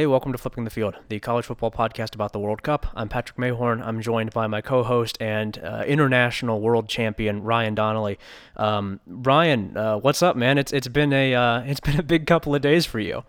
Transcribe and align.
Hey, 0.00 0.06
welcome 0.06 0.32
to 0.32 0.38
Flipping 0.38 0.64
the 0.64 0.70
Field, 0.70 0.96
the 1.10 1.20
college 1.20 1.44
football 1.44 1.70
podcast 1.70 2.14
about 2.14 2.32
the 2.32 2.38
World 2.38 2.62
Cup. 2.62 2.86
I'm 2.94 3.10
Patrick 3.10 3.36
Mayhorn. 3.36 3.82
I'm 3.84 4.00
joined 4.00 4.30
by 4.30 4.46
my 4.46 4.62
co-host 4.62 5.18
and 5.20 5.58
uh, 5.58 5.84
international 5.86 6.62
world 6.62 6.88
champion 6.88 7.42
Ryan 7.42 7.74
Donnelly. 7.74 8.18
Um, 8.56 9.00
Ryan, 9.06 9.76
uh, 9.76 9.98
what's 9.98 10.22
up, 10.22 10.36
man? 10.36 10.56
It's 10.56 10.72
it's 10.72 10.88
been 10.88 11.12
a 11.12 11.34
uh, 11.34 11.60
it's 11.64 11.80
been 11.90 12.00
a 12.00 12.02
big 12.02 12.26
couple 12.26 12.54
of 12.54 12.62
days 12.62 12.86
for 12.86 12.98
you. 12.98 13.24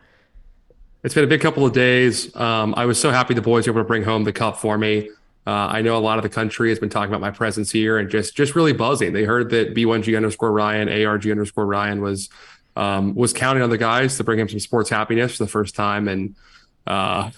It's 1.04 1.14
been 1.14 1.26
a 1.26 1.28
big 1.28 1.42
couple 1.42 1.66
of 1.66 1.74
days. 1.74 2.34
Um, 2.38 2.74
I 2.78 2.86
was 2.86 2.98
so 2.98 3.12
happy 3.12 3.34
the 3.34 3.42
boys 3.42 3.68
were 3.68 3.74
able 3.74 3.82
to 3.82 3.86
bring 3.86 4.04
home 4.04 4.24
the 4.24 4.32
cup 4.32 4.56
for 4.56 4.78
me. 4.78 5.10
Uh, 5.46 5.52
I 5.52 5.82
know 5.82 5.98
a 5.98 6.00
lot 6.00 6.20
of 6.20 6.24
the 6.24 6.30
country 6.30 6.70
has 6.70 6.80
been 6.80 6.88
talking 6.88 7.10
about 7.10 7.20
my 7.20 7.32
presence 7.32 7.70
here 7.70 7.98
and 7.98 8.10
just 8.10 8.34
just 8.34 8.56
really 8.56 8.72
buzzing. 8.72 9.12
They 9.12 9.26
heard 9.26 9.50
that 9.50 9.76
B1G 9.76 10.16
underscore 10.16 10.54
Ryan, 10.54 10.88
ARG 10.88 11.28
underscore 11.28 11.66
Ryan 11.66 12.02
was 12.02 12.30
um, 12.78 13.14
was 13.14 13.34
counting 13.34 13.62
on 13.62 13.70
the 13.70 13.78
guys 13.78 14.16
to 14.16 14.24
bring 14.24 14.40
him 14.40 14.48
some 14.48 14.62
sports 14.62 14.90
happiness 14.90 15.36
for 15.36 15.44
the 15.44 15.50
first 15.50 15.76
time 15.76 16.08
and 16.08 16.34
uh, 16.88 17.32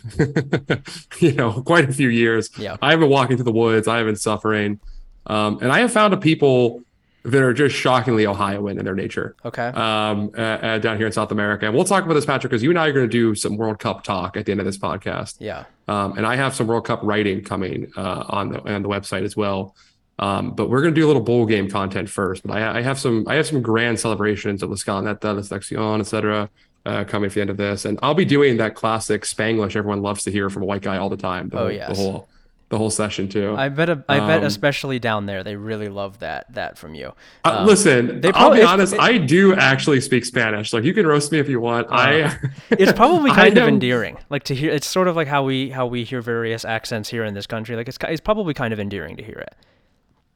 you 1.19 1.33
know, 1.33 1.61
quite 1.61 1.89
a 1.89 1.93
few 1.93 2.09
years. 2.09 2.49
Yeah. 2.57 2.77
I 2.81 2.91
have 2.91 2.99
been 2.99 3.09
walking 3.09 3.37
through 3.37 3.45
the 3.45 3.51
woods. 3.51 3.87
I 3.87 3.97
have 3.97 4.05
been 4.05 4.15
suffering. 4.15 4.79
Um, 5.25 5.59
and 5.61 5.71
I 5.71 5.79
have 5.79 5.91
found 5.91 6.13
a 6.13 6.17
people 6.17 6.83
that 7.23 7.41
are 7.41 7.53
just 7.53 7.73
shockingly 7.75 8.27
Ohioan 8.27 8.77
in 8.77 8.83
their 8.83 8.95
nature. 8.95 9.35
Okay. 9.45 9.67
Um, 9.67 10.31
uh, 10.37 10.41
uh, 10.41 10.77
down 10.79 10.97
here 10.97 11.05
in 11.05 11.13
South 11.13 11.31
America. 11.31 11.65
And 11.65 11.73
we'll 11.73 11.85
talk 11.85 12.03
about 12.03 12.15
this, 12.15 12.25
Patrick, 12.25 12.51
because 12.51 12.63
you 12.63 12.69
and 12.69 12.77
I 12.77 12.87
are 12.87 12.91
going 12.91 13.05
to 13.05 13.11
do 13.11 13.33
some 13.33 13.55
World 13.55 13.79
Cup 13.79 14.03
talk 14.03 14.35
at 14.35 14.45
the 14.45 14.51
end 14.51 14.59
of 14.59 14.65
this 14.65 14.77
podcast. 14.77 15.37
Yeah. 15.39 15.63
Um, 15.87 16.17
and 16.17 16.25
I 16.25 16.35
have 16.35 16.53
some 16.53 16.67
World 16.67 16.85
Cup 16.85 16.99
writing 17.03 17.41
coming 17.41 17.91
uh, 17.95 18.25
on 18.27 18.49
the 18.49 18.73
on 18.73 18.81
the 18.81 18.89
website 18.89 19.23
as 19.23 19.37
well. 19.37 19.75
Um, 20.19 20.51
but 20.51 20.69
we're 20.69 20.81
going 20.81 20.93
to 20.93 20.99
do 20.99 21.05
a 21.05 21.07
little 21.07 21.21
bowl 21.21 21.45
game 21.45 21.69
content 21.69 22.09
first. 22.09 22.45
But 22.45 22.57
I, 22.57 22.79
I 22.79 22.81
have 22.81 22.99
some 22.99 23.25
I 23.27 23.35
have 23.35 23.47
some 23.47 23.61
grand 23.61 23.99
celebrations 23.99 24.61
of 24.61 24.69
La 24.69 24.75
Scaloneta, 24.75 25.35
La 25.35 25.41
Selección, 25.41 26.01
etc 26.01 26.49
uh, 26.85 27.03
coming 27.05 27.27
at 27.27 27.33
the 27.33 27.41
end 27.41 27.49
of 27.49 27.57
this, 27.57 27.85
and 27.85 27.97
I'll 28.03 28.13
be 28.13 28.25
doing 28.25 28.57
that 28.57 28.75
classic 28.75 29.23
Spanglish 29.23 29.75
everyone 29.75 30.01
loves 30.01 30.23
to 30.23 30.31
hear 30.31 30.49
from 30.49 30.63
a 30.63 30.65
white 30.65 30.81
guy 30.81 30.97
all 30.97 31.09
the 31.09 31.17
time. 31.17 31.49
The 31.49 31.57
oh 31.57 31.61
whole, 31.63 31.71
yes. 31.71 31.89
the 31.89 31.95
whole 31.95 32.27
the 32.69 32.77
whole 32.79 32.89
session 32.89 33.27
too. 33.29 33.55
I 33.55 33.69
bet. 33.69 33.87
A, 33.89 34.03
I 34.09 34.19
bet, 34.19 34.39
Um, 34.39 34.45
especially 34.45 34.97
down 34.97 35.27
there, 35.27 35.43
they 35.43 35.55
really 35.55 35.89
love 35.89 36.19
that 36.19 36.51
that 36.55 36.77
from 36.77 36.95
you. 36.95 37.13
Uh, 37.45 37.57
Um, 37.59 37.67
listen, 37.67 38.19
they 38.21 38.29
I'll 38.29 38.33
probably- 38.33 38.59
be 38.59 38.65
honest. 38.65 38.93
it- 38.95 38.99
I 38.99 39.17
do 39.19 39.53
actually 39.53 40.01
speak 40.01 40.25
Spanish. 40.25 40.73
Like 40.73 40.83
you 40.83 40.93
can 40.93 41.05
roast 41.05 41.31
me 41.31 41.37
if 41.39 41.47
you 41.47 41.59
want. 41.59 41.87
I. 41.91 42.35
it's 42.71 42.91
probably 42.93 43.31
kind 43.43 43.57
of 43.57 43.67
endearing, 43.67 44.17
like 44.29 44.43
to 44.45 44.55
hear. 44.55 44.71
It's 44.71 44.87
sort 44.87 45.07
of 45.07 45.15
like 45.15 45.27
how 45.27 45.43
we 45.43 45.69
how 45.69 45.85
we 45.85 46.03
hear 46.03 46.21
various 46.21 46.65
accents 46.65 47.09
here 47.09 47.23
in 47.23 47.33
this 47.35 47.45
country. 47.47 47.75
Like 47.75 47.87
it's 47.87 47.97
it's 48.09 48.21
probably 48.21 48.53
kind 48.55 48.73
of 48.73 48.79
endearing 48.79 49.17
to 49.17 49.23
hear 49.23 49.37
it. 49.37 49.55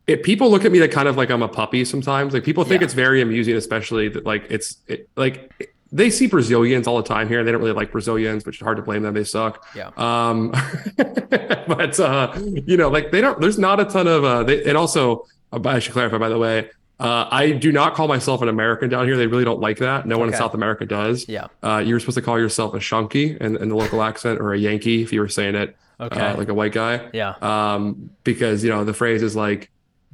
It, 0.06 0.24
people 0.24 0.50
look 0.50 0.64
at 0.64 0.72
me 0.72 0.80
that 0.80 0.92
kind 0.92 1.10
of 1.10 1.18
like 1.18 1.30
I'm 1.30 1.42
a 1.42 1.50
puppy 1.50 1.84
sometimes. 1.84 2.34
Like 2.34 2.46
people 2.46 2.64
think 2.64 2.80
Yeah. 2.82 2.86
it's 2.86 2.94
very 2.94 3.20
amusing, 3.22 3.56
especially 3.58 4.08
that 4.10 4.26
like 4.26 4.46
it's 4.50 4.78
it, 4.88 5.10
like 5.18 5.74
they 5.92 6.10
see 6.10 6.28
Brazilians 6.28 6.88
all 6.88 6.98
the 6.98 7.08
time 7.08 7.28
here, 7.28 7.40
and 7.40 7.48
they 7.48 7.52
don't 7.52 7.62
really 7.62 7.74
like 7.74 7.92
Brazilians, 7.92 8.46
which 8.46 8.58
is 8.58 8.62
hard 8.62 8.78
to 8.78 8.84
blame 8.84 9.04
them. 9.04 9.14
They 9.14 9.24
suck. 9.24 9.66
Yeah. 9.76 9.92
Um, 9.98 10.52
but 10.98 12.00
uh, 12.00 12.34
you 12.66 12.78
know, 12.78 12.90
like 12.90 13.12
they 13.12 13.22
don't. 13.22 13.40
There's 13.40 13.60
not 13.60 13.80
a 13.80 13.86
ton 13.86 14.08
of. 14.08 14.24
Uh, 14.24 14.44
they, 14.44 14.64
and 14.66 14.78
also, 14.78 15.26
uh, 15.52 15.60
I 15.66 15.80
should 15.80 15.94
clarify, 15.94 16.18
by 16.18 16.30
the 16.30 16.38
way. 16.38 16.70
Uh, 17.00 17.28
I 17.30 17.52
do 17.52 17.72
not 17.72 17.94
call 17.94 18.08
myself 18.08 18.42
an 18.42 18.50
American 18.50 18.90
down 18.90 19.06
here. 19.06 19.18
They 19.18 19.28
really 19.28 19.46
don't 19.46 19.60
like 19.60 19.78
that. 19.78 20.08
No 20.08 20.18
one 20.18 20.30
in 20.30 20.34
South 20.34 20.56
America 20.56 20.84
does. 20.84 21.30
Yeah. 21.30 21.46
Uh, 21.62 21.78
you're 21.86 22.00
supposed 22.00 22.18
to 22.18 22.24
call 22.24 22.40
yourself 22.40 22.74
a 22.74 22.80
shunky 22.80 23.38
in, 23.38 23.56
in 23.58 23.70
the 23.70 23.76
local 23.76 24.02
accent 24.02 24.40
or 24.42 24.52
a 24.54 24.58
Yankee 24.58 25.04
if 25.04 25.14
you 25.14 25.20
were 25.20 25.28
saying 25.30 25.54
it 25.54 25.76
Okay. 26.00 26.20
uh, 26.20 26.36
like 26.38 26.50
a 26.50 26.54
white 26.56 26.72
guy 26.74 27.08
Yeah. 27.14 27.36
um, 27.42 28.10
because 28.24 28.64
you 28.64 28.70
know 28.72 28.84
the 28.84 28.94
phrase 28.96 29.22
is 29.24 29.36
like 29.36 29.70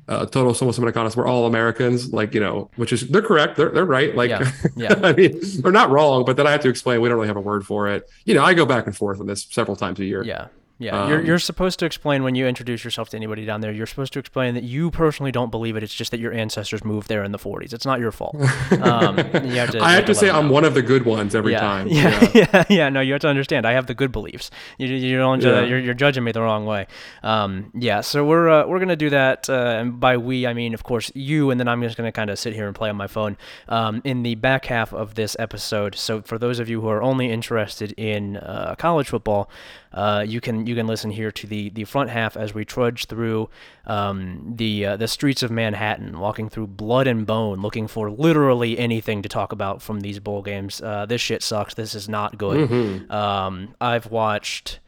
uh, 0.08 0.26
"todos 0.26 0.60
somos 0.60 0.78
americanos." 0.78 1.16
We're 1.16 1.28
all 1.28 1.46
Americans, 1.46 2.14
like 2.14 2.34
you 2.34 2.40
know, 2.40 2.70
which 2.76 2.94
is 2.94 3.08
they're 3.10 3.22
correct. 3.22 3.58
They're 3.58 3.70
they're 3.70 3.86
right. 3.86 4.16
Like, 4.16 4.30
Yeah, 4.30 4.52
yeah. 4.76 5.00
I 5.04 5.14
mean, 5.14 5.40
they're 5.62 5.72
not 5.72 5.90
wrong, 5.90 6.26
but 6.26 6.38
then 6.38 6.48
I 6.48 6.52
have 6.52 6.62
to 6.62 6.70
explain. 6.70 7.02
We 7.02 7.10
don't 7.10 7.18
really 7.18 7.28
have 7.28 7.38
a 7.38 7.42
word 7.42 7.66
for 7.66 7.88
it. 7.88 8.10
You 8.26 8.34
know, 8.34 8.44
I 8.44 8.54
go 8.54 8.66
back 8.66 8.88
and 8.88 8.96
forth 8.96 9.20
on 9.20 9.28
this 9.28 9.48
several 9.50 9.76
times 9.76 10.00
a 10.00 10.06
year. 10.06 10.24
Yeah. 10.24 10.48
Yeah, 10.80 11.08
you're, 11.08 11.20
Um, 11.20 11.26
you're 11.26 11.40
supposed 11.40 11.78
to 11.80 11.86
explain 11.86 12.24
when 12.24 12.34
you 12.34 12.48
introduce 12.48 12.84
yourself 12.84 13.10
to 13.10 13.18
anybody 13.18 13.46
down 13.46 13.62
there. 13.62 13.72
You're 13.72 13.86
supposed 13.86 14.12
to 14.14 14.20
explain 14.20 14.56
that 14.56 14.64
you 14.64 14.90
personally 14.90 15.32
don't 15.32 15.52
believe 15.52 15.76
it. 15.76 15.84
It's 15.84 15.94
just 15.94 16.12
that 16.12 16.20
your 16.20 16.34
ancestors 16.34 16.84
moved 16.84 17.10
there 17.10 17.24
in 17.24 17.32
the 17.32 17.38
40s. 17.38 17.74
It's 17.74 17.86
not 17.86 18.00
your 18.00 18.12
fault. 18.12 18.36
Um, 18.82 19.18
you 19.46 19.58
have 19.60 19.72
to, 19.72 19.80
I 19.82 19.94
have 19.94 20.06
to 20.06 20.14
let 20.14 20.18
say 20.18 20.30
I'm 20.32 20.50
one 20.50 20.66
of 20.66 20.74
the 20.74 20.82
good 20.82 21.06
ones 21.06 21.36
every 21.36 21.52
yeah. 21.52 21.60
time. 21.60 21.88
Yeah, 21.88 22.30
yeah, 22.34 22.64
yeah, 22.70 22.90
No, 22.90 23.02
you 23.02 23.14
have 23.14 23.22
to 23.22 23.28
understand. 23.28 23.66
I 23.68 23.74
have 23.74 23.86
the 23.86 23.94
good 23.94 24.12
beliefs. 24.12 24.50
You, 24.78 24.88
you 24.88 25.18
don't. 25.18 25.42
Yeah. 25.42 25.62
You're, 25.62 25.80
you're 25.80 25.94
judging 25.94 26.24
me 26.24 26.32
the 26.32 26.42
wrong 26.42 26.66
way. 26.66 26.88
Um, 27.22 27.72
yeah. 27.76 28.02
So 28.02 28.26
we're 28.26 28.50
uh, 28.50 28.66
we're 28.66 28.80
gonna 28.80 28.96
do 28.96 29.12
that. 29.12 29.50
Uh, 29.50 29.78
and 29.80 30.00
by 30.00 30.18
we, 30.18 30.48
I 30.48 30.54
mean 30.54 30.74
of 30.74 30.84
course 30.84 31.12
you, 31.14 31.52
and 31.52 31.60
then 31.60 31.68
I'm 31.68 31.82
just 31.82 31.98
gonna 31.98 32.12
kind 32.12 32.30
of 32.30 32.40
sit 32.40 32.54
here 32.54 32.68
and 32.68 32.76
play 32.76 32.90
on 32.90 32.96
my 32.96 33.08
phone 33.08 33.38
um, 33.70 34.02
in 34.04 34.24
the 34.24 34.36
back 34.36 34.66
half 34.66 34.94
of 34.94 35.16
this 35.16 35.36
episode. 35.38 35.96
So 35.96 36.22
for 36.22 36.38
those 36.38 36.60
of 36.60 36.68
you 36.68 36.82
who 36.82 36.88
are 36.90 37.02
only 37.02 37.30
interested 37.30 37.94
in 37.94 38.38
uh, 38.38 38.76
college 38.78 39.10
football, 39.10 39.50
uh, 39.94 40.26
you 40.28 40.42
can 40.42 40.66
you 40.66 40.76
can 40.76 40.88
listen 40.88 41.12
here 41.12 41.32
to 41.32 41.48
the 41.48 41.70
the 41.70 41.84
front 41.84 42.10
half 42.10 42.36
as 42.36 42.54
we 42.54 42.66
trudge 42.66 43.06
through 43.06 43.50
um, 43.86 44.54
the 44.56 44.86
uh, 44.86 44.98
the 44.98 45.08
streets 45.08 45.44
of 45.44 45.52
Manhattan, 45.52 46.20
walking 46.20 46.50
through 46.50 46.68
blood 46.68 47.08
and 47.08 47.26
bone, 47.26 47.60
looking 47.62 47.88
for 47.88 48.10
literally 48.10 48.78
anything 48.80 49.22
to 49.22 49.30
talk 49.30 49.52
about 49.52 49.82
from 49.82 50.00
these 50.02 50.20
bowl 50.20 50.42
games. 50.42 50.82
Uh, 50.82 51.06
this 51.06 51.22
shit 51.22 51.44
sucks. 51.44 51.74
This 51.76 51.94
is 51.96 52.10
not 52.10 52.38
good. 52.38 52.70
Um, 53.12 53.76
I've 53.80 54.08
watched. 54.12 54.80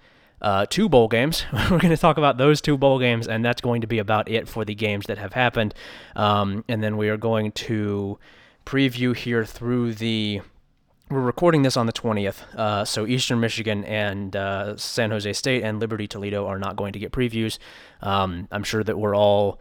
Uh, 0.41 0.65
two 0.69 0.87
bowl 0.89 1.07
games. 1.07 1.43
We're 1.53 1.79
going 1.79 1.89
to 1.89 1.97
talk 1.97 2.17
about 2.17 2.37
those 2.37 2.61
two 2.61 2.77
bowl 2.77 2.99
games, 2.99 3.27
and 3.27 3.43
that's 3.43 3.61
going 3.61 3.81
to 3.81 3.87
be 3.87 3.97
about 3.97 4.29
it 4.29 4.47
for 4.47 4.63
the 4.65 4.75
games 4.75 5.05
that 5.07 5.17
have 5.17 5.33
happened. 5.33 5.73
Um, 6.15 6.63
and 6.67 6.83
then 6.83 6.97
we 6.97 7.09
are 7.09 7.17
going 7.17 7.53
to 7.53 8.19
preview 8.65 9.15
here 9.15 9.45
through 9.45 9.93
the 9.93 10.41
we're 11.09 11.21
recording 11.21 11.61
this 11.61 11.77
on 11.77 11.85
the 11.85 11.93
20th, 11.93 12.41
uh, 12.55 12.83
so 12.83 13.05
Eastern 13.05 13.39
Michigan 13.39 13.83
and 13.85 14.35
uh, 14.35 14.75
San 14.75 15.11
Jose 15.11 15.31
State 15.33 15.63
and 15.63 15.79
Liberty 15.79 16.07
Toledo 16.07 16.47
are 16.47 16.57
not 16.57 16.75
going 16.75 16.93
to 16.93 16.99
get 16.99 17.11
previews. 17.11 17.59
Um, 18.01 18.47
I'm 18.51 18.63
sure 18.63 18.83
that 18.83 18.97
we're 18.97 19.15
all 19.15 19.59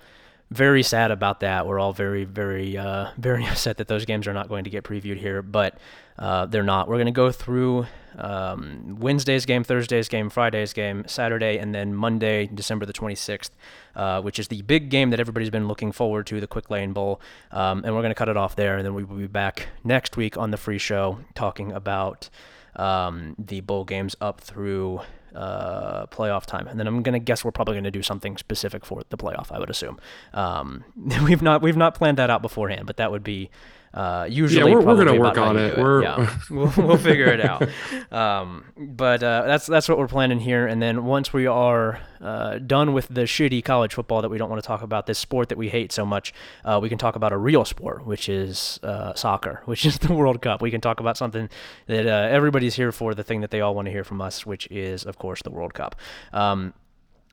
very 0.50 0.82
sad 0.82 1.10
about 1.10 1.41
that. 1.41 1.66
We're 1.66 1.78
all 1.78 1.93
very, 1.93 2.25
very, 2.25 2.77
uh, 2.77 3.10
very 3.19 3.47
upset 3.47 3.78
that 3.78 3.88
those 3.88 4.05
games 4.05 4.27
are 4.27 4.32
not 4.32 4.49
going 4.49 4.65
to 4.65 4.71
get 4.71 4.84
previewed 4.84 5.19
here, 5.19 5.43
but 5.43 5.78
uh, 6.19 6.47
they're 6.47 6.62
not. 6.62 6.88
We're 6.88 6.97
going 6.97 7.06
to 7.06 7.12
go 7.12 7.32
through 7.32 7.87
um, 8.16 8.97
Wednesday's 9.00 9.47
game, 9.47 9.65
Thursday's 9.65 10.09
game, 10.09 10.31
Friday's 10.31 10.72
game, 10.72 11.05
Saturday, 11.06 11.59
and 11.59 11.75
then 11.75 11.94
Monday, 11.94 12.47
December 12.47 12.87
the 12.87 12.93
26th, 12.93 13.50
uh, 13.97 14.22
which 14.22 14.38
is 14.38 14.49
the 14.49 14.62
big 14.62 14.91
game 14.91 15.10
that 15.10 15.21
everybody's 15.21 15.50
been 15.50 15.66
looking 15.66 15.93
forward 15.93 16.27
to, 16.28 16.41
the 16.41 16.47
Quick 16.47 16.71
Lane 16.71 16.93
Bowl. 16.93 17.21
Um, 17.50 17.82
and 17.84 17.94
we're 17.94 18.03
going 18.03 18.11
to 18.11 18.15
cut 18.15 18.28
it 18.28 18.37
off 18.37 18.55
there, 18.56 18.76
and 18.76 18.87
then 18.87 18.94
we 18.94 19.05
will 19.05 19.16
be 19.16 19.26
back 19.26 19.69
next 19.82 20.16
week 20.16 20.37
on 20.37 20.50
the 20.50 20.56
free 20.56 20.78
show 20.78 21.19
talking 21.34 21.72
about 21.72 22.28
um, 22.76 23.34
the 23.38 23.61
bowl 23.61 23.84
games 23.84 24.15
up 24.21 24.41
through 24.41 25.00
uh, 25.34 26.06
playoff 26.06 26.46
time. 26.46 26.66
And 26.66 26.78
then 26.78 26.86
I'm 26.86 27.02
gonna 27.02 27.18
guess 27.18 27.44
we're 27.44 27.52
probably 27.52 27.74
gonna 27.74 27.90
do 27.90 28.02
something 28.02 28.36
specific 28.36 28.84
for 28.84 29.02
the 29.08 29.16
playoff. 29.16 29.50
I 29.50 29.58
would 29.58 29.70
assume. 29.70 29.98
Um, 30.32 30.84
we've 31.24 31.42
not 31.42 31.62
we've 31.62 31.76
not 31.76 31.94
planned 31.94 32.18
that 32.18 32.30
out 32.30 32.42
beforehand, 32.42 32.86
but 32.86 32.96
that 32.96 33.10
would 33.10 33.24
be 33.24 33.50
uh, 33.94 34.27
usually. 34.28 34.72
we're- 34.75 34.84
we're 34.84 34.97
gonna 35.05 35.19
work 35.19 35.38
on 35.38 35.56
it. 35.56 35.78
We're- 35.78 36.03
yeah, 36.03 36.38
we'll, 36.50 36.72
we'll 36.77 36.97
figure 36.99 37.27
it 37.27 37.41
out. 37.41 37.69
Um, 38.12 38.65
but 38.77 39.22
uh, 39.22 39.44
that's 39.47 39.66
that's 39.66 39.88
what 39.88 39.99
we're 39.99 40.09
planning 40.09 40.41
here. 40.41 40.66
And 40.66 40.82
then 40.82 41.05
once 41.05 41.32
we 41.32 41.47
are 41.47 42.00
uh, 42.21 42.59
done 42.59 42.93
with 42.93 43.09
the 43.09 43.22
shitty 43.22 43.65
college 43.65 43.94
football 43.94 44.22
that 44.22 44.28
we 44.31 44.38
don't 44.38 44.50
want 44.50 44.62
to 44.62 44.66
talk 44.66 44.82
about, 44.82 45.06
this 45.06 45.19
sport 45.19 45.49
that 45.49 45.59
we 45.59 45.69
hate 45.69 45.93
so 45.93 46.05
much, 46.05 46.32
uh, 46.64 46.79
we 46.82 46.88
can 46.88 46.99
talk 46.99 47.17
about 47.17 47.32
a 47.32 47.37
real 47.38 47.64
sport, 47.64 48.05
which 48.06 48.29
is 48.29 48.81
uh, 48.82 49.14
soccer, 49.14 49.62
which 49.67 49.87
is 49.87 49.99
the 49.99 50.12
World 50.12 50.43
Cup. 50.43 50.61
We 50.62 50.70
can 50.70 50.81
talk 50.81 51.00
about 51.00 51.17
something 51.17 51.49
that 51.87 52.06
uh, 52.06 52.29
everybody's 52.31 52.75
here 52.75 52.93
for, 52.93 53.14
the 53.14 53.25
thing 53.25 53.40
that 53.43 53.50
they 53.50 53.61
all 53.61 53.75
want 53.75 53.87
to 53.87 53.93
hear 53.93 54.05
from 54.05 54.20
us, 54.20 54.44
which 54.44 54.67
is, 54.70 55.05
of 55.05 55.19
course, 55.19 55.43
the 55.43 55.50
World 55.50 55.75
Cup. 55.75 55.97
Um, 56.32 56.75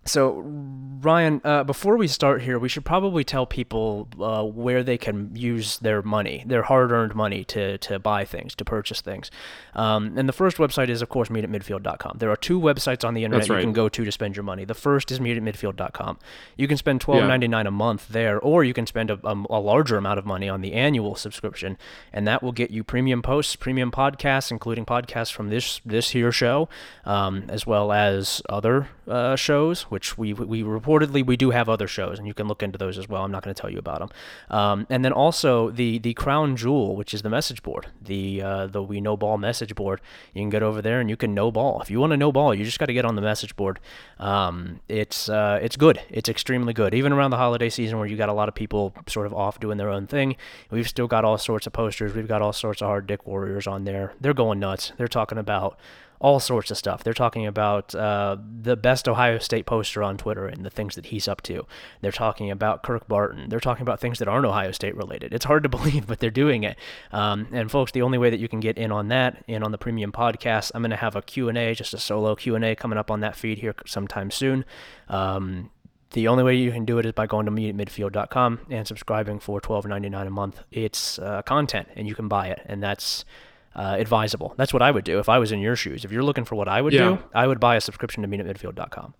so, 0.03 0.42
Ryan, 1.01 1.42
uh, 1.44 1.63
before 1.63 1.95
we 1.95 2.07
start 2.07 2.42
here, 2.42 2.57
we 2.57 2.68
should 2.68 2.83
probably 2.83 3.24
tell 3.24 3.45
people 3.45 4.07
uh, 4.19 4.44
where 4.44 4.81
they 4.81 4.98
can 4.98 5.36
use 5.36 5.77
their 5.77 6.01
money, 6.01 6.44
their 6.48 6.63
hard-earned 6.63 7.13
money, 7.13 7.44
to 7.45 7.77
to 7.80 8.00
buy 8.00 8.25
things, 8.25 8.56
to 8.56 8.65
purchase 8.65 9.01
things. 9.01 9.30
Um, 9.75 10.18
and 10.18 10.27
the 10.27 10.33
first 10.33 10.57
website 10.57 10.89
is, 10.89 11.03
of 11.03 11.09
course, 11.09 11.30
meetatmidfield.com. 11.30 12.18
There 12.18 12.31
are 12.31 12.36
two 12.36 12.59
websites 12.59 13.07
on 13.07 13.13
the 13.13 13.24
internet 13.24 13.48
That's 13.48 13.59
you 13.59 13.63
can 13.63 13.74
go 13.74 13.89
to 13.89 14.03
to 14.03 14.12
spend 14.12 14.36
your 14.36 14.44
money. 14.44 14.65
The 14.65 14.74
first 14.74 15.12
is 15.12 15.19
meetatmidfield.com. 15.19 16.18
You 16.57 16.68
can 16.68 16.77
spend 16.77 17.01
twelve 17.01 17.27
ninety 17.27 17.47
nine 17.47 17.68
a 17.68 17.71
month 17.71 18.07
there, 18.07 18.39
or 18.39 18.63
you 18.63 18.74
can 18.74 18.88
spend 18.88 19.12
a, 19.12 19.19
a, 19.24 19.33
a 19.51 19.59
larger 19.59 19.97
amount 19.97 20.18
of 20.18 20.25
money 20.25 20.50
on 20.50 20.62
the 20.62 20.74
annual 20.74 21.13
subscription, 21.13 21.77
and 22.12 22.27
that 22.27 22.42
will 22.42 22.51
get 22.51 22.71
you 22.71 22.83
premium 22.83 23.21
posts, 23.21 23.56
premium 23.56 23.92
podcasts, 23.92 24.50
including 24.50 24.83
podcasts 24.83 25.31
from 25.31 25.50
this 25.50 25.80
this 25.86 26.09
here 26.09 26.31
show, 26.31 26.69
um, 27.06 27.44
as 27.50 27.68
well 27.68 27.92
as 27.92 28.42
other 28.50 28.88
uh, 29.12 29.36
shows, 29.36 29.84
which 29.84 30.18
we 30.18 30.34
we 30.34 30.63
reportedly 30.63 31.25
we 31.25 31.38
do 31.38 31.52
have 31.52 31.68
other 31.68 31.88
shows, 31.88 32.18
and 32.18 32.28
you 32.28 32.34
can 32.34 32.48
look 32.48 32.63
into 32.63 32.78
those 32.78 32.98
as 32.98 33.10
well. 33.10 33.24
I'm 33.24 33.31
not 33.31 33.44
going 33.44 33.54
to 33.54 33.62
tell 33.62 33.69
you 33.69 33.80
about 33.80 34.00
them. 34.00 34.10
Um, 34.50 34.88
and 34.90 35.04
then 35.04 35.12
also 35.12 35.69
the 35.69 36.00
the 36.00 36.13
crown 36.13 36.56
jewel, 36.56 36.96
which 36.96 37.13
is 37.13 37.22
the 37.22 37.30
message 37.30 37.62
board, 37.62 37.88
the 38.02 38.42
uh, 38.42 38.68
the 38.68 38.81
we 38.81 39.02
know 39.02 39.18
ball 39.18 39.38
message 39.38 39.75
board. 39.75 40.02
You 40.34 40.42
can 40.42 40.50
get 40.50 40.63
over 40.63 40.81
there 40.81 41.00
and 41.00 41.10
you 41.10 41.18
can 41.18 41.34
know 41.34 41.52
ball. 41.52 41.81
If 41.81 41.92
you 41.92 42.00
want 42.00 42.12
to 42.12 42.18
know 42.18 42.31
ball, 42.31 42.56
you 42.56 42.63
just 42.63 42.80
got 42.80 42.86
to 42.86 42.94
get 42.94 43.06
on 43.06 43.16
the 43.16 43.22
message 43.22 43.56
board. 43.56 43.80
Um, 44.18 44.80
it's 44.88 45.30
uh, 45.30 45.60
it's 45.62 45.75
good. 45.75 46.02
It's 46.10 46.30
extremely 46.30 46.74
good. 46.74 46.94
Even 46.94 47.12
around 47.12 47.31
the 47.31 47.38
holiday 47.38 47.69
season, 47.69 47.98
where 47.98 48.07
you 48.07 48.18
got 48.18 48.30
a 48.30 48.34
lot 48.34 48.48
of 48.48 48.56
people 48.56 48.94
sort 49.07 49.25
of 49.25 49.34
off 49.34 49.60
doing 49.60 49.78
their 49.78 49.90
own 49.90 50.07
thing, 50.07 50.36
we've 50.69 50.88
still 50.88 51.07
got 51.07 51.25
all 51.25 51.38
sorts 51.38 51.68
of 51.68 51.74
posters. 51.74 52.14
We've 52.14 52.28
got 52.28 52.42
all 52.42 52.54
sorts 52.54 52.81
of 52.81 52.88
hard 52.88 53.07
dick 53.07 53.28
warriors 53.28 53.68
on 53.68 53.84
there. 53.84 54.14
They're 54.22 54.34
going 54.34 54.60
nuts. 54.60 54.94
They're 54.98 55.07
talking 55.07 55.38
about 55.38 55.78
all 56.21 56.39
sorts 56.39 56.69
of 56.69 56.77
stuff. 56.77 57.03
They're 57.03 57.13
talking 57.13 57.47
about 57.47 57.95
uh, 57.95 58.38
the 58.62 58.77
best 58.77 59.09
Ohio 59.09 59.39
State 59.39 59.65
poster 59.65 60.03
on 60.03 60.18
Twitter 60.18 60.45
and 60.45 60.63
the 60.63 60.69
things 60.69 60.94
that 60.94 61.07
he's 61.07 61.27
up 61.27 61.41
to. 61.41 61.65
They're 62.01 62.12
talking 62.12 62.51
about 62.51 62.83
Kirk 62.83 63.07
Barton. 63.07 63.50
They're 63.50 63.59
talking 63.59 63.81
about 63.81 64.00
things 64.00 64.19
that 64.19 64.27
aren't 64.27 64.45
Ohio 64.45 64.71
State 64.71 64.95
related. 64.95 65.33
It's 65.33 65.45
hard 65.45 65.63
to 65.63 65.69
believe, 65.77 66.06
but 66.06 66.19
they're 66.19 66.29
doing 66.29 66.63
it. 66.63 66.77
Um, 67.12 67.47
and 67.51 67.71
folks, 67.71 67.91
the 67.91 68.03
only 68.03 68.19
way 68.19 68.29
that 68.29 68.39
you 68.39 68.47
can 68.47 68.59
get 68.59 68.77
in 68.77 68.91
on 68.91 69.07
that, 69.07 69.44
in 69.47 69.63
on 69.63 69.71
the 69.71 69.79
premium 69.79 70.12
podcast, 70.12 70.71
I'm 70.75 70.83
going 70.83 70.91
to 70.91 70.97
have 70.97 71.15
a 71.15 71.23
Q&A, 71.23 71.73
just 71.73 71.94
a 71.95 71.97
solo 71.97 72.35
Q&A 72.35 72.75
coming 72.75 73.00
up 73.00 73.09
on 73.09 73.21
that 73.21 73.35
feed 73.35 73.57
here 73.57 73.73
sometime 73.88 74.29
soon. 74.29 74.63
Um, 75.09 75.71
the 76.12 76.27
only 76.27 76.44
way 76.44 76.56
you 76.56 76.71
can 76.71 76.85
do 76.85 77.00
it 77.00 77.06
is 77.07 77.13
by 77.13 77.25
going 77.25 77.47
to 77.47 77.51
meetatmidfield.com 77.51 78.59
and 78.69 78.88
subscribing 78.88 79.39
for 79.39 79.59
$12.99 79.59 80.27
a 80.27 80.29
month. 80.29 80.62
It's 80.71 81.18
uh, 81.18 81.41
content, 81.41 81.88
and 81.95 82.07
you 82.07 82.13
can 82.13 82.27
buy 82.27 82.47
it, 82.47 82.62
and 82.65 82.83
that's 82.83 83.25
uh, 83.75 83.95
advisable. 83.97 84.53
That's 84.57 84.73
what 84.73 84.81
I 84.81 84.91
would 84.91 85.03
do 85.03 85.19
if 85.19 85.29
I 85.29 85.39
was 85.39 85.51
in 85.51 85.59
your 85.59 85.75
shoes. 85.75 86.06
If 86.06 86.12
you're 86.12 86.23
looking 86.23 86.45
for 86.45 86.56
what 86.56 86.68
I 86.68 86.81
would 86.81 86.94
yeah. 86.94 87.09
do, 87.09 87.19
I 87.33 87.47
would 87.47 87.59
buy 87.59 87.75
a 87.75 87.81
subscription 87.81 88.23
to 88.23 88.29
meetatmidfield.com. 88.29 89.13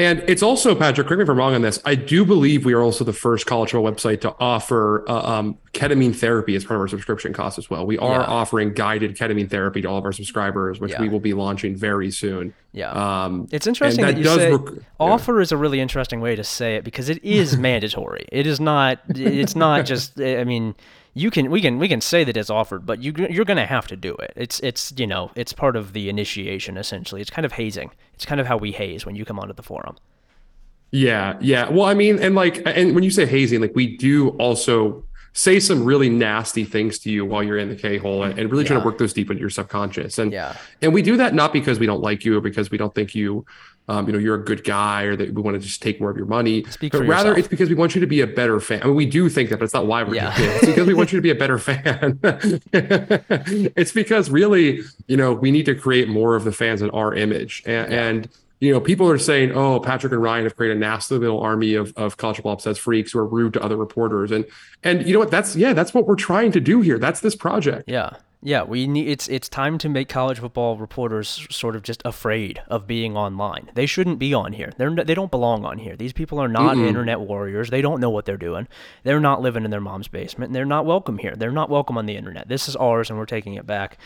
And 0.00 0.24
it's 0.26 0.42
also, 0.42 0.74
Patrick, 0.74 1.06
correct 1.06 1.18
me 1.18 1.24
if 1.24 1.28
I'm 1.28 1.36
wrong 1.36 1.54
on 1.54 1.60
this. 1.60 1.78
I 1.84 1.94
do 1.94 2.24
believe 2.24 2.64
we 2.64 2.72
are 2.72 2.80
also 2.80 3.04
the 3.04 3.12
first 3.12 3.44
college 3.44 3.72
football 3.72 3.92
website 3.92 4.22
to 4.22 4.34
offer 4.40 5.04
uh, 5.06 5.38
um, 5.38 5.58
ketamine 5.74 6.16
therapy 6.16 6.56
as 6.56 6.64
part 6.64 6.76
of 6.76 6.80
our 6.80 6.88
subscription 6.88 7.34
cost 7.34 7.58
as 7.58 7.68
well. 7.68 7.84
We 7.84 7.98
are 7.98 8.20
yeah. 8.20 8.26
offering 8.26 8.72
guided 8.72 9.14
ketamine 9.14 9.50
therapy 9.50 9.82
to 9.82 9.88
all 9.88 9.98
of 9.98 10.06
our 10.06 10.12
subscribers, 10.12 10.80
which 10.80 10.92
yeah. 10.92 11.02
we 11.02 11.10
will 11.10 11.20
be 11.20 11.34
launching 11.34 11.76
very 11.76 12.10
soon. 12.10 12.54
Yeah. 12.72 12.92
Um, 12.92 13.46
it's 13.50 13.66
interesting 13.66 14.06
that, 14.06 14.14
that, 14.14 14.18
you 14.22 14.24
say 14.24 14.52
rec- 14.52 14.82
offer 14.98 15.36
yeah. 15.36 15.42
is 15.42 15.52
a 15.52 15.58
really 15.58 15.80
interesting 15.80 16.22
way 16.22 16.34
to 16.34 16.44
say 16.44 16.76
it 16.76 16.84
because 16.84 17.10
it 17.10 17.22
is 17.22 17.56
mandatory. 17.58 18.26
It 18.32 18.46
is 18.46 18.58
not, 18.58 19.00
it's 19.10 19.54
not 19.54 19.84
just, 19.84 20.18
I 20.18 20.44
mean, 20.44 20.74
you 21.20 21.30
can 21.30 21.50
we 21.50 21.60
can 21.60 21.78
we 21.78 21.88
can 21.88 22.00
say 22.00 22.24
that 22.24 22.36
it's 22.36 22.50
offered, 22.50 22.86
but 22.86 23.02
you 23.02 23.12
you're 23.30 23.44
going 23.44 23.56
to 23.56 23.66
have 23.66 23.86
to 23.88 23.96
do 23.96 24.14
it. 24.14 24.32
It's 24.36 24.60
it's 24.60 24.92
you 24.96 25.06
know 25.06 25.30
it's 25.34 25.52
part 25.52 25.76
of 25.76 25.92
the 25.92 26.08
initiation 26.08 26.76
essentially. 26.76 27.20
It's 27.20 27.30
kind 27.30 27.44
of 27.44 27.52
hazing. 27.52 27.90
It's 28.14 28.24
kind 28.24 28.40
of 28.40 28.46
how 28.46 28.56
we 28.56 28.72
haze 28.72 29.04
when 29.04 29.16
you 29.16 29.24
come 29.24 29.38
onto 29.38 29.52
the 29.52 29.62
forum. 29.62 29.96
Yeah, 30.92 31.36
yeah. 31.40 31.68
Well, 31.68 31.84
I 31.84 31.94
mean, 31.94 32.18
and 32.18 32.34
like, 32.34 32.62
and 32.66 32.94
when 32.94 33.04
you 33.04 33.10
say 33.10 33.24
hazing, 33.24 33.60
like 33.60 33.74
we 33.76 33.96
do 33.96 34.30
also 34.30 35.04
say 35.32 35.60
some 35.60 35.84
really 35.84 36.08
nasty 36.08 36.64
things 36.64 36.98
to 36.98 37.10
you 37.10 37.24
while 37.24 37.42
you're 37.42 37.58
in 37.58 37.68
the 37.68 37.76
K 37.76 37.98
hole 37.98 38.24
and, 38.24 38.36
and 38.36 38.50
really 38.50 38.64
yeah. 38.64 38.68
trying 38.68 38.80
to 38.80 38.86
work 38.86 38.98
those 38.98 39.12
deep 39.12 39.30
into 39.30 39.40
your 39.40 39.50
subconscious. 39.50 40.18
And 40.18 40.32
yeah. 40.32 40.56
and 40.82 40.92
we 40.92 41.02
do 41.02 41.16
that 41.18 41.34
not 41.34 41.52
because 41.52 41.78
we 41.78 41.86
don't 41.86 42.00
like 42.00 42.24
you 42.24 42.36
or 42.36 42.40
because 42.40 42.70
we 42.70 42.78
don't 42.78 42.94
think 42.94 43.14
you 43.14 43.44
um, 43.90 44.06
you 44.06 44.12
know, 44.12 44.20
you're 44.20 44.36
a 44.36 44.44
good 44.44 44.62
guy 44.62 45.02
or 45.02 45.16
that 45.16 45.34
we 45.34 45.42
want 45.42 45.56
to 45.56 45.60
just 45.60 45.82
take 45.82 46.00
more 46.00 46.10
of 46.10 46.16
your 46.16 46.26
money. 46.26 46.62
Speak 46.70 46.92
but 46.92 47.00
rather 47.00 47.30
yourself. 47.30 47.38
it's 47.38 47.48
because 47.48 47.68
we 47.68 47.74
want 47.74 47.96
you 47.96 48.00
to 48.00 48.06
be 48.06 48.20
a 48.20 48.26
better 48.26 48.60
fan. 48.60 48.80
I 48.82 48.86
mean, 48.86 48.94
we 48.94 49.04
do 49.04 49.28
think 49.28 49.50
that, 49.50 49.58
but 49.58 49.64
it's 49.64 49.74
not 49.74 49.88
why 49.88 50.04
we're 50.04 50.14
yeah. 50.14 50.36
doing 50.36 50.48
it. 50.48 50.54
It's 50.54 50.66
because 50.66 50.86
we 50.86 50.94
want 50.94 51.12
you 51.12 51.18
to 51.18 51.22
be 51.22 51.30
a 51.30 51.34
better 51.34 51.58
fan. 51.58 52.20
it's 52.72 53.90
because 53.90 54.30
really, 54.30 54.82
you 55.08 55.16
know, 55.16 55.32
we 55.32 55.50
need 55.50 55.66
to 55.66 55.74
create 55.74 56.08
more 56.08 56.36
of 56.36 56.44
the 56.44 56.52
fans 56.52 56.82
in 56.82 56.90
our 56.90 57.12
image. 57.12 57.64
And, 57.66 57.92
yeah. 57.92 58.00
and 58.00 58.28
you 58.60 58.72
know, 58.72 58.80
people 58.80 59.10
are 59.10 59.18
saying, 59.18 59.52
"Oh, 59.52 59.80
Patrick 59.80 60.12
and 60.12 60.22
Ryan 60.22 60.44
have 60.44 60.54
created 60.54 60.76
a 60.76 60.80
nasty 60.80 61.16
little 61.16 61.40
army 61.40 61.74
of 61.74 61.92
of 61.96 62.18
college 62.18 62.36
football 62.36 62.52
obsessed 62.52 62.78
freaks 62.78 63.12
who 63.12 63.18
are 63.18 63.26
rude 63.26 63.54
to 63.54 63.62
other 63.62 63.76
reporters." 63.76 64.30
And 64.30 64.44
and 64.84 65.04
you 65.06 65.14
know 65.14 65.18
what? 65.18 65.30
That's 65.30 65.56
yeah, 65.56 65.72
that's 65.72 65.94
what 65.94 66.06
we're 66.06 66.14
trying 66.14 66.52
to 66.52 66.60
do 66.60 66.82
here. 66.82 66.98
That's 66.98 67.20
this 67.20 67.34
project. 67.34 67.88
Yeah, 67.88 68.16
yeah, 68.42 68.62
we 68.62 68.86
need 68.86 69.08
it's 69.08 69.28
it's 69.28 69.50
time 69.50 69.76
to 69.78 69.88
make 69.88 70.08
college 70.08 70.38
football 70.38 70.78
reporters 70.78 71.46
sort 71.50 71.76
of 71.76 71.82
just 71.82 72.00
afraid 72.06 72.62
of 72.68 72.86
being 72.86 73.14
online. 73.14 73.70
They 73.74 73.84
shouldn't 73.84 74.18
be 74.18 74.32
on 74.32 74.54
here. 74.54 74.72
They're 74.78 74.94
they 74.94 75.14
don't 75.14 75.30
belong 75.30 75.66
on 75.66 75.78
here. 75.78 75.94
These 75.94 76.14
people 76.14 76.38
are 76.38 76.48
not 76.48 76.76
Mm-mm. 76.76 76.88
internet 76.88 77.20
warriors. 77.20 77.68
They 77.68 77.82
don't 77.82 78.00
know 78.00 78.08
what 78.08 78.24
they're 78.24 78.38
doing. 78.38 78.66
They're 79.02 79.20
not 79.20 79.42
living 79.42 79.64
in 79.64 79.70
their 79.70 79.80
mom's 79.80 80.08
basement. 80.08 80.54
They're 80.54 80.64
not 80.64 80.86
welcome 80.86 81.18
here. 81.18 81.34
They're 81.36 81.50
not 81.50 81.68
welcome 81.68 81.98
on 81.98 82.06
the 82.06 82.16
internet. 82.16 82.48
This 82.48 82.66
is 82.66 82.76
ours 82.76 83.10
and 83.10 83.18
we're 83.18 83.26
taking 83.26 83.54
it 83.54 83.66
back. 83.66 83.98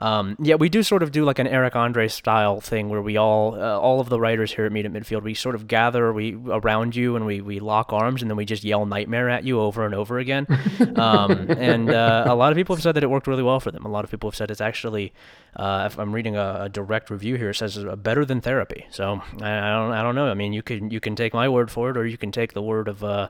Um, 0.00 0.36
yeah, 0.40 0.54
we 0.54 0.70
do 0.70 0.82
sort 0.82 1.02
of 1.02 1.12
do 1.12 1.24
like 1.24 1.38
an 1.38 1.46
Eric 1.46 1.76
Andre 1.76 2.08
style 2.08 2.60
thing 2.60 2.88
where 2.88 3.02
we 3.02 3.18
all, 3.18 3.54
uh, 3.54 3.78
all 3.78 4.00
of 4.00 4.08
the 4.08 4.18
writers 4.18 4.52
here 4.52 4.64
at 4.64 4.72
Meet 4.72 4.86
at 4.86 4.92
Midfield, 4.92 5.22
we 5.22 5.34
sort 5.34 5.54
of 5.54 5.68
gather 5.68 6.10
we 6.12 6.34
around 6.48 6.96
you 6.96 7.16
and 7.16 7.26
we, 7.26 7.42
we 7.42 7.60
lock 7.60 7.92
arms 7.92 8.22
and 8.22 8.30
then 8.30 8.36
we 8.36 8.46
just 8.46 8.64
yell 8.64 8.86
nightmare 8.86 9.28
at 9.28 9.44
you 9.44 9.60
over 9.60 9.84
and 9.84 9.94
over 9.94 10.18
again. 10.18 10.46
Um, 11.00 11.50
and 11.50 11.90
uh, 11.90 12.24
a 12.26 12.34
lot 12.34 12.52
of 12.52 12.56
people 12.56 12.74
have 12.74 12.82
said 12.82 12.92
that 12.92 13.02
it 13.02 13.08
worked 13.08 13.26
really 13.26 13.42
well 13.42 13.60
for 13.60 13.70
them. 13.70 13.84
A 13.84 13.88
lot 13.88 14.04
of 14.04 14.10
people 14.10 14.30
have 14.30 14.36
said 14.36 14.50
it's 14.50 14.60
actually, 14.60 15.12
uh, 15.56 15.84
if 15.90 15.98
I'm 15.98 16.14
reading 16.14 16.36
a, 16.36 16.62
a, 16.62 16.68
direct 16.68 17.10
review 17.10 17.36
here, 17.36 17.50
it 17.50 17.54
says 17.54 17.78
better 17.98 18.24
than 18.24 18.40
therapy. 18.40 18.86
So 18.90 19.22
I, 19.40 19.58
I, 19.58 19.72
don't 19.72 19.92
I 19.92 20.02
don't 20.02 20.14
know. 20.14 20.26
I 20.26 20.34
mean, 20.34 20.52
you 20.52 20.62
can 20.62 20.90
you 20.90 21.00
can 21.00 21.16
take 21.16 21.32
my 21.32 21.48
word 21.48 21.70
for 21.70 21.90
it, 21.90 21.96
or 21.96 22.06
you 22.06 22.18
can 22.18 22.32
take 22.32 22.52
the 22.52 22.62
word 22.62 22.88
of 22.88 23.02
uh, 23.04 23.28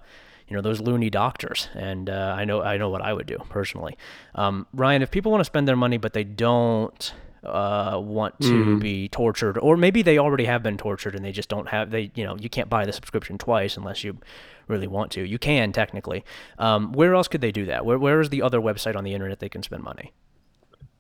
you 0.51 0.57
know 0.57 0.63
those 0.63 0.81
loony 0.81 1.09
doctors. 1.09 1.69
And 1.75 2.11
uh, 2.11 2.35
I 2.37 2.45
know 2.45 2.61
I 2.61 2.77
know 2.77 2.91
what 2.91 3.01
I 3.01 3.13
would 3.13 3.27
do 3.27 3.39
personally. 3.49 3.97
Um, 4.35 4.67
Ryan, 4.75 5.01
if 5.03 5.11
people 5.11 5.31
want 5.31 5.41
to 5.41 5.47
spend 5.47 5.67
their 5.67 5.77
money 5.77 5.97
but 5.97 6.13
they 6.13 6.25
don't 6.25 7.15
uh, 7.45 7.99
want 8.03 8.39
to 8.41 8.49
mm-hmm. 8.49 8.79
be 8.81 9.09
tortured, 9.09 9.57
or 9.59 9.77
maybe 9.77 10.03
they 10.03 10.19
already 10.19 10.45
have 10.45 10.63
been 10.63 10.77
tortured 10.77 11.15
and 11.15 11.25
they 11.25 11.33
just 11.33 11.49
don't 11.49 11.69
have 11.69 11.91
they 11.91 12.11
you 12.15 12.25
know 12.25 12.37
you 12.37 12.51
can't 12.51 12.69
buy 12.69 12.85
the 12.85 12.93
subscription 12.93 13.39
twice 13.39 13.77
unless 13.77 14.05
you 14.05 14.19
really 14.67 14.89
want 14.89 15.13
to. 15.13 15.23
You 15.23 15.39
can 15.39 15.73
technically. 15.73 16.25
Um, 16.59 16.93
where 16.93 17.15
else 17.15 17.29
could 17.29 17.41
they 17.41 17.53
do 17.53 17.65
that? 17.67 17.87
Where 17.87 17.99
where 17.99 18.21
is 18.21 18.29
the 18.29 18.43
other 18.43 18.61
website 18.61 18.97
on 18.97 19.05
the 19.05 19.15
internet 19.15 19.39
they 19.39 19.49
can 19.49 19.63
spend 19.63 19.85
money? 19.85 20.13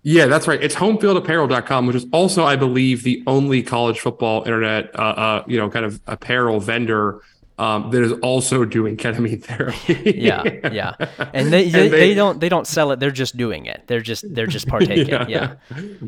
Yeah, 0.02 0.26
that's 0.26 0.48
right. 0.48 0.62
It's 0.62 0.76
homefieldapparel.com, 0.76 1.86
which 1.86 1.96
is 1.96 2.06
also, 2.10 2.42
I 2.42 2.56
believe, 2.56 3.02
the 3.02 3.22
only 3.26 3.62
college 3.62 4.00
football 4.00 4.44
internet, 4.44 4.98
uh, 4.98 5.02
uh, 5.02 5.44
you 5.46 5.58
know, 5.58 5.68
kind 5.68 5.84
of 5.84 6.00
apparel 6.06 6.58
vendor 6.58 7.20
um, 7.60 7.90
that 7.90 8.02
is 8.02 8.12
also 8.22 8.64
doing 8.64 8.96
ketamine 8.96 9.44
therapy. 9.44 10.14
yeah, 10.16 10.42
yeah, 10.72 10.94
and 11.34 11.48
they, 11.52 11.66
and 11.66 11.74
they, 11.74 11.88
they 11.88 12.14
don't 12.14 12.40
they 12.40 12.48
don't 12.48 12.66
sell 12.66 12.90
it. 12.90 12.98
They're 12.98 13.10
just 13.10 13.36
doing 13.36 13.66
it. 13.66 13.84
They're 13.86 14.00
just 14.00 14.24
they're 14.34 14.46
just 14.46 14.66
partaking. 14.74 15.08
Yeah. 15.08 15.26
yeah. 15.28 15.54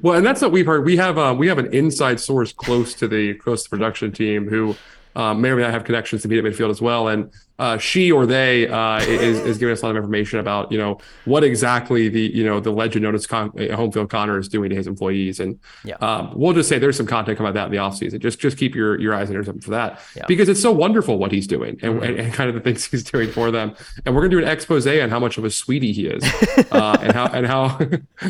Well, 0.01 0.17
and 0.17 0.25
that's 0.25 0.41
what 0.41 0.51
we've 0.51 0.65
heard. 0.65 0.87
We 0.87 0.97
have 0.97 1.19
uh, 1.19 1.35
we 1.39 1.47
have 1.49 1.59
an 1.59 1.73
inside 1.75 2.21
source 2.21 2.53
close 2.53 2.95
to 2.95 3.07
the 3.07 3.35
close 3.35 3.65
to 3.65 3.71
the 3.71 3.77
production 3.77 4.13
team 4.13 4.49
who 4.49 4.75
uh, 5.15 5.35
may 5.35 5.51
or 5.51 5.57
may 5.57 5.63
not 5.63 5.73
have 5.73 5.85
connections 5.85 6.23
to 6.23 6.29
meet 6.29 6.39
at 6.39 6.45
midfield 6.45 6.71
as 6.71 6.81
well, 6.81 7.09
and 7.09 7.31
uh, 7.59 7.79
she 7.79 8.11
or 8.11 8.27
they 8.27 8.67
uh, 8.69 9.01
is, 9.03 9.39
is 9.41 9.59
giving 9.59 9.73
us 9.73 9.83
a 9.83 9.87
lot 9.87 9.91
of 9.91 9.97
information 9.97 10.39
about 10.39 10.73
you 10.73 10.79
know 10.79 10.99
what 11.27 11.45
exactly 11.45 12.09
the 12.09 12.21
you 12.35 12.45
know 12.45 12.61
the 12.61 12.71
legend 12.71 13.03
known 13.03 13.15
as 13.15 13.27
Con- 13.27 13.51
uh, 13.51 13.77
Homefield 13.77 14.09
Connor 14.11 14.39
is 14.39 14.49
doing 14.49 14.71
to 14.71 14.77
his 14.77 14.87
employees, 14.87 15.39
and 15.39 15.59
yeah. 15.85 15.97
um, 15.97 16.33
we'll 16.35 16.55
just 16.55 16.69
say 16.69 16.79
there's 16.79 16.97
some 16.97 17.07
content 17.07 17.39
about 17.39 17.55
that 17.55 17.67
in 17.67 17.73
the 17.73 17.79
offseason. 17.79 18.21
Just 18.21 18.39
just 18.41 18.57
keep 18.57 18.75
your 18.75 18.99
your 18.99 19.15
eyes 19.15 19.29
and 19.29 19.37
ears 19.37 19.49
open 19.49 19.61
for 19.61 19.71
that 19.71 20.01
yeah. 20.17 20.25
because 20.27 20.49
it's 20.49 20.61
so 20.61 20.73
wonderful 20.73 21.19
what 21.19 21.31
he's 21.31 21.47
doing 21.47 21.79
and, 21.83 21.95
mm-hmm. 21.95 22.05
and, 22.05 22.19
and, 22.19 22.35
kind 22.35 22.49
of 22.49 22.55
the 22.55 22.61
things 22.61 22.85
he's 22.91 23.05
doing 23.05 23.31
for 23.31 23.51
them. 23.51 23.75
And 24.07 24.15
we're 24.15 24.23
gonna 24.23 24.31
do 24.31 24.39
an 24.39 24.49
expose 24.49 24.87
on 24.87 25.11
how 25.11 25.21
much 25.21 25.39
of 25.39 25.45
a 25.45 25.51
sweetie 25.51 25.93
he 25.93 26.07
is, 26.07 26.25
uh, 26.73 26.97
and 27.01 27.13
how 27.13 27.27
and 27.27 27.47
how 27.47 27.79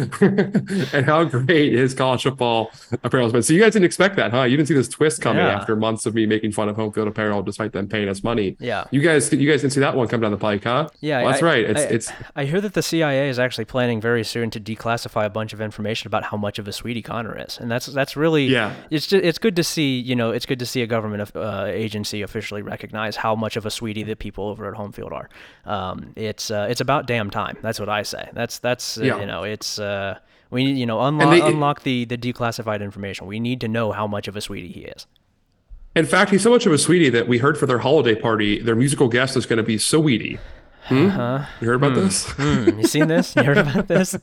and 0.92 1.06
how 1.06 1.24
great 1.24 1.72
his 1.72 1.94
college 1.94 2.24
football 2.24 2.70
apparel 3.04 3.26
has 3.26 3.32
been. 3.32 3.42
So 3.42 3.52
you 3.52 3.60
guys 3.60 3.72
didn't 3.72 3.86
expect 3.86 4.16
that, 4.16 4.32
huh? 4.32 4.42
You 4.42 4.56
didn't 4.56 4.68
see 4.68 4.74
this 4.74 4.88
twist 4.88 5.20
coming 5.22 5.44
yeah. 5.44 5.54
after 5.54 5.76
months 5.76 6.06
of 6.06 6.14
me 6.14 6.26
making 6.26 6.52
fun 6.52 6.68
of 6.68 6.76
Homefield 6.76 7.06
apparel 7.06 7.42
despite 7.42 7.72
them 7.72 7.88
paying 7.88 8.08
us 8.08 8.24
money. 8.24 8.56
Yeah, 8.58 8.84
you 8.90 9.00
guys 9.00 9.11
guys, 9.12 9.32
you 9.32 9.50
guys 9.50 9.60
didn't 9.60 9.72
see 9.72 9.80
that 9.80 9.96
one 9.96 10.08
come 10.08 10.20
down 10.20 10.30
the 10.30 10.36
pike, 10.36 10.64
huh? 10.64 10.88
Yeah, 11.00 11.22
well, 11.22 11.30
that's 11.30 11.42
I, 11.42 11.46
right. 11.46 11.70
It's 11.70 11.80
I, 11.80 11.84
it's. 11.84 12.12
I 12.36 12.44
hear 12.44 12.60
that 12.60 12.74
the 12.74 12.82
CIA 12.82 13.28
is 13.28 13.38
actually 13.38 13.64
planning 13.64 14.00
very 14.00 14.24
soon 14.24 14.50
to 14.50 14.60
declassify 14.60 15.24
a 15.24 15.30
bunch 15.30 15.52
of 15.52 15.60
information 15.60 16.06
about 16.06 16.24
how 16.24 16.36
much 16.36 16.58
of 16.58 16.66
a 16.68 16.72
sweetie 16.72 17.02
Connor 17.02 17.38
is, 17.38 17.58
and 17.58 17.70
that's 17.70 17.86
that's 17.86 18.16
really 18.16 18.46
yeah. 18.46 18.74
It's 18.90 19.06
just, 19.06 19.24
it's 19.24 19.38
good 19.38 19.56
to 19.56 19.64
see 19.64 19.98
you 19.98 20.16
know 20.16 20.30
it's 20.30 20.46
good 20.46 20.58
to 20.58 20.66
see 20.66 20.82
a 20.82 20.86
government 20.86 21.30
uh, 21.34 21.66
agency 21.68 22.22
officially 22.22 22.62
recognize 22.62 23.16
how 23.16 23.34
much 23.34 23.56
of 23.56 23.66
a 23.66 23.70
sweetie 23.70 24.02
the 24.02 24.16
people 24.16 24.48
over 24.48 24.72
at 24.72 24.78
Homefield 24.78 25.12
are. 25.12 25.28
Um, 25.64 26.12
it's 26.16 26.50
uh, 26.50 26.66
it's 26.68 26.80
about 26.80 27.06
damn 27.06 27.30
time. 27.30 27.58
That's 27.62 27.80
what 27.80 27.88
I 27.88 28.02
say. 28.02 28.28
That's 28.32 28.58
that's 28.58 28.98
uh, 28.98 29.04
yeah. 29.04 29.20
you 29.20 29.26
know 29.26 29.44
it's. 29.44 29.78
Uh, 29.78 30.18
we 30.50 30.64
need, 30.64 30.76
you 30.76 30.84
know, 30.84 31.00
unlock, 31.00 31.30
they, 31.30 31.40
unlock 31.40 31.82
the, 31.82 32.04
the 32.04 32.18
declassified 32.18 32.82
information. 32.82 33.26
We 33.26 33.40
need 33.40 33.62
to 33.62 33.68
know 33.68 33.90
how 33.90 34.06
much 34.06 34.28
of 34.28 34.36
a 34.36 34.42
sweetie 34.42 34.68
he 34.68 34.80
is. 34.82 35.06
In 35.94 36.06
fact, 36.06 36.30
he's 36.30 36.42
so 36.42 36.50
much 36.50 36.64
of 36.64 36.72
a 36.72 36.78
sweetie 36.78 37.10
that 37.10 37.28
we 37.28 37.38
heard 37.38 37.58
for 37.58 37.66
their 37.66 37.78
holiday 37.78 38.14
party, 38.14 38.60
their 38.60 38.74
musical 38.74 39.08
guest 39.08 39.36
is 39.36 39.44
going 39.44 39.58
to 39.58 39.62
be 39.62 39.76
Saweetie. 39.76 40.38
Hmm? 40.84 41.06
Uh-huh. 41.06 41.46
You 41.60 41.68
heard 41.68 41.74
about 41.76 41.92
mm. 41.92 41.96
this? 41.96 42.24
Mm. 42.30 42.78
You 42.78 42.84
seen 42.84 43.08
this? 43.08 43.36
You 43.36 43.44
heard 43.44 43.58
about 43.58 43.88
this? 43.88 44.16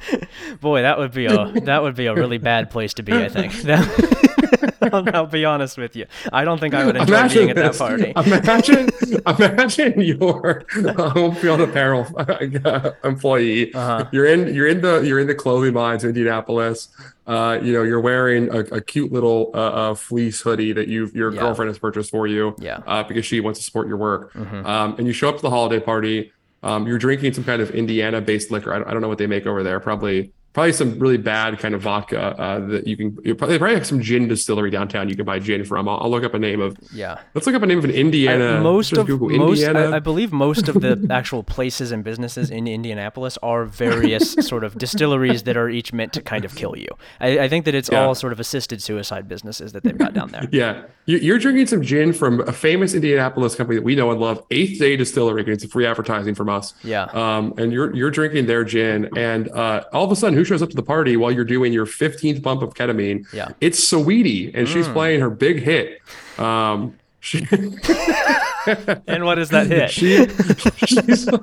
Boy, 0.60 0.82
that 0.82 0.98
would 0.98 1.12
be 1.12 1.26
a 1.26 1.52
that 1.62 1.82
would 1.82 1.96
be 1.96 2.06
a 2.06 2.14
really 2.14 2.38
bad 2.38 2.70
place 2.70 2.94
to 2.94 3.02
be. 3.02 3.12
I 3.12 3.28
think. 3.28 3.52
I'll, 4.82 5.14
I'll, 5.14 5.26
be 5.26 5.44
honest 5.44 5.78
with 5.78 5.96
you. 5.96 6.06
I 6.32 6.44
don't 6.44 6.58
think 6.58 6.74
I 6.74 6.84
would 6.84 6.96
enjoy 6.96 7.14
imagine 7.14 7.38
being 7.38 7.50
at 7.50 7.56
that 7.56 7.76
party. 7.76 8.12
Imagine, 8.16 8.90
imagine 9.38 10.00
your 10.00 10.64
home 11.10 11.34
field 11.34 11.60
apparel 11.60 12.06
uh, 12.16 12.90
employee. 13.04 13.72
Uh-huh. 13.74 14.08
You're 14.12 14.26
in, 14.26 14.54
you're 14.54 14.68
in 14.68 14.80
the, 14.80 15.00
you're 15.00 15.20
in 15.20 15.26
the 15.26 15.34
clothing 15.34 15.74
lines 15.74 16.04
in 16.04 16.10
Indianapolis. 16.10 16.88
Uh, 17.26 17.58
you 17.60 17.72
know, 17.72 17.82
you're 17.82 18.00
wearing 18.00 18.48
a, 18.54 18.60
a 18.76 18.80
cute 18.80 19.12
little 19.12 19.50
uh, 19.54 19.58
uh, 19.58 19.94
fleece 19.94 20.40
hoodie 20.40 20.72
that 20.72 20.86
you 20.86 21.10
your 21.12 21.32
yeah. 21.32 21.40
girlfriend 21.40 21.68
has 21.68 21.78
purchased 21.78 22.10
for 22.10 22.26
you. 22.26 22.54
Yeah. 22.58 22.80
Uh, 22.86 23.02
because 23.02 23.26
she 23.26 23.40
wants 23.40 23.58
to 23.58 23.64
support 23.64 23.88
your 23.88 23.96
work. 23.96 24.32
Mm-hmm. 24.34 24.64
Um, 24.66 24.94
and 24.98 25.06
you 25.06 25.12
show 25.12 25.28
up 25.28 25.36
to 25.36 25.42
the 25.42 25.50
holiday 25.50 25.80
party. 25.80 26.32
Um, 26.62 26.86
you're 26.86 26.98
drinking 26.98 27.32
some 27.34 27.44
kind 27.44 27.60
of 27.60 27.70
Indiana-based 27.70 28.50
liquor. 28.50 28.72
I 28.72 28.78
don't, 28.78 28.88
I 28.88 28.92
don't 28.92 29.02
know 29.02 29.08
what 29.08 29.18
they 29.18 29.26
make 29.26 29.46
over 29.46 29.62
there. 29.62 29.78
Probably 29.80 30.32
probably 30.56 30.72
some 30.72 30.98
really 30.98 31.18
bad 31.18 31.58
kind 31.58 31.74
of 31.74 31.82
vodka 31.82 32.18
uh, 32.40 32.60
that 32.68 32.86
you 32.86 32.96
can. 32.96 33.16
You 33.22 33.34
probably, 33.34 33.58
probably 33.58 33.74
have 33.76 33.86
some 33.86 34.00
gin 34.00 34.26
distillery 34.26 34.70
downtown. 34.70 35.10
You 35.10 35.14
can 35.14 35.26
buy 35.26 35.38
gin 35.38 35.66
from. 35.66 35.86
I'll, 35.86 35.98
I'll 36.00 36.10
look 36.10 36.24
up 36.24 36.32
a 36.32 36.38
name 36.38 36.62
of. 36.62 36.78
Yeah. 36.94 37.20
Let's 37.34 37.46
look 37.46 37.54
up 37.54 37.60
a 37.62 37.66
name 37.66 37.76
of 37.76 37.84
an 37.84 37.90
Indiana. 37.90 38.56
I- 38.56 38.60
most 38.60 38.96
of 38.96 39.06
Google 39.06 39.28
most, 39.28 39.60
Indiana. 39.62 39.90
I, 39.90 39.96
I 39.96 39.98
believe 39.98 40.32
most 40.32 40.68
of 40.68 40.80
the 40.80 41.06
actual 41.10 41.42
places 41.42 41.92
and 41.92 42.02
businesses 42.02 42.50
in 42.50 42.66
Indianapolis 42.66 43.36
are 43.42 43.66
various 43.66 44.32
sort 44.40 44.64
of 44.64 44.78
distilleries 44.78 45.42
that 45.42 45.58
are 45.58 45.68
each 45.68 45.92
meant 45.92 46.14
to 46.14 46.22
kind 46.22 46.46
of 46.46 46.54
kill 46.56 46.74
you. 46.74 46.88
I, 47.20 47.40
I 47.40 47.48
think 47.48 47.66
that 47.66 47.74
it's 47.74 47.90
Yeah. 47.92 48.04
all 48.06 48.14
sort 48.14 48.32
of 48.32 48.40
assisted 48.40 48.82
suicide 48.82 49.28
businesses 49.28 49.72
that 49.72 49.82
they've 49.84 49.98
got 49.98 50.14
down 50.14 50.30
there. 50.30 50.48
Yeah, 50.52 50.84
You- 51.04 51.18
you're 51.18 51.38
drinking 51.38 51.66
some 51.66 51.82
gin 51.82 52.14
from 52.14 52.40
a 52.48 52.52
famous 52.52 52.94
Indianapolis 52.94 53.54
company 53.54 53.76
that 53.76 53.84
we 53.84 53.94
know 53.94 54.10
and 54.10 54.18
love, 54.18 54.42
Eighth 54.50 54.78
Day 54.78 54.96
Distillery. 54.96 55.44
It's 55.46 55.66
free 55.66 55.84
advertising 55.84 56.34
from 56.34 56.48
us. 56.48 56.72
Yeah. 56.82 57.04
Um, 57.12 57.52
and 57.58 57.72
you're 57.72 57.94
you're 57.94 58.10
drinking 58.10 58.46
their 58.46 58.64
gin, 58.64 59.10
and 59.18 59.50
uh, 59.50 59.84
all 59.92 60.04
of 60.06 60.10
a 60.12 60.16
sudden, 60.16 60.34
who 60.38 60.45
shows 60.46 60.62
up 60.62 60.70
to 60.70 60.76
the 60.76 60.82
party 60.82 61.16
while 61.16 61.30
you're 61.30 61.44
doing 61.44 61.72
your 61.72 61.86
15th 61.86 62.40
bump 62.42 62.62
of 62.62 62.74
ketamine? 62.74 63.30
Yeah. 63.32 63.48
It's 63.60 63.80
Saweetie, 63.80 64.52
and 64.54 64.68
she's 64.68 64.88
playing 64.88 65.20
her 65.20 65.30
big 65.30 65.62
hit. 65.62 66.00
Um, 66.38 66.96
she, 67.20 67.46
And 69.06 69.24
what 69.24 69.38
is 69.38 69.50
that 69.50 69.66
hit? 69.68 69.90
she 69.90 70.26
she's. 70.86 71.28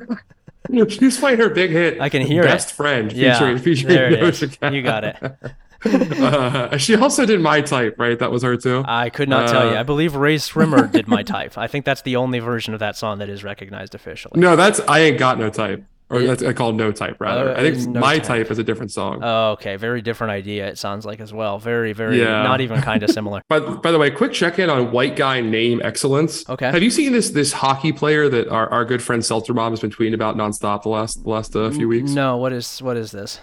She's 0.87 1.19
playing 1.19 1.39
her 1.39 1.49
big 1.49 1.71
hit. 1.71 1.99
I 1.99 2.07
can 2.07 2.21
hear 2.21 2.41
Best 2.41 2.71
it. 2.71 2.75
friend 2.75 3.11
Yeah, 3.11 3.33
featuring, 3.37 3.57
featuring 3.57 3.93
there 3.93 4.13
it 4.13 4.21
Doja 4.23 4.73
You 4.73 4.81
got 4.81 5.03
it. 5.03 5.17
Uh, 5.85 6.77
she 6.77 6.95
also 6.95 7.25
did 7.25 7.41
my 7.41 7.59
type, 7.59 7.95
right? 7.97 8.17
That 8.17 8.31
was 8.31 8.41
her 8.43 8.55
too. 8.55 8.85
I 8.87 9.09
could 9.09 9.27
not 9.27 9.49
tell 9.49 9.69
you. 9.69 9.75
Uh, 9.75 9.81
I 9.81 9.83
believe 9.83 10.15
Rae 10.15 10.37
Sremmurd 10.37 10.93
did 10.93 11.09
my 11.09 11.23
type. 11.23 11.57
I 11.57 11.67
think 11.67 11.83
that's 11.83 12.03
the 12.03 12.15
only 12.15 12.39
version 12.39 12.73
of 12.73 12.79
that 12.79 12.95
song 12.95 13.19
that 13.19 13.27
is 13.27 13.43
recognized 13.43 13.93
officially. 13.93 14.39
No, 14.39 14.55
that's 14.55 14.79
I 14.87 14.99
ain't 14.99 15.17
got 15.19 15.37
no 15.37 15.49
type, 15.49 15.83
or 16.13 16.21
that's 16.23 16.43
I 16.43 16.53
called 16.53 16.75
no 16.75 16.91
type 16.91 17.17
rather. 17.19 17.49
Oh, 17.49 17.53
I 17.55 17.69
think 17.71 17.87
No 17.89 17.99
my 17.99 18.17
Type. 18.19 18.23
type 18.47 18.51
is 18.51 18.59
a 18.59 18.63
different 18.63 18.91
song. 18.91 19.19
Oh, 19.23 19.51
okay. 19.51 19.75
Very 19.75 20.01
different 20.01 20.31
idea. 20.31 20.67
It 20.67 20.77
sounds 20.77 21.05
like 21.05 21.19
as 21.19 21.33
well. 21.33 21.59
Very, 21.59 21.93
very 21.93 22.19
Yeah. 22.19 22.43
not 22.43 22.61
even 22.61 22.81
kind 22.81 23.03
of 23.03 23.09
similar. 23.19 23.41
But 23.49 23.81
by 23.81 23.91
the 23.91 23.99
way, 23.99 24.11
quick 24.11 24.33
check 24.33 24.59
in 24.59 24.69
on 24.69 24.91
white 24.91 25.15
guy 25.15 25.41
name 25.41 25.81
excellence. 25.83 26.47
Okay. 26.49 26.71
Have 26.71 26.83
you 26.83 26.91
seen 26.91 27.11
this 27.11 27.31
this 27.31 27.53
hockey 27.53 27.91
player 27.91 28.29
that 28.29 28.47
our, 28.49 28.69
our 28.69 28.85
good 28.85 29.01
friend 29.01 29.23
Seltzer 29.25 29.53
Mom 29.53 29.71
has 29.71 29.79
been 29.79 29.91
tweeting 29.91 30.13
about 30.13 30.37
nonstop 30.37 30.83
the 30.83 30.89
last 30.89 31.23
the 31.23 31.29
last 31.29 31.55
uh, 31.55 31.69
few 31.71 31.87
weeks? 31.87 32.11
No, 32.11 32.37
what 32.37 32.53
is 32.53 32.81
what 32.81 32.97
is 32.97 33.11
this? 33.11 33.39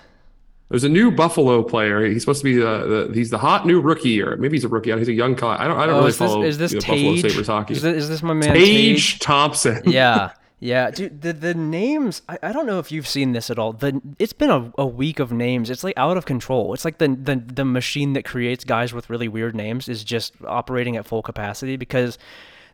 There's 0.68 0.84
a 0.84 0.88
new 0.88 1.10
Buffalo 1.10 1.64
player. 1.64 2.04
He's 2.06 2.22
supposed 2.22 2.42
to 2.42 2.44
be 2.44 2.54
the, 2.54 3.08
the 3.08 3.14
he's 3.14 3.30
the 3.30 3.38
hot 3.38 3.66
new 3.66 3.80
rookie, 3.80 4.22
or 4.22 4.36
maybe 4.36 4.56
he's 4.56 4.62
a 4.62 4.68
rookie. 4.68 4.96
He's 4.96 5.08
a 5.08 5.12
young 5.12 5.34
guy. 5.34 5.56
I 5.58 5.66
don't 5.66 5.76
I 5.76 5.84
don't 5.86 5.96
Oh, 5.96 5.98
really 5.98 6.10
is 6.10 6.18
this 6.18 6.30
follow 6.30 6.42
is 6.44 6.58
this 6.58 6.72
you 6.72 6.78
know, 6.78 6.86
Buffalo 6.86 7.16
Sabres 7.16 7.46
hockey. 7.48 7.74
Is 7.74 7.82
this, 7.82 7.96
is 8.04 8.08
this 8.08 8.22
my 8.22 8.34
man 8.34 8.54
Tage 8.54 9.18
Thompson. 9.18 9.82
yeah 9.86 10.30
yeah 10.60 10.90
dude 10.90 11.22
the, 11.22 11.32
the 11.32 11.54
names 11.54 12.22
I, 12.28 12.38
I 12.42 12.52
don't 12.52 12.66
know 12.66 12.78
if 12.78 12.92
you've 12.92 13.08
seen 13.08 13.32
this 13.32 13.50
at 13.50 13.58
all. 13.58 13.72
The 13.72 14.00
it's 14.18 14.32
been 14.32 14.50
a, 14.50 14.72
a 14.78 14.86
week 14.86 15.18
of 15.18 15.32
names. 15.32 15.70
It's 15.70 15.82
like 15.82 15.96
out 15.96 16.16
of 16.16 16.26
control. 16.26 16.74
It's 16.74 16.84
like 16.84 16.98
the, 16.98 17.08
the 17.08 17.36
the 17.36 17.64
machine 17.64 18.12
that 18.12 18.24
creates 18.24 18.64
guys 18.64 18.92
with 18.92 19.10
really 19.10 19.28
weird 19.28 19.54
names 19.54 19.88
is 19.88 20.04
just 20.04 20.34
operating 20.46 20.96
at 20.96 21.06
full 21.06 21.22
capacity 21.22 21.76
because 21.76 22.18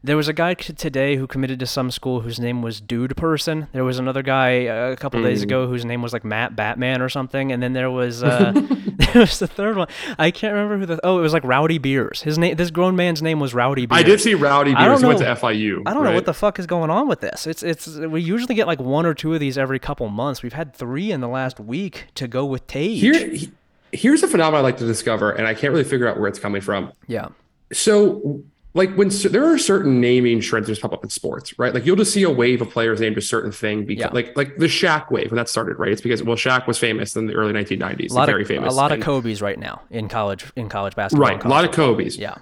there 0.07 0.17
was 0.17 0.29
a 0.29 0.33
guy 0.33 0.55
today 0.55 1.17
who 1.17 1.27
committed 1.27 1.59
to 1.61 1.67
some 1.67 1.91
school 1.91 2.21
whose 2.21 2.39
name 2.41 2.63
was 2.63 2.81
Dude 2.81 3.17
Person. 3.17 3.67
There 3.73 3.85
was 3.85 3.99
another 3.99 4.23
guy 4.23 4.67
uh, 4.67 4.93
a 4.93 4.97
couple 4.97 5.23
days 5.23 5.43
ago 5.43 5.67
whose 5.67 5.85
name 5.85 6.01
was 6.01 6.13
like 6.13 6.25
Matt 6.25 6.55
Batman 6.57 7.03
or 7.03 7.09
something, 7.09 7.53
and 7.53 7.63
then 7.63 7.73
there 7.73 7.91
was 7.91 8.23
uh, 8.23 8.53
there 9.13 9.21
was 9.23 9.39
the 9.39 9.47
third 9.47 9.77
one. 9.77 9.89
I 10.19 10.31
can't 10.31 10.55
remember 10.55 10.79
who 10.79 10.87
the 10.87 11.01
oh 11.05 11.19
it 11.19 11.23
was 11.23 11.33
like 11.33 11.45
Rowdy 11.45 11.79
Beers. 11.79 12.23
His 12.23 12.39
name 12.39 12.57
this 12.57 12.71
grown 12.71 12.97
man's 12.97 13.21
name 13.21 13.41
was 13.41 13.53
Rowdy 13.53 13.87
Beers. 13.87 13.99
I 13.99 14.03
did 14.03 14.21
see 14.21 14.35
Rowdy 14.35 14.75
I 14.75 14.85
don't 14.87 14.93
Beers. 14.95 15.01
He 15.01 15.07
went 15.07 15.21
know- 15.21 15.35
to 15.35 15.41
FIU. 15.41 15.83
I 15.87 15.93
don't 15.95 16.05
know 16.05 16.15
what 16.15 16.25
the 16.27 16.35
fuck 16.35 16.59
is 16.59 16.67
going 16.67 16.91
on 16.91 17.09
with 17.09 17.21
this. 17.21 17.47
It's 17.47 17.63
it's 17.63 17.87
we 17.97 18.23
usually 18.23 18.55
get 18.55 18.67
like 18.67 18.81
one 18.81 19.07
or 19.07 19.15
two 19.15 19.35
of 19.35 19.41
these 19.41 19.59
every 19.59 19.79
couple 19.79 20.09
months. 20.09 20.43
We've 20.43 20.53
had 20.53 20.73
three 20.75 21.11
in 21.11 21.21
the 21.21 21.29
last 21.29 21.59
week 21.61 22.07
to 22.15 22.29
go 22.29 22.45
with 22.47 22.67
Tage. 22.67 23.01
Here, 23.01 23.29
he- 23.31 23.51
here's 23.93 24.23
a 24.23 24.29
phenomenon 24.29 24.61
I 24.61 24.63
like 24.63 24.77
to 24.79 24.87
discover, 24.87 25.31
and 25.33 25.47
I 25.47 25.55
can't 25.55 25.73
really 25.73 25.85
figure 25.85 26.09
out 26.09 26.19
where 26.19 26.29
it's 26.29 26.39
coming 26.39 26.61
from. 26.61 26.93
yeah, 27.07 27.29
So, 27.73 28.43
like 28.77 28.95
when 28.95 29.11
cer- 29.11 29.29
there 29.31 29.45
are 29.45 29.59
certain 29.59 30.01
naming 30.01 30.41
trends 30.41 30.69
that 30.69 30.81
pop 30.81 30.93
up 30.93 31.03
in 31.03 31.11
sports, 31.11 31.59
right? 31.59 31.75
Like 31.75 31.85
you'll 31.87 31.97
just 31.97 32.13
see 32.13 32.23
a 32.23 32.31
wave 32.31 32.63
of 32.63 32.71
players 32.71 33.01
named 33.01 33.19
a 33.19 33.21
certain 33.23 33.51
thing 33.51 33.85
because, 33.85 34.05
Yeah. 34.05 34.11
like, 34.13 34.37
like 34.37 34.57
the 34.59 34.67
Shaq 34.67 35.11
wave 35.11 35.31
when 35.31 35.37
that 35.37 35.49
started, 35.49 35.79
right? 35.79 35.91
It's 35.91 36.01
because 36.01 36.23
well, 36.23 36.37
Shaq 36.37 36.67
was 36.69 36.79
famous 36.79 37.17
in 37.17 37.27
the 37.27 37.35
early 37.35 37.53
1990s, 37.53 38.11
a 38.13 38.15
lot 38.15 38.27
very 38.27 38.43
of 38.43 38.49
famous, 38.49 38.73
a 38.73 38.77
lot 38.77 38.93
of 38.93 39.01
Kobe's 39.01 39.43
right 39.43 39.59
now 39.59 39.83
in 39.91 40.09
college 40.09 40.45
in 40.55 40.69
college 40.69 40.95
basketball. 40.95 41.27
right, 41.29 41.37
and 41.37 41.45
a 41.45 41.49
lot 41.49 41.63
college 41.65 41.71
of 41.71 41.75
Kobe's. 41.77 42.17
Yeah, 42.19 42.37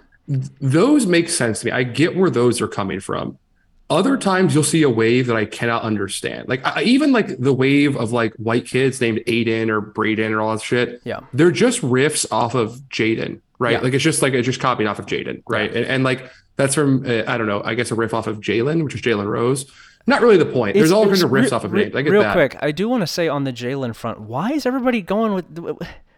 Those 0.61 1.07
make 1.07 1.29
sense 1.29 1.61
to 1.61 1.67
me. 1.67 1.73
I 1.73 1.83
get 1.83 2.17
where 2.17 2.31
those 2.31 2.61
are 2.61 2.69
coming 2.69 3.01
from. 3.01 3.39
Other 3.91 4.17
times 4.17 4.55
you'll 4.55 4.65
see 4.65 4.83
a 4.83 4.89
wave 4.89 5.27
that 5.27 5.37
I 5.37 5.45
cannot 5.45 5.83
understand. 5.83 6.49
Like 6.49 6.65
I, 6.67 6.83
even 6.85 7.13
like 7.13 7.39
the 7.39 7.53
wave 7.53 7.97
of 7.97 8.13
like 8.13 8.33
white 8.37 8.67
kids 8.67 9.01
named 9.01 9.19
Aiden 9.27 9.69
or 9.69 9.81
Braden 9.81 10.33
or 10.33 10.41
all 10.41 10.53
that 10.53 10.63
shit. 10.63 11.03
Yeah. 11.05 11.21
They're 11.35 11.51
just 11.51 11.83
riffs 11.83 12.27
off 12.33 12.55
of 12.55 12.77
Jaden, 12.89 13.41
right? 13.59 13.73
Yeah. 13.73 13.81
Like 13.81 13.93
it's 13.93 14.03
just 14.03 14.23
like 14.23 14.33
it's 14.33 14.47
just 14.47 14.59
copied 14.61 14.87
off 14.87 14.99
of 14.99 15.07
Jaden, 15.07 15.43
right? 15.49 15.71
And, 15.75 15.85
and 15.87 16.03
like 16.05 16.31
that's 16.57 16.75
from 16.75 17.05
uh, 17.05 17.25
I 17.27 17.37
don't 17.37 17.47
know. 17.47 17.63
I 17.63 17.75
guess 17.75 17.91
a 17.91 17.95
riff 17.95 18.15
off 18.15 18.27
of 18.27 18.41
Jalen, 18.41 18.85
which 18.85 18.95
is 18.95 19.03
Jalen 19.03 19.27
Rose. 19.27 19.71
Not 20.07 20.21
really 20.23 20.37
the 20.39 20.47
point. 20.47 20.75
There's 20.75 20.91
It's- 20.91 20.97
all 20.99 21.07
kinds 21.07 21.23
of 21.23 21.31
riffs 21.31 21.51
re- 21.51 21.57
off 21.57 21.65
of 21.65 21.73
re- 21.73 21.85
names. 21.85 21.97
I 21.97 22.03
get 22.03 22.11
real 22.11 22.23
that. 22.23 22.33
quick, 22.35 22.57
I 22.61 22.73
do 22.73 22.89
want 22.89 23.03
to 23.03 23.07
say 23.07 23.29
on 23.29 23.45
the 23.45 23.53
Jalen 23.53 23.95
front, 23.95 24.21
why 24.21 24.53
is 24.53 24.65
everybody 24.67 25.01
going 25.03 25.33
with? 25.35 25.45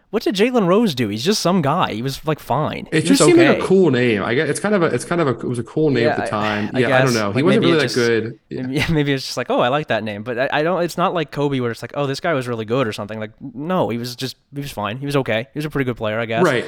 What 0.09 0.23
did 0.23 0.35
Jalen 0.35 0.67
Rose 0.67 0.95
do? 0.95 1.09
He's 1.09 1.23
just 1.25 1.41
some 1.41 1.61
guy. 1.61 1.91
He 1.93 2.01
was 2.01 2.25
like 2.25 2.39
fine. 2.39 2.87
It 2.93 3.03
He 3.03 3.09
just 3.09 3.21
seemed 3.23 3.37
okay. 3.37 3.49
like 3.49 3.59
a 3.59 3.65
cool 3.65 3.91
name. 3.91 4.23
I 4.23 4.35
guess 4.35 4.47
it's 4.49 4.59
kind 4.61 4.73
of 4.73 4.81
a 4.81 4.85
it's 4.85 5.03
kind 5.03 5.19
of 5.19 5.27
a 5.27 5.31
it 5.31 5.43
was 5.43 5.59
a 5.59 5.63
cool 5.63 5.89
name 5.89 6.07
at 6.07 6.15
the 6.17 6.27
time. 6.27 6.69
I- 6.73 6.77
I 6.77 6.79
yeah, 6.81 6.87
I 6.95 6.97
don't 6.99 7.07
guess. 7.07 7.13
know. 7.15 7.31
He 7.33 7.43
wasn't 7.43 7.65
really 7.65 7.75
it 7.77 7.79
that 7.79 7.83
just- 7.83 7.95
good. 7.95 8.39
Yeah, 8.49 8.87
maybe 8.89 9.11
it's 9.11 9.25
just 9.25 9.35
like, 9.35 9.47
oh, 9.49 9.59
I 9.59 9.67
like 9.67 9.87
that 9.87 10.03
name, 10.05 10.23
but 10.23 10.39
I, 10.39 10.49
I 10.59 10.63
don't. 10.63 10.81
It's 10.81 10.97
not 10.97 11.13
like 11.13 11.31
Kobe, 11.31 11.59
where 11.59 11.71
it's 11.71 11.81
like, 11.81 11.91
oh, 11.95 12.07
this 12.07 12.21
guy 12.21 12.33
was 12.33 12.47
really 12.47 12.63
good 12.63 12.87
or 12.87 12.93
something. 12.93 13.19
Like, 13.19 13.31
no, 13.41 13.89
he 13.89 13.97
was 13.97 14.15
just 14.15 14.37
he 14.55 14.61
was 14.61 14.71
fine. 14.71 14.97
He 14.97 15.05
was 15.05 15.17
okay. 15.17 15.47
He 15.53 15.57
was 15.57 15.65
a 15.65 15.69
pretty 15.69 15.85
good 15.85 15.97
player, 15.97 16.19
I 16.19 16.25
guess. 16.25 16.43
Right. 16.43 16.65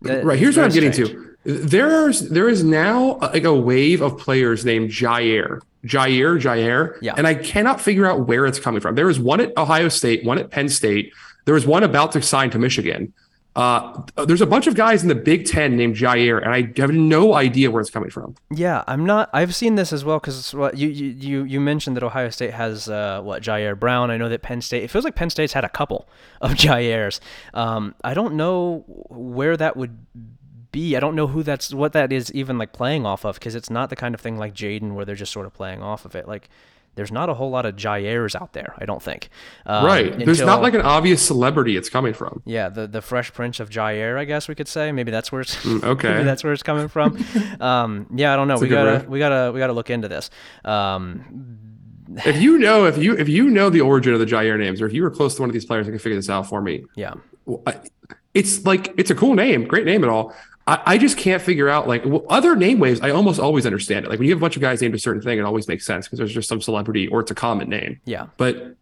Right. 0.00 0.38
Here's 0.38 0.56
what 0.56 0.64
I'm 0.64 0.70
getting 0.72 0.92
strange. 0.92 1.10
to. 1.12 1.36
There's 1.44 2.20
there 2.28 2.48
is 2.48 2.62
now 2.62 3.12
uh, 3.20 3.30
like 3.32 3.44
a 3.44 3.54
wave 3.54 4.00
of 4.00 4.18
players 4.18 4.64
named 4.64 4.90
Jair, 4.90 5.60
Jair, 5.84 6.40
Jair, 6.40 6.98
Yeah. 7.00 7.14
and 7.16 7.26
I 7.26 7.34
cannot 7.34 7.80
figure 7.80 8.06
out 8.06 8.26
where 8.26 8.46
it's 8.46 8.58
coming 8.60 8.80
from. 8.80 8.94
There 8.96 9.06
was 9.06 9.18
one 9.18 9.40
at 9.40 9.56
Ohio 9.56 9.88
State, 9.88 10.24
one 10.24 10.38
at 10.38 10.50
Penn 10.50 10.68
State. 10.68 11.12
There 11.48 11.54
was 11.54 11.66
one 11.66 11.82
about 11.82 12.12
to 12.12 12.20
sign 12.20 12.50
to 12.50 12.58
Michigan. 12.58 13.14
Uh, 13.56 14.02
there's 14.26 14.42
a 14.42 14.46
bunch 14.46 14.66
of 14.66 14.74
guys 14.74 15.02
in 15.02 15.08
the 15.08 15.14
Big 15.14 15.46
Ten 15.46 15.78
named 15.78 15.96
Jair, 15.96 16.42
and 16.42 16.52
I 16.52 16.70
have 16.78 16.90
no 16.90 17.32
idea 17.32 17.70
where 17.70 17.80
it's 17.80 17.88
coming 17.88 18.10
from. 18.10 18.34
Yeah, 18.50 18.84
I'm 18.86 19.06
not. 19.06 19.30
I've 19.32 19.54
seen 19.54 19.76
this 19.76 19.90
as 19.90 20.04
well 20.04 20.18
because 20.18 20.52
what 20.52 20.76
you, 20.76 20.88
you 20.88 21.44
you 21.44 21.58
mentioned 21.58 21.96
that 21.96 22.02
Ohio 22.02 22.28
State 22.28 22.52
has 22.52 22.90
uh, 22.90 23.22
what 23.22 23.42
Jair 23.42 23.80
Brown. 23.80 24.10
I 24.10 24.18
know 24.18 24.28
that 24.28 24.42
Penn 24.42 24.60
State. 24.60 24.82
It 24.82 24.90
feels 24.90 25.06
like 25.06 25.14
Penn 25.14 25.30
State's 25.30 25.54
had 25.54 25.64
a 25.64 25.70
couple 25.70 26.06
of 26.42 26.54
Jairs. 26.54 27.18
Um, 27.54 27.94
I 28.04 28.12
don't 28.12 28.34
know 28.34 28.84
where 29.08 29.56
that 29.56 29.74
would 29.74 29.96
be. 30.70 30.98
I 30.98 31.00
don't 31.00 31.16
know 31.16 31.28
who 31.28 31.42
that's 31.42 31.72
what 31.72 31.94
that 31.94 32.12
is 32.12 32.30
even 32.34 32.58
like 32.58 32.74
playing 32.74 33.06
off 33.06 33.24
of 33.24 33.36
because 33.36 33.54
it's 33.54 33.70
not 33.70 33.88
the 33.88 33.96
kind 33.96 34.14
of 34.14 34.20
thing 34.20 34.36
like 34.36 34.52
Jaden 34.52 34.92
where 34.92 35.06
they're 35.06 35.14
just 35.14 35.32
sort 35.32 35.46
of 35.46 35.54
playing 35.54 35.82
off 35.82 36.04
of 36.04 36.14
it. 36.14 36.28
Like 36.28 36.50
there's 36.98 37.12
not 37.12 37.28
a 37.30 37.34
whole 37.34 37.48
lot 37.50 37.64
of 37.64 37.76
Jairs 37.76 38.34
out 38.34 38.52
there. 38.52 38.74
I 38.78 38.84
don't 38.84 39.02
think. 39.02 39.30
Um, 39.64 39.84
right. 39.86 40.18
There's 40.18 40.40
not 40.42 40.60
like 40.62 40.74
an 40.74 40.82
obvious 40.82 41.24
celebrity 41.24 41.76
it's 41.76 41.88
coming 41.88 42.12
from. 42.12 42.42
yeah, 42.44 42.68
the 42.68 42.86
the 42.86 43.00
Fresh 43.00 43.32
Prince 43.32 43.60
of 43.60 43.70
Jair, 43.70 44.18
I 44.18 44.24
guess 44.24 44.48
we 44.48 44.54
could 44.54 44.68
say. 44.68 44.92
Maybe 44.92 45.10
that's 45.10 45.30
where 45.32 45.40
it's 45.40 45.56
Mm, 45.64 45.82
okay. 45.94 46.08
maybe 46.12 46.24
that's 46.24 46.42
where 46.44 46.52
it's 46.52 46.62
coming 46.62 46.88
from. 46.88 47.16
um, 47.60 48.06
yeah, 48.14 48.32
I 48.32 48.36
don't 48.36 48.48
know. 48.48 48.56
a 48.56 48.60
we 48.60 48.68
gotta 48.68 48.90
riff. 48.90 49.06
we 49.08 49.18
gotta 49.18 49.52
we 49.52 49.58
gotta 49.60 49.72
look 49.72 49.90
into 49.90 50.08
this. 50.08 50.28
Um, 50.64 51.58
If 52.24 52.40
you 52.40 52.58
know, 52.58 52.86
if 52.86 52.98
you 52.98 53.16
if 53.16 53.28
you 53.28 53.48
know 53.50 53.70
the 53.70 53.80
origin 53.82 54.12
of 54.14 54.20
the 54.20 54.26
Jair 54.26 54.58
names, 54.58 54.80
or 54.82 54.86
if 54.86 54.92
you 54.92 55.02
were 55.02 55.10
close 55.10 55.34
to 55.36 55.42
one 55.42 55.50
of 55.50 55.54
these 55.54 55.64
players 55.66 55.86
and 55.86 55.92
can 55.94 55.98
figure 56.00 56.16
this 56.16 56.30
out 56.30 56.48
for 56.48 56.60
me, 56.60 56.84
yeah, 56.96 57.14
I- 57.66 57.80
it's 58.34 58.64
like 58.66 58.94
it's 58.98 59.10
a 59.10 59.14
cool 59.14 59.34
name, 59.34 59.64
great 59.66 59.84
name 59.86 60.02
and 60.02 60.10
all. 60.10 60.34
I, 60.68 60.82
I 60.84 60.98
just 60.98 61.16
can't 61.16 61.40
figure 61.42 61.68
out 61.68 61.88
like 61.88 62.04
well, 62.04 62.24
other 62.28 62.54
name 62.54 62.78
waves. 62.78 63.00
I 63.00 63.10
almost 63.10 63.40
always 63.40 63.64
understand 63.64 64.04
it. 64.04 64.10
Like 64.10 64.18
when 64.18 64.26
you 64.28 64.32
have 64.34 64.40
a 64.40 64.44
bunch 64.44 64.54
of 64.56 64.62
guys 64.62 64.82
named 64.82 64.94
a 64.94 64.98
certain 64.98 65.22
thing, 65.22 65.38
it 65.38 65.44
always 65.44 65.66
makes 65.66 65.86
sense 65.86 66.06
because 66.06 66.18
there's 66.18 66.34
just 66.34 66.48
some 66.48 66.60
celebrity 66.60 67.08
or 67.08 67.20
it's 67.20 67.30
a 67.30 67.34
common 67.34 67.68
name. 67.70 68.00
yeah, 68.04 68.26
But 68.36 68.76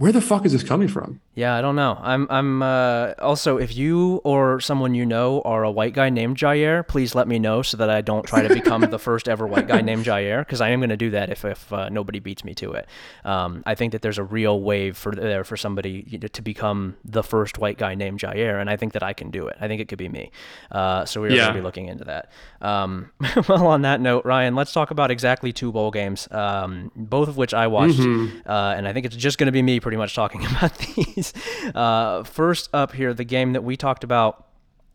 where 0.00 0.12
the 0.12 0.20
fuck 0.22 0.46
is 0.46 0.52
this 0.52 0.62
coming 0.62 0.88
from? 0.88 1.20
yeah. 1.34 1.54
I 1.54 1.60
don't 1.60 1.76
know. 1.76 1.98
I'm 2.00 2.26
I'm 2.30 2.62
uh, 2.62 3.12
also 3.18 3.58
if 3.58 3.76
you 3.76 4.22
or 4.24 4.58
someone 4.58 4.94
you 4.94 5.04
know 5.04 5.42
are 5.42 5.62
a 5.62 5.70
white 5.70 5.92
guy 5.92 6.08
named 6.08 6.38
Jair, 6.38 6.88
please 6.88 7.14
let 7.14 7.28
me 7.28 7.38
know 7.38 7.60
so 7.60 7.76
that 7.76 7.90
I 7.90 8.00
don't 8.00 8.24
try 8.24 8.40
to 8.40 8.54
become 8.54 8.80
the 8.80 8.98
first 8.98 9.28
ever 9.28 9.46
white 9.46 9.68
guy 9.68 9.82
named 9.82 10.06
Jair 10.06 10.38
because 10.40 10.62
I 10.62 10.70
am 10.70 10.80
going 10.80 10.88
to 10.88 10.96
do 10.96 11.10
that 11.10 11.28
if 11.28 11.44
if 11.44 11.70
uh, 11.70 11.90
nobody 11.90 12.18
beats 12.18 12.44
me 12.44 12.54
to 12.54 12.72
it. 12.72 12.86
Um, 13.26 13.62
I 13.66 13.74
think 13.74 13.92
that 13.92 14.00
there's 14.00 14.16
a 14.16 14.24
real 14.24 14.62
wave 14.62 14.96
for 14.96 15.14
there 15.14 15.44
for 15.44 15.58
somebody 15.58 16.02
to 16.32 16.42
become 16.42 16.96
the 17.04 17.22
first 17.22 17.58
white 17.58 17.76
guy 17.76 17.94
named 17.94 18.20
Jair, 18.20 18.58
and 18.58 18.70
I 18.70 18.76
think 18.76 18.94
that 18.94 19.02
I 19.02 19.12
can 19.12 19.30
do 19.30 19.48
it. 19.48 19.56
I 19.60 19.68
think 19.68 19.82
it 19.82 19.88
could 19.88 19.98
be 19.98 20.08
me. 20.08 20.30
Uh, 20.70 21.04
so 21.04 21.20
we're 21.20 21.28
going 21.28 21.48
to 21.48 21.52
be 21.52 21.60
looking 21.60 21.88
into 21.88 22.04
that. 22.04 22.30
Um, 22.60 23.10
well, 23.48 23.66
on 23.66 23.82
that 23.82 24.00
note, 24.00 24.24
Ryan, 24.24 24.54
let's 24.54 24.72
talk 24.72 24.90
about 24.90 25.10
exactly 25.10 25.52
two 25.52 25.72
bowl 25.72 25.90
games, 25.90 26.28
um, 26.30 26.90
both 26.94 27.28
of 27.28 27.36
which 27.36 27.54
I 27.54 27.66
watched, 27.66 28.00
uh, 28.00 28.74
and 28.76 28.86
I 28.86 28.92
think 28.92 29.06
it's 29.06 29.16
just 29.16 29.38
going 29.38 29.46
to 29.46 29.52
be 29.52 29.62
me 29.62 29.80
pretty 29.80 29.96
much 29.96 30.14
talking 30.14 30.44
about 30.56 30.76
these. 30.78 31.32
Uh, 31.74 32.22
first 32.24 32.68
up 32.72 32.92
here, 32.92 33.14
the 33.14 33.24
game 33.24 33.52
that 33.54 33.64
we 33.64 33.76
talked 33.76 34.04
about 34.04 34.46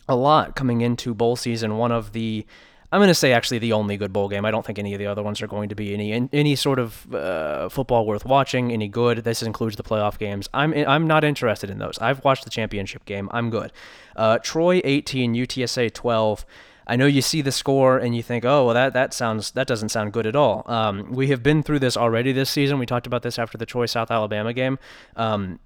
a 0.07 0.15
lot 0.15 0.55
coming 0.55 0.81
into 0.81 1.13
bowl 1.13 1.35
season, 1.35 1.77
one 1.77 1.91
of 1.91 2.13
the 2.13 2.45
I'm 2.91 2.99
going 2.99 3.09
to 3.09 3.15
say 3.15 3.33
actually 3.33 3.57
the 3.57 3.73
only 3.73 3.97
good 3.97 4.13
bowl 4.13 4.29
game. 4.29 4.45
I 4.45 4.51
don't 4.51 4.65
think 4.65 4.79
any 4.79 4.93
of 4.93 4.99
the 4.99 5.07
other 5.07 5.23
ones 5.23 5.41
are 5.41 5.47
going 5.47 5.69
to 5.69 5.75
be 5.75 5.93
any 5.93 6.29
any 6.31 6.55
sort 6.55 6.79
of 6.79 7.13
uh, 7.13 7.67
football 7.67 8.05
worth 8.05 8.25
watching, 8.25 8.71
any 8.71 8.87
good. 8.87 9.17
This 9.19 9.43
includes 9.43 9.75
the 9.75 9.83
playoff 9.83 10.17
games. 10.17 10.47
I'm 10.53 10.73
I'm 10.73 11.05
not 11.07 11.23
interested 11.23 11.69
in 11.69 11.79
those. 11.79 11.97
I've 11.99 12.23
watched 12.23 12.43
the 12.43 12.49
championship 12.49 13.03
game. 13.03 13.27
I'm 13.33 13.49
good. 13.49 13.73
Uh, 14.15 14.37
Troy 14.37 14.81
18, 14.83 15.33
UTSA 15.33 15.93
12. 15.93 16.45
I 16.87 16.95
know 16.95 17.05
you 17.05 17.21
see 17.21 17.41
the 17.41 17.51
score 17.51 17.97
and 17.97 18.15
you 18.15 18.23
think, 18.23 18.45
oh, 18.45 18.65
well, 18.65 18.73
that 18.73 18.93
that 18.93 19.13
sounds 19.13 19.51
that 19.51 19.67
doesn't 19.67 19.89
sound 19.89 20.13
good 20.13 20.27
at 20.27 20.35
all. 20.35 20.63
Um, 20.65 21.11
we 21.11 21.27
have 21.27 21.41
been 21.41 21.63
through 21.63 21.79
this 21.79 21.97
already 21.97 22.31
this 22.31 22.49
season. 22.49 22.79
We 22.79 22.85
talked 22.85 23.07
about 23.07 23.23
this 23.23 23.39
after 23.39 23.57
the 23.57 23.65
Troy 23.65 23.85
South 23.85 24.11
Alabama 24.11 24.53
game. 24.53 24.77
Um, 25.15 25.59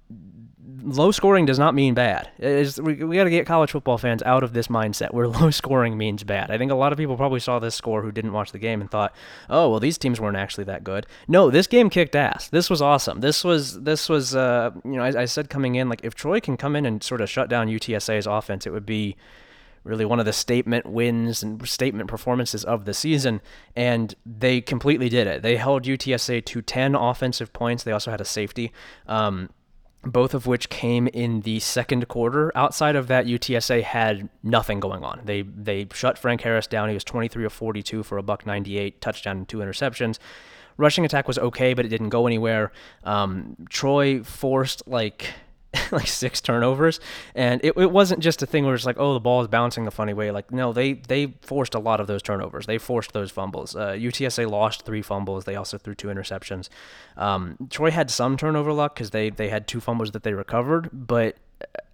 low 0.82 1.10
scoring 1.10 1.46
does 1.46 1.58
not 1.58 1.74
mean 1.74 1.94
bad. 1.94 2.30
we, 2.38 3.04
we 3.04 3.16
got 3.16 3.24
to 3.24 3.30
get 3.30 3.46
college 3.46 3.70
football 3.70 3.98
fans 3.98 4.22
out 4.22 4.42
of 4.42 4.52
this 4.52 4.68
mindset 4.68 5.12
where 5.12 5.28
low 5.28 5.50
scoring 5.50 5.96
means 5.96 6.24
bad. 6.24 6.50
I 6.50 6.58
think 6.58 6.70
a 6.70 6.74
lot 6.74 6.92
of 6.92 6.98
people 6.98 7.16
probably 7.16 7.40
saw 7.40 7.58
this 7.58 7.74
score 7.74 8.02
who 8.02 8.12
didn't 8.12 8.32
watch 8.32 8.52
the 8.52 8.58
game 8.58 8.80
and 8.80 8.90
thought, 8.90 9.14
"Oh, 9.48 9.70
well, 9.70 9.80
these 9.80 9.98
teams 9.98 10.20
weren't 10.20 10.36
actually 10.36 10.64
that 10.64 10.84
good." 10.84 11.06
No, 11.28 11.50
this 11.50 11.66
game 11.66 11.90
kicked 11.90 12.16
ass. 12.16 12.48
This 12.48 12.70
was 12.70 12.82
awesome. 12.82 13.20
This 13.20 13.44
was 13.44 13.80
this 13.82 14.08
was 14.08 14.34
uh, 14.34 14.70
you 14.84 14.92
know 14.92 15.02
I, 15.02 15.22
I 15.22 15.24
said 15.24 15.50
coming 15.50 15.74
in 15.74 15.88
like 15.88 16.00
if 16.04 16.14
Troy 16.14 16.40
can 16.40 16.56
come 16.56 16.76
in 16.76 16.86
and 16.86 17.02
sort 17.02 17.20
of 17.20 17.30
shut 17.30 17.48
down 17.48 17.68
UTSA's 17.68 18.26
offense, 18.26 18.66
it 18.66 18.70
would 18.70 18.86
be 18.86 19.16
really 19.84 20.04
one 20.04 20.20
of 20.20 20.26
the 20.26 20.32
statement 20.32 20.86
wins 20.86 21.42
and 21.42 21.66
statement 21.68 22.08
performances 22.08 22.64
of 22.64 22.84
the 22.84 22.94
season, 22.94 23.40
and 23.74 24.14
they 24.26 24.60
completely 24.60 25.08
did 25.08 25.26
it. 25.26 25.42
They 25.42 25.56
held 25.56 25.84
UTSA 25.84 26.44
to 26.44 26.62
10 26.62 26.94
offensive 26.94 27.52
points. 27.52 27.82
They 27.82 27.92
also 27.92 28.10
had 28.10 28.20
a 28.20 28.24
safety. 28.24 28.72
Um, 29.06 29.50
both 30.02 30.32
of 30.32 30.46
which 30.46 30.70
came 30.70 31.08
in 31.08 31.42
the 31.42 31.60
second 31.60 32.08
quarter. 32.08 32.50
Outside 32.56 32.96
of 32.96 33.06
that, 33.08 33.26
UTSA 33.26 33.82
had 33.82 34.30
nothing 34.42 34.80
going 34.80 35.04
on. 35.04 35.20
They 35.24 35.42
they 35.42 35.88
shut 35.92 36.16
Frank 36.16 36.40
Harris 36.40 36.66
down. 36.66 36.88
He 36.88 36.94
was 36.94 37.04
23 37.04 37.44
of 37.44 37.52
42 37.52 38.02
for 38.02 38.16
a 38.16 38.22
buck 38.22 38.46
98, 38.46 39.00
touchdown 39.00 39.38
and 39.38 39.48
two 39.48 39.58
interceptions. 39.58 40.18
Rushing 40.78 41.04
attack 41.04 41.28
was 41.28 41.38
okay, 41.38 41.74
but 41.74 41.84
it 41.84 41.88
didn't 41.88 42.08
go 42.08 42.26
anywhere. 42.26 42.72
Um, 43.04 43.56
Troy 43.68 44.22
forced 44.22 44.82
like 44.86 45.26
like 45.92 46.08
six 46.08 46.40
turnovers, 46.40 46.98
and 47.34 47.60
it, 47.62 47.76
it 47.76 47.90
wasn't 47.92 48.20
just 48.20 48.42
a 48.42 48.46
thing 48.46 48.64
where 48.64 48.74
it's 48.74 48.86
like, 48.86 48.98
oh, 48.98 49.14
the 49.14 49.20
ball 49.20 49.40
is 49.40 49.48
bouncing 49.48 49.84
the 49.84 49.90
funny 49.90 50.12
way. 50.12 50.30
Like, 50.30 50.50
no, 50.50 50.72
they 50.72 50.94
they 50.94 51.34
forced 51.42 51.74
a 51.74 51.78
lot 51.78 52.00
of 52.00 52.06
those 52.06 52.22
turnovers. 52.22 52.66
They 52.66 52.78
forced 52.78 53.12
those 53.12 53.30
fumbles. 53.30 53.76
Uh, 53.76 53.90
UTSA 53.90 54.50
lost 54.50 54.84
three 54.84 55.02
fumbles. 55.02 55.44
They 55.44 55.54
also 55.54 55.78
threw 55.78 55.94
two 55.94 56.08
interceptions. 56.08 56.68
Um, 57.16 57.56
Troy 57.70 57.90
had 57.90 58.10
some 58.10 58.36
turnover 58.36 58.72
luck 58.72 58.94
because 58.94 59.10
they 59.10 59.30
they 59.30 59.48
had 59.48 59.68
two 59.68 59.80
fumbles 59.80 60.10
that 60.10 60.24
they 60.24 60.32
recovered, 60.32 60.90
but 60.92 61.36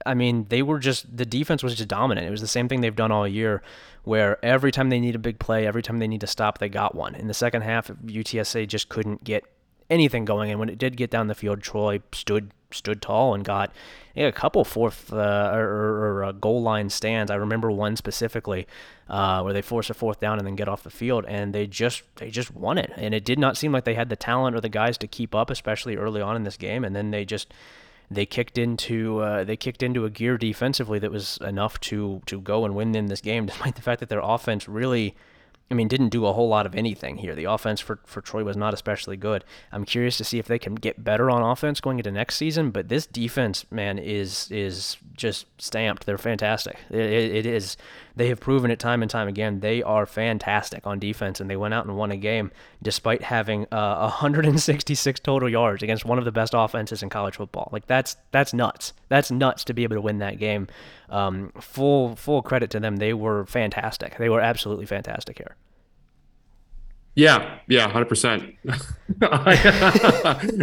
I 0.04 0.14
mean, 0.14 0.47
they 0.49 0.62
were 0.62 0.78
just 0.78 1.16
the 1.16 1.26
defense 1.26 1.62
was 1.62 1.75
just 1.75 1.88
dominant. 1.88 2.26
It 2.26 2.30
was 2.30 2.40
the 2.40 2.47
same 2.47 2.68
thing 2.68 2.80
they've 2.80 2.95
done 2.95 3.11
all 3.11 3.26
year, 3.26 3.62
where 4.04 4.45
every 4.45 4.71
time 4.71 4.88
they 4.88 5.00
need 5.00 5.16
a 5.16 5.18
big 5.18 5.38
play, 5.38 5.66
every 5.66 5.83
time 5.83 5.99
they 5.99 6.09
need 6.09 6.21
to 6.21 6.26
stop, 6.26 6.59
they 6.59 6.68
got 6.68 6.95
one. 6.95 7.14
In 7.14 7.26
the 7.26 7.35
second 7.35 7.62
half, 7.62 7.88
UTSA 7.88 8.68
just 8.68 8.88
couldn't 8.88 9.25
get 9.25 9.45
anything 9.90 10.25
going, 10.25 10.50
and 10.50 10.61
when 10.61 10.68
it 10.68 10.78
did 10.78 10.97
get 10.97 11.11
down 11.11 11.26
the 11.26 11.35
field, 11.35 11.61
Troy 11.61 12.00
stood 12.12 12.52
stood 12.76 13.02
tall 13.02 13.35
and 13.35 13.45
got 13.45 13.73
a 14.16 14.33
couple 14.33 14.64
fourth 14.64 15.12
uh, 15.12 15.50
or, 15.52 15.64
or 15.64 16.25
uh, 16.25 16.33
goal 16.33 16.62
line 16.62 16.88
stands. 16.88 17.30
I 17.30 17.35
remember 17.35 17.71
one 17.71 17.97
specifically 17.97 18.66
uh, 19.09 19.42
where 19.42 19.52
they 19.52 19.62
forced 19.62 19.90
a 19.90 19.95
fourth 19.95 20.21
down 20.21 20.38
and 20.38 20.47
then 20.47 20.56
get 20.56 20.68
off 20.68 20.83
the 20.83 20.90
field, 20.90 21.25
and 21.28 21.54
they 21.54 21.66
just 21.66 22.02
they 22.16 22.30
just 22.30 22.54
won 22.54 22.78
it. 22.78 22.92
And 22.97 23.14
it 23.14 23.25
did 23.25 23.38
not 23.38 23.56
seem 23.56 23.73
like 23.73 23.85
they 23.85 23.95
had 23.95 24.09
the 24.09 24.16
talent 24.16 24.56
or 24.56 24.61
the 24.61 24.68
guys 24.68 24.97
to 24.99 25.06
keep 25.06 25.35
up, 25.35 25.50
especially 25.50 25.97
early 25.97 26.21
on 26.21 26.37
in 26.37 26.45
this 26.45 26.56
game. 26.56 26.85
And 26.85 26.97
then 26.97 27.11
they 27.11 27.25
just 27.25 27.52
they 28.11 28.25
kicked 28.25 28.56
into 28.56 29.21
uh, 29.21 29.45
they 29.45 29.56
kicked 29.56 29.83
into 29.83 30.04
a 30.04 30.11
gear 30.11 30.38
defensively 30.38 30.99
that 30.99 31.11
was 31.11 31.38
enough 31.38 31.78
to 31.80 32.23
to 32.26 32.40
go 32.40 32.64
and 32.64 32.75
win 32.75 32.95
in 32.95 33.06
this 33.06 33.21
game, 33.21 33.47
despite 33.47 33.75
the 33.75 33.83
fact 33.83 34.00
that 34.00 34.09
their 34.09 34.23
offense 34.23 34.68
really 34.68 35.14
I 35.68 35.75
mean, 35.75 35.88
didn't 35.88 36.11
do 36.11 36.26
a 36.26 36.32
whole 36.32 36.49
lot 36.49 36.64
of 36.64 36.76
anything 36.76 37.16
here. 37.16 37.35
The 37.35 37.44
offense 37.44 37.80
for, 37.80 37.99
for 38.04 38.20
Troy 38.20 38.44
was 38.44 38.56
not 38.56 38.73
especially 38.73 39.16
good. 39.16 39.44
I'm 39.73 39.85
curious 39.85 40.16
to 40.18 40.25
see 40.25 40.38
if 40.38 40.46
they 40.46 40.61
can 40.61 40.76
get 40.76 41.02
better 41.02 41.28
on 41.28 41.42
offense 41.42 41.80
going 41.80 41.99
into 41.99 42.12
next 42.12 42.37
season. 42.37 42.70
But 42.70 42.88
this 42.88 43.04
defense, 43.04 43.64
man, 43.69 43.99
is 43.99 44.49
is 44.52 44.97
just 45.17 45.47
stamped. 45.60 46.06
They're 46.06 46.19
fantastic. 46.19 46.76
it, 46.88 47.00
it, 47.00 47.47
is. 47.47 47.76
They 48.14 48.28
have 48.28 48.38
proven 48.38 48.71
it 48.71 48.78
time 48.78 49.02
and 49.02 49.10
time 49.10 49.26
again. 49.26 49.58
They 49.58 49.82
are 49.82 50.06
fantastic 50.06 50.86
on 50.86 51.00
defense, 51.00 51.40
and 51.40 51.50
they 51.50 51.56
went 51.56 51.75
out 51.75 51.84
and 51.84 51.97
won 51.97 52.12
a 52.12 52.17
game 52.17 52.52
despite 52.80 53.23
having 53.23 53.67
uh, 53.73 53.99
166 54.21 55.21
total 55.21 55.49
yards 55.49 55.82
against 55.82 56.04
one 56.04 56.19
of 56.19 56.25
the 56.25 56.32
best 56.32 56.54
offenses 56.56 57.02
in 57.02 57.08
college 57.08 57.36
football. 57.36 57.71
Like 57.73 57.88
that's 57.88 58.17
that's 58.30 58.54
nuts. 58.54 58.93
That's 59.08 59.32
nuts 59.32 59.64
to 59.64 59.75
be 59.75 59.82
able 59.82 59.97
to 59.97 60.00
win 60.00 60.19
that 60.19 60.38
game. 60.38 60.69
Um, 61.10 61.50
full 61.60 62.14
full 62.14 62.43
credit 62.43 62.71
to 62.71 62.80
them. 62.80 62.99
They 62.99 63.12
were 63.12 63.47
fantastic. 63.47 64.17
They 64.17 64.28
were 64.28 64.40
absolutely 64.40 64.86
fantastic 64.86 65.38
here. 65.38 65.56
Yeah, 67.16 67.60
yeah, 67.66 67.88
hundred 67.88 68.10
percent. 68.10 68.54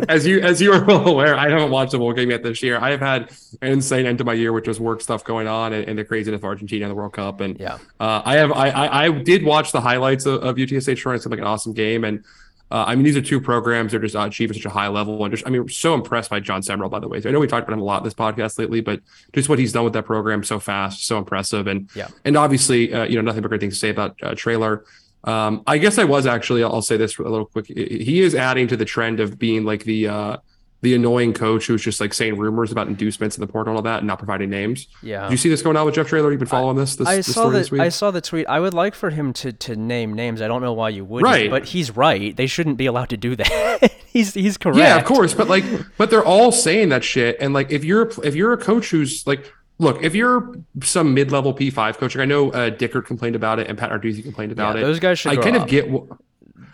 As 0.08 0.28
you 0.28 0.40
as 0.42 0.62
you 0.62 0.72
are 0.72 0.86
well 0.86 1.08
aware, 1.08 1.36
I 1.36 1.50
haven't 1.50 1.72
watched 1.72 1.96
a 1.96 1.98
bowl 1.98 2.14
game 2.14 2.30
yet 2.30 2.44
this 2.44 2.62
year. 2.62 2.78
I 2.78 2.92
have 2.92 3.00
had 3.00 3.32
an 3.64 3.72
insane 3.72 4.06
end 4.06 4.20
to 4.20 4.24
my 4.24 4.34
year, 4.34 4.54
which 4.54 4.68
was 4.68 4.80
work 4.80 5.02
stuff 5.02 5.24
going 5.24 5.48
on 5.48 5.74
and, 5.74 5.88
and 5.88 5.98
the 5.98 6.06
craziness 6.06 6.38
of 6.40 6.44
Argentina 6.44 6.86
and 6.86 6.92
the 6.92 6.96
World 6.96 7.14
Cup. 7.14 7.42
And 7.42 7.60
yeah, 7.60 7.80
uh, 8.00 8.22
I 8.24 8.36
have 8.36 8.52
I, 8.52 8.70
I, 8.70 9.06
I 9.06 9.10
did 9.10 9.44
watch 9.44 9.72
the 9.72 9.82
highlights 9.82 10.28
of, 10.28 10.44
of 10.44 10.58
UTSA 10.58 10.96
Troy. 10.96 11.16
It's 11.16 11.26
like 11.26 11.40
an 11.40 11.46
awesome 11.46 11.74
game, 11.74 12.04
and 12.04 12.24
uh, 12.70 12.84
I 12.86 12.94
mean 12.94 13.04
these 13.04 13.18
are 13.18 13.22
two 13.22 13.42
programs 13.42 13.92
that 13.92 14.04
are 14.04 14.08
just 14.08 14.16
achieving 14.16 14.56
such 14.56 14.66
a 14.66 14.70
high 14.70 14.90
level. 14.90 15.24
And 15.24 15.34
just 15.34 15.48
I 15.48 15.50
mean, 15.50 15.68
so 15.70 15.96
impressed 15.96 16.30
by 16.30 16.40
Jon 16.40 16.62
Sumrall, 16.62 16.92
by 16.92 17.00
the 17.00 17.08
way. 17.08 17.20
So 17.20 17.30
I 17.30 17.32
know 17.32 17.40
we 17.40 17.48
talked 17.48 17.68
about 17.68 17.74
him 17.74 17.82
a 17.82 17.86
lot 17.86 18.00
in 18.00 18.04
this 18.04 18.14
podcast 18.14 18.60
lately, 18.60 18.82
but 18.82 19.00
just 19.34 19.50
what 19.50 19.58
he's 19.58 19.72
done 19.72 19.86
with 19.86 19.94
that 19.94 20.06
program 20.06 20.44
so 20.44 20.60
fast, 20.60 21.08
so 21.08 21.18
impressive, 21.18 21.66
and 21.66 21.90
yeah, 21.96 22.10
and 22.26 22.38
obviously 22.38 22.94
uh, 22.94 23.06
you 23.06 23.16
know 23.16 23.22
nothing 23.22 23.42
but 23.42 23.48
great 23.48 23.62
things 23.62 23.74
to 23.74 23.80
say 23.80 23.90
about 23.90 24.16
uh, 24.22 24.36
Traylor. 24.36 24.86
Um, 25.24 25.64
I 25.66 25.78
guess 25.78 25.98
I 25.98 26.04
was 26.04 26.26
actually. 26.26 26.64
I'll 26.64 26.82
say 26.82 26.98
this 26.98 27.18
a 27.18 27.24
little 27.24 27.46
quick. 27.46 27.68
He 27.68 28.22
is 28.22 28.36
adding 28.36 28.68
to 28.68 28.78
the 28.78 28.86
trend 28.86 29.20
of 29.20 29.40
being 29.40 29.64
like 29.64 29.86
the 29.86 30.08
uh, 30.08 30.38
the 30.84 30.94
annoying 30.94 31.32
coach 31.34 31.66
who's 31.66 31.82
just 31.82 32.02
like 32.02 32.14
saying 32.14 32.38
rumors 32.38 32.70
about 32.70 32.88
inducements 32.88 33.38
in 33.38 33.42
the 33.42 33.48
portal 33.48 33.72
and 33.72 33.78
all 33.78 33.84
that, 33.84 34.00
and 34.00 34.08
not 34.08 34.20
providing 34.20 34.50
names. 34.50 34.88
Yeah. 35.02 35.28
Do 35.28 35.32
you 35.32 35.38
see 35.38 35.48
this 35.48 35.62
going 35.62 35.78
on 35.78 35.86
with 35.86 35.96
Jeff 35.96 36.08
Traylor? 36.08 36.30
You've 36.30 36.40
been 36.40 36.48
following 36.50 36.76
this. 36.76 36.98
This, 36.98 37.08
I 37.08 37.16
this 37.18 37.34
saw 37.34 37.50
the 37.50 37.78
I 37.80 37.88
saw 37.88 38.12
the 38.12 38.20
tweet. 38.20 38.48
I 38.48 38.60
would 38.60 38.74
like 38.74 38.94
for 38.94 39.10
him 39.10 39.32
to 39.34 39.54
to 39.54 39.78
name 39.78 40.14
names. 40.14 40.42
I 40.42 40.50
don't 40.50 40.62
know 40.62 40.74
why 40.74 40.90
you 40.90 41.06
wouldn't. 41.06 41.32
Right. 41.32 41.50
But 41.50 41.64
he's 41.66 41.96
right. 41.96 42.36
They 42.36 42.48
shouldn't 42.48 42.76
be 42.76 42.86
allowed 42.86 43.10
to 43.10 43.18
do 43.18 43.38
that. 43.38 43.94
he's 44.08 44.34
he's 44.34 44.58
correct. 44.58 44.78
Yeah, 44.78 44.98
of 44.98 45.06
course. 45.06 45.34
But 45.34 45.48
like, 45.48 45.64
but 45.98 46.10
they're 46.10 46.26
all 46.26 46.52
saying 46.52 46.90
that 46.90 47.06
shit. 47.06 47.38
And 47.40 47.54
like, 47.54 47.72
if 47.72 47.86
you're 47.86 48.12
if 48.22 48.36
you're 48.36 48.52
a 48.52 48.58
coach 48.58 48.90
who's 48.90 49.26
like 49.26 49.54
look, 49.78 50.04
if 50.04 50.16
you're 50.16 50.54
some 50.82 51.14
mid-level 51.14 51.54
P5 51.54 51.98
coach, 51.98 52.18
I 52.18 52.26
know 52.26 52.52
uh, 52.52 52.70
Dickert 52.70 53.06
complained 53.06 53.36
about 53.36 53.60
it 53.60 53.68
and 53.68 53.78
Pat 53.78 53.92
Narduzzi 53.92 54.24
complained 54.24 54.52
about 54.52 54.76
yeah, 54.76 54.82
it. 54.82 54.86
Those 54.86 55.00
guys 55.00 55.20
should. 55.20 55.32
I 55.32 55.42
kind 55.42 55.56
up. 55.56 55.64
of 55.64 55.70
get. 55.70 55.90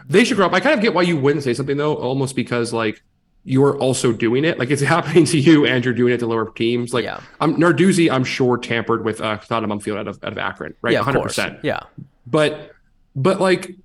They 0.07 0.23
should 0.23 0.38
grow 0.38 0.47
up. 0.47 0.53
I 0.53 0.59
kind 0.59 0.73
of 0.73 0.81
get 0.81 0.93
why 0.93 1.03
you 1.03 1.17
wouldn't 1.19 1.43
say 1.43 1.53
something 1.53 1.77
though, 1.77 1.95
almost 1.95 2.35
because 2.35 2.73
like 2.73 3.01
you're 3.43 3.77
also 3.77 4.12
doing 4.12 4.45
it. 4.45 4.59
Like 4.59 4.71
it's 4.71 4.81
happening 4.97 5.25
to 5.25 5.39
you, 5.39 5.65
and 5.65 5.83
you're 5.83 5.93
doing 5.93 6.13
it 6.13 6.19
to 6.19 6.27
lower 6.27 6.49
teams. 6.51 6.93
Like 6.93 7.05
yeah. 7.05 7.21
I'm 7.39 7.55
Narduzzi, 7.55 8.12
I'm 8.12 8.23
sure 8.23 8.57
tampered 8.57 9.05
with 9.05 9.21
uh, 9.21 9.38
Tottenham 9.38 9.77
Mumpfield 9.77 9.97
out 9.97 10.07
of 10.07 10.23
out 10.23 10.31
of 10.31 10.38
Akron, 10.38 10.75
right? 10.81 10.93
Yeah, 10.93 10.99
100. 10.99 11.21
percent 11.21 11.59
Yeah, 11.63 11.79
but 12.27 12.71
but 13.15 13.39
like 13.39 13.75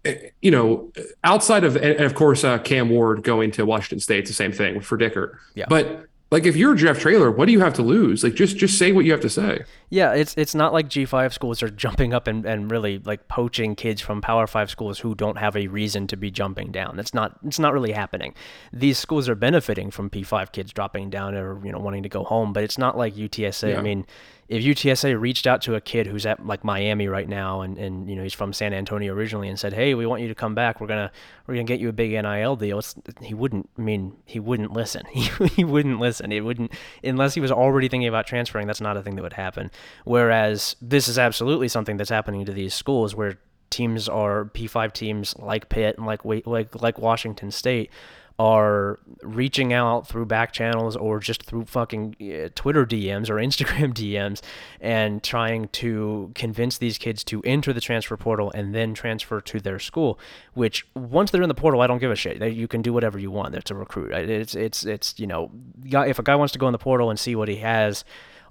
you 0.43 0.51
know, 0.51 0.93
outside 1.25 1.65
of 1.65 1.77
and 1.77 2.01
of 2.01 2.15
course 2.15 2.45
uh, 2.45 2.59
Cam 2.59 2.91
Ward 2.91 3.23
going 3.23 3.51
to 3.53 3.67
Washington 3.67 4.01
State, 4.01 4.21
it's 4.21 4.31
the 4.31 4.35
same 4.35 4.53
thing 4.53 4.81
for 4.81 4.97
Dickert. 4.97 5.39
Yeah, 5.55 5.67
but 5.69 6.07
like 6.31 6.47
if 6.47 6.57
you're 6.57 6.75
Jeff 6.75 6.99
Traylor, 6.99 7.31
what 7.31 7.47
do 7.47 7.53
you 7.53 7.61
have 7.61 7.75
to 7.75 7.83
lose? 7.83 8.25
Like 8.25 8.35
just 8.35 8.57
just 8.57 8.79
say 8.79 8.93
what 8.93 9.05
you 9.05 9.13
have 9.13 9.21
to 9.21 9.31
say. 9.31 9.63
Yeah, 9.91 10.13
it's 10.15 10.35
it's 10.37 10.55
not 10.55 10.73
like 10.73 10.89
G5 10.89 11.33
schools 11.33 11.63
are 11.63 11.69
jumping 11.69 12.13
up 12.13 12.27
and, 12.27 12.45
and 12.45 12.71
really 12.71 12.99
like 12.99 13.29
poaching 13.29 13.77
kids 13.77 14.01
from 14.01 14.21
Power 14.21 14.47
5 14.47 14.69
schools 14.69 14.99
who 14.99 15.15
don't 15.15 15.39
have 15.39 15.57
a 15.57 15.69
reason 15.69 16.07
to 16.09 16.17
be 16.17 16.31
jumping 16.31 16.73
down. 16.73 16.97
That's 16.97 17.15
not 17.15 17.39
it's 17.45 17.59
not 17.59 17.73
really 17.73 17.93
happening. 17.93 18.35
These 18.73 18.99
schools 18.99 19.29
are 19.29 19.37
benefiting 19.37 19.91
from 19.91 20.11
P5 20.11 20.51
kids 20.51 20.73
dropping 20.73 21.11
down 21.11 21.35
or 21.35 21.65
you 21.65 21.71
know 21.71 21.79
wanting 21.79 22.03
to 22.03 22.09
go 22.09 22.25
home, 22.25 22.53
but 22.53 22.65
it's 22.65 22.79
not 22.79 22.99
like 22.99 23.15
UTSA. 23.15 23.71
Yeah. 23.71 23.79
I 23.79 23.83
mean, 23.83 24.07
if 24.49 24.63
UTSA 24.63 25.19
reached 25.19 25.47
out 25.47 25.63
to 25.63 25.75
a 25.75 25.81
kid 25.81 26.07
who's 26.07 26.27
at 26.27 26.45
like 26.45 26.65
Miami 26.65 27.09
right 27.09 27.29
now 27.29 27.63
and, 27.63 27.79
and 27.79 28.09
you 28.09 28.17
know 28.17 28.23
he's 28.23 28.35
from 28.35 28.53
San 28.53 28.75
Antonio 28.75 29.15
originally 29.15 29.49
and 29.49 29.59
said, 29.59 29.73
"Hey, 29.73 29.95
we 29.95 30.07
want 30.07 30.23
you 30.23 30.29
to 30.29 30.35
come 30.35 30.55
back. 30.55 30.81
We're 30.81 30.87
gonna 30.87 31.11
we're 31.47 31.55
gonna 31.55 31.65
get 31.65 31.81
you 31.81 31.89
a 31.89 31.93
big 31.93 32.13
NIL 32.13 32.57
deal," 32.57 32.79
it's, 32.79 32.95
he 33.23 33.35
wouldn't. 33.35 33.71
I 33.79 33.81
mean, 33.81 34.17
he 34.25 34.41
wouldn't 34.41 34.73
listen. 34.73 35.05
He, 35.15 35.47
he 35.47 35.65
wouldn't 35.65 36.01
listen. 36.01 36.33
It 36.33 36.41
wouldn't 36.41 36.73
unless 37.03 37.35
he 37.35 37.41
was 37.41 37.53
already 37.53 37.89
thinking 37.89 38.09
about 38.09 38.27
transferring. 38.27 38.67
That's 38.67 38.81
not 38.81 38.97
a 38.97 39.03
thing 39.03 39.17
that 39.17 39.23
would 39.23 39.33
happen. 39.33 39.71
Whereas 40.05 40.77
this 40.83 41.09
is 41.09 41.19
absolutely 41.19 41.69
something 41.69 41.97
that's 41.97 42.11
happening 42.11 42.45
to 42.45 42.53
these 42.53 42.75
schools 42.75 43.15
where 43.15 43.39
teams 43.71 44.09
are 44.09 44.45
P5 44.47 44.93
teams 44.93 45.37
like 45.39 45.69
Pitt 45.69 45.97
and 45.97 46.07
like 46.07 46.25
like 46.25 46.81
like 46.81 46.99
Washington 46.99 47.51
State 47.51 47.91
are 48.39 48.99
reaching 49.23 49.73
out 49.73 50.09
through 50.09 50.27
back 50.27 50.53
channels 50.53 50.97
or 50.97 51.21
just 51.21 51.45
through 51.45 51.65
fucking 51.65 52.17
uh, 52.21 52.49
Twitter 52.55 52.85
DMs 52.85 53.31
or 53.31 53.35
Instagram 53.49 53.95
DMs 53.95 54.41
and 54.81 55.23
trying 55.23 55.69
to 55.69 56.33
convince 56.35 56.79
these 56.79 56.99
kids 56.99 57.23
to 57.25 57.41
enter 57.45 57.73
the 57.73 57.81
transfer 57.81 58.17
portal 58.17 58.51
and 58.53 58.75
then 58.75 58.93
transfer 58.93 59.41
to 59.41 59.61
their 59.61 59.79
school. 59.79 60.19
Which 60.55 60.87
once 60.95 61.31
they're 61.31 61.43
in 61.43 61.49
the 61.49 61.55
portal, 61.55 61.81
I 61.81 61.87
don't 61.87 61.99
give 61.99 62.11
a 62.11 62.17
shit. 62.17 62.43
You 62.53 62.67
can 62.67 62.83
do 62.83 62.93
whatever 62.93 63.19
you 63.19 63.31
want. 63.31 63.53
That's 63.53 63.71
a 63.71 63.75
recruit. 63.75 64.13
It's 64.13 64.55
it's 64.55 64.85
it's 64.85 65.19
you 65.19 65.27
know, 65.27 65.51
if 65.85 66.19
a 66.19 66.23
guy 66.23 66.35
wants 66.35 66.53
to 66.53 66.59
go 66.59 66.67
in 66.67 66.73
the 66.73 66.79
portal 66.79 67.11
and 67.11 67.19
see 67.19 67.37
what 67.37 67.49
he 67.49 67.57
has 67.57 68.05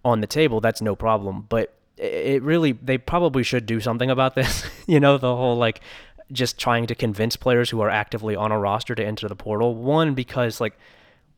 on 0.06 0.22
the 0.22 0.28
table, 0.28 0.62
that's 0.62 0.82
no 0.82 0.96
problem. 0.96 1.46
But 1.50 1.74
it 1.98 2.41
really 2.41 2.72
they 2.72 2.98
probably 2.98 3.43
should 3.43 3.65
do 3.65 3.80
something 3.80 4.10
about 4.10 4.36
this. 4.36 4.63
you 4.88 5.00
know, 5.00 5.17
the 5.17 5.36
whole 5.36 5.56
like 5.56 5.82
just 6.34 6.58
trying 6.58 6.88
to 6.88 6.96
convince 6.96 7.36
players 7.36 7.69
who 7.69 7.80
are 7.82 7.89
actively 7.89 8.36
on 8.36 8.52
a 8.52 8.60
roster 8.60 8.96
to 8.96 9.06
enter 9.06 9.28
the 9.28 9.36
portal. 9.36 9.76
One 9.76 10.13
because 10.13 10.60
like 10.60 10.78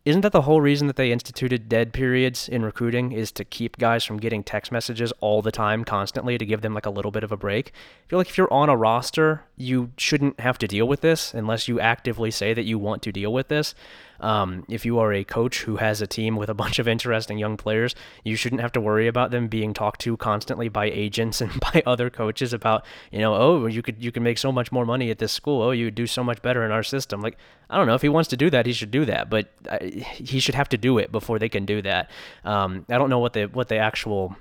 isn't 0.05 0.21
that 0.21 0.31
the 0.31 0.43
whole 0.43 0.61
reason 0.61 0.85
that 0.85 0.97
they 0.97 1.11
instituted 1.11 1.67
dead 1.67 1.91
periods 1.91 2.47
in 2.47 2.63
recruiting 2.63 3.11
is 3.11 3.31
to 3.31 3.43
keep 3.43 3.75
guys 3.77 4.03
from 4.03 4.17
getting 4.17 4.43
text 4.43 4.71
messages 4.71 5.11
all 5.19 5.41
the 5.41 5.51
time 5.51 5.83
constantly 5.83 6.37
to 6.37 6.45
give 6.45 6.61
them 6.61 6.75
like 6.75 6.85
a 6.85 6.91
little 6.91 7.09
bit 7.09 7.23
of 7.23 7.31
a 7.31 7.37
break 7.37 7.73
i 8.05 8.07
feel 8.07 8.19
like 8.19 8.29
if 8.29 8.37
you're 8.37 8.53
on 8.53 8.69
a 8.69 8.77
roster 8.77 9.43
you 9.57 9.91
shouldn't 9.97 10.39
have 10.39 10.59
to 10.59 10.67
deal 10.67 10.87
with 10.87 11.01
this 11.01 11.33
unless 11.33 11.67
you 11.67 11.79
actively 11.79 12.29
say 12.29 12.53
that 12.53 12.65
you 12.65 12.77
want 12.77 13.01
to 13.01 13.11
deal 13.11 13.33
with 13.33 13.47
this 13.47 13.73
um, 14.19 14.65
if 14.69 14.85
you 14.85 14.99
are 14.99 15.13
a 15.13 15.23
coach 15.23 15.63
who 15.63 15.77
has 15.77 16.01
a 16.01 16.07
team 16.07 16.35
with 16.35 16.49
a 16.49 16.53
bunch 16.53 16.79
of 16.79 16.87
interesting 16.87 17.37
young 17.37 17.57
players, 17.57 17.95
you 18.23 18.35
shouldn't 18.35 18.61
have 18.61 18.71
to 18.73 18.81
worry 18.81 19.07
about 19.07 19.31
them 19.31 19.47
being 19.47 19.73
talked 19.73 20.01
to 20.01 20.17
constantly 20.17 20.69
by 20.69 20.85
agents 20.85 21.41
and 21.45 21.59
by 21.59 21.83
other 21.85 22.09
coaches 22.09 22.53
about, 22.53 22.85
you 23.11 23.19
know, 23.19 23.35
oh, 23.35 23.65
you 23.65 23.81
could 23.81 24.03
you 24.03 24.11
can 24.11 24.23
make 24.23 24.37
so 24.37 24.51
much 24.51 24.71
more 24.71 24.85
money 24.85 25.09
at 25.09 25.19
this 25.19 25.31
school. 25.31 25.61
Oh, 25.61 25.71
you 25.71 25.91
do 25.91 26.07
so 26.07 26.23
much 26.23 26.41
better 26.41 26.63
in 26.63 26.71
our 26.71 26.83
system. 26.83 27.21
Like, 27.21 27.37
I 27.69 27.77
don't 27.77 27.87
know 27.87 27.95
if 27.95 28.01
he 28.01 28.09
wants 28.09 28.29
to 28.29 28.37
do 28.37 28.49
that, 28.49 28.65
he 28.65 28.73
should 28.73 28.91
do 28.91 29.05
that, 29.05 29.29
but 29.29 29.51
uh, 29.69 29.79
he 29.81 30.39
should 30.39 30.55
have 30.55 30.69
to 30.69 30.77
do 30.77 30.97
it 30.97 31.11
before 31.11 31.39
they 31.39 31.49
can 31.49 31.65
do 31.65 31.81
that. 31.81 32.09
Um, 32.43 32.85
I 32.89 32.97
don't 32.97 33.09
know 33.09 33.19
what 33.19 33.33
the 33.33 33.45
what 33.45 33.67
the 33.67 33.77
actual 33.77 34.35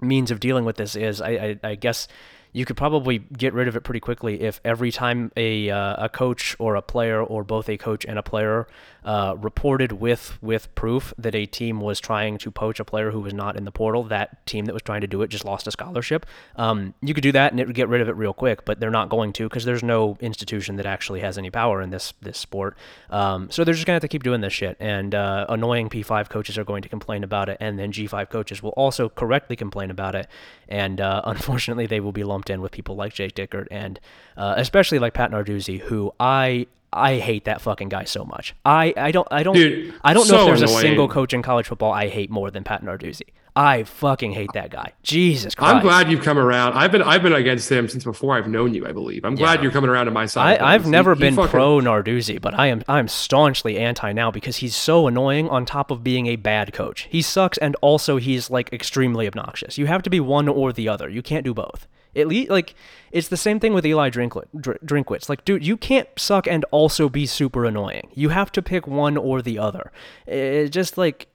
means 0.00 0.30
of 0.30 0.40
dealing 0.40 0.64
with 0.64 0.76
this 0.76 0.96
is. 0.96 1.20
I, 1.20 1.30
I, 1.30 1.60
I 1.62 1.74
guess 1.74 2.08
you 2.54 2.64
could 2.64 2.76
probably 2.76 3.18
get 3.18 3.52
rid 3.52 3.66
of 3.66 3.76
it 3.76 3.80
pretty 3.80 4.00
quickly 4.00 4.40
if 4.40 4.60
every 4.64 4.92
time 4.92 5.32
a, 5.36 5.68
uh, 5.70 6.04
a 6.04 6.08
coach 6.08 6.54
or 6.60 6.76
a 6.76 6.82
player 6.82 7.20
or 7.20 7.42
both 7.42 7.68
a 7.68 7.76
coach 7.76 8.04
and 8.04 8.16
a 8.16 8.22
player 8.22 8.68
uh, 9.04 9.36
reported 9.38 9.92
with 9.92 10.38
with 10.42 10.74
proof 10.74 11.12
that 11.18 11.34
a 11.34 11.46
team 11.46 11.80
was 11.80 12.00
trying 12.00 12.38
to 12.38 12.50
poach 12.50 12.80
a 12.80 12.84
player 12.84 13.10
who 13.10 13.20
was 13.20 13.34
not 13.34 13.56
in 13.56 13.64
the 13.64 13.72
portal, 13.72 14.04
that 14.04 14.44
team 14.46 14.64
that 14.64 14.72
was 14.72 14.82
trying 14.82 15.00
to 15.00 15.06
do 15.06 15.22
it 15.22 15.28
just 15.28 15.44
lost 15.44 15.66
a 15.66 15.70
scholarship. 15.70 16.26
Um, 16.56 16.94
you 17.00 17.14
could 17.14 17.22
do 17.22 17.32
that 17.32 17.52
and 17.52 17.60
it 17.60 17.66
would 17.66 17.76
get 17.76 17.88
rid 17.88 18.00
of 18.00 18.08
it 18.08 18.16
real 18.16 18.32
quick, 18.32 18.64
but 18.64 18.80
they're 18.80 18.90
not 18.90 19.08
going 19.08 19.32
to 19.34 19.44
because 19.44 19.64
there's 19.64 19.82
no 19.82 20.16
institution 20.20 20.76
that 20.76 20.86
actually 20.86 21.20
has 21.20 21.38
any 21.38 21.50
power 21.50 21.80
in 21.80 21.90
this 21.90 22.14
this 22.22 22.38
sport. 22.38 22.76
Um, 23.10 23.50
so 23.50 23.64
they're 23.64 23.74
just 23.74 23.86
gonna 23.86 23.96
have 23.96 24.02
to 24.02 24.08
keep 24.08 24.22
doing 24.22 24.40
this 24.40 24.52
shit, 24.52 24.76
and 24.80 25.14
uh, 25.14 25.46
annoying 25.48 25.88
P5 25.88 26.28
coaches 26.28 26.58
are 26.58 26.64
going 26.64 26.82
to 26.82 26.88
complain 26.88 27.24
about 27.24 27.48
it, 27.48 27.58
and 27.60 27.78
then 27.78 27.92
G5 27.92 28.30
coaches 28.30 28.62
will 28.62 28.70
also 28.70 29.08
correctly 29.08 29.56
complain 29.56 29.90
about 29.90 30.14
it, 30.14 30.28
and 30.68 31.00
uh, 31.00 31.22
unfortunately 31.24 31.86
they 31.86 32.00
will 32.00 32.12
be 32.12 32.24
lumped 32.24 32.50
in 32.50 32.60
with 32.60 32.72
people 32.72 32.96
like 32.96 33.14
Jake 33.14 33.34
Dickert 33.34 33.68
and 33.70 34.00
uh, 34.36 34.54
especially 34.56 34.98
like 34.98 35.14
Pat 35.14 35.30
Narduzzi, 35.30 35.80
who 35.80 36.12
I 36.18 36.66
I 36.94 37.18
hate 37.18 37.44
that 37.44 37.60
fucking 37.60 37.88
guy 37.88 38.04
so 38.04 38.24
much. 38.24 38.54
I, 38.64 38.94
I 38.96 39.10
don't 39.10 39.26
I 39.30 39.42
don't 39.42 39.54
Dude, 39.54 39.94
I 40.02 40.14
don't 40.14 40.28
know 40.28 40.34
so 40.36 40.40
if 40.40 40.46
there's 40.46 40.62
annoying. 40.62 40.78
a 40.78 40.88
single 40.88 41.08
coach 41.08 41.34
in 41.34 41.42
college 41.42 41.66
football 41.66 41.92
I 41.92 42.08
hate 42.08 42.30
more 42.30 42.50
than 42.50 42.64
Pat 42.64 42.82
Narduzzi. 42.82 43.28
I 43.56 43.84
fucking 43.84 44.32
hate 44.32 44.52
that 44.54 44.70
guy. 44.70 44.92
Jesus 45.04 45.54
Christ. 45.54 45.76
I'm 45.76 45.82
glad 45.82 46.10
you've 46.10 46.24
come 46.24 46.38
around. 46.38 46.72
I've 46.72 46.90
been 46.90 47.02
I've 47.02 47.22
been 47.22 47.32
against 47.32 47.70
him 47.70 47.88
since 47.88 48.02
before 48.02 48.36
I've 48.36 48.48
known 48.48 48.74
you, 48.74 48.84
I 48.84 48.90
believe. 48.90 49.24
I'm 49.24 49.36
glad 49.36 49.54
yeah. 49.54 49.62
you're 49.62 49.72
coming 49.72 49.90
around 49.90 50.06
to 50.06 50.10
my 50.10 50.26
side. 50.26 50.58
I, 50.58 50.72
have 50.72 50.88
never 50.88 51.14
he, 51.14 51.20
been 51.20 51.34
he 51.34 51.36
fucking... 51.36 51.50
pro 51.50 51.78
Narduzzi, 51.78 52.40
but 52.40 52.58
I 52.58 52.66
am 52.66 52.82
I'm 52.88 53.06
staunchly 53.06 53.78
anti 53.78 54.12
now 54.12 54.32
because 54.32 54.56
he's 54.56 54.74
so 54.74 55.06
annoying 55.06 55.48
on 55.48 55.66
top 55.66 55.92
of 55.92 56.02
being 56.02 56.26
a 56.26 56.36
bad 56.36 56.72
coach. 56.72 57.06
He 57.10 57.22
sucks 57.22 57.56
and 57.58 57.76
also 57.80 58.16
he's 58.16 58.50
like 58.50 58.72
extremely 58.72 59.28
obnoxious. 59.28 59.78
You 59.78 59.86
have 59.86 60.02
to 60.02 60.10
be 60.10 60.18
one 60.18 60.48
or 60.48 60.72
the 60.72 60.88
other. 60.88 61.08
You 61.08 61.22
can't 61.22 61.44
do 61.44 61.54
both. 61.54 61.86
At 62.16 62.28
least, 62.28 62.50
like, 62.50 62.74
it's 63.10 63.26
the 63.28 63.36
same 63.36 63.58
thing 63.58 63.74
with 63.74 63.84
Eli 63.84 64.08
Drinkwitz. 64.10 65.28
Like, 65.28 65.44
dude, 65.44 65.66
you 65.66 65.76
can't 65.76 66.08
suck 66.16 66.46
and 66.46 66.64
also 66.70 67.08
be 67.08 67.26
super 67.26 67.64
annoying. 67.64 68.08
You 68.14 68.28
have 68.28 68.52
to 68.52 68.62
pick 68.62 68.86
one 68.86 69.16
or 69.16 69.42
the 69.42 69.58
other. 69.58 69.90
It's 70.26 70.72
just 70.72 70.96
like, 70.96 71.26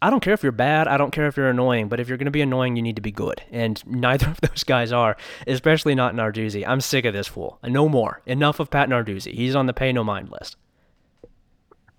I 0.00 0.10
don't 0.10 0.20
care 0.20 0.34
if 0.34 0.42
you're 0.42 0.52
bad. 0.52 0.88
I 0.88 0.96
don't 0.96 1.10
care 1.10 1.26
if 1.26 1.36
you're 1.36 1.48
annoying. 1.48 1.88
But 1.88 2.00
if 2.00 2.08
you're 2.08 2.18
going 2.18 2.26
to 2.26 2.30
be 2.30 2.40
annoying, 2.40 2.76
you 2.76 2.82
need 2.82 2.96
to 2.96 3.02
be 3.02 3.10
good. 3.10 3.42
And 3.50 3.82
neither 3.86 4.28
of 4.28 4.40
those 4.40 4.64
guys 4.64 4.92
are, 4.92 5.16
especially 5.46 5.94
not 5.94 6.14
Narduzzi. 6.14 6.66
I'm 6.66 6.80
sick 6.80 7.04
of 7.04 7.14
this 7.14 7.26
fool. 7.26 7.58
No 7.64 7.88
more. 7.88 8.22
Enough 8.26 8.60
of 8.60 8.70
Pat 8.70 8.88
Narduzzi. 8.88 9.32
He's 9.32 9.54
on 9.54 9.66
the 9.66 9.72
pay 9.72 9.92
no 9.92 10.04
mind 10.04 10.30
list. 10.30 10.56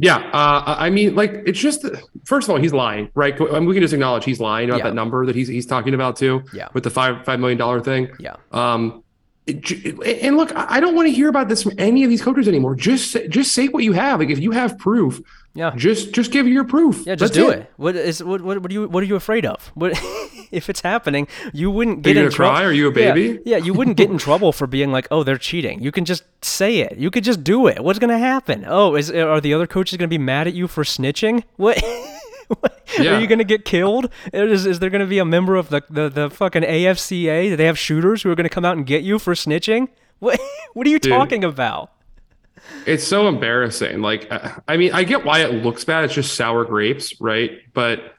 Yeah, 0.01 0.17
uh, 0.31 0.63
I 0.65 0.89
mean, 0.89 1.13
like 1.15 1.43
it's 1.45 1.59
just 1.59 1.85
first 2.23 2.47
of 2.47 2.51
all, 2.51 2.55
he's 2.55 2.71
lying, 2.71 3.11
right? 3.15 3.35
I 3.39 3.59
mean, 3.59 3.65
we 3.65 3.73
can 3.73 3.83
just 3.83 3.93
acknowledge 3.93 4.23
he's 4.23 4.39
lying 4.39 4.69
about 4.69 4.77
yeah. 4.77 4.83
that 4.85 4.93
number 4.93 5.25
that 5.25 5.35
he's 5.35 5.49
he's 5.49 5.65
talking 5.65 5.93
about 5.93 6.15
too. 6.15 6.41
Yeah, 6.53 6.69
with 6.73 6.85
the 6.85 6.89
five 6.89 7.25
five 7.25 7.41
million 7.41 7.57
dollar 7.57 7.81
thing. 7.81 8.09
Yeah. 8.17 8.37
Um, 8.53 9.03
it, 9.45 10.21
and 10.23 10.37
look, 10.37 10.55
I 10.55 10.79
don't 10.79 10.95
want 10.95 11.07
to 11.09 11.11
hear 11.11 11.27
about 11.27 11.49
this 11.49 11.63
from 11.63 11.73
any 11.77 12.05
of 12.05 12.09
these 12.09 12.21
coaches 12.21 12.47
anymore. 12.47 12.75
Just 12.75 13.17
just 13.29 13.53
say 13.53 13.67
what 13.67 13.83
you 13.83 13.91
have. 13.91 14.21
Like 14.21 14.29
if 14.29 14.39
you 14.39 14.51
have 14.51 14.77
proof, 14.77 15.19
yeah, 15.53 15.71
just 15.75 16.13
just 16.13 16.31
give 16.31 16.47
your 16.47 16.63
proof. 16.63 17.05
Yeah, 17.05 17.15
just 17.15 17.33
That's 17.33 17.45
do 17.45 17.51
it. 17.51 17.59
it. 17.59 17.73
What 17.77 17.95
is 17.95 18.23
what, 18.23 18.41
what 18.41 18.61
what 18.61 18.71
are 18.71 18.73
you 18.73 18.87
what 18.87 19.03
are 19.03 19.07
you 19.07 19.15
afraid 19.15 19.45
of? 19.45 19.71
What 19.73 19.91
if 20.51 20.69
it's 20.69 20.81
happening? 20.81 21.27
You 21.53 21.71
wouldn't 21.71 22.03
get 22.03 22.15
are 22.15 22.19
you 22.21 22.25
in 22.27 22.31
trouble. 22.31 22.57
Are 22.57 22.71
you 22.71 22.87
a 22.87 22.91
baby? 22.91 23.39
Yeah, 23.45 23.57
yeah, 23.57 23.63
you 23.65 23.73
wouldn't 23.73 23.97
get 23.97 24.09
in 24.09 24.17
trouble 24.27 24.51
for 24.51 24.67
being 24.67 24.91
like, 24.91 25.07
oh, 25.11 25.23
they're 25.23 25.37
cheating. 25.37 25.81
You 25.81 25.91
can 25.91 26.05
just 26.05 26.23
say 26.43 26.77
it. 26.79 26.97
You 26.97 27.09
could 27.11 27.23
just 27.23 27.43
do 27.43 27.67
it. 27.67 27.83
What's 27.83 27.99
gonna 27.99 28.19
happen? 28.19 28.65
Oh, 28.67 28.95
is 28.95 29.11
are 29.11 29.41
the 29.41 29.53
other 29.53 29.67
coaches 29.67 29.97
gonna 29.97 30.07
be 30.07 30.17
mad 30.17 30.47
at 30.47 30.53
you 30.53 30.67
for 30.67 30.83
snitching? 30.83 31.43
What? 31.57 31.83
Yeah. 32.97 33.15
Are 33.17 33.19
you 33.21 33.27
gonna 33.27 33.43
get 33.43 33.63
killed? 33.63 34.09
Is, 34.33 34.65
is 34.65 34.79
there 34.79 34.89
gonna 34.89 35.05
be 35.05 35.19
a 35.19 35.25
member 35.25 35.55
of 35.55 35.69
the, 35.69 35.83
the, 35.91 36.09
the 36.09 36.29
fucking 36.31 36.63
AFCA? 36.63 37.49
Do 37.49 37.55
they 37.55 37.65
have 37.65 37.77
shooters 37.77 38.23
who 38.23 38.31
are 38.31 38.35
gonna 38.35 38.49
come 38.49 38.65
out 38.65 38.75
and 38.75 38.85
get 38.87 39.03
you 39.03 39.19
for 39.19 39.35
snitching? 39.35 39.87
What 40.17 40.39
what 40.73 40.87
are 40.87 40.89
you 40.89 40.97
Dude, 40.97 41.11
talking 41.11 41.43
about? 41.43 41.91
It's 42.85 43.03
so 43.03 43.27
embarrassing. 43.27 44.01
Like, 44.01 44.27
I 44.67 44.77
mean, 44.77 44.91
I 44.93 45.03
get 45.03 45.25
why 45.25 45.39
it 45.39 45.63
looks 45.63 45.83
bad. 45.83 46.05
It's 46.05 46.13
just 46.13 46.35
sour 46.35 46.65
grapes, 46.65 47.19
right? 47.21 47.59
But 47.73 48.15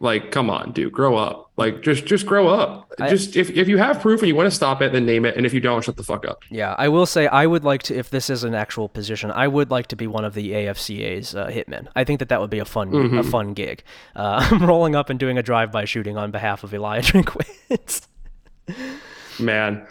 like, 0.00 0.30
come 0.30 0.48
on, 0.48 0.72
dude, 0.72 0.92
grow 0.92 1.16
up. 1.16 1.50
Like, 1.56 1.82
just 1.82 2.06
just 2.06 2.24
grow 2.24 2.48
up. 2.48 2.92
I, 3.00 3.08
just 3.10 3.34
if, 3.36 3.50
if 3.50 3.66
you 3.68 3.78
have 3.78 4.00
proof 4.00 4.20
and 4.20 4.28
you 4.28 4.34
want 4.36 4.46
to 4.46 4.54
stop 4.54 4.80
it, 4.80 4.92
then 4.92 5.04
name 5.04 5.24
it. 5.24 5.36
And 5.36 5.44
if 5.44 5.52
you 5.52 5.60
don't, 5.60 5.82
shut 5.82 5.96
the 5.96 6.04
fuck 6.04 6.24
up. 6.24 6.44
Yeah, 6.50 6.74
I 6.78 6.88
will 6.88 7.06
say 7.06 7.26
I 7.26 7.46
would 7.46 7.64
like 7.64 7.82
to. 7.84 7.96
If 7.96 8.10
this 8.10 8.30
is 8.30 8.44
an 8.44 8.54
actual 8.54 8.88
position, 8.88 9.32
I 9.32 9.48
would 9.48 9.70
like 9.70 9.88
to 9.88 9.96
be 9.96 10.06
one 10.06 10.24
of 10.24 10.34
the 10.34 10.52
AFCA's 10.52 11.34
uh, 11.34 11.48
hitmen. 11.48 11.88
I 11.96 12.04
think 12.04 12.20
that 12.20 12.28
that 12.28 12.40
would 12.40 12.50
be 12.50 12.60
a 12.60 12.64
fun 12.64 12.92
mm-hmm. 12.92 13.18
a 13.18 13.24
fun 13.24 13.54
gig. 13.54 13.82
Uh, 14.14 14.46
I'm 14.52 14.64
rolling 14.64 14.94
up 14.94 15.10
and 15.10 15.18
doing 15.18 15.36
a 15.36 15.42
drive 15.42 15.72
by 15.72 15.84
shooting 15.84 16.16
on 16.16 16.30
behalf 16.30 16.62
of 16.62 16.72
Elijah 16.72 17.12
Drinkwitz. 17.22 18.06
Man, 19.40 19.86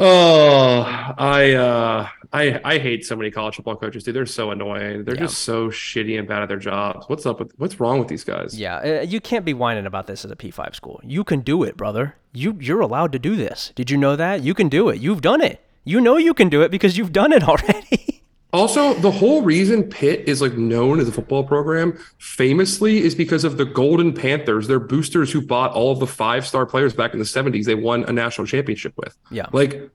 Oh, 0.00 0.82
I 1.18 1.54
uh, 1.54 2.08
I 2.32 2.60
I 2.64 2.78
hate 2.78 3.04
so 3.04 3.16
many 3.16 3.30
college 3.30 3.56
football 3.56 3.76
coaches, 3.76 4.04
dude. 4.04 4.14
They're 4.14 4.26
so 4.26 4.50
annoying. 4.50 5.04
They're 5.04 5.14
yeah. 5.14 5.22
just 5.22 5.40
so 5.40 5.68
shitty 5.68 6.18
and 6.18 6.28
bad 6.28 6.42
at 6.42 6.48
their 6.48 6.58
jobs. 6.58 7.08
What's 7.08 7.26
up 7.26 7.38
with 7.38 7.52
what's 7.56 7.80
wrong 7.80 7.98
with 7.98 8.08
these 8.08 8.24
guys? 8.24 8.58
Yeah, 8.58 8.76
uh, 8.76 9.02
you 9.02 9.20
can't 9.20 9.44
be 9.44 9.54
whining 9.54 9.86
about 9.86 10.06
this 10.06 10.24
at 10.24 10.30
a 10.30 10.36
P5 10.36 10.74
school. 10.74 11.00
You 11.02 11.24
can 11.24 11.40
do 11.40 11.62
it, 11.62 11.76
brother. 11.76 12.16
You 12.32 12.56
you're 12.60 12.80
allowed 12.80 13.12
to 13.12 13.18
do 13.18 13.36
this. 13.36 13.72
Did 13.74 13.90
you 13.90 13.96
know 13.96 14.16
that? 14.16 14.42
You 14.42 14.54
can 14.54 14.68
do 14.68 14.88
it. 14.88 15.00
You've 15.00 15.22
done 15.22 15.40
it. 15.40 15.64
You 15.84 16.00
know 16.00 16.16
you 16.18 16.34
can 16.34 16.48
do 16.48 16.62
it 16.62 16.70
because 16.70 16.98
you've 16.98 17.12
done 17.12 17.32
it 17.32 17.42
already. 17.48 18.22
Also, 18.52 18.94
the 18.94 19.10
whole 19.10 19.42
reason 19.42 19.84
Pitt 19.84 20.26
is 20.26 20.40
like 20.40 20.54
known 20.54 21.00
as 21.00 21.08
a 21.08 21.12
football 21.12 21.44
program 21.44 21.98
famously 22.18 23.02
is 23.02 23.14
because 23.14 23.44
of 23.44 23.58
the 23.58 23.66
Golden 23.66 24.14
Panthers. 24.14 24.66
They're 24.66 24.80
boosters 24.80 25.30
who 25.30 25.42
bought 25.42 25.72
all 25.72 25.92
of 25.92 25.98
the 25.98 26.06
five 26.06 26.46
star 26.46 26.64
players 26.64 26.94
back 26.94 27.12
in 27.12 27.18
the 27.18 27.26
70s. 27.26 27.66
They 27.66 27.74
won 27.74 28.04
a 28.04 28.12
national 28.12 28.46
championship 28.46 28.94
with. 28.96 29.14
Yeah. 29.30 29.46
Like 29.52 29.90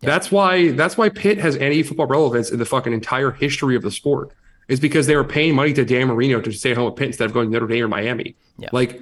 yeah. 0.00 0.10
that's 0.10 0.30
why 0.30 0.72
that's 0.72 0.96
why 0.96 1.08
Pitt 1.08 1.38
has 1.38 1.56
any 1.56 1.82
football 1.82 2.06
relevance 2.06 2.50
in 2.50 2.58
the 2.58 2.64
fucking 2.64 2.92
entire 2.92 3.30
history 3.30 3.76
of 3.76 3.82
the 3.82 3.90
sport. 3.90 4.30
Is 4.68 4.80
because 4.80 5.06
they 5.06 5.14
were 5.14 5.22
paying 5.22 5.54
money 5.54 5.72
to 5.74 5.84
Dan 5.84 6.08
Marino 6.08 6.40
to 6.40 6.50
stay 6.50 6.74
home 6.74 6.88
at 6.88 6.96
Pitt 6.96 7.06
instead 7.06 7.26
of 7.26 7.32
going 7.32 7.48
to 7.48 7.52
Notre 7.52 7.68
Dame 7.68 7.84
or 7.84 7.88
Miami. 7.88 8.34
Yeah. 8.58 8.68
Like 8.72 9.00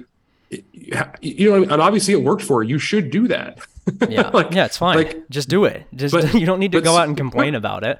you 1.21 1.49
know, 1.49 1.63
and 1.63 1.81
obviously 1.81 2.13
it 2.13 2.21
worked 2.21 2.43
for 2.43 2.61
you. 2.61 2.69
You 2.75 2.79
should 2.79 3.09
do 3.09 3.27
that. 3.29 3.59
yeah. 4.07 4.29
like, 4.33 4.53
yeah, 4.53 4.65
it's 4.65 4.77
fine. 4.77 4.95
Like, 4.95 5.27
just 5.29 5.49
do 5.49 5.65
it. 5.65 5.87
Just 5.95 6.13
but, 6.13 6.33
you 6.35 6.45
don't 6.45 6.59
need 6.59 6.71
to 6.73 6.81
go 6.81 6.95
out 6.97 7.07
and 7.07 7.17
complain 7.17 7.53
but, 7.53 7.57
about 7.57 7.83
it 7.83 7.99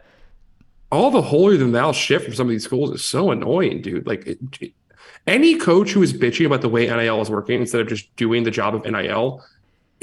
all 0.92 1.12
the 1.12 1.22
holier 1.22 1.58
than 1.58 1.72
thou 1.72 1.92
shit 1.92 2.24
from 2.24 2.34
some 2.34 2.48
of 2.48 2.52
these 2.52 2.64
schools 2.64 2.92
is 2.92 3.04
so 3.04 3.32
annoying, 3.32 3.82
dude. 3.82 4.08
Like 4.08 4.26
it, 4.26 4.40
it, 4.62 4.74
any 5.28 5.58
coach 5.58 5.92
who 5.92 6.04
is 6.04 6.14
bitching 6.14 6.46
about 6.46 6.62
the 6.62 6.70
way 6.70 6.88
NIL 6.88 7.22
is 7.22 7.30
working 7.30 7.60
instead 7.60 7.82
of 7.82 7.88
just 7.88 8.16
doing 8.16 8.44
the 8.44 8.52
job 8.52 8.76
of 8.76 8.86
NIL, 8.86 9.44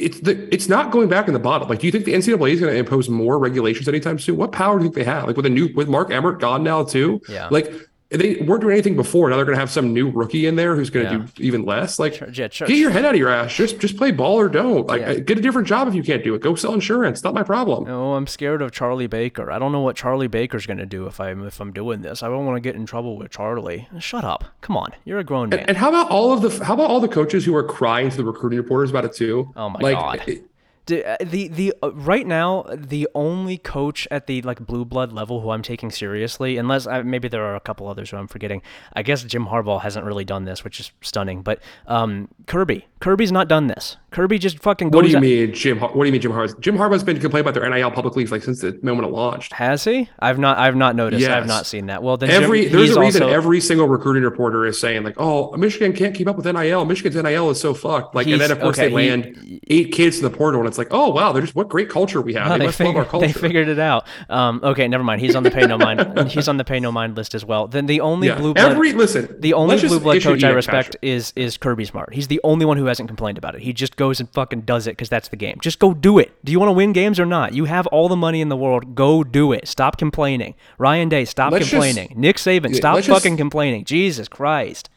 it's 0.02 0.20
the 0.20 0.52
it's 0.52 0.68
not 0.68 0.90
going 0.90 1.08
back 1.08 1.28
in 1.28 1.34
the 1.34 1.40
bottle. 1.40 1.68
Like, 1.68 1.80
do 1.80 1.86
you 1.86 1.92
think 1.92 2.04
the 2.04 2.14
NCAA 2.14 2.52
is 2.52 2.60
going 2.60 2.72
to 2.72 2.78
impose 2.78 3.08
more 3.08 3.38
regulations 3.38 3.88
anytime 3.88 4.18
soon? 4.18 4.36
What 4.36 4.52
power 4.52 4.78
do 4.78 4.84
you 4.84 4.90
think 4.90 4.96
they 4.96 5.10
have? 5.10 5.26
Like 5.26 5.36
with 5.36 5.46
a 5.46 5.50
new 5.50 5.72
with 5.74 5.88
Mark 5.88 6.10
Emmert 6.10 6.40
gone 6.40 6.62
now 6.62 6.84
too? 6.84 7.20
Yeah. 7.28 7.48
Like 7.50 7.72
they 8.12 8.36
weren't 8.36 8.60
doing 8.60 8.72
anything 8.72 8.96
before. 8.96 9.30
Now 9.30 9.36
they're 9.36 9.44
going 9.44 9.56
to 9.56 9.60
have 9.60 9.70
some 9.70 9.92
new 9.92 10.10
rookie 10.10 10.46
in 10.46 10.56
there 10.56 10.76
who's 10.76 10.90
going 10.90 11.06
to 11.06 11.12
yeah. 11.12 11.26
do 11.34 11.42
even 11.42 11.64
less. 11.64 11.98
Like, 11.98 12.20
yeah, 12.20 12.48
get 12.48 12.60
your 12.60 12.90
head 12.90 13.04
out 13.04 13.14
of 13.14 13.18
your 13.18 13.28
ass. 13.28 13.54
Just 13.54 13.78
just 13.78 13.96
play 13.96 14.10
ball 14.10 14.38
or 14.38 14.48
don't. 14.48 14.86
Like, 14.86 15.00
yeah. 15.00 15.14
get 15.14 15.38
a 15.38 15.40
different 15.40 15.68
job 15.68 15.88
if 15.88 15.94
you 15.94 16.02
can't 16.02 16.22
do 16.22 16.34
it. 16.34 16.42
Go 16.42 16.54
sell 16.54 16.74
insurance. 16.74 17.24
Not 17.24 17.34
my 17.34 17.42
problem. 17.42 17.84
No, 17.84 18.14
I'm 18.14 18.26
scared 18.26 18.62
of 18.62 18.72
Charlie 18.72 19.06
Baker. 19.06 19.50
I 19.50 19.58
don't 19.58 19.72
know 19.72 19.80
what 19.80 19.96
Charlie 19.96 20.28
Baker's 20.28 20.66
going 20.66 20.78
to 20.78 20.86
do 20.86 21.06
if 21.06 21.20
I'm 21.20 21.46
if 21.46 21.60
I'm 21.60 21.72
doing 21.72 22.02
this. 22.02 22.22
I 22.22 22.28
don't 22.28 22.46
want 22.46 22.56
to 22.56 22.60
get 22.60 22.74
in 22.74 22.86
trouble 22.86 23.16
with 23.16 23.30
Charlie. 23.30 23.88
Shut 23.98 24.24
up. 24.24 24.44
Come 24.60 24.76
on, 24.76 24.92
you're 25.04 25.18
a 25.18 25.24
grown 25.24 25.48
man. 25.48 25.60
And, 25.60 25.70
and 25.70 25.78
how 25.78 25.88
about 25.88 26.10
all 26.10 26.32
of 26.32 26.42
the 26.42 26.64
how 26.64 26.74
about 26.74 26.90
all 26.90 27.00
the 27.00 27.08
coaches 27.08 27.44
who 27.44 27.54
are 27.56 27.64
crying 27.64 28.10
to 28.10 28.16
the 28.16 28.24
recruiting 28.24 28.58
reporters 28.58 28.90
about 28.90 29.04
it 29.04 29.12
too? 29.12 29.52
Oh 29.56 29.70
my 29.70 29.80
like, 29.80 29.96
god. 29.96 30.28
It, 30.28 30.46
The 30.86 31.16
the 31.20 31.74
uh, 31.82 31.92
right 31.92 32.26
now 32.26 32.64
the 32.74 33.08
only 33.14 33.56
coach 33.56 34.08
at 34.10 34.26
the 34.26 34.42
like 34.42 34.66
blue 34.66 34.84
blood 34.84 35.12
level 35.12 35.40
who 35.40 35.50
I'm 35.50 35.62
taking 35.62 35.90
seriously, 35.90 36.58
unless 36.58 36.86
I, 36.86 37.02
maybe 37.02 37.28
there 37.28 37.44
are 37.44 37.54
a 37.54 37.60
couple 37.60 37.86
others 37.86 38.10
who 38.10 38.16
I'm 38.16 38.26
forgetting. 38.26 38.62
I 38.92 39.02
guess 39.02 39.22
Jim 39.22 39.46
Harbaugh 39.46 39.80
hasn't 39.80 40.04
really 40.04 40.24
done 40.24 40.44
this, 40.44 40.64
which 40.64 40.80
is 40.80 40.90
stunning. 41.00 41.42
But 41.42 41.62
um, 41.86 42.28
Kirby, 42.46 42.86
Kirby's 43.02 43.32
not 43.32 43.48
done 43.48 43.66
this. 43.66 43.96
Kirby 44.12 44.38
just 44.38 44.60
fucking 44.60 44.90
goes. 44.90 44.98
What 45.00 45.04
do 45.06 45.10
you 45.10 45.18
mean, 45.18 45.52
Jim? 45.54 45.78
Har- 45.78 45.88
What 45.88 46.04
do 46.04 46.06
you 46.06 46.12
mean, 46.12 46.20
Jim 46.20 46.30
Harbaugh? 46.30 46.60
Jim 46.60 46.76
Harbaugh's 46.76 47.02
been 47.02 47.18
complaining 47.18 47.48
about 47.48 47.60
their 47.60 47.68
NIL 47.68 47.90
publicly 47.90 48.24
like 48.26 48.44
since 48.44 48.60
the 48.60 48.78
moment 48.82 49.08
it 49.08 49.10
launched. 49.10 49.52
Has 49.54 49.82
he? 49.82 50.08
I've 50.20 50.38
not. 50.38 50.56
I've 50.58 50.76
not 50.76 50.94
noticed. 50.94 51.26
I've 51.26 51.48
not 51.48 51.66
seen 51.66 51.86
that. 51.86 52.02
Well, 52.04 52.16
then 52.16 52.30
Jim- 52.30 52.44
Every 52.44 52.66
there's 52.68 52.94
a 52.94 53.00
reason 53.00 53.24
also- 53.24 53.34
every 53.34 53.60
single 53.60 53.88
recruiting 53.88 54.22
reporter 54.22 54.66
is 54.66 54.78
saying 54.78 55.02
like, 55.02 55.14
"Oh, 55.16 55.56
Michigan 55.56 55.94
can't 55.94 56.14
keep 56.14 56.28
up 56.28 56.36
with 56.36 56.46
NIL. 56.46 56.84
Michigan's 56.84 57.16
NIL 57.16 57.50
is 57.50 57.58
so 57.60 57.74
fucked." 57.74 58.14
Like, 58.14 58.28
and 58.28 58.40
then 58.40 58.52
of 58.52 58.60
course 58.60 58.78
okay, 58.78 58.88
they 58.94 59.02
he- 59.02 59.10
land 59.10 59.60
eight 59.68 59.92
kids 59.92 60.18
to 60.18 60.22
the 60.28 60.30
portal, 60.30 60.60
and 60.60 60.68
it's 60.68 60.78
like, 60.78 60.88
"Oh 60.92 61.10
wow, 61.10 61.32
they're 61.32 61.42
just 61.42 61.56
what 61.56 61.68
great 61.68 61.88
culture 61.88 62.20
we 62.20 62.34
have. 62.34 62.46
Oh, 62.46 62.52
they, 62.52 62.58
they, 62.60 62.66
must 62.66 62.78
love 62.80 62.86
figured, 62.88 63.04
our 63.06 63.10
culture." 63.10 63.26
they 63.26 63.32
figured 63.32 63.68
it 63.68 63.78
out. 63.80 64.06
Um, 64.28 64.60
okay, 64.62 64.86
never 64.86 65.02
mind. 65.02 65.20
He's 65.22 65.34
on 65.34 65.42
the 65.42 65.50
pay 65.50 65.66
no 65.66 65.76
mind. 65.78 66.28
He's 66.30 66.46
on 66.46 66.58
the 66.58 66.64
pay 66.64 66.78
no 66.78 66.92
mind 66.92 67.16
list 67.16 67.34
as 67.34 67.44
well. 67.44 67.66
Then 67.66 67.86
the 67.86 68.02
only 68.02 68.28
yeah, 68.28 68.38
blue 68.38 68.54
blood, 68.54 68.72
every 68.72 68.92
listen. 68.92 69.34
the 69.40 69.54
only 69.54 69.80
blue 69.80 69.98
blood 69.98 70.22
coach 70.22 70.44
I 70.44 70.50
respect 70.50 70.96
is 71.02 71.32
is 71.34 71.56
Kirby 71.56 71.86
Smart. 71.86 72.12
He's 72.12 72.28
the 72.28 72.40
only 72.44 72.66
one 72.66 72.76
who 72.76 72.91
hasn't 72.92 73.08
complained 73.08 73.38
about 73.38 73.54
it. 73.54 73.62
He 73.62 73.72
just 73.72 73.96
goes 73.96 74.20
and 74.20 74.28
fucking 74.30 74.60
does 74.62 74.86
it 74.86 74.92
because 74.92 75.08
that's 75.08 75.28
the 75.28 75.36
game. 75.36 75.58
Just 75.60 75.78
go 75.78 75.94
do 75.94 76.18
it. 76.18 76.32
Do 76.44 76.52
you 76.52 76.60
want 76.60 76.68
to 76.68 76.74
win 76.74 76.92
games 76.92 77.18
or 77.18 77.26
not? 77.26 77.54
You 77.54 77.64
have 77.64 77.86
all 77.88 78.08
the 78.08 78.16
money 78.16 78.40
in 78.40 78.48
the 78.50 78.56
world. 78.56 78.94
Go 78.94 79.24
do 79.24 79.52
it. 79.52 79.66
Stop 79.66 79.96
complaining. 79.98 80.54
Ryan 80.78 81.08
Day, 81.08 81.24
stop 81.24 81.52
Let's 81.52 81.64
just- 81.68 81.72
complaining. 81.72 82.12
Nick 82.16 82.36
Saban, 82.36 82.74
stop 82.74 82.94
let's 82.94 83.06
just- 83.06 83.22
fucking 83.22 83.36
complaining. 83.36 83.84
Jesus 83.84 84.28
Christ. 84.28 84.90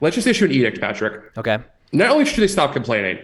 Let's 0.00 0.16
just 0.16 0.26
issue 0.26 0.46
an 0.46 0.52
edict, 0.52 0.80
Patrick. 0.80 1.36
Okay. 1.38 1.58
Not 1.92 2.10
only 2.10 2.24
should 2.24 2.40
they 2.42 2.48
stop 2.48 2.72
complaining, 2.72 3.18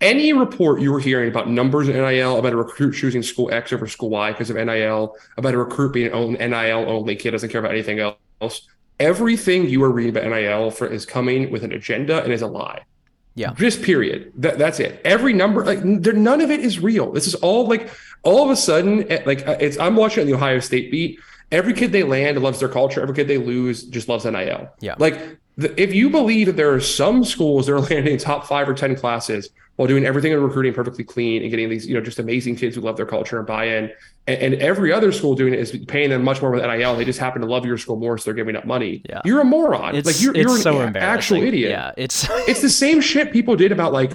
any 0.00 0.32
report 0.32 0.80
you 0.80 0.92
were 0.92 1.00
hearing 1.00 1.28
about 1.28 1.48
numbers 1.48 1.88
in 1.88 1.96
NIL, 1.96 2.36
about 2.38 2.52
a 2.52 2.56
recruit 2.56 2.92
choosing 2.92 3.22
school 3.22 3.50
X 3.52 3.72
over 3.72 3.86
school 3.86 4.10
Y 4.10 4.32
because 4.32 4.50
of 4.50 4.56
NIL, 4.56 5.16
about 5.36 5.54
a 5.54 5.58
recruit 5.58 5.92
being 5.92 6.12
an 6.12 6.32
NIL 6.50 6.84
only 6.88 7.16
kid 7.16 7.30
doesn't 7.32 7.50
care 7.50 7.60
about 7.60 7.72
anything 7.72 7.98
else. 8.40 8.68
Everything 9.00 9.68
you 9.68 9.82
are 9.82 9.90
reading 9.90 10.16
about 10.16 10.28
NIL 10.30 10.70
for 10.70 10.86
is 10.86 11.04
coming 11.06 11.50
with 11.50 11.64
an 11.64 11.72
agenda 11.72 12.22
and 12.22 12.32
is 12.32 12.42
a 12.42 12.46
lie. 12.46 12.80
Yeah. 13.34 13.52
Just 13.54 13.82
period. 13.82 14.32
That, 14.36 14.58
that's 14.58 14.78
it. 14.80 15.00
Every 15.04 15.32
number, 15.32 15.64
like 15.64 15.80
there, 15.82 16.12
none 16.12 16.40
of 16.40 16.50
it 16.50 16.60
is 16.60 16.78
real. 16.78 17.12
This 17.12 17.26
is 17.26 17.34
all 17.36 17.66
like 17.66 17.90
all 18.22 18.44
of 18.44 18.50
a 18.50 18.56
sudden, 18.56 19.10
eh, 19.10 19.22
like 19.24 19.46
uh, 19.46 19.56
it's. 19.58 19.78
I'm 19.78 19.96
watching 19.96 20.26
the 20.26 20.34
Ohio 20.34 20.60
State 20.60 20.90
beat. 20.90 21.18
Every 21.50 21.72
kid 21.72 21.92
they 21.92 22.02
land 22.02 22.40
loves 22.42 22.60
their 22.60 22.68
culture. 22.68 23.00
Every 23.00 23.14
kid 23.14 23.28
they 23.28 23.38
lose 23.38 23.84
just 23.84 24.08
loves 24.08 24.24
NIL. 24.24 24.70
Yeah. 24.80 24.94
Like 24.98 25.38
the, 25.56 25.80
if 25.80 25.94
you 25.94 26.10
believe 26.10 26.46
that 26.46 26.56
there 26.56 26.72
are 26.72 26.80
some 26.80 27.24
schools 27.24 27.66
that 27.66 27.74
are 27.74 27.80
landing 27.90 28.18
top 28.18 28.46
five 28.46 28.68
or 28.68 28.74
ten 28.74 28.96
classes 28.96 29.48
while 29.76 29.88
doing 29.88 30.04
everything 30.04 30.32
in 30.32 30.42
recruiting 30.42 30.74
perfectly 30.74 31.04
clean 31.04 31.42
and 31.42 31.50
getting 31.50 31.70
these, 31.70 31.86
you 31.86 31.94
know, 31.94 32.00
just 32.00 32.18
amazing 32.18 32.56
kids 32.56 32.76
who 32.76 32.82
love 32.82 32.96
their 32.96 33.06
culture 33.06 33.38
and 33.38 33.46
buy 33.46 33.64
in, 33.64 33.90
and, 34.26 34.40
and 34.40 34.54
every 34.62 34.92
other 34.92 35.10
school 35.12 35.34
doing 35.34 35.52
it 35.52 35.58
is 35.58 35.76
paying 35.88 36.10
them 36.10 36.22
much 36.22 36.40
more 36.40 36.50
with 36.50 36.62
NIL. 36.62 36.96
They 36.96 37.04
just 37.04 37.18
happen 37.18 37.42
to 37.42 37.48
love 37.48 37.66
your 37.66 37.78
school 37.78 37.96
more, 37.96 38.18
so 38.18 38.26
they're 38.26 38.34
giving 38.34 38.56
up 38.56 38.64
money. 38.64 39.02
Yeah. 39.08 39.20
You're 39.24 39.40
a 39.40 39.44
moron. 39.44 39.96
It's 39.96 40.06
like 40.06 40.22
you're, 40.22 40.36
you're 40.36 40.58
so 40.58 40.80
an 40.80 40.88
embarrassing. 40.88 41.38
actual 41.38 41.48
idiot 41.48 41.70
Yeah. 41.70 41.92
It's 41.96 42.28
it's 42.48 42.62
the 42.62 42.70
same 42.70 43.00
shit 43.00 43.32
people 43.32 43.56
did 43.56 43.72
about 43.72 43.92
like 43.92 44.12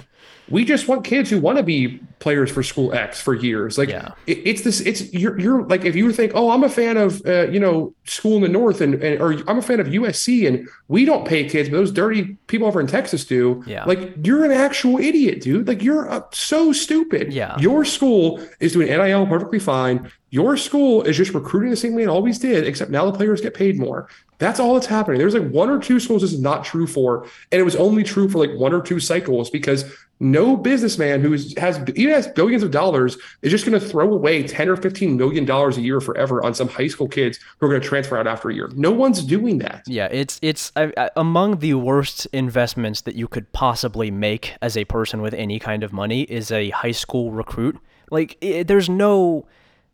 we 0.50 0.64
just 0.64 0.88
want 0.88 1.04
kids 1.04 1.30
who 1.30 1.38
want 1.40 1.58
to 1.58 1.62
be 1.62 2.00
players 2.20 2.50
for 2.50 2.62
school 2.62 2.92
X 2.92 3.20
for 3.20 3.34
years. 3.34 3.78
Like 3.78 3.90
Yeah. 3.90 4.12
it, 4.26 4.38
it's 4.44 4.62
this. 4.62 4.80
It's 4.80 5.12
you're 5.12 5.38
you're 5.38 5.62
like 5.64 5.84
if 5.84 5.94
you 5.94 6.12
think, 6.12 6.32
oh, 6.34 6.50
I'm 6.50 6.64
a 6.64 6.68
fan 6.68 6.96
of 6.96 7.24
uh, 7.26 7.48
you 7.48 7.60
know 7.60 7.94
school 8.04 8.36
in 8.36 8.42
the 8.42 8.48
north 8.48 8.80
and, 8.80 8.94
and 9.02 9.20
or 9.20 9.32
I'm 9.48 9.58
a 9.58 9.62
fan 9.62 9.78
of 9.80 9.86
USC 9.88 10.48
and 10.48 10.68
we 10.88 11.04
don't 11.04 11.26
pay 11.26 11.48
kids, 11.48 11.68
but 11.68 11.76
those 11.76 11.92
dirty 11.92 12.36
people 12.46 12.66
over 12.66 12.80
in 12.80 12.86
Texas 12.86 13.24
do. 13.24 13.62
Yeah. 13.66 13.84
Like 13.84 14.14
you're 14.24 14.44
an 14.44 14.50
actual 14.52 14.98
idiot, 14.98 15.40
dude. 15.42 15.68
Like 15.68 15.82
you're 15.82 16.10
uh, 16.10 16.22
so 16.32 16.72
stupid. 16.72 17.32
Yeah. 17.32 17.56
Your 17.58 17.84
school 17.84 18.40
is 18.60 18.72
doing 18.72 18.88
NIL 18.88 19.26
perfectly 19.26 19.58
fine. 19.58 20.10
Your 20.30 20.56
school 20.58 21.02
is 21.02 21.16
just 21.16 21.32
recruiting 21.32 21.70
the 21.70 21.76
same 21.76 21.94
way 21.94 22.02
it 22.02 22.08
always 22.08 22.38
did, 22.38 22.66
except 22.66 22.90
now 22.90 23.10
the 23.10 23.16
players 23.16 23.40
get 23.40 23.54
paid 23.54 23.78
more. 23.78 24.08
That's 24.38 24.60
all 24.60 24.74
that's 24.74 24.86
happening. 24.86 25.18
There's 25.18 25.34
like 25.34 25.50
one 25.50 25.70
or 25.70 25.78
two 25.80 25.98
schools 25.98 26.20
this 26.22 26.32
is 26.32 26.40
not 26.40 26.64
true 26.64 26.86
for, 26.86 27.24
and 27.50 27.58
it 27.60 27.64
was 27.64 27.74
only 27.76 28.02
true 28.04 28.28
for 28.28 28.38
like 28.38 28.54
one 28.58 28.74
or 28.74 28.82
two 28.82 29.00
cycles 29.00 29.48
because 29.50 29.90
no 30.20 30.56
businessman 30.56 31.20
who 31.20 31.32
has 31.32 31.82
even 31.94 32.12
has 32.12 32.26
billions 32.28 32.62
of 32.62 32.70
dollars 32.70 33.16
is 33.42 33.50
just 33.50 33.64
going 33.64 33.78
to 33.78 33.86
throw 33.86 34.12
away 34.12 34.42
10 34.42 34.68
or 34.68 34.76
15 34.76 35.16
million 35.16 35.44
dollars 35.44 35.76
a 35.76 35.80
year 35.80 36.00
forever 36.00 36.44
on 36.44 36.54
some 36.54 36.68
high 36.68 36.88
school 36.88 37.08
kids 37.08 37.38
who 37.58 37.66
are 37.66 37.68
going 37.68 37.80
to 37.80 37.86
transfer 37.86 38.18
out 38.18 38.26
after 38.26 38.50
a 38.50 38.54
year. 38.54 38.70
No 38.74 38.90
one's 38.90 39.22
doing 39.22 39.58
that. 39.58 39.84
Yeah, 39.86 40.08
it's 40.10 40.38
it's 40.42 40.72
among 41.16 41.58
the 41.58 41.74
worst 41.74 42.26
investments 42.32 43.02
that 43.02 43.14
you 43.14 43.28
could 43.28 43.50
possibly 43.52 44.10
make 44.10 44.54
as 44.60 44.76
a 44.76 44.84
person 44.84 45.22
with 45.22 45.34
any 45.34 45.58
kind 45.58 45.82
of 45.82 45.92
money 45.92 46.22
is 46.22 46.50
a 46.50 46.70
high 46.70 46.92
school 46.92 47.30
recruit. 47.32 47.78
Like 48.10 48.38
i 48.42 48.62
there's 48.62 48.88
no 48.88 49.46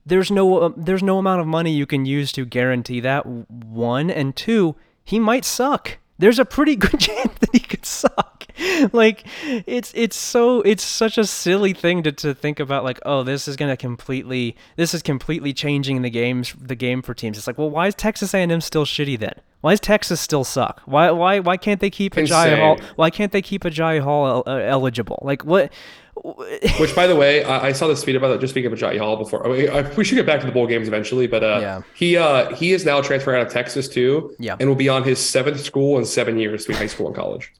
there's 0.06 0.30
no 0.30 0.58
uh, 0.58 0.72
there's 0.76 1.02
no 1.02 1.18
amount 1.18 1.40
of 1.40 1.46
money 1.46 1.72
you 1.72 1.86
can 1.86 2.06
use 2.06 2.32
to 2.32 2.44
guarantee 2.44 3.00
that 3.00 3.26
one 3.26 4.10
and 4.10 4.34
two 4.36 4.76
he 5.04 5.18
might 5.18 5.44
suck. 5.44 5.98
There's 6.18 6.38
a 6.38 6.44
pretty 6.44 6.76
good 6.84 6.98
chance 7.00 7.32
that 7.40 7.50
he 7.52 7.60
could 7.60 7.84
suck. 7.84 8.46
Like 8.92 9.26
it's 9.66 9.92
it's 9.96 10.16
so 10.16 10.60
it's 10.60 10.84
such 10.84 11.18
a 11.18 11.24
silly 11.24 11.72
thing 11.72 12.04
to, 12.04 12.12
to 12.12 12.34
think 12.34 12.60
about 12.60 12.84
like 12.84 13.00
oh 13.04 13.24
this 13.24 13.48
is 13.48 13.56
gonna 13.56 13.76
completely 13.76 14.56
this 14.76 14.94
is 14.94 15.02
completely 15.02 15.52
changing 15.52 16.02
the 16.02 16.10
games 16.10 16.54
the 16.60 16.76
game 16.76 17.02
for 17.02 17.14
teams. 17.14 17.36
It's 17.36 17.48
like 17.48 17.58
well 17.58 17.70
why 17.70 17.88
is 17.88 17.96
Texas 17.96 18.32
A&M 18.32 18.60
still 18.60 18.84
shitty 18.84 19.18
then? 19.18 19.34
Why 19.60 19.72
does 19.72 19.80
Texas 19.80 20.20
still 20.20 20.44
suck? 20.44 20.82
Why 20.84 21.10
why 21.10 21.40
why 21.40 21.56
can't 21.56 21.80
they 21.80 21.90
keep 21.90 22.16
Insane. 22.16 22.58
Hall? 22.58 22.78
Why 22.96 23.10
can't 23.10 23.32
they 23.32 23.42
keep 23.42 23.64
Ajayi 23.64 24.00
Hall 24.00 24.26
el- 24.26 24.54
uh, 24.54 24.58
eligible? 24.58 25.18
Like 25.22 25.44
what? 25.44 25.72
Which, 26.80 26.94
by 26.94 27.06
the 27.06 27.16
way, 27.16 27.44
I, 27.44 27.68
I 27.68 27.72
saw 27.72 27.86
this 27.88 28.02
tweet 28.02 28.16
about 28.16 28.28
that. 28.28 28.40
Just 28.40 28.52
speaking 28.52 28.72
of 28.72 28.78
Ajayi 28.78 28.98
Hall 28.98 29.16
before, 29.16 29.46
I, 29.46 29.66
I, 29.80 29.94
we 29.94 30.04
should 30.04 30.14
get 30.14 30.26
back 30.26 30.40
to 30.40 30.46
the 30.46 30.52
bowl 30.52 30.66
games 30.66 30.88
eventually. 30.88 31.26
But 31.26 31.42
uh, 31.44 31.58
Yeah. 31.60 31.82
he 31.94 32.16
uh, 32.16 32.54
he 32.54 32.72
is 32.72 32.84
now 32.84 33.00
transferring 33.00 33.40
out 33.40 33.46
of 33.48 33.52
Texas 33.52 33.88
too, 33.88 34.34
Yeah. 34.38 34.56
and 34.60 34.68
will 34.68 34.76
be 34.76 34.88
on 34.88 35.02
his 35.04 35.18
seventh 35.18 35.60
school 35.60 35.98
in 35.98 36.04
seven 36.04 36.38
years 36.38 36.62
between 36.66 36.78
high 36.78 36.86
school 36.86 37.06
and 37.08 37.16
college. 37.16 37.52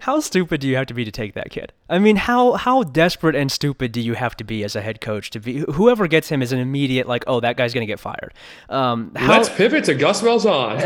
How 0.00 0.20
stupid 0.20 0.60
do 0.60 0.68
you 0.68 0.76
have 0.76 0.86
to 0.86 0.94
be 0.94 1.04
to 1.04 1.10
take 1.12 1.34
that 1.34 1.50
kid? 1.50 1.72
I 1.88 1.98
mean, 1.98 2.16
how 2.16 2.52
how 2.52 2.82
desperate 2.82 3.36
and 3.36 3.50
stupid 3.52 3.92
do 3.92 4.00
you 4.00 4.14
have 4.14 4.36
to 4.38 4.44
be 4.44 4.64
as 4.64 4.74
a 4.74 4.80
head 4.80 5.00
coach 5.00 5.30
to 5.30 5.40
be? 5.40 5.64
Whoever 5.72 6.06
gets 6.06 6.28
him 6.28 6.42
is 6.42 6.52
an 6.52 6.58
immediate 6.58 7.06
like, 7.06 7.24
oh, 7.26 7.40
that 7.40 7.56
guy's 7.56 7.74
gonna 7.74 7.86
get 7.86 8.00
fired. 8.00 8.32
Um, 8.68 9.12
how, 9.14 9.32
Let's 9.32 9.48
pivot 9.48 9.84
to 9.84 9.94
Gus 9.94 10.22
Malzahn. 10.22 10.80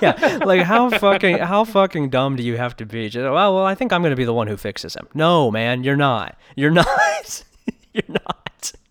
yeah, 0.02 0.38
like 0.44 0.62
how 0.62 0.90
fucking 0.90 1.38
how 1.38 1.64
fucking 1.64 2.10
dumb 2.10 2.36
do 2.36 2.42
you 2.42 2.56
have 2.56 2.76
to 2.76 2.86
be? 2.86 3.08
Just, 3.08 3.24
well, 3.24 3.54
well, 3.54 3.64
I 3.64 3.74
think 3.74 3.92
I'm 3.92 4.02
gonna 4.02 4.16
be 4.16 4.24
the 4.24 4.34
one 4.34 4.46
who 4.46 4.56
fixes 4.56 4.94
him. 4.94 5.08
No, 5.14 5.50
man, 5.50 5.84
you're 5.84 5.96
not. 5.96 6.36
You're 6.56 6.70
not. 6.70 7.44
you're 7.92 8.02
not. 8.08 8.43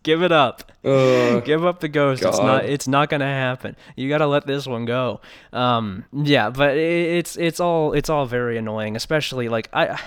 Give 0.04 0.22
it 0.22 0.32
up. 0.32 0.72
Uh, 0.84 1.40
Give 1.46 1.66
up 1.66 1.80
the 1.80 1.88
ghost. 1.88 2.24
It's 2.24 2.38
not. 2.38 2.66
It's 2.66 2.88
not 2.88 3.10
gonna 3.10 3.26
happen. 3.26 3.76
You 3.96 4.10
gotta 4.10 4.28
let 4.28 4.46
this 4.46 4.68
one 4.68 4.86
go. 4.86 5.22
Um, 5.54 6.06
yeah, 6.12 6.50
but 6.50 6.72
i 6.72 6.74
it's 6.74 7.38
it's 7.38 7.60
all 7.60 7.94
it's 7.94 8.10
all 8.10 8.26
very 8.26 8.58
annoying, 8.58 8.96
especially 8.96 9.50
like 9.50 9.70
I. 9.74 10.00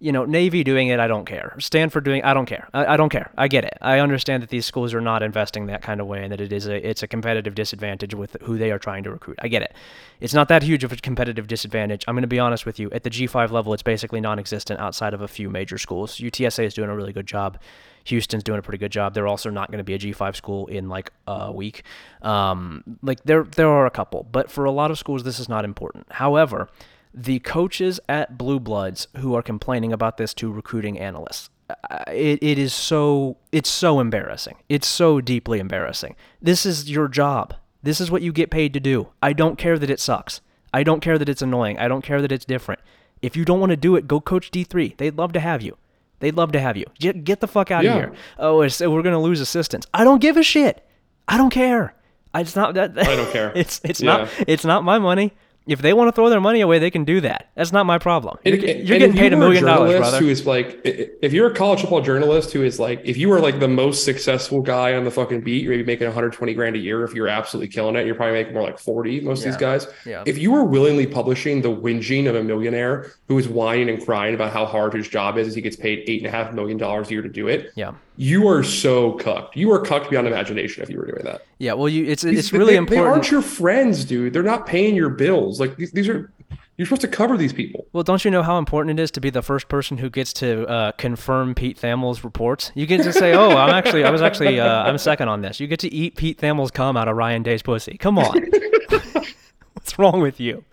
You 0.00 0.12
know, 0.12 0.26
Navy 0.26 0.64
doing 0.64 0.88
it, 0.88 1.00
I 1.00 1.06
don't 1.06 1.24
care. 1.24 1.56
Stanford 1.60 2.04
doing, 2.04 2.22
I 2.24 2.34
don't 2.34 2.44
care. 2.44 2.68
I, 2.74 2.84
I 2.92 2.96
don't 2.98 3.08
care. 3.08 3.30
I 3.38 3.48
get 3.48 3.64
it. 3.64 3.78
I 3.80 4.00
understand 4.00 4.42
that 4.42 4.50
these 4.50 4.66
schools 4.66 4.92
are 4.92 5.00
not 5.00 5.22
investing 5.22 5.66
that 5.66 5.80
kind 5.80 5.98
of 5.98 6.06
way, 6.06 6.22
and 6.22 6.30
that 6.30 6.42
it 6.42 6.52
is 6.52 6.66
a 6.66 6.86
it's 6.86 7.02
a 7.02 7.06
competitive 7.06 7.54
disadvantage 7.54 8.12
with 8.12 8.36
who 8.42 8.58
they 8.58 8.70
are 8.70 8.78
trying 8.78 9.04
to 9.04 9.10
recruit. 9.10 9.38
I 9.40 9.48
get 9.48 9.62
it. 9.62 9.74
It's 10.20 10.34
not 10.34 10.48
that 10.48 10.62
huge 10.62 10.84
of 10.84 10.92
a 10.92 10.96
competitive 10.96 11.46
disadvantage. 11.46 12.04
I'm 12.06 12.14
going 12.14 12.22
to 12.22 12.28
be 12.28 12.38
honest 12.38 12.66
with 12.66 12.78
you. 12.78 12.90
At 12.90 13.04
the 13.04 13.10
G5 13.10 13.50
level, 13.50 13.72
it's 13.72 13.82
basically 13.82 14.20
non-existent 14.20 14.78
outside 14.78 15.14
of 15.14 15.22
a 15.22 15.28
few 15.28 15.48
major 15.48 15.78
schools. 15.78 16.18
UTSA 16.18 16.64
is 16.64 16.74
doing 16.74 16.90
a 16.90 16.96
really 16.96 17.12
good 17.12 17.26
job. 17.26 17.58
Houston's 18.04 18.44
doing 18.44 18.58
a 18.58 18.62
pretty 18.62 18.78
good 18.78 18.92
job. 18.92 19.14
They're 19.14 19.26
also 19.26 19.50
not 19.50 19.70
going 19.70 19.78
to 19.78 19.84
be 19.84 19.94
a 19.94 19.98
G5 19.98 20.36
school 20.36 20.66
in 20.66 20.88
like 20.88 21.12
a 21.26 21.50
week. 21.50 21.82
Um, 22.22 22.82
like 23.02 23.24
there 23.24 23.44
there 23.44 23.68
are 23.68 23.86
a 23.86 23.90
couple, 23.90 24.26
but 24.30 24.50
for 24.50 24.64
a 24.64 24.70
lot 24.70 24.90
of 24.90 24.98
schools 24.98 25.24
this 25.24 25.38
is 25.38 25.48
not 25.48 25.64
important. 25.64 26.06
However, 26.12 26.68
the 27.12 27.38
coaches 27.40 28.00
at 28.08 28.36
Blue 28.36 28.60
Bloods 28.60 29.08
who 29.18 29.34
are 29.34 29.42
complaining 29.42 29.92
about 29.92 30.16
this 30.16 30.34
to 30.34 30.50
recruiting 30.50 30.98
analysts, 30.98 31.50
uh, 31.70 32.04
it, 32.08 32.42
it 32.42 32.58
is 32.58 32.74
so 32.74 33.36
it's 33.52 33.70
so 33.70 34.00
embarrassing. 34.00 34.56
It's 34.68 34.88
so 34.88 35.20
deeply 35.20 35.58
embarrassing. 35.58 36.16
This 36.42 36.66
is 36.66 36.90
your 36.90 37.08
job. 37.08 37.54
This 37.82 38.00
is 38.00 38.10
what 38.10 38.22
you 38.22 38.32
get 38.32 38.50
paid 38.50 38.72
to 38.74 38.80
do. 38.80 39.08
I 39.22 39.32
don't 39.32 39.58
care 39.58 39.78
that 39.78 39.90
it 39.90 40.00
sucks. 40.00 40.40
I 40.72 40.82
don't 40.82 41.00
care 41.00 41.18
that 41.18 41.28
it's 41.28 41.42
annoying. 41.42 41.78
I 41.78 41.86
don't 41.86 42.04
care 42.04 42.20
that 42.20 42.32
it's 42.32 42.44
different. 42.44 42.80
If 43.22 43.36
you 43.36 43.44
don't 43.44 43.60
want 43.60 43.70
to 43.70 43.76
do 43.76 43.94
it, 43.94 44.08
go 44.08 44.20
coach 44.20 44.50
D3. 44.50 44.96
They'd 44.96 45.16
love 45.16 45.32
to 45.34 45.40
have 45.40 45.62
you. 45.62 45.76
They'd 46.24 46.34
love 46.36 46.52
to 46.52 46.58
have 46.60 46.78
you. 46.78 46.86
Get, 46.98 47.22
get 47.22 47.40
the 47.40 47.46
fuck 47.46 47.70
out 47.70 47.84
Yeah. 47.84 47.90
of 47.96 47.96
here. 47.98 48.12
Oh, 48.38 48.56
we're 48.60 49.02
going 49.02 49.12
to 49.12 49.18
lose 49.18 49.42
assistants. 49.42 49.86
I 49.92 50.04
don't 50.04 50.22
give 50.22 50.38
a 50.38 50.42
shit. 50.42 50.82
I 51.28 51.36
don't 51.36 51.50
care. 51.50 51.94
I, 52.32 52.40
it's 52.40 52.56
not 52.56 52.72
that. 52.76 52.98
I 52.98 53.14
don't 53.14 53.30
care. 53.30 53.52
It's 53.54 53.78
it's 53.84 54.00
Yeah. 54.00 54.16
not 54.16 54.28
it's 54.48 54.64
not 54.64 54.84
my 54.84 54.98
money. 54.98 55.34
If 55.66 55.80
they 55.80 55.94
want 55.94 56.08
to 56.08 56.12
throw 56.12 56.28
their 56.28 56.40
money 56.42 56.60
away, 56.60 56.78
they 56.78 56.90
can 56.90 57.04
do 57.04 57.22
that. 57.22 57.48
That's 57.54 57.72
not 57.72 57.86
my 57.86 57.96
problem. 57.98 58.36
You're, 58.44 58.54
And- 58.56 58.62
you're 58.86 58.98
getting 58.98 59.16
paid 59.16 59.32
you 59.32 59.38
a 59.38 59.40
million 59.40 59.64
dollars, 59.64 59.96
brother. 59.98 60.18
Who 60.18 60.28
is 60.28 60.46
like, 60.46 60.78
if 60.84 61.32
you're 61.32 61.46
a 61.46 61.54
college 61.54 61.80
football 61.80 62.02
journalist 62.02 62.52
who 62.52 62.62
is 62.62 62.78
like, 62.78 63.00
if 63.04 63.16
you 63.16 63.30
were 63.30 63.40
like 63.40 63.60
the 63.60 63.68
most 63.68 64.04
successful 64.04 64.60
guy 64.60 64.94
on 64.94 65.04
the 65.04 65.10
fucking 65.10 65.40
beat, 65.40 65.62
you're 65.62 65.72
maybe 65.72 65.84
making 65.84 66.06
120 66.06 66.52
grand 66.52 66.76
a 66.76 66.78
year. 66.78 67.02
If 67.04 67.14
you're 67.14 67.28
absolutely 67.28 67.68
killing 67.68 67.96
it, 67.96 68.04
you're 68.04 68.14
probably 68.14 68.34
making 68.34 68.52
more 68.52 68.62
like 68.62 68.78
40. 68.78 69.22
Most 69.22 69.38
of 69.40 69.44
these 69.46 69.56
guys. 69.56 69.86
Yeah. 70.04 70.22
If 70.26 70.36
you 70.36 70.52
were 70.52 70.64
willingly 70.64 71.06
publishing 71.06 71.62
the 71.62 71.74
whinging 71.74 72.28
of 72.28 72.34
a 72.34 72.42
millionaire 72.44 73.12
who 73.28 73.38
is 73.38 73.48
whining 73.48 73.88
and 73.88 74.04
crying 74.04 74.34
about 74.34 74.52
how 74.52 74.66
hard 74.66 74.92
his 74.92 75.08
job 75.08 75.38
is, 75.38 75.48
as 75.48 75.54
he 75.54 75.62
gets 75.62 75.76
paid 75.76 76.04
eight 76.06 76.18
and 76.22 76.26
a 76.26 76.30
half 76.30 76.52
million 76.52 76.76
dollars 76.76 77.08
a 77.08 77.12
year 77.12 77.22
to 77.22 77.28
do 77.30 77.48
it, 77.48 77.70
Yeah. 77.74 77.92
You 78.16 78.48
are 78.48 78.62
so 78.62 79.12
cucked. 79.12 79.56
You 79.56 79.72
are 79.72 79.80
cucked 79.80 80.10
beyond 80.10 80.26
imagination 80.26 80.82
if 80.82 80.90
you 80.90 80.98
were 80.98 81.06
doing 81.06 81.24
that. 81.24 81.42
Yeah. 81.58 81.72
Well, 81.74 81.88
you 81.88 82.04
it's 82.04 82.22
These- 82.22 82.38
it's 82.38 82.52
really 82.52 82.72
they, 82.74 82.76
important. 82.78 83.04
They 83.06 83.10
aren't 83.10 83.30
your 83.30 83.42
friends, 83.42 84.04
dude. 84.04 84.32
They're 84.32 84.42
not 84.42 84.66
paying 84.66 84.94
your 84.94 85.10
bills. 85.10 85.60
Like 85.60 85.76
these, 85.76 85.92
these 85.92 86.08
are. 86.08 86.30
You're 86.76 86.86
supposed 86.86 87.02
to 87.02 87.08
cover 87.08 87.36
these 87.36 87.52
people. 87.52 87.86
Well, 87.92 88.02
don't 88.02 88.24
you 88.24 88.32
know 88.32 88.42
how 88.42 88.58
important 88.58 88.98
it 88.98 89.02
is 89.02 89.12
to 89.12 89.20
be 89.20 89.30
the 89.30 89.42
first 89.42 89.68
person 89.68 89.96
who 89.96 90.10
gets 90.10 90.32
to 90.34 90.66
uh, 90.66 90.90
confirm 90.92 91.54
Pete 91.54 91.78
Thamel's 91.78 92.24
reports? 92.24 92.72
You 92.74 92.84
get 92.84 93.04
to 93.04 93.12
say, 93.12 93.32
"Oh, 93.32 93.50
I'm 93.50 93.70
actually, 93.70 94.02
I 94.02 94.10
was 94.10 94.20
actually, 94.22 94.58
uh, 94.58 94.82
I'm 94.82 94.98
second 94.98 95.28
on 95.28 95.40
this." 95.40 95.60
You 95.60 95.68
get 95.68 95.78
to 95.80 95.92
eat 95.94 96.16
Pete 96.16 96.36
Thamel's 96.38 96.72
cum 96.72 96.96
out 96.96 97.06
of 97.06 97.16
Ryan 97.16 97.44
Day's 97.44 97.62
pussy. 97.62 97.96
Come 97.96 98.18
on, 98.18 98.34
what's 99.74 99.96
wrong 100.00 100.20
with 100.20 100.40
you? 100.40 100.64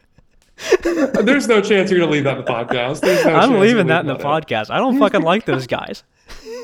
There's 0.82 1.48
no 1.48 1.62
chance 1.62 1.92
you're 1.92 2.00
gonna 2.00 2.12
leave 2.12 2.24
that 2.24 2.38
in 2.40 2.46
the 2.46 2.52
podcast. 2.52 3.04
No 3.04 3.36
I'm 3.36 3.60
leaving 3.60 3.88
that 3.88 4.02
in 4.02 4.08
the 4.08 4.16
podcast. 4.16 4.72
I 4.72 4.78
don't 4.80 4.98
fucking 4.98 5.22
like 5.22 5.46
those 5.46 5.68
guys. 5.68 6.04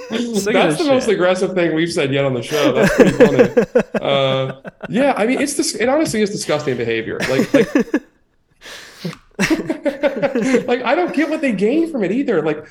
That's 0.10 0.78
the 0.78 0.86
most 0.88 1.08
aggressive 1.08 1.54
thing 1.54 1.76
we've 1.76 1.92
said 1.92 2.14
yet 2.14 2.26
on 2.26 2.34
the 2.34 2.42
show. 2.42 2.72
That's 2.72 2.96
pretty 2.96 3.12
funny. 3.12 3.84
uh, 4.02 4.62
yeah, 4.90 5.14
I 5.18 5.26
mean, 5.26 5.42
it's 5.42 5.56
this. 5.56 5.76
It 5.76 5.90
honestly 5.90 6.22
is 6.22 6.30
disgusting 6.30 6.78
behavior. 6.78 7.20
Like, 7.30 7.54
like, 7.54 7.76
like 10.68 10.82
I 10.84 10.96
don't 10.96 11.14
get 11.14 11.30
what 11.30 11.42
they 11.42 11.52
gain 11.52 11.92
from 11.92 12.04
it 12.04 12.12
either. 12.12 12.42
Like, 12.42 12.66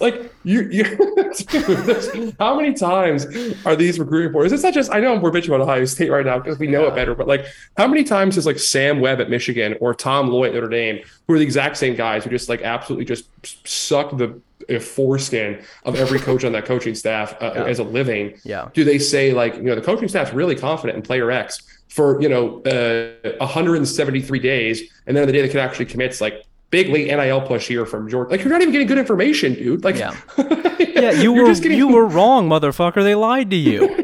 like 0.00 0.32
you, 0.42 0.62
you. 0.70 1.32
dude, 1.48 2.36
how 2.38 2.56
many 2.56 2.74
times 2.74 3.26
are 3.64 3.76
these 3.76 3.98
recruiting 3.98 4.28
reporters? 4.28 4.52
It's 4.52 4.62
not 4.62 4.74
just. 4.74 4.92
I 4.92 5.00
know 5.00 5.16
we're 5.18 5.30
bitching 5.30 5.48
about 5.48 5.60
Ohio 5.60 5.84
State 5.84 6.10
right 6.10 6.26
now 6.26 6.38
because 6.38 6.58
we 6.58 6.66
know 6.66 6.86
it 6.86 6.94
better. 6.94 7.14
But 7.14 7.28
like, 7.28 7.46
how 7.76 7.86
many 7.86 8.04
times 8.04 8.36
is 8.36 8.46
like 8.46 8.58
Sam 8.58 9.00
Webb 9.00 9.20
at 9.20 9.30
Michigan 9.30 9.76
or 9.80 9.94
Tom 9.94 10.28
Loy 10.28 10.48
at 10.48 10.54
Notre 10.54 10.68
Dame, 10.68 11.00
who 11.26 11.34
are 11.34 11.38
the 11.38 11.44
exact 11.44 11.76
same 11.76 11.94
guys 11.94 12.24
who 12.24 12.30
just 12.30 12.48
like 12.48 12.62
absolutely 12.62 13.04
just 13.04 13.28
suck 13.68 14.16
the 14.16 14.40
uh, 14.68 14.78
foreskin 14.80 15.62
of 15.84 15.94
every 15.96 16.18
coach 16.28 16.44
on 16.44 16.52
that 16.52 16.64
coaching 16.66 16.94
staff 16.94 17.34
uh, 17.40 17.52
Yeah. 17.54 17.64
as 17.64 17.78
a 17.78 17.84
living? 17.84 18.34
Yeah. 18.44 18.68
do 18.74 18.84
they 18.84 18.98
say 18.98 19.32
like 19.32 19.56
you 19.56 19.62
know 19.62 19.74
the 19.74 19.80
coaching 19.82 20.08
staff's 20.08 20.32
really 20.32 20.54
confident 20.56 20.96
in 20.96 21.02
player 21.02 21.30
X 21.30 21.62
for 21.88 22.20
you 22.22 22.28
know 22.28 22.60
uh, 22.62 23.36
173 23.44 24.38
days, 24.38 24.82
and 25.06 25.16
then 25.16 25.22
on 25.22 25.26
the 25.26 25.32
day 25.32 25.42
the 25.42 25.48
kid 25.48 25.58
actually 25.58 25.86
commits, 25.86 26.20
like 26.20 26.44
big 26.70 26.88
late 26.88 27.08
NIL 27.08 27.40
push 27.40 27.66
here 27.66 27.84
from 27.84 28.08
Jordan. 28.08 28.30
Like 28.30 28.40
you're 28.44 28.52
not 28.52 28.60
even 28.62 28.70
getting 28.72 28.86
good 28.86 28.98
information, 28.98 29.54
dude. 29.54 29.84
Like 29.84 29.96
Yeah. 29.96 30.14
Yeah, 30.80 31.12
you 31.12 31.32
were 31.32 31.46
getting- 31.54 31.72
you 31.78 31.88
were 31.88 32.06
wrong, 32.06 32.48
motherfucker. 32.48 33.02
They 33.02 33.14
lied 33.14 33.50
to 33.50 33.56
you. 33.56 33.86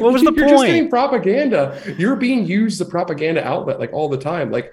what 0.00 0.12
was 0.12 0.22
the 0.22 0.32
you're 0.34 0.48
just 0.48 0.64
getting 0.66 0.88
propaganda. 0.88 1.80
You're 1.96 2.16
being 2.16 2.44
used 2.44 2.80
as 2.80 2.86
a 2.86 2.90
propaganda 2.90 3.44
outlet 3.46 3.78
like 3.78 3.92
all 3.92 4.08
the 4.08 4.16
time. 4.18 4.50
Like, 4.50 4.72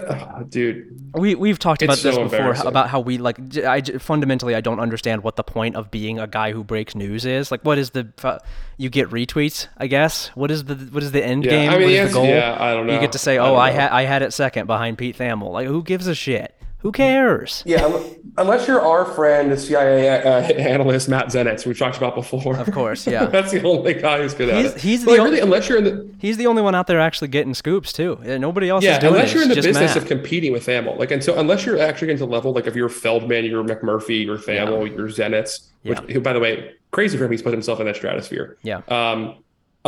dude, 0.48 1.10
We 1.14 1.34
we've 1.34 1.58
talked 1.58 1.82
about 1.82 1.98
this 1.98 2.14
so 2.14 2.24
before 2.24 2.52
about 2.66 2.88
how 2.90 3.00
we 3.00 3.18
like. 3.18 3.38
I 3.58 3.80
fundamentally 3.98 4.54
I 4.54 4.60
don't 4.60 4.80
understand 4.80 5.22
what 5.22 5.36
the 5.36 5.44
point 5.44 5.76
of 5.76 5.90
being 5.90 6.18
a 6.18 6.26
guy 6.26 6.52
who 6.52 6.64
breaks 6.64 6.94
news 6.94 7.24
is. 7.24 7.50
Like, 7.50 7.62
what 7.64 7.78
is 7.78 7.90
the 7.90 8.40
you 8.76 8.88
get 8.90 9.10
retweets? 9.10 9.68
I 9.76 9.86
guess. 9.86 10.28
What 10.28 10.50
is 10.50 10.64
the 10.64 10.74
what 10.74 11.02
is 11.02 11.12
the 11.12 11.24
end 11.24 11.44
Yeah, 11.44 11.50
game? 11.50 11.70
I 11.70 11.72
mean, 11.78 11.82
what 11.82 11.92
is 11.92 12.08
the 12.08 12.14
goal? 12.14 12.26
yeah, 12.26 12.56
I 12.58 12.72
don't 12.72 12.86
know 12.86 12.94
You 12.94 13.00
get 13.00 13.12
to 13.12 13.18
say, 13.18 13.38
"Oh, 13.38 13.46
don't 13.48 13.58
I 13.58 13.70
had 13.70 13.90
I 13.90 14.02
had 14.02 14.22
it 14.22 14.32
second 14.32 14.66
behind 14.66 14.98
Pete 14.98 15.16
Thamel." 15.18 15.52
Like, 15.52 15.66
who 15.68 15.82
gives 15.82 16.06
a 16.06 16.14
shit? 16.14 16.54
Who 16.86 16.92
cares? 16.92 17.64
yeah. 17.66 18.00
Unless 18.38 18.68
you're 18.68 18.80
our 18.82 19.06
friend, 19.06 19.50
the 19.50 19.56
CIA 19.56 20.08
uh, 20.22 20.40
analyst 20.52 21.08
Matt 21.08 21.28
Zenitz, 21.28 21.64
we've 21.66 21.76
talked 21.78 21.96
about 21.96 22.14
before. 22.14 22.54
Of 22.56 22.70
course, 22.70 23.06
yeah. 23.14 23.24
That's 23.24 23.50
the 23.50 23.62
only 23.62 23.94
guy 23.94 24.18
who's 24.20 24.34
good 24.34 24.50
at 24.50 24.56
He's- 24.58 24.74
it. 24.76 24.80
he's 24.82 25.04
But, 25.04 25.06
the 25.06 25.10
like, 25.12 25.20
o- 25.20 25.24
really, 25.24 25.40
unless 25.40 25.68
you're 25.68 25.78
in 25.78 25.84
the 25.84 26.08
He's 26.18 26.36
the 26.36 26.46
only 26.46 26.60
one 26.62 26.74
out 26.74 26.86
there 26.86 27.00
actually 27.00 27.28
getting 27.28 27.54
scoops 27.54 27.92
too. 27.94 28.20
Nobody 28.22 28.68
else 28.68 28.84
yeah, 28.84 28.92
is 28.92 28.98
doing 28.98 29.14
unless 29.14 29.32
you're 29.32 29.42
in 29.42 29.48
the 29.48 29.54
business 29.56 29.74
Matt. 29.94 29.96
of 29.96 30.06
competing 30.06 30.52
with 30.52 30.66
Thamel, 30.66 30.96
like, 30.98 31.10
and 31.10 31.24
so 31.24 31.36
unless 31.38 31.64
you're 31.66 31.80
actually 31.80 32.08
getting 32.08 32.18
to 32.18 32.26
level, 32.26 32.52
like, 32.52 32.66
if 32.66 32.76
you're 32.76 32.90
Feldman, 32.90 33.46
you're 33.46 33.64
McMurphy, 33.64 34.24
you're 34.26 34.36
Thamel, 34.38 34.86
you're 34.94 35.08
Zenitz, 35.08 35.68
which, 35.82 35.98
Yeah. 36.06 36.12
who, 36.14 36.20
by 36.20 36.34
the 36.34 36.40
way, 36.40 36.72
crazy 36.92 37.16
for 37.18 37.24
him, 37.24 37.30
he's 37.32 37.42
put 37.42 37.52
himself 37.52 37.80
in 37.80 37.86
that 37.86 37.96
stratosphere. 37.96 38.58
Yeah. 38.62 38.82
Um, 38.88 39.36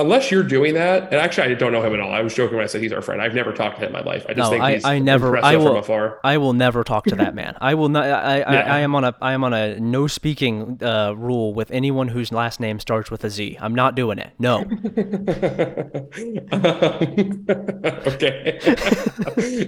unless 0.00 0.30
you're 0.30 0.42
doing 0.42 0.74
that, 0.74 1.04
and 1.04 1.14
actually, 1.14 1.52
I 1.52 1.54
don't 1.54 1.72
know 1.72 1.82
him 1.82 1.92
at 1.94 2.00
all. 2.00 2.12
I 2.12 2.20
was 2.22 2.34
joking 2.34 2.56
when 2.56 2.64
I 2.64 2.66
said 2.68 2.82
he's 2.82 2.92
our 2.92 3.02
friend. 3.02 3.20
I've 3.20 3.34
never 3.34 3.52
talked 3.52 3.78
to 3.80 3.82
him 3.86 3.88
in 3.88 3.92
my 3.92 4.02
life. 4.02 4.24
I 4.28 4.34
just 4.34 4.38
No, 4.38 4.50
think 4.50 4.62
I, 4.62 4.74
he's 4.74 4.84
I 4.84 4.98
never. 4.98 5.36
I 5.36 5.56
will. 5.56 5.66
from 5.68 5.76
afar. 5.76 6.20
I 6.24 6.38
will 6.38 6.52
never 6.52 6.84
talk 6.84 7.04
to 7.06 7.16
that 7.16 7.34
man. 7.40 7.56
I 7.60 7.74
will 7.74 7.88
not. 7.88 8.04
I, 8.04 8.10
I, 8.10 8.40
I, 8.40 8.52
Yeah. 8.52 8.74
I 8.74 8.78
am 8.80 8.94
on 8.94 9.04
a. 9.04 9.14
I 9.20 9.32
am 9.32 9.44
on 9.44 9.52
a 9.52 9.78
no 9.80 10.06
speaking 10.06 10.78
uh, 10.82 11.12
rule 11.16 11.54
with 11.54 11.70
anyone 11.70 12.08
whose 12.08 12.32
last 12.32 12.60
name 12.60 12.80
starts 12.80 13.10
with 13.10 13.24
a 13.24 13.30
Z. 13.30 13.58
I'm 13.60 13.74
not 13.74 13.94
doing 13.94 14.18
it. 14.18 14.32
No. 14.38 14.58
okay. 18.08 18.58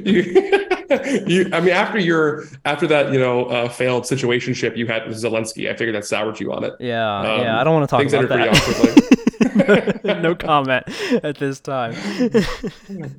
you, 0.04 0.79
you, 1.26 1.48
I 1.52 1.60
mean, 1.60 1.70
after 1.70 1.98
your 1.98 2.44
after 2.64 2.86
that, 2.88 3.12
you 3.12 3.18
know, 3.18 3.46
uh, 3.46 3.68
failed 3.68 4.04
situationship 4.04 4.76
you 4.76 4.86
had 4.86 5.06
with 5.06 5.16
Zelensky, 5.16 5.70
I 5.70 5.76
figured 5.76 5.94
that 5.94 6.04
soured 6.04 6.40
you 6.40 6.52
on 6.52 6.64
it. 6.64 6.74
Yeah. 6.80 7.20
Um, 7.20 7.40
yeah. 7.40 7.60
I 7.60 7.64
don't 7.64 7.74
want 7.74 7.88
to 7.88 7.90
talk 7.90 8.00
things 8.00 8.12
about 8.12 8.28
pretty 8.28 8.44
that. 8.44 8.56
awkwardly. 8.56 9.20
no 10.04 10.34
comment 10.34 10.84
at 11.22 11.38
this 11.38 11.60
time. 11.60 11.94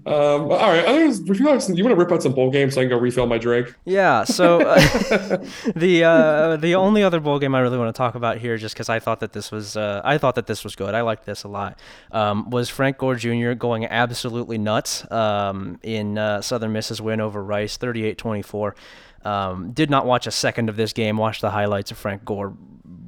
Um, 0.05 0.51
all 0.51 0.69
right. 0.69 0.83
If 0.87 1.39
you, 1.39 1.45
want, 1.45 1.67
you 1.69 1.83
want 1.83 1.95
to 1.95 1.95
rip 1.95 2.11
out 2.11 2.23
some 2.23 2.33
bowl 2.33 2.51
games 2.51 2.73
so 2.73 2.81
I 2.81 2.83
can 2.83 2.89
go 2.89 2.97
refill 2.97 3.27
my 3.27 3.37
drink? 3.37 3.73
Yeah. 3.85 4.23
So 4.23 4.61
uh, 4.61 4.75
the 5.75 6.03
uh, 6.03 6.57
the 6.57 6.75
only 6.75 7.03
other 7.03 7.19
bowl 7.19 7.39
game 7.39 7.55
I 7.55 7.59
really 7.59 7.77
want 7.77 7.93
to 7.93 7.97
talk 7.97 8.15
about 8.15 8.37
here, 8.37 8.57
just 8.57 8.75
because 8.75 8.89
I 8.89 8.99
thought 8.99 9.19
that 9.21 9.33
this 9.33 9.51
was 9.51 9.77
uh, 9.77 10.01
I 10.03 10.17
thought 10.17 10.35
that 10.35 10.47
this 10.47 10.63
was 10.63 10.75
good. 10.75 10.93
I 10.93 11.01
liked 11.01 11.25
this 11.25 11.43
a 11.43 11.47
lot. 11.47 11.79
Um, 12.11 12.49
was 12.49 12.69
Frank 12.69 12.97
Gore 12.97 13.15
Jr. 13.15 13.53
going 13.53 13.85
absolutely 13.85 14.57
nuts 14.57 15.09
um, 15.11 15.79
in 15.83 16.17
uh, 16.17 16.41
Southern 16.41 16.73
Miss's 16.73 17.01
win 17.01 17.21
over 17.21 17.43
Rice, 17.43 17.60
38-24. 17.65 18.73
Um, 19.23 19.71
did 19.71 19.89
not 19.89 20.05
watch 20.05 20.27
a 20.27 20.31
second 20.31 20.69
of 20.69 20.75
this 20.75 20.93
game. 20.93 21.17
Watched 21.17 21.41
the 21.41 21.51
highlights 21.51 21.91
of 21.91 21.97
Frank 21.97 22.25
Gore 22.25 22.55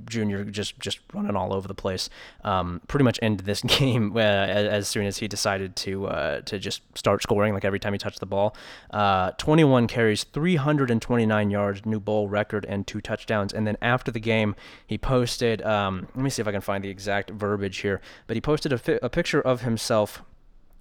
Jr. 0.05 0.43
just 0.43 0.79
just 0.79 0.99
running 1.13 1.35
all 1.35 1.53
over 1.53 1.67
the 1.67 1.73
place. 1.73 2.09
Um, 2.43 2.81
pretty 2.87 3.03
much 3.03 3.19
ended 3.21 3.45
this 3.45 3.61
game 3.79 4.15
uh, 4.15 4.19
as, 4.19 4.67
as 4.67 4.87
soon 4.87 5.05
as 5.05 5.17
he 5.17 5.27
decided 5.27 5.75
to 5.77 6.07
uh, 6.07 6.41
to 6.41 6.59
just 6.59 6.81
start 6.97 7.23
scoring. 7.23 7.53
Like 7.53 7.65
every 7.65 7.79
time 7.79 7.93
he 7.93 7.99
touched 7.99 8.19
the 8.19 8.25
ball, 8.25 8.55
uh, 8.91 9.31
21 9.31 9.87
carries, 9.87 10.23
329 10.23 11.49
yards, 11.49 11.85
new 11.85 11.99
bowl 11.99 12.27
record, 12.29 12.65
and 12.67 12.85
two 12.85 13.01
touchdowns. 13.01 13.53
And 13.53 13.65
then 13.65 13.77
after 13.81 14.11
the 14.11 14.19
game, 14.19 14.55
he 14.85 14.97
posted. 14.97 15.61
Um, 15.63 16.07
let 16.15 16.23
me 16.23 16.29
see 16.29 16.41
if 16.41 16.47
I 16.47 16.51
can 16.51 16.61
find 16.61 16.83
the 16.83 16.89
exact 16.89 17.31
verbiage 17.31 17.77
here. 17.79 18.01
But 18.27 18.37
he 18.37 18.41
posted 18.41 18.71
a, 18.73 18.77
fi- 18.77 18.99
a 19.01 19.09
picture 19.09 19.41
of 19.41 19.61
himself. 19.61 20.23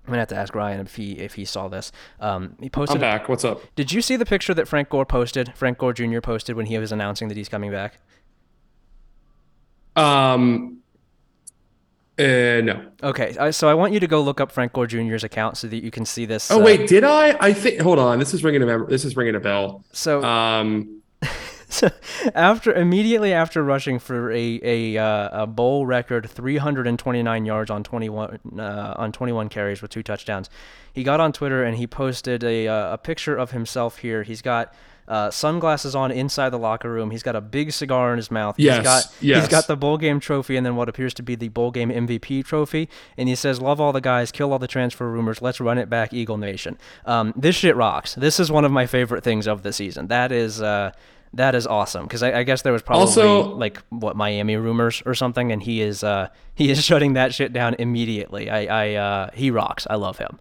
I'm 0.05 0.11
gonna 0.11 0.19
have 0.19 0.29
to 0.29 0.37
ask 0.37 0.55
Ryan 0.55 0.81
if 0.81 0.97
he 0.97 1.13
if 1.13 1.35
he 1.35 1.45
saw 1.45 1.69
this. 1.69 1.93
Um, 2.19 2.57
he 2.61 2.69
posted. 2.69 2.97
I'm 2.97 3.01
back. 3.01 3.29
What's 3.29 3.45
up? 3.45 3.63
Did 3.77 3.93
you 3.93 4.03
see 4.03 4.17
the 4.17 4.27
picture 4.27 4.53
that 4.55 4.67
Frank 4.67 4.89
Gore 4.89 5.07
posted? 5.07 5.53
Frank 5.55 5.79
Gore 5.79 5.93
Jr. 5.93 6.21
posted 6.21 6.57
when 6.57 6.67
he 6.67 6.77
was 6.79 6.91
announcing 6.91 7.29
that 7.29 7.37
he's 7.37 7.49
coming 7.49 7.71
back. 7.71 8.01
Um, 9.95 10.79
uh, 12.19 12.23
no. 12.63 12.85
Okay, 13.03 13.53
so 13.53 13.69
I 13.69 13.75
want 13.75 13.93
you 13.93 14.01
to 14.01 14.07
go 14.07 14.21
look 14.21 14.41
up 14.41 14.53
Frank 14.53 14.73
Gore 14.73 14.87
Jr.'s 14.87 15.25
account 15.25 15.57
so 15.57 15.67
that 15.69 15.83
you 15.83 15.91
can 15.91 16.05
see 16.05 16.27
this. 16.27 16.51
Oh 16.51 16.61
uh, 16.61 16.65
wait, 16.65 16.89
did 16.89 17.05
I? 17.05 17.37
I 17.41 17.53
think. 17.53 17.81
Hold 17.81 17.99
on. 17.99 18.19
This 18.19 18.35
is 18.35 18.45
ringing 18.45 18.63
a 18.63 18.85
This 18.87 19.05
is 19.05 19.17
ringing 19.17 19.35
a 19.35 19.41
bell. 19.41 19.85
So, 19.93 20.23
Um, 20.23 21.01
so 21.73 21.91
after 22.35 22.73
immediately 22.73 23.33
after 23.33 23.65
rushing 23.65 23.99
for 23.99 24.31
a 24.31 24.61
a, 24.63 24.97
uh, 24.99 25.43
a 25.43 25.47
bowl 25.47 25.87
record 25.87 26.29
329 26.29 27.45
yards 27.47 27.71
on 27.71 27.83
21 27.83 28.39
uh, 28.59 28.95
on 28.97 29.11
21 29.11 29.49
carries 29.49 29.81
with 29.81 29.91
two 29.91 30.03
touchdowns, 30.03 30.51
he 30.93 31.03
got 31.03 31.19
on 31.19 31.33
Twitter 31.33 31.65
and 31.65 31.77
he 31.79 31.87
posted 31.87 32.45
a 32.45 32.69
uh, 32.69 32.95
a 32.95 32.99
picture 32.99 33.37
of 33.37 33.51
himself 33.51 33.99
here. 33.99 34.23
He's 34.23 34.43
got. 34.43 34.75
Uh, 35.09 35.33
sunglasses 35.33 35.97
on 35.97 36.13
inside 36.13 36.51
the 36.51 36.59
locker 36.59 36.89
room. 36.91 37.11
He's 37.11 37.25
got 37.25 37.35
a 37.35 37.41
big 37.41 37.73
cigar 37.73 38.13
in 38.13 38.19
his 38.19 38.31
mouth. 38.31 38.55
Yes, 38.57 38.77
He's 38.77 38.85
got 38.85 39.17
yes. 39.21 39.41
he's 39.41 39.49
got 39.49 39.67
the 39.67 39.77
bowl 39.77 39.99
game 39.99 40.21
trophy 40.21 40.57
and 40.57 40.65
then 40.65 40.77
what 40.77 40.89
appears 40.89 41.13
to 41.15 41.25
be 41.25 41.35
the 41.35 41.49
bowl 41.49 41.73
game 41.73 41.91
MVP 41.91 42.45
trophy. 42.45 42.89
And 43.19 43.29
he 43.29 43.35
says, 43.35 43.61
"Love 43.61 43.81
all 43.81 43.93
the 43.93 44.01
guys, 44.01 44.31
kill 44.31 44.53
all 44.53 44.61
the 44.61 44.69
transfer 44.69 45.11
rumors. 45.11 45.43
Let's 45.43 45.61
run 45.61 45.77
it 45.77 45.91
back, 45.91 46.15
Eagle 46.15 46.39
Nation." 46.39 46.79
Um, 47.05 47.35
this 47.37 47.57
shit 47.57 47.75
rocks. 47.75 48.15
This 48.15 48.39
is 48.39 48.53
one 48.53 48.65
of 48.65 48.71
my 48.71 48.87
favorite 48.87 49.25
things 49.25 49.49
of 49.49 49.65
the 49.65 49.73
season. 49.73 50.07
That 50.07 50.31
is 50.31 50.63
uh, 50.63 50.93
that 51.35 51.55
is 51.55 51.67
awesome 51.67 52.05
because 52.05 52.23
I, 52.23 52.41
I 52.41 52.43
guess 52.43 52.63
there 52.63 52.73
was 52.73 52.83
probably 52.83 53.01
Also- 53.03 53.55
like 53.57 53.79
what 53.91 54.17
Miami 54.17 54.57
rumors 54.57 55.03
or 55.07 55.15
something, 55.15 55.51
and 55.53 55.63
he 55.63 55.81
is 55.81 56.05
uh, 56.05 56.29
he 56.55 56.71
is 56.71 56.83
shutting 56.85 57.15
that 57.15 57.33
shit 57.35 57.53
down 57.53 57.75
immediately. 57.79 58.51
I, 58.51 58.67
I 58.67 58.95
uh, 58.95 59.31
he 59.35 59.51
rocks. 59.51 59.87
I 59.89 59.95
love 59.97 60.19
him. 60.19 60.39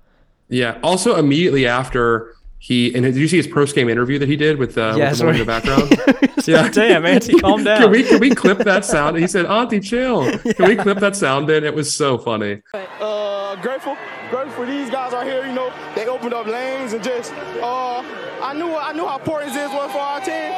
yeah. 0.49 0.79
Also, 0.83 1.15
immediately 1.15 1.65
after 1.67 2.35
he 2.59 2.93
and 2.93 3.03
did 3.03 3.15
you 3.15 3.27
see 3.27 3.37
his 3.37 3.47
post 3.47 3.73
game 3.73 3.89
interview 3.89 4.19
that 4.19 4.27
he 4.29 4.35
did 4.35 4.59
with 4.59 4.77
uh, 4.77 4.93
Yeah, 4.97 5.09
with 5.09 5.17
the 5.19 5.25
woman 5.25 5.41
in 5.41 5.47
the 5.47 5.51
background? 5.51 6.37
yeah. 6.47 6.69
Damn, 6.69 7.05
Auntie, 7.05 7.33
calm 7.39 7.63
down. 7.63 7.81
Can 7.81 7.91
we 7.91 8.03
can 8.03 8.19
we 8.19 8.29
clip 8.35 8.59
that 8.59 8.85
sound? 8.85 9.17
He 9.17 9.25
said, 9.27 9.45
"Auntie, 9.47 9.79
chill." 9.79 10.29
Can 10.39 10.67
we 10.67 10.75
clip 10.75 10.99
that 10.99 11.15
sound 11.15 11.49
in? 11.49 11.63
It 11.63 11.73
was 11.73 11.95
so 11.95 12.17
funny. 12.19 12.61
Uh, 12.73 13.55
grateful, 13.61 13.97
grateful 14.29 14.51
for 14.53 14.65
these 14.65 14.89
guys 14.91 15.11
right 15.13 15.25
here. 15.25 15.45
You 15.45 15.53
know, 15.53 15.73
they 15.95 16.05
opened 16.07 16.33
up 16.35 16.45
lanes 16.45 16.93
and 16.93 17.03
just, 17.03 17.33
uh, 17.63 18.03
I 18.43 18.53
knew 18.53 18.75
I 18.75 18.93
knew 18.93 19.05
how 19.07 19.17
important 19.17 19.53
this 19.53 19.71
was 19.71 19.91
for 19.91 19.97
our 19.99 20.19
team. 20.21 20.51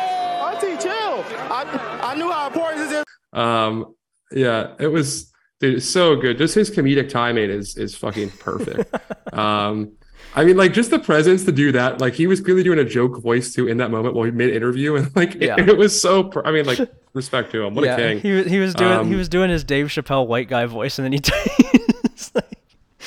Our. 1.31 1.65
I 1.65 1.99
I 2.11 2.15
knew 2.15 2.31
how 2.31 2.47
important 2.47 2.89
this 2.89 2.99
is. 2.99 3.03
Um, 3.39 3.95
yeah, 4.31 4.73
it 4.79 4.87
was 4.87 5.31
dude, 5.59 5.75
it's 5.75 5.89
so 5.89 6.15
good. 6.15 6.37
Just 6.37 6.55
his 6.55 6.69
comedic 6.71 7.09
timing 7.09 7.49
is 7.49 7.77
is 7.77 7.95
fucking 7.95 8.31
perfect. 8.31 8.93
um, 9.33 9.93
I 10.35 10.43
mean, 10.45 10.57
like 10.57 10.73
just 10.73 10.89
the 10.89 10.97
presence 10.99 11.45
to 11.45 11.51
do 11.51 11.71
that. 11.73 12.01
Like 12.01 12.13
he 12.15 12.25
was 12.27 12.41
clearly 12.41 12.63
doing 12.63 12.79
a 12.79 12.83
joke 12.85 13.21
voice 13.21 13.53
too 13.53 13.67
in 13.67 13.77
that 13.77 13.91
moment 13.91 14.15
while 14.15 14.25
he 14.25 14.31
mid 14.31 14.55
interview, 14.55 14.95
and 14.95 15.15
like 15.15 15.35
Yeah. 15.39 15.55
it, 15.59 15.69
it 15.69 15.77
was 15.77 15.99
so. 15.99 16.23
Per- 16.25 16.45
I 16.45 16.51
mean, 16.51 16.65
like 16.65 16.79
respect 17.13 17.51
to 17.51 17.63
him. 17.63 17.75
What 17.75 17.85
a 17.87 17.95
king. 17.95 18.19
He 18.19 18.31
was 18.31 18.45
he 18.47 18.59
was 18.59 18.73
doing 18.73 18.91
he 19.07 19.13
Um, 19.13 19.17
was 19.17 19.29
doing 19.29 19.49
his 19.49 19.63
Dave 19.63 19.87
Chappelle 19.87 20.25
white 20.27 20.47
guy 20.49 20.65
voice, 20.65 20.97
and 20.97 21.05
then 21.05 21.13
he 21.13 21.19
it's 22.05 22.33
like, 22.33 22.45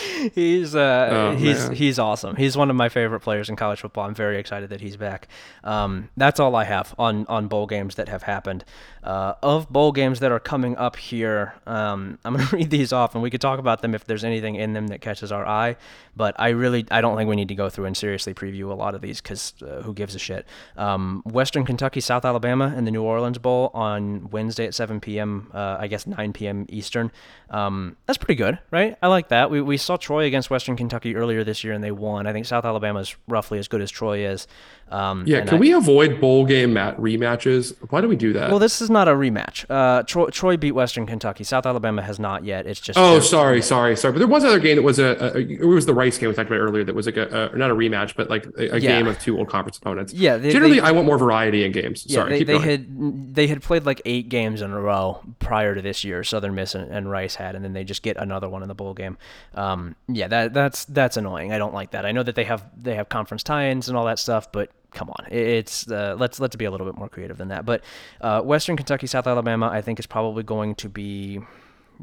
he's 0.35 0.75
uh 0.75 1.09
Oh, 1.13 1.37
he's 1.37 1.67
man. 1.69 1.77
he's 1.77 1.99
awesome. 1.99 2.37
He's 2.37 2.57
one 2.57 2.71
of 2.71 2.77
my 2.77 2.89
favorite 2.89 3.21
players 3.21 3.49
in 3.49 3.57
college 3.57 3.81
football. 3.81 4.05
I'm 4.07 4.15
very 4.15 4.39
excited 4.39 4.71
that 4.71 4.81
he's 4.81 4.97
back. 4.97 5.29
Um, 5.65 6.09
that's 6.17 6.39
all 6.41 6.55
I 6.57 6.65
have 6.65 6.95
on 6.99 7.27
on 7.27 7.49
bowl 7.49 7.67
games 7.67 7.95
that 7.97 8.09
have 8.09 8.23
happened. 8.25 8.65
Uh, 9.07 9.35
of 9.43 9.71
bowl 9.71 9.93
games 9.93 10.21
that 10.21 10.33
are 10.33 10.41
coming 10.41 10.77
up 10.77 10.97
here, 10.97 11.55
um, 11.67 12.19
I'm 12.25 12.35
gonna 12.35 12.49
read 12.53 12.71
these 12.71 12.93
off, 12.93 13.15
and 13.15 13.23
we 13.23 13.31
could 13.31 13.41
talk 13.41 13.59
about 13.59 13.81
them 13.81 13.95
if 13.95 14.05
there's 14.05 14.25
anything 14.25 14.57
in 14.57 14.73
them 14.73 14.89
that 14.89 15.01
catches 15.01 15.31
our 15.31 15.47
eye. 15.47 15.77
But 16.17 16.35
I 16.39 16.49
really 16.49 16.87
I 16.91 17.01
don't 17.01 17.17
think 17.17 17.29
we 17.29 17.37
need 17.37 17.49
to 17.49 17.55
go 17.55 17.71
through 17.71 17.85
and 17.85 17.97
seriously 17.97 18.35
preview 18.35 18.71
a 18.71 18.75
lot 18.75 18.95
of 18.95 19.03
these 19.03 19.21
because 19.21 19.55
uh, 19.63 19.83
who 19.83 19.95
gives 19.95 20.15
a 20.15 20.19
shit? 20.19 20.47
Um, 20.77 21.23
Western 21.25 21.65
Kentucky, 21.65 22.01
South 22.01 22.25
Alabama, 22.25 22.73
and 22.77 22.87
the 22.87 22.91
New 22.91 23.03
Orleans 23.03 23.39
Bowl 23.39 23.71
on 23.75 24.29
Wednesday 24.31 24.67
at 24.67 24.75
7 24.75 25.01
p.m. 25.01 25.51
Uh, 25.55 25.77
I 25.79 25.87
guess 25.87 26.07
9 26.07 26.33
p.m. 26.33 26.67
Eastern. 26.69 27.13
Um, 27.51 27.97
that's 28.07 28.19
pretty 28.19 28.35
good, 28.35 28.59
right? 28.71 28.97
I 29.03 29.07
like 29.07 29.29
that. 29.29 29.51
We, 29.51 29.61
we 29.61 29.77
saw 29.77 29.97
Troy 29.97 30.25
against 30.25 30.51
Western 30.51 30.77
Kentucky 30.77 31.15
earlier 31.15 31.45
this 31.45 31.63
year 31.63 31.73
and 31.73 31.85
they 31.85 31.93
won. 31.93 32.27
I 32.27 32.33
think 32.33 32.47
South 32.47 32.65
Alabama 32.65 33.01
is 33.01 33.15
roughly 33.29 33.59
as 33.59 33.69
good 33.69 33.81
as 33.81 33.91
Troy 33.91 34.27
is. 34.27 34.49
Um, 34.89 35.25
Yeah, 35.27 35.41
can 35.45 35.57
I- 35.57 35.59
we 35.59 35.73
avoid 35.73 36.21
bowl 36.21 36.45
game 36.45 36.73
mat 36.75 36.97
rematches? 36.99 37.75
Why 37.91 38.01
do 38.01 38.09
we 38.09 38.15
do 38.15 38.33
that? 38.35 38.51
Well, 38.51 38.61
this 38.61 38.81
is 38.81 38.89
not 38.89 39.09
a 39.09 39.13
rematch. 39.13 39.65
Uh, 39.69 40.03
Troy, 40.05 40.27
Troy 40.29 40.57
beat 40.57 40.73
Western 40.73 41.07
Kentucky. 41.07 41.43
South 41.43 41.67
Alabama 41.67 42.03
has 42.03 42.19
not 42.21 42.45
yet. 42.45 42.67
It's 42.67 42.79
just 42.81 42.97
oh, 42.99 43.13
they're- 43.15 43.21
sorry, 43.23 43.63
sorry, 43.63 43.97
sorry. 43.97 44.13
But 44.13 44.19
there 44.21 44.29
was 44.29 44.45
another 44.45 44.61
game 44.61 44.77
that 44.77 44.83
was 44.83 44.99
a, 45.01 45.35
a 45.35 45.39
it 45.39 45.65
was 45.67 45.87
the 45.87 45.95
Rice 45.95 46.19
game 46.19 46.29
we 46.29 46.35
talked 46.37 46.49
about 46.49 46.61
earlier. 46.61 46.85
That 46.85 46.95
was 46.95 47.07
like 47.07 47.17
a, 47.17 47.51
a 47.53 47.57
not 47.59 47.71
a 47.71 47.75
rematch, 47.75 48.15
but 48.17 48.31
like 48.31 48.47
a, 48.59 48.77
a 48.77 48.79
Yeah. 48.79 48.99
game 48.99 49.09
of 49.09 49.19
two 49.19 49.37
old 49.37 49.49
conference 49.49 49.77
opponents. 49.79 50.13
Yeah, 50.13 50.37
they- 50.37 50.53
generally, 50.53 50.79
they- 50.81 50.87
I 50.87 50.93
want 50.93 51.07
more 51.07 51.19
variety 51.19 51.65
in 51.65 51.73
games. 51.73 52.05
Yeah, 52.07 52.15
sorry, 52.21 52.31
they, 52.31 52.39
keep 52.39 52.47
they 52.47 52.53
going. 52.55 52.69
had 52.69 53.35
they 53.35 53.47
had 53.49 53.63
played 53.63 53.85
like 53.87 54.01
eight 54.05 54.29
games 54.29 54.63
in 54.63 54.71
a 54.71 54.81
row 54.81 55.21
prior 55.41 55.75
to 55.75 55.83
this 55.83 56.05
year. 56.05 56.23
Southern 56.23 56.55
Miss 56.55 56.75
and, 56.77 56.91
and 56.93 57.11
Rice 57.11 57.35
had, 57.35 57.57
and 57.57 57.65
then 57.65 57.73
they 57.73 57.83
just 57.83 58.03
get 58.03 58.17
another 58.17 58.49
one 58.49 58.63
in 58.63 58.69
the 58.69 58.75
bowl 58.75 58.95
game. 58.95 59.19
Um, 59.57 59.97
yeah, 60.09 60.29
that 60.29 60.55
that's 60.55 60.85
that's 60.85 61.17
annoying. 61.17 61.53
I 61.53 61.59
don't 61.59 61.75
like 61.75 61.91
that. 61.91 62.07
I 62.07 62.13
know 62.13 62.23
that 62.23 62.37
they 62.37 62.45
have 62.45 62.65
they 62.81 62.95
have 62.95 63.09
conference 63.09 63.43
tie-ins 63.43 63.89
and 63.89 63.97
all 63.99 64.05
that 64.07 64.19
stuff, 64.21 64.53
but 64.53 64.71
come 64.97 65.11
on, 65.11 65.27
it's 65.31 65.89
uh, 65.91 66.17
let's 66.19 66.41
let's 66.41 66.57
be 66.57 66.65
a 66.65 66.71
little 66.71 66.87
bit 66.87 66.97
more 66.97 67.09
creative 67.09 67.37
than 67.37 67.49
that. 67.49 67.65
But 67.65 67.85
uh, 68.21 68.41
Western 68.41 68.77
Kentucky, 68.77 69.07
South 69.07 69.27
Alabama, 69.27 69.69
I 69.69 69.83
think 69.83 70.01
is 70.01 70.07
probably 70.07 70.43
going 70.43 70.75
to 70.77 70.89
be 70.89 71.41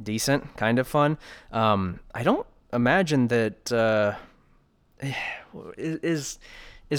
decent, 0.02 0.56
kind 0.56 0.80
of 0.80 0.88
fun. 0.88 1.18
Um, 1.52 2.00
I 2.14 2.24
don't 2.24 2.48
imagine 2.72 3.28
that. 3.28 3.72
Uh, 3.72 4.16
is 5.78 5.98
is 5.98 6.40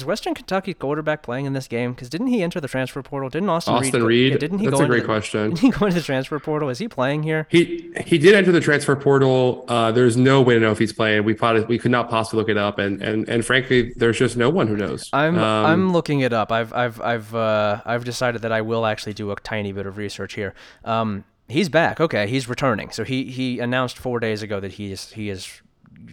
Western 0.03 0.32
Kentucky 0.32 0.72
quarterback 0.72 1.22
playing 1.22 1.45
in 1.45 1.53
this 1.53 1.68
game? 1.68 1.92
Because 1.92 2.09
didn't 2.09 2.28
he 2.28 2.42
enter 2.42 2.59
the 2.59 2.68
transfer 2.68 3.03
portal? 3.03 3.28
Didn't 3.28 3.51
Austin, 3.51 3.74
Austin 3.74 4.01
go- 4.01 4.07
Reed? 4.07 4.32
Yeah, 4.32 4.38
didn't 4.38 4.61
he 4.61 4.66
That's 4.68 4.80
a 4.80 4.86
great 4.86 5.01
the- 5.01 5.07
question. 5.07 5.51
Didn't 5.51 5.59
he 5.59 5.68
go 5.70 5.84
into 5.84 5.99
the 5.99 6.05
transfer 6.05 6.38
portal? 6.40 6.70
Is 6.70 6.78
he 6.78 6.88
playing 6.88 7.22
here? 7.22 7.47
He 7.51 7.92
he 8.07 8.16
did 8.16 8.34
enter 8.34 8.51
the 8.51 8.61
transfer 8.62 8.97
portal. 8.97 9.66
Uh, 9.68 9.92
there's 9.92 10.16
no 10.16 10.40
way 10.40 10.55
to 10.55 10.61
know 10.61 10.70
if 10.72 10.78
he's 10.78 10.95
playing. 10.95 11.24
We 11.24 11.34
probably 11.34 11.64
we 11.66 11.78
could 11.78 11.90
not 11.90 12.09
possibly 12.09 12.38
look 12.38 12.49
it 12.49 12.57
up, 12.57 12.78
and 12.78 13.03
and 13.03 13.28
and 13.28 13.45
frankly, 13.45 13.92
there's 13.97 14.18
just 14.18 14.38
no 14.38 14.49
one 14.49 14.66
who 14.68 14.76
knows. 14.76 15.11
I'm 15.12 15.36
Um, 15.38 15.66
I'm 15.66 15.92
looking 15.92 16.20
it 16.20 16.32
up. 16.32 16.51
I've 16.51 16.72
I've 16.72 17.01
I've 17.03 17.34
uh, 17.34 17.82
I've 17.84 18.05
decided 18.05 18.40
that 18.42 18.53
I 18.53 18.62
will 18.62 18.86
actually 18.86 19.12
do 19.12 19.30
a 19.30 19.36
tiny 19.36 19.72
bit 19.72 19.84
of 19.86 19.99
research 19.99 20.32
here. 20.34 20.55
Um, 20.84 21.24
he's 21.49 21.68
back. 21.68 22.01
Okay, 22.01 22.26
he's 22.26 22.49
returning. 22.49 22.90
So 22.90 23.05
he 23.05 23.24
he 23.24 23.59
announced 23.61 23.99
four 23.99 24.18
days 24.20 24.42
ago 24.42 24.61
that 24.61 24.72
he 24.72 24.90
is 24.92 25.11
he 25.12 25.28
is 25.28 25.61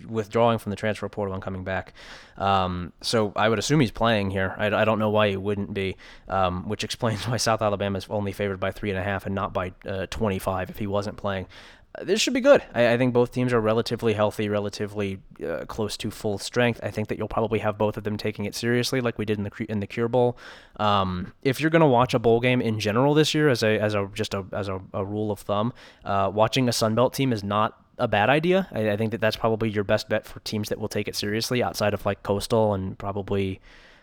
withdrawing 0.07 0.57
from 0.57 0.69
the 0.69 0.75
transfer 0.75 1.07
portal 1.09 1.33
and 1.33 1.43
coming 1.43 1.63
back. 1.63 1.93
Um, 2.37 2.93
so 3.01 3.31
I 3.35 3.49
would 3.49 3.59
assume 3.59 3.79
he's 3.79 3.91
playing 3.91 4.31
here. 4.31 4.55
I, 4.57 4.67
I 4.67 4.85
don't 4.85 4.99
know 4.99 5.09
why 5.09 5.29
he 5.29 5.37
wouldn't 5.37 5.73
be, 5.73 5.97
um, 6.27 6.67
which 6.67 6.83
explains 6.83 7.27
why 7.27 7.37
South 7.37 7.61
Alabama 7.61 7.97
is 7.97 8.07
only 8.09 8.31
favored 8.31 8.59
by 8.59 8.71
three 8.71 8.89
and 8.89 8.99
a 8.99 9.03
half 9.03 9.25
and 9.25 9.35
not 9.35 9.53
by 9.53 9.73
uh, 9.85 10.07
25 10.09 10.69
if 10.69 10.77
he 10.79 10.87
wasn't 10.87 11.17
playing. 11.17 11.47
Uh, 11.93 12.03
This 12.05 12.21
should 12.21 12.33
be 12.33 12.39
good. 12.41 12.63
I, 12.73 12.93
I 12.93 12.97
think 12.97 13.13
both 13.13 13.31
teams 13.31 13.51
are 13.53 13.59
relatively 13.59 14.13
healthy, 14.13 14.47
relatively 14.49 15.19
uh, 15.45 15.65
close 15.65 15.97
to 15.97 16.09
full 16.09 16.37
strength. 16.37 16.79
I 16.81 16.89
think 16.89 17.09
that 17.09 17.17
you'll 17.17 17.27
probably 17.27 17.59
have 17.59 17.77
both 17.77 17.97
of 17.97 18.03
them 18.05 18.15
taking 18.17 18.45
it 18.45 18.55
seriously, 18.55 19.01
like 19.01 19.17
we 19.17 19.25
did 19.25 19.37
in 19.37 19.43
the 19.43 19.65
in 19.69 19.81
the 19.81 19.87
Cure 19.87 20.07
Bowl. 20.07 20.37
Um, 20.77 21.33
if 21.43 21.59
you're 21.59 21.69
gonna 21.69 21.87
watch 21.87 22.13
a 22.13 22.19
bowl 22.19 22.39
game 22.39 22.61
in 22.61 22.79
general 22.79 23.13
this 23.13 23.33
year, 23.33 23.49
as 23.49 23.61
a 23.61 23.77
as 23.79 23.93
a 23.93 24.09
just 24.13 24.33
a 24.33 24.45
as 24.53 24.69
a, 24.69 24.79
a 24.93 25.03
rule 25.03 25.31
of 25.31 25.39
thumb, 25.39 25.73
uh, 26.05 26.31
watching 26.33 26.69
a 26.69 26.71
Sun 26.71 26.95
Belt 26.95 27.13
team 27.13 27.33
is 27.33 27.43
not 27.43 27.80
a 27.97 28.07
bad 28.07 28.29
idea. 28.29 28.67
I, 28.71 28.91
I 28.91 28.97
think 28.97 29.11
that 29.11 29.21
that's 29.21 29.35
probably 29.35 29.69
your 29.69 29.83
best 29.83 30.09
bet 30.09 30.25
for 30.25 30.39
teams 30.41 30.69
that 30.69 30.79
will 30.79 30.89
take 30.89 31.07
it 31.07 31.15
seriously 31.15 31.63
outside 31.63 31.93
of 31.93 32.05
like 32.05 32.23
Coastal 32.23 32.73
and 32.73 32.97
probably. 32.97 33.59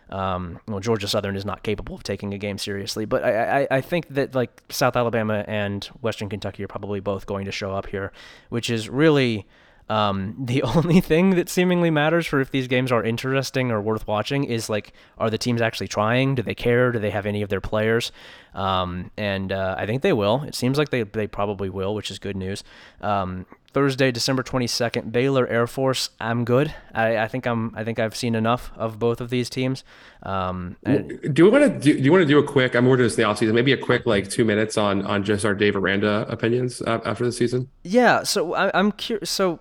Um, 0.09 0.59
well, 0.67 0.79
Georgia 0.79 1.07
Southern 1.07 1.35
is 1.35 1.45
not 1.45 1.61
capable 1.61 1.93
of 1.93 2.01
taking 2.01 2.33
a 2.33 2.39
game 2.39 2.57
seriously, 2.57 3.05
but 3.05 3.23
I, 3.23 3.61
I, 3.61 3.67
I 3.69 3.81
think 3.81 4.07
that 4.09 4.33
like 4.33 4.63
South 4.69 4.95
Alabama 4.95 5.45
and 5.47 5.85
Western 6.01 6.29
Kentucky 6.29 6.63
are 6.63 6.67
probably 6.67 6.99
both 6.99 7.27
going 7.27 7.45
to 7.45 7.51
show 7.51 7.75
up 7.75 7.85
here, 7.85 8.11
which 8.49 8.71
is 8.71 8.89
really 8.89 9.45
um, 9.89 10.35
the 10.39 10.63
only 10.63 11.01
thing 11.01 11.31
that 11.31 11.49
seemingly 11.49 11.89
matters 11.89 12.25
for 12.27 12.39
if 12.39 12.51
these 12.51 12.67
games 12.67 12.91
are 12.91 13.03
interesting 13.03 13.71
or 13.71 13.81
worth 13.81 14.07
watching 14.07 14.43
is 14.43 14.69
like, 14.69 14.93
are 15.17 15.29
the 15.29 15.37
teams 15.37 15.61
actually 15.61 15.87
trying? 15.87 16.35
Do 16.35 16.41
they 16.41 16.55
care? 16.55 16.91
Do 16.91 16.99
they 16.99 17.09
have 17.09 17.25
any 17.25 17.41
of 17.41 17.49
their 17.49 17.61
players? 17.61 18.11
Um, 18.53 19.11
and 19.17 19.51
uh, 19.51 19.75
I 19.77 19.85
think 19.85 20.01
they 20.01 20.13
will. 20.13 20.43
It 20.43 20.55
seems 20.55 20.77
like 20.77 20.89
they, 20.89 21.03
they 21.03 21.27
probably 21.27 21.69
will, 21.69 21.95
which 21.95 22.11
is 22.11 22.19
good 22.19 22.35
news. 22.35 22.63
Um, 23.01 23.45
Thursday, 23.71 24.11
December 24.11 24.43
twenty 24.43 24.67
second, 24.67 25.11
Baylor 25.11 25.47
Air 25.47 25.67
Force. 25.67 26.09
I'm 26.19 26.43
good. 26.45 26.73
I, 26.93 27.17
I 27.17 27.27
think 27.27 27.45
I'm. 27.45 27.73
I 27.75 27.83
think 27.83 27.99
I've 27.99 28.15
seen 28.15 28.35
enough 28.35 28.71
of 28.75 28.99
both 28.99 29.21
of 29.21 29.29
these 29.29 29.49
teams. 29.49 29.83
Um, 30.23 30.75
and- 30.83 31.33
do 31.33 31.45
you 31.45 31.51
want 31.51 31.63
to 31.65 31.79
do, 31.79 31.97
do 31.97 32.03
you 32.03 32.11
want 32.11 32.21
to 32.21 32.27
do 32.27 32.39
a 32.39 32.43
quick? 32.43 32.75
I'm 32.75 32.85
more 32.85 32.95
in 32.95 33.01
the 33.03 33.07
offseason. 33.09 33.53
Maybe 33.53 33.71
a 33.71 33.77
quick 33.77 34.05
like 34.05 34.29
two 34.29 34.43
minutes 34.45 34.77
on 34.77 35.05
on 35.05 35.23
just 35.23 35.45
our 35.45 35.53
Dave 35.55 35.75
Aranda 35.75 36.25
opinions 36.29 36.81
uh, 36.81 36.99
after 37.05 37.25
the 37.25 37.31
season. 37.31 37.69
Yeah, 37.83 38.23
so 38.23 38.53
I, 38.53 38.71
I'm 38.77 38.91
curious. 38.91 39.29
So 39.29 39.59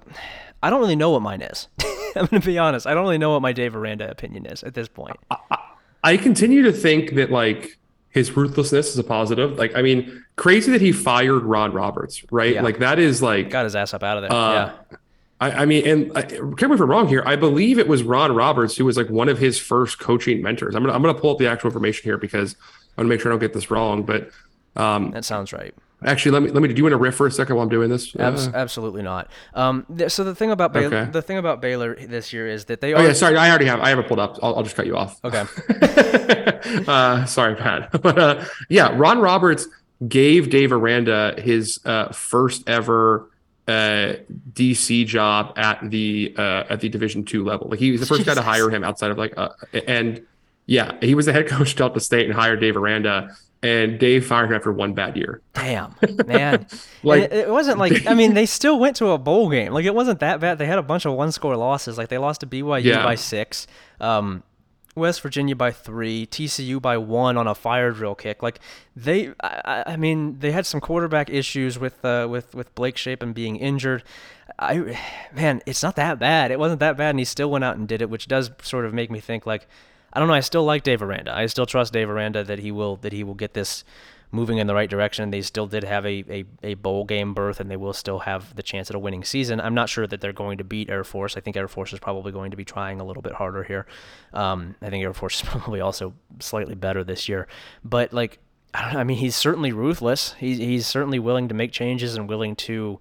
I 0.62 0.70
don't 0.70 0.80
really 0.80 0.96
know 0.96 1.11
what 1.11 1.22
mine 1.22 1.42
is. 1.42 1.68
I'm 2.16 2.26
going 2.26 2.40
to 2.40 2.46
be 2.46 2.59
honest. 2.59 2.86
I 2.86 2.94
don't 2.94 3.02
really 3.02 3.18
know 3.18 3.30
what 3.30 3.42
my 3.42 3.52
Dave 3.52 3.76
Aranda 3.76 4.11
opinion 4.11 4.46
is 4.46 4.62
at 4.64 4.74
this 4.74 4.88
point. 4.88 5.16
I, 5.30 5.59
I 6.02 6.16
continue 6.16 6.62
to 6.62 6.72
think 6.72 7.14
that 7.14 7.30
like 7.30 7.77
his 8.11 8.36
ruthlessness 8.36 8.88
is 8.88 8.98
a 8.98 9.04
positive. 9.04 9.59
Like 9.59 9.76
I 9.76 9.82
mean, 9.82 10.24
crazy 10.36 10.72
that 10.72 10.80
he 10.80 10.92
fired 10.92 11.42
Ron 11.42 11.72
Roberts, 11.72 12.24
right? 12.30 12.54
Yeah. 12.54 12.62
Like 12.62 12.78
that 12.78 12.98
is 12.98 13.22
like 13.22 13.50
Got 13.50 13.64
his 13.64 13.76
ass 13.76 13.94
up 13.94 14.02
out 14.02 14.18
of 14.18 14.22
there. 14.22 14.32
Uh, 14.32 14.52
yeah. 14.52 14.98
I, 15.40 15.50
I 15.50 15.64
mean, 15.66 15.86
and 15.86 16.18
I, 16.18 16.22
me 16.22 16.54
if 16.74 16.80
I'm 16.80 16.90
wrong 16.90 17.06
here. 17.06 17.22
I 17.24 17.36
believe 17.36 17.78
it 17.78 17.86
was 17.86 18.02
Ron 18.02 18.34
Roberts 18.34 18.76
who 18.76 18.84
was 18.84 18.96
like 18.96 19.09
one 19.09 19.28
of 19.28 19.38
his 19.38 19.59
first 19.59 19.98
coaching 20.00 20.42
mentors. 20.42 20.74
I'm 20.74 20.82
gonna 20.82 20.94
I'm 20.94 21.02
gonna 21.02 21.18
pull 21.18 21.32
up 21.32 21.38
the 21.38 21.46
actual 21.46 21.68
information 21.68 22.02
here 22.04 22.18
because 22.18 22.56
I 22.96 23.00
want 23.00 23.06
to 23.06 23.09
make 23.09 23.20
sure 23.20 23.30
I 23.30 23.32
don't 23.34 23.40
get 23.40 23.52
this 23.52 23.70
wrong. 23.70 24.02
But 24.02 24.30
um, 24.74 25.12
That 25.12 25.24
sounds 25.24 25.52
right. 25.52 25.74
Actually, 26.05 26.32
let 26.32 26.42
me 26.42 26.51
let 26.51 26.62
me. 26.62 26.68
Do 26.68 26.74
you 26.76 26.84
want 26.84 26.92
to 26.92 26.96
riff 26.99 27.14
for 27.14 27.26
a 27.26 27.30
second 27.30 27.57
while 27.57 27.62
I'm 27.64 27.68
doing 27.68 27.88
this? 27.90 28.14
Abs- 28.16 28.49
absolutely 28.49 29.03
not. 29.03 29.30
Um, 29.55 29.86
th- 29.96 30.11
so 30.11 30.24
the 30.24 30.34
thing 30.34 30.51
about 30.51 30.72
Baylor, 30.72 30.96
Okay. 30.96 31.11
the 31.11 31.22
thing 31.22 31.38
about 31.38 31.61
Baylor 31.61 31.94
this 31.96 32.32
year 32.32 32.46
is 32.49 32.66
that 32.66 32.80
they 32.80 32.94
oh 32.94 32.99
are. 32.99 33.07
yeah, 33.07 33.12
sorry, 33.12 33.36
I 33.36 33.49
already 33.49 33.66
have. 33.66 33.80
I 33.80 33.88
have 33.90 33.99
it 33.99 34.07
pulled 34.09 34.20
up. 34.20 34.38
I'll, 34.42 34.57
I'll 34.57 34.62
just 34.62 34.76
cut 34.76 34.86
you 34.86 34.96
off. 34.96 35.18
Okay. 35.24 35.44
uh, 36.86 37.24
sorry, 37.26 37.55
Pat. 37.57 37.90
But 38.03 38.18
uh, 38.18 38.44
yeah, 38.68 38.94
Ron 38.96 39.20
Roberts 39.20 39.66
gave 40.07 40.51
Dave 40.51 40.72
Aranda 40.72 41.34
his 41.38 41.80
uh, 41.84 42.12
first 42.12 42.68
ever 42.68 43.30
uh, 43.66 44.14
DC 44.53 45.07
job 45.07 45.53
at 45.59 45.78
the 45.90 46.34
uh, 46.38 46.64
at 46.70 46.80
the 46.80 46.88
Division 46.88 47.24
two 47.24 47.44
level. 47.44 47.68
Like 47.68 47.80
he 47.80 47.90
was 47.90 48.01
the 48.01 48.07
first 48.07 48.24
guy 48.24 48.34
to 48.34 48.42
hire 48.42 48.70
him 48.70 48.84
outside 48.84 49.11
of 49.11 49.18
like 49.18 49.34
uh, 49.36 49.49
and 49.86 50.24
yeah, 50.66 50.96
he 51.01 51.14
was 51.14 51.26
the 51.26 51.32
head 51.32 51.49
coach 51.49 51.72
at 51.72 51.76
Delta 51.78 51.99
State 52.01 52.26
and 52.26 52.34
hired 52.34 52.61
Dave 52.61 52.76
Aranda. 52.76 53.34
And 53.62 53.98
Dave 53.98 54.24
fired 54.24 54.46
him 54.50 54.54
after 54.54 54.70
one 54.72 54.92
bad 54.94 55.16
year. 55.16 55.40
Damn, 55.54 55.94
man. 56.26 56.66
Like- 57.02 57.24
it, 57.24 57.32
it 57.32 57.50
wasn't 57.50 57.78
like 57.78 58.06
I 58.06 58.14
mean 58.14 58.34
they 58.34 58.46
still 58.46 58.78
went 58.78 58.94
to 58.96 59.09
a 59.09 59.18
bowl 59.18 59.50
game. 59.50 59.72
Like 59.72 59.84
it 59.84 59.94
wasn't 59.94 60.20
that 60.20 60.38
bad. 60.38 60.59
They 60.59 60.66
had 60.66 60.78
a 60.78 60.82
bunch 60.82 61.04
of 61.06 61.14
one 61.14 61.32
score 61.32 61.56
losses. 61.56 61.98
Like 61.98 62.09
they 62.09 62.18
lost 62.18 62.40
to 62.42 62.46
BYU 62.46 62.84
Yeah. 62.84 63.02
by 63.02 63.16
six, 63.16 63.66
um, 64.00 64.44
West 64.94 65.20
Virginia 65.22 65.56
by 65.56 65.72
three, 65.72 66.26
TCU 66.26 66.80
by 66.80 66.98
one 66.98 67.36
on 67.36 67.46
a 67.48 67.54
fire 67.54 67.90
drill 67.90 68.14
kick. 68.14 68.42
Like 68.44 68.61
they, 68.94 69.28
I, 69.40 69.61
I- 69.64 69.84
I 69.92 69.96
mean 69.96 70.38
they 70.38 70.52
had 70.52 70.64
some 70.64 70.80
quarterback 70.80 71.28
issues 71.28 71.80
with 71.80 72.04
uh, 72.04 72.28
with 72.30 72.54
with 72.54 72.72
Blake 72.76 72.96
Shapen 72.96 73.32
being 73.32 73.56
injured. 73.56 74.04
I 74.61 74.96
man, 75.34 75.62
it's 75.66 75.82
not 75.82 75.96
that 75.96 76.20
bad. 76.20 76.52
It 76.52 76.61
wasn't 76.61 76.78
that 76.80 76.96
bad, 76.96 77.11
and 77.11 77.18
he 77.18 77.24
still 77.24 77.50
went 77.50 77.64
out 77.64 77.76
and 77.76 77.88
did 77.88 78.02
it, 78.02 78.09
which 78.09 78.28
does 78.28 78.52
sort 78.62 78.84
of 78.84 78.94
make 78.94 79.11
me 79.11 79.18
think 79.18 79.46
like. 79.46 79.66
I 80.12 80.18
don't 80.18 80.28
know. 80.28 80.34
I 80.34 80.40
still 80.40 80.64
like 80.64 80.82
Dave 80.82 81.02
Aranda. 81.02 81.36
I 81.36 81.46
still 81.46 81.66
trust 81.66 81.92
Dave 81.92 82.09
Aranda 82.09 82.44
that 82.44 82.59
he 82.59 82.70
will 82.72 82.96
that 82.96 83.12
he 83.12 83.24
will 83.24 83.34
get 83.34 83.54
this 83.54 83.84
moving 84.30 84.59
in 84.59 84.66
the 84.66 84.74
right 84.74 84.90
direction. 84.90 85.30
They 85.30 85.42
still 85.42 85.66
did 85.66 85.84
have 85.84 86.04
a, 86.04 86.24
a, 86.28 86.44
a 86.62 86.74
bowl 86.74 87.04
game 87.04 87.34
berth, 87.34 87.61
and 87.61 87.70
they 87.70 87.76
will 87.76 87.92
still 87.92 88.20
have 88.20 88.54
the 88.56 88.62
chance 88.62 88.90
at 88.90 88.96
a 88.96 88.98
winning 88.98 89.24
season. 89.24 89.61
I'm 89.61 89.74
not 89.74 89.88
sure 89.88 90.06
that 90.06 90.20
they're 90.20 90.32
going 90.32 90.59
to 90.59 90.64
beat 90.64 90.90
Air 90.90 91.04
Force. 91.04 91.36
I 91.36 91.40
think 91.40 91.56
Air 91.56 91.68
Force 91.68 91.92
is 91.92 91.98
probably 91.98 92.32
going 92.32 92.50
to 92.50 92.56
be 92.56 92.64
trying 92.64 93.00
a 93.00 93.04
little 93.04 93.22
bit 93.22 93.32
harder 93.32 93.62
here. 93.62 93.86
Um, 94.32 94.74
I 94.82 94.90
think 94.90 95.02
Air 95.02 95.14
Force 95.14 95.42
is 95.42 95.42
probably 95.48 95.80
also 95.80 96.14
slightly 96.40 96.74
better 96.74 97.04
this 97.04 97.28
year, 97.28 97.46
but 97.84 98.12
like 98.12 98.38
I. 98.74 98.98
I 98.98 99.04
mean, 99.04 99.18
he's 99.18 99.36
certainly 99.36 99.72
ruthless. 99.72 100.34
He's 100.38 100.59
he's 100.59 100.86
certainly 100.86 101.18
willing 101.18 101.48
to 101.48 101.54
make 101.54 101.72
changes 101.72 102.16
and 102.16 102.28
willing 102.28 102.56
to 102.56 103.00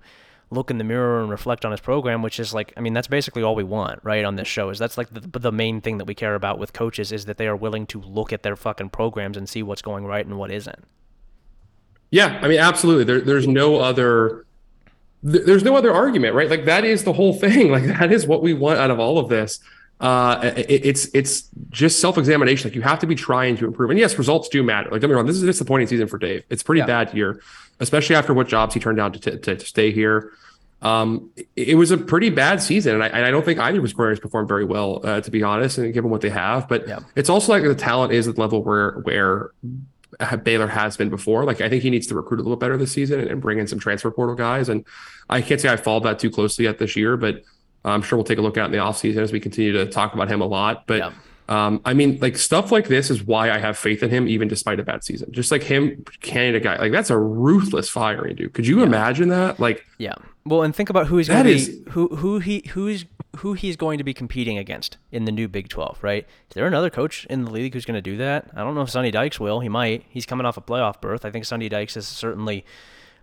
look 0.50 0.72
in 0.72 0.78
the 0.78 0.84
mirror 0.84 1.22
and 1.22 1.30
reflect 1.30 1.66
on 1.66 1.72
his 1.72 1.82
program, 1.82 2.22
which 2.22 2.39
is 2.39 2.54
like, 2.54 2.74
I 2.78 2.82
mean, 2.82 2.93
that's 2.93 3.08
basically 3.08 3.43
all 3.43 3.56
we 3.56 3.64
want, 3.64 4.00
right, 4.04 4.24
on 4.24 4.36
this 4.36 4.48
show. 4.48 4.70
Is 4.70 4.80
that's 4.80 4.98
like 4.98 5.10
the, 5.14 5.39
the 5.39 5.52
main 5.52 5.82
thing 5.82 5.98
that 5.98 6.06
we 6.06 6.16
care 6.16 6.36
about 6.36 6.60
with 6.60 6.74
coaches 6.74 7.12
is 7.12 7.26
that 7.26 7.38
they 7.38 7.48
are 7.48 7.56
willing 7.56 7.86
to 7.88 8.02
look 8.02 8.32
at 8.32 8.43
their 8.43 8.56
fucking 8.56 8.89
programs 8.89 9.38
and 9.38 9.48
see 9.50 9.64
what's 9.64 9.82
going 9.82 10.06
right 10.06 10.26
and 10.26 10.38
what 10.38 10.52
isn't. 10.52 10.86
Yeah, 12.10 12.39
I 12.41 12.48
mean, 12.48 12.60
absolutely. 12.60 13.04
There, 13.04 13.22
there's 13.22 13.48
no 13.48 13.78
other. 13.78 14.45
There's 15.24 15.64
no 15.64 15.76
other 15.76 15.91
argument, 15.91 16.36
right? 16.36 16.50
Like 16.50 16.66
that 16.66 16.86
is 16.86 17.04
the 17.04 17.14
whole 17.14 17.34
thing. 17.39 17.70
Like 17.70 17.86
that 17.86 18.12
is 18.12 18.26
what 18.26 18.41
we 18.41 18.54
want 18.54 18.80
out 18.80 18.91
of 18.91 19.00
all 19.00 19.18
of 19.18 19.30
this. 19.30 19.60
Uh, 20.00 20.54
it, 20.56 20.86
it's 20.86 21.06
it's 21.14 21.50
just 21.72 22.00
self 22.00 22.18
examination. 22.18 22.70
Like 22.70 22.76
you 22.76 22.84
have 22.84 23.00
to 23.00 23.08
be 23.08 23.16
trying 23.16 23.58
to 23.58 23.66
improve. 23.66 23.89
And 23.89 24.00
yes, 24.00 24.18
results 24.18 24.48
do 24.48 24.62
matter. 24.62 24.89
Like 24.91 25.02
don't 25.02 25.10
be 25.10 25.16
wrong. 25.16 25.26
This 25.26 25.36
is 25.36 25.43
a 25.43 25.48
disappointing 25.48 25.88
season 25.88 26.08
for 26.08 26.20
Dave. 26.20 26.43
It's 26.50 26.62
pretty 26.62 26.80
yeah. 26.80 26.86
bad 26.86 27.14
year, 27.16 27.41
especially 27.80 28.15
after 28.15 28.34
what 28.34 28.47
jobs 28.47 28.73
he 28.73 28.80
turned 28.80 28.97
down 28.97 29.13
to, 29.13 29.19
to, 29.19 29.55
to 29.55 29.65
stay 29.65 29.91
here. 29.91 30.32
Um, 30.82 31.32
it, 31.36 31.69
it 31.69 31.75
was 31.75 31.91
a 31.91 31.97
pretty 31.97 32.30
bad 32.30 32.61
season, 32.61 32.95
and 32.95 33.03
I, 33.03 33.07
and 33.07 33.25
I 33.25 33.32
don't 33.32 33.43
think 33.43 33.59
either 33.59 33.78
of 33.78 33.84
his 33.84 33.93
quarterbacks 33.93 34.21
performed 34.21 34.47
very 34.47 34.65
well, 34.65 35.01
uh, 35.03 35.21
to 35.21 35.32
be 35.32 35.41
honest, 35.43 35.78
and 35.78 35.93
given 35.93 36.11
what 36.11 36.21
they 36.21 36.30
have. 36.30 36.67
But 36.67 36.88
yeah. 36.88 36.99
it's 37.15 37.30
also 37.30 37.51
like 37.51 37.63
the 37.63 37.75
talent 37.75 38.13
is 38.13 38.28
at 38.28 38.36
the 38.36 38.41
level 38.41 38.63
where 38.63 38.99
where 38.99 39.51
Baylor 40.43 40.67
has 40.67 40.97
been 40.97 41.09
before. 41.09 41.45
Like 41.45 41.61
I 41.61 41.69
think 41.69 41.84
he 41.84 41.89
needs 41.89 42.07
to 42.07 42.15
recruit 42.15 42.39
a 42.39 42.43
little 42.43 42.57
better 42.57 42.78
this 42.78 42.91
season 42.91 43.19
and, 43.19 43.30
and 43.30 43.41
bring 43.41 43.59
in 43.59 43.67
some 43.67 43.80
transfer 43.80 44.11
portal 44.11 44.36
guys. 44.36 44.69
And 44.69 44.86
I 45.30 45.41
can't 45.41 45.59
say 45.59 45.69
I 45.69 45.78
followed 45.78 46.03
that 46.03 46.19
too 46.19 46.30
closely 46.30 46.65
yet 46.65 46.78
this 46.78 46.95
year, 46.95 47.17
but 47.17 47.43
I'm 47.84 48.01
sure 48.01 48.17
we'll 48.17 48.25
take 48.25 48.38
a 48.38 48.41
look 48.41 48.57
at 48.57 48.65
in 48.65 48.71
the 48.71 48.78
offseason 48.78 49.17
as 49.17 49.32
we 49.32 49.39
continue 49.39 49.73
to 49.73 49.86
talk 49.86 50.13
about 50.13 50.30
him 50.30 50.41
a 50.41 50.45
lot. 50.45 50.86
But 50.88 50.97
yeah. 50.99 51.11
Um, 51.50 51.82
I 51.86 51.93
mean, 51.93 52.20
like 52.22 52.38
stuff 52.38 52.72
like 52.72 52.88
this 52.88 53.10
is 53.10 53.24
why 53.24 53.52
I 53.52 53.58
have 53.58 53.78
faith 53.78 54.04
in 54.04 54.10
him, 54.10 54.28
even 54.28 54.48
despite 54.48 54.80
a 54.80 54.84
bad 54.84 55.04
season. 55.04 55.32
Just 55.32 55.52
like 55.52 55.64
him, 55.64 56.04
Canada 56.22 56.60
guy, 56.60 56.78
like 56.78 56.91
that's 56.91 57.10
a 57.10 57.18
ruthless 57.18 57.89
firing, 57.89 58.36
dude. 58.36 58.54
Could 58.54 58.68
you 58.68 58.80
yeah. 58.80 58.86
imagine 58.86 59.30
that? 59.30 59.60
Like, 59.60 59.86
yeah. 59.98 60.16
Well, 60.45 60.64
and 60.64 60.76
think 60.76 60.89
about 60.89 61.08
who 61.08 61.18
he's 61.18 61.30
be, 61.30 61.84
who 61.91 62.08
who 62.16 62.39
he 62.39 62.64
who's 62.70 63.06
who 63.38 63.54
he's 63.54 63.76
going 63.76 63.98
to 63.98 64.04
be 64.04 64.14
competing 64.14 64.58
against 64.58 64.98
in 65.12 65.26
the 65.26 65.32
new 65.32 65.48
Big 65.48 65.70
12, 65.70 66.04
right? 66.04 66.24
Is 66.50 66.54
there 66.56 66.66
another 66.66 66.89
coach 66.89 67.26
in 67.30 67.45
the 67.45 67.52
league 67.52 67.74
who's 67.74 67.86
going 67.86 67.95
to 67.95 68.02
do 68.02 68.18
that? 68.18 68.50
I 68.56 68.64
don't 68.64 68.76
know 68.76 68.82
if 68.82 68.89
Sonny 68.89 69.12
Dykes 69.12 69.39
will. 69.39 69.60
He 69.60 69.70
might. 69.70 70.04
He's 70.10 70.26
coming 70.26 70.45
off 70.45 70.58
a 70.58 70.62
playoff 70.62 71.02
berth. 71.02 71.24
I 71.24 71.32
think 71.32 71.45
Sonny 71.45 71.70
Dykes 71.70 71.95
is 71.98 72.08
certainly 72.08 72.66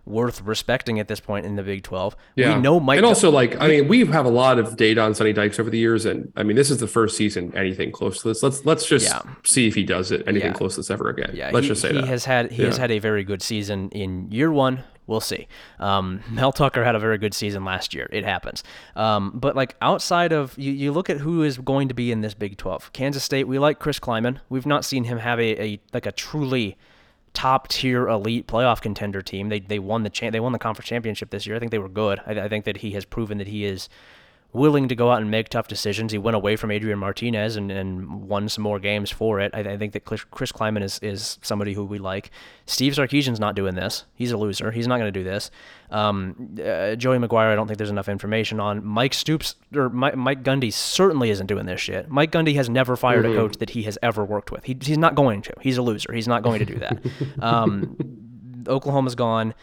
worth 0.05 0.41
respecting 0.41 0.99
at 0.99 1.07
this 1.07 1.19
point 1.19 1.45
in 1.45 1.55
the 1.55 1.63
Big 1.63 1.83
12. 1.83 2.15
Yeah. 2.35 2.55
We 2.55 2.61
know 2.61 2.79
Mike. 2.79 2.97
And 2.97 3.05
also, 3.05 3.31
like, 3.31 3.59
I 3.59 3.67
mean, 3.67 3.87
we 3.87 4.05
have 4.05 4.25
a 4.25 4.29
lot 4.29 4.59
of 4.59 4.77
data 4.77 5.01
on 5.01 5.15
Sonny 5.15 5.33
Dykes 5.33 5.59
over 5.59 5.69
the 5.69 5.77
years. 5.77 6.05
And 6.05 6.31
I 6.35 6.43
mean, 6.43 6.55
this 6.55 6.69
is 6.69 6.79
the 6.79 6.87
first 6.87 7.17
season 7.17 7.55
anything 7.55 7.91
close 7.91 8.21
to 8.21 8.27
this. 8.27 8.43
Let's 8.43 8.65
let's 8.65 8.85
just 8.85 9.07
yeah. 9.07 9.21
see 9.43 9.67
if 9.67 9.75
he 9.75 9.83
does 9.83 10.11
it 10.11 10.23
anything 10.27 10.51
yeah. 10.51 10.57
close 10.57 10.75
to 10.75 10.81
this 10.81 10.91
ever 10.91 11.09
again. 11.09 11.31
Yeah. 11.33 11.51
Let's 11.51 11.65
he, 11.65 11.69
just 11.69 11.81
say 11.81 11.93
he 11.93 12.01
that. 12.01 12.07
has 12.07 12.25
had 12.25 12.51
he 12.51 12.61
yeah. 12.61 12.67
has 12.67 12.77
had 12.77 12.91
a 12.91 12.99
very 12.99 13.23
good 13.23 13.41
season 13.41 13.89
in 13.89 14.31
year 14.31 14.51
one. 14.51 14.83
We'll 15.07 15.21
see. 15.21 15.47
Um, 15.79 16.21
Mel 16.31 16.51
Tucker 16.51 16.83
had 16.83 16.95
a 16.95 16.99
very 16.99 17.17
good 17.17 17.33
season 17.33 17.63
last 17.63 17.93
year. 17.93 18.09
It 18.11 18.25
happens. 18.25 18.63
Um, 18.95 19.31
but 19.35 19.55
like 19.55 19.75
outside 19.81 20.31
of 20.33 20.57
you, 20.57 20.71
you 20.71 20.91
look 20.91 21.09
at 21.09 21.17
who 21.17 21.43
is 21.43 21.57
going 21.57 21.87
to 21.89 21.93
be 21.93 22.11
in 22.11 22.21
this 22.21 22.33
Big 22.33 22.57
12. 22.57 22.91
Kansas 22.93 23.23
State. 23.23 23.47
We 23.47 23.59
like 23.59 23.79
Chris 23.79 23.99
Klieman. 23.99 24.39
We've 24.49 24.65
not 24.65 24.83
seen 24.83 25.03
him 25.03 25.19
have 25.19 25.39
a, 25.39 25.61
a 25.61 25.79
like 25.93 26.05
a 26.05 26.11
truly 26.11 26.77
top 27.35 27.67
tier 27.67 28.07
elite 28.07 28.47
playoff 28.47 28.81
contender 28.81 29.21
team. 29.21 29.49
They 29.49 29.59
they 29.59 29.77
won 29.77 30.01
the 30.01 30.09
cha- 30.09 30.31
they 30.31 30.39
won 30.39 30.53
the 30.53 30.59
conference 30.59 30.87
championship 30.89 31.29
this 31.29 31.45
year. 31.45 31.55
I 31.55 31.59
think 31.59 31.71
they 31.71 31.77
were 31.79 31.89
good. 31.89 32.19
I, 32.25 32.31
I 32.39 32.49
think 32.49 32.65
that 32.65 32.77
he 32.77 32.91
has 32.91 33.05
proven 33.05 33.37
that 33.37 33.47
he 33.47 33.65
is 33.65 33.89
willing 34.55 34.87
to 34.87 34.95
go 34.95 35.11
out 35.11 35.21
and 35.21 35.29
make 35.29 35.49
tough 35.49 35.67
decisions. 35.67 36.11
He 36.11 36.17
went 36.17 36.35
away 36.35 36.55
from 36.55 36.71
Adrian 36.71 36.97
Martinez 36.97 37.55
and, 37.55 37.71
and 37.71 38.27
won 38.27 38.49
some 38.49 38.63
more 38.63 38.79
games 38.79 39.11
for 39.11 39.39
it. 39.39 39.51
I, 39.53 39.59
I 39.59 39.77
think 39.77 39.93
that 39.93 40.05
Chris 40.05 40.51
Klieman 40.51 40.81
is, 40.81 40.99
is 40.99 41.37
somebody 41.41 41.73
who 41.73 41.85
we 41.85 41.99
like. 41.99 42.31
Steve 42.65 42.93
Sarkisian's 42.93 43.39
not 43.39 43.55
doing 43.55 43.75
this. 43.75 44.05
He's 44.15 44.31
a 44.31 44.37
loser. 44.37 44.71
He's 44.71 44.87
not 44.87 44.97
going 44.97 45.11
to 45.13 45.19
do 45.19 45.23
this. 45.23 45.51
Um, 45.91 46.57
uh, 46.59 46.95
Joey 46.95 47.17
McGuire, 47.17 47.51
I 47.51 47.55
don't 47.55 47.67
think 47.67 47.77
there's 47.77 47.89
enough 47.89 48.09
information 48.09 48.59
on. 48.59 48.83
Mike 48.83 49.13
Stoops 49.13 49.55
or 49.75 49.89
Mike, 49.89 50.15
Mike 50.15 50.43
Gundy 50.43 50.71
certainly 50.73 51.29
isn't 51.29 51.47
doing 51.47 51.65
this 51.65 51.81
shit. 51.81 52.09
Mike 52.09 52.31
Gundy 52.31 52.55
has 52.55 52.69
never 52.69 52.95
fired 52.95 53.25
mm-hmm. 53.25 53.33
a 53.33 53.37
coach 53.37 53.57
that 53.57 53.71
he 53.71 53.83
has 53.83 53.97
ever 54.01 54.23
worked 54.25 54.51
with. 54.51 54.63
He, 54.63 54.77
he's 54.81 54.97
not 54.97 55.15
going 55.15 55.41
to. 55.43 55.53
He's 55.61 55.77
a 55.77 55.81
loser. 55.81 56.13
He's 56.13 56.27
not 56.27 56.41
going 56.41 56.59
to 56.59 56.65
do 56.65 56.79
that. 56.79 56.99
um, 57.39 58.65
Oklahoma's 58.67 59.15
gone. 59.15 59.53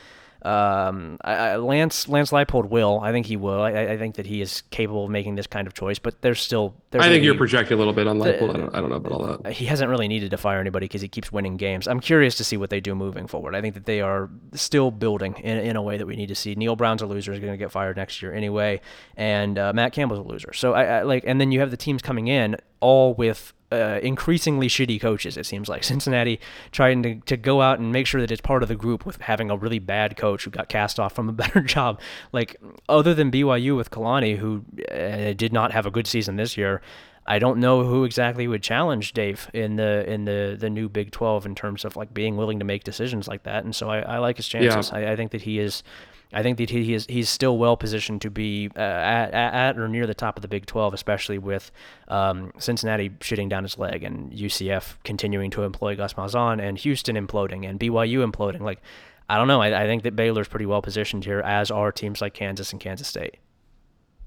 Um, 0.44 1.18
I, 1.22 1.34
I, 1.34 1.56
Lance 1.56 2.08
Lance 2.08 2.32
Leipold 2.32 2.68
will. 2.68 2.98
I 3.00 3.12
think 3.12 3.26
he 3.26 3.36
will. 3.36 3.62
I, 3.62 3.70
I, 3.70 3.96
think 3.96 4.16
that 4.16 4.26
he 4.26 4.40
is 4.40 4.62
capable 4.70 5.04
of 5.04 5.10
making 5.10 5.36
this 5.36 5.46
kind 5.46 5.68
of 5.68 5.74
choice. 5.74 6.00
But 6.00 6.20
there's 6.20 6.40
still. 6.40 6.74
There's 6.90 7.04
I 7.04 7.08
think 7.08 7.22
you're 7.22 7.36
projecting 7.36 7.76
a 7.76 7.78
little 7.78 7.92
bit 7.92 8.08
on 8.08 8.18
Leipold. 8.18 8.50
I, 8.50 8.58
don't, 8.58 8.74
I 8.74 8.80
don't 8.80 8.90
know 8.90 8.96
about 8.96 9.12
all 9.12 9.38
that. 9.38 9.52
He 9.52 9.66
hasn't 9.66 9.88
really 9.88 10.08
needed 10.08 10.32
to 10.32 10.36
fire 10.36 10.60
anybody 10.60 10.86
because 10.86 11.00
he 11.00 11.06
keeps 11.06 11.30
winning 11.30 11.56
games. 11.56 11.86
I'm 11.86 12.00
curious 12.00 12.34
to 12.36 12.44
see 12.44 12.56
what 12.56 12.70
they 12.70 12.80
do 12.80 12.96
moving 12.96 13.28
forward. 13.28 13.54
I 13.54 13.60
think 13.60 13.74
that 13.74 13.86
they 13.86 14.00
are 14.00 14.30
still 14.54 14.90
building 14.90 15.34
in, 15.34 15.58
in 15.58 15.76
a 15.76 15.82
way 15.82 15.96
that 15.96 16.06
we 16.06 16.16
need 16.16 16.28
to 16.28 16.34
see. 16.34 16.56
Neal 16.56 16.74
Brown's 16.74 17.02
a 17.02 17.06
loser. 17.06 17.32
He's 17.32 17.40
going 17.40 17.52
to 17.52 17.56
get 17.56 17.70
fired 17.70 17.96
next 17.96 18.20
year 18.20 18.34
anyway, 18.34 18.80
and 19.16 19.58
uh, 19.58 19.72
Matt 19.72 19.92
Campbell's 19.92 20.20
a 20.20 20.28
loser. 20.28 20.52
So 20.52 20.72
I, 20.72 20.84
I 20.84 21.02
like, 21.02 21.22
and 21.24 21.40
then 21.40 21.52
you 21.52 21.60
have 21.60 21.70
the 21.70 21.76
teams 21.76 22.02
coming 22.02 22.26
in 22.26 22.56
all 22.80 23.14
with 23.14 23.52
uh, 23.72 24.00
increasingly 24.02 24.68
shitty 24.68 25.00
coaches, 25.00 25.36
it 25.36 25.46
seems 25.46 25.68
like. 25.68 25.82
Cincinnati 25.92 26.40
trying 26.70 27.02
to, 27.02 27.14
to 27.20 27.36
go 27.36 27.62
out 27.62 27.78
and 27.78 27.92
make 27.92 28.06
sure 28.06 28.20
that 28.20 28.30
it's 28.30 28.40
part 28.40 28.62
of 28.62 28.68
the 28.68 28.76
group 28.76 29.06
with 29.06 29.20
having 29.20 29.50
a 29.50 29.56
really 29.56 29.78
bad 29.78 30.16
coach 30.16 30.44
who 30.44 30.50
got 30.50 30.68
cast 30.68 31.00
off 31.00 31.14
from 31.14 31.28
a 31.28 31.32
better 31.42 31.60
job. 31.60 32.00
Like, 32.32 32.56
other 32.88 33.14
than 33.14 33.30
BYU 33.30 33.76
with 33.76 33.90
Kalani, 33.90 34.36
who 34.36 34.64
uh, 34.90 35.32
did 35.32 35.52
not 35.52 35.72
have 35.72 35.86
a 35.86 35.90
good 35.90 36.06
season 36.06 36.36
this 36.36 36.56
year, 36.56 36.82
I 37.26 37.38
don't 37.38 37.58
know 37.58 37.84
who 37.84 38.04
exactly 38.04 38.48
would 38.48 38.62
challenge 38.62 39.12
Dave 39.12 39.48
in 39.54 39.76
the 39.76 40.10
in 40.10 40.24
the, 40.24 40.56
the 40.58 40.68
new 40.68 40.88
Big 40.88 41.12
12 41.12 41.46
in 41.46 41.54
terms 41.54 41.84
of 41.84 41.94
like 41.94 42.12
being 42.12 42.36
willing 42.36 42.58
to 42.58 42.64
make 42.64 42.82
decisions 42.82 43.28
like 43.28 43.44
that. 43.44 43.64
And 43.64 43.74
so 43.76 43.88
I, 43.88 44.00
I 44.00 44.18
like 44.18 44.38
his 44.38 44.48
chances. 44.48 44.90
Yeah. 44.90 44.98
I, 44.98 45.12
I 45.12 45.16
think 45.16 45.30
that 45.30 45.42
he 45.42 45.60
is 45.60 45.84
I 46.32 46.42
think 46.42 46.58
that 46.58 46.70
he 46.70 46.94
is 46.94 47.06
he's 47.06 47.28
still 47.28 47.58
well 47.58 47.76
positioned 47.76 48.22
to 48.22 48.30
be 48.30 48.70
uh, 48.76 48.80
at, 48.80 49.34
at 49.34 49.78
or 49.78 49.88
near 49.88 50.06
the 50.06 50.14
top 50.14 50.36
of 50.36 50.42
the 50.42 50.48
Big 50.48 50.66
12, 50.66 50.94
especially 50.94 51.38
with 51.38 51.70
um, 52.08 52.52
Cincinnati 52.58 53.10
shitting 53.20 53.48
down 53.48 53.64
his 53.64 53.78
leg 53.78 54.02
and 54.02 54.32
UCF 54.32 54.96
continuing 55.04 55.50
to 55.50 55.62
employ 55.62 55.94
Gus 55.96 56.14
Malzahn 56.14 56.60
and 56.60 56.78
Houston 56.78 57.16
imploding 57.16 57.68
and 57.68 57.78
BYU 57.78 58.28
imploding. 58.28 58.60
Like, 58.60 58.80
I 59.28 59.36
don't 59.36 59.48
know. 59.48 59.60
I, 59.60 59.82
I 59.82 59.86
think 59.86 60.02
that 60.04 60.16
Baylor's 60.16 60.48
pretty 60.48 60.66
well 60.66 60.82
positioned 60.82 61.24
here, 61.24 61.40
as 61.40 61.70
are 61.70 61.92
teams 61.92 62.20
like 62.20 62.34
Kansas 62.34 62.72
and 62.72 62.80
Kansas 62.80 63.08
State. 63.08 63.36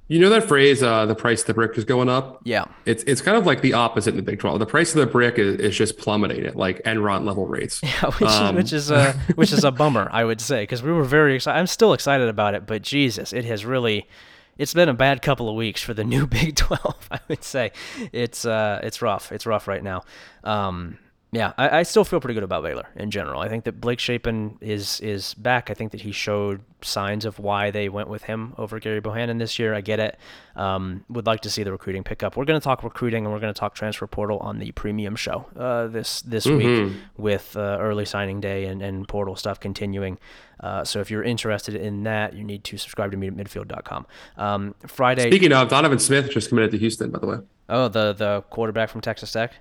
You 0.07 0.19
know 0.19 0.29
that 0.29 0.43
phrase, 0.47 0.83
uh, 0.83 1.07
the 1.07 1.15
price 1.15 1.41
of 1.41 1.47
the 1.47 1.55
brick 1.55 1.77
is 1.77 1.83
going 1.83 2.09
up? 2.09 2.41
Yeah. 2.43 2.65
It's 2.85 3.03
it's 3.03 3.21
kind 3.21 3.37
of 3.37 3.47
like 3.47 3.61
the 3.61 3.73
opposite 3.73 4.11
in 4.11 4.17
the 4.17 4.21
Big 4.21 4.39
12. 4.39 4.59
The 4.59 4.65
price 4.67 4.93
of 4.93 4.99
the 4.99 5.07
brick 5.07 5.39
is, 5.39 5.55
is 5.55 5.75
just 5.75 5.97
plummeting 5.97 6.45
at 6.45 6.55
like 6.55 6.83
Enron 6.83 7.25
level 7.25 7.47
rates. 7.47 7.81
Yeah, 7.83 8.11
which, 8.11 8.29
um, 8.29 8.55
which 8.55 8.73
is 8.73 8.91
a 8.91 9.13
which 9.35 9.51
is 9.51 9.63
a 9.63 9.71
bummer, 9.71 10.07
I 10.11 10.23
would 10.23 10.41
say, 10.41 10.63
because 10.63 10.83
we 10.83 10.91
were 10.91 11.03
very 11.03 11.35
excited. 11.35 11.57
I'm 11.57 11.67
still 11.67 11.93
excited 11.93 12.29
about 12.29 12.53
it, 12.53 12.67
but 12.67 12.81
Jesus, 12.81 13.33
it 13.33 13.45
has 13.45 13.65
really 13.65 14.07
it's 14.57 14.73
been 14.73 14.89
a 14.89 14.93
bad 14.93 15.21
couple 15.21 15.49
of 15.49 15.55
weeks 15.55 15.81
for 15.81 15.93
the 15.93 16.03
new 16.03 16.27
Big 16.27 16.55
12, 16.55 17.07
I 17.11 17.19
would 17.27 17.43
say. 17.43 17.71
It's 18.11 18.45
uh 18.45 18.81
it's 18.83 19.01
rough. 19.01 19.31
It's 19.31 19.45
rough 19.45 19.67
right 19.67 19.83
now. 19.83 20.03
Um 20.43 20.99
yeah, 21.31 21.53
I, 21.57 21.79
I, 21.79 21.83
still 21.83 22.05
feel 22.05 22.21
pretty 22.21 22.33
good 22.33 22.43
about 22.43 22.63
Baylor 22.63 22.87
in 22.95 23.11
general. 23.11 23.41
I 23.41 23.49
think 23.49 23.65
that 23.65 23.81
Blake 23.81 23.99
Shapen 23.99 24.57
is 24.61 25.01
is 25.01 25.33
back. 25.33 25.69
I 25.69 25.73
think 25.73 25.91
that 25.91 26.01
he 26.01 26.11
showed 26.13 26.61
signs 26.81 27.25
of 27.25 27.39
why 27.39 27.71
they 27.71 27.89
went 27.89 28.07
with 28.07 28.23
him 28.23 28.53
over 28.57 28.79
Gerry 28.79 29.01
Bohanon 29.01 29.37
this 29.37 29.59
year. 29.59 29.73
I 29.73 29.81
get 29.81 29.99
it. 29.99 30.17
Um, 30.55 31.03
would 31.09 31.25
like 31.25 31.41
to 31.41 31.49
see 31.49 31.63
the 31.63 31.71
recruiting 31.71 32.03
pick 32.03 32.23
up. 32.23 32.37
We're 32.37 32.45
going 32.45 32.59
to 32.59 32.63
talk 32.63 32.83
recruiting 32.83 33.25
and 33.25 33.33
we're 33.33 33.41
going 33.41 33.53
to 33.53 33.59
talk 33.59 33.75
transfer 33.75 34.07
portal 34.07 34.37
on 34.39 34.59
the 34.59 34.71
premium 34.71 35.15
show 35.17 35.45
uh, 35.57 35.87
this 35.87 36.21
this 36.21 36.45
mm-hmm. 36.45 36.85
week 36.85 36.95
with 37.17 37.57
uh, 37.57 37.77
early 37.81 38.05
signing 38.05 38.39
day 38.39 38.65
and, 38.65 38.81
and 38.81 39.07
portal 39.07 39.35
stuff 39.35 39.59
continuing. 39.59 40.17
Uh, 40.61 40.85
so 40.85 41.01
if 41.01 41.11
you're 41.11 41.23
interested 41.23 41.75
in 41.75 42.03
that, 42.03 42.33
you 42.33 42.43
need 42.45 42.63
to 42.63 42.77
subscribe 42.77 43.11
to 43.11 43.17
me 43.17 43.27
at 43.27 43.35
midfield.com. 43.35 44.07
Um, 44.37 44.75
Friday. 44.87 45.29
Speaking 45.29 45.51
of, 45.51 45.67
Donovan 45.67 45.99
Smith 45.99 46.29
just 46.29 46.47
committed 46.47 46.71
to 46.71 46.77
Houston, 46.77 47.11
by 47.11 47.19
the 47.19 47.27
way. 47.27 47.37
Oh, 47.67 47.89
the 47.89 48.13
the 48.13 48.41
quarterback 48.49 48.89
from 48.89 49.01
Texas 49.01 49.31
Tech. 49.31 49.53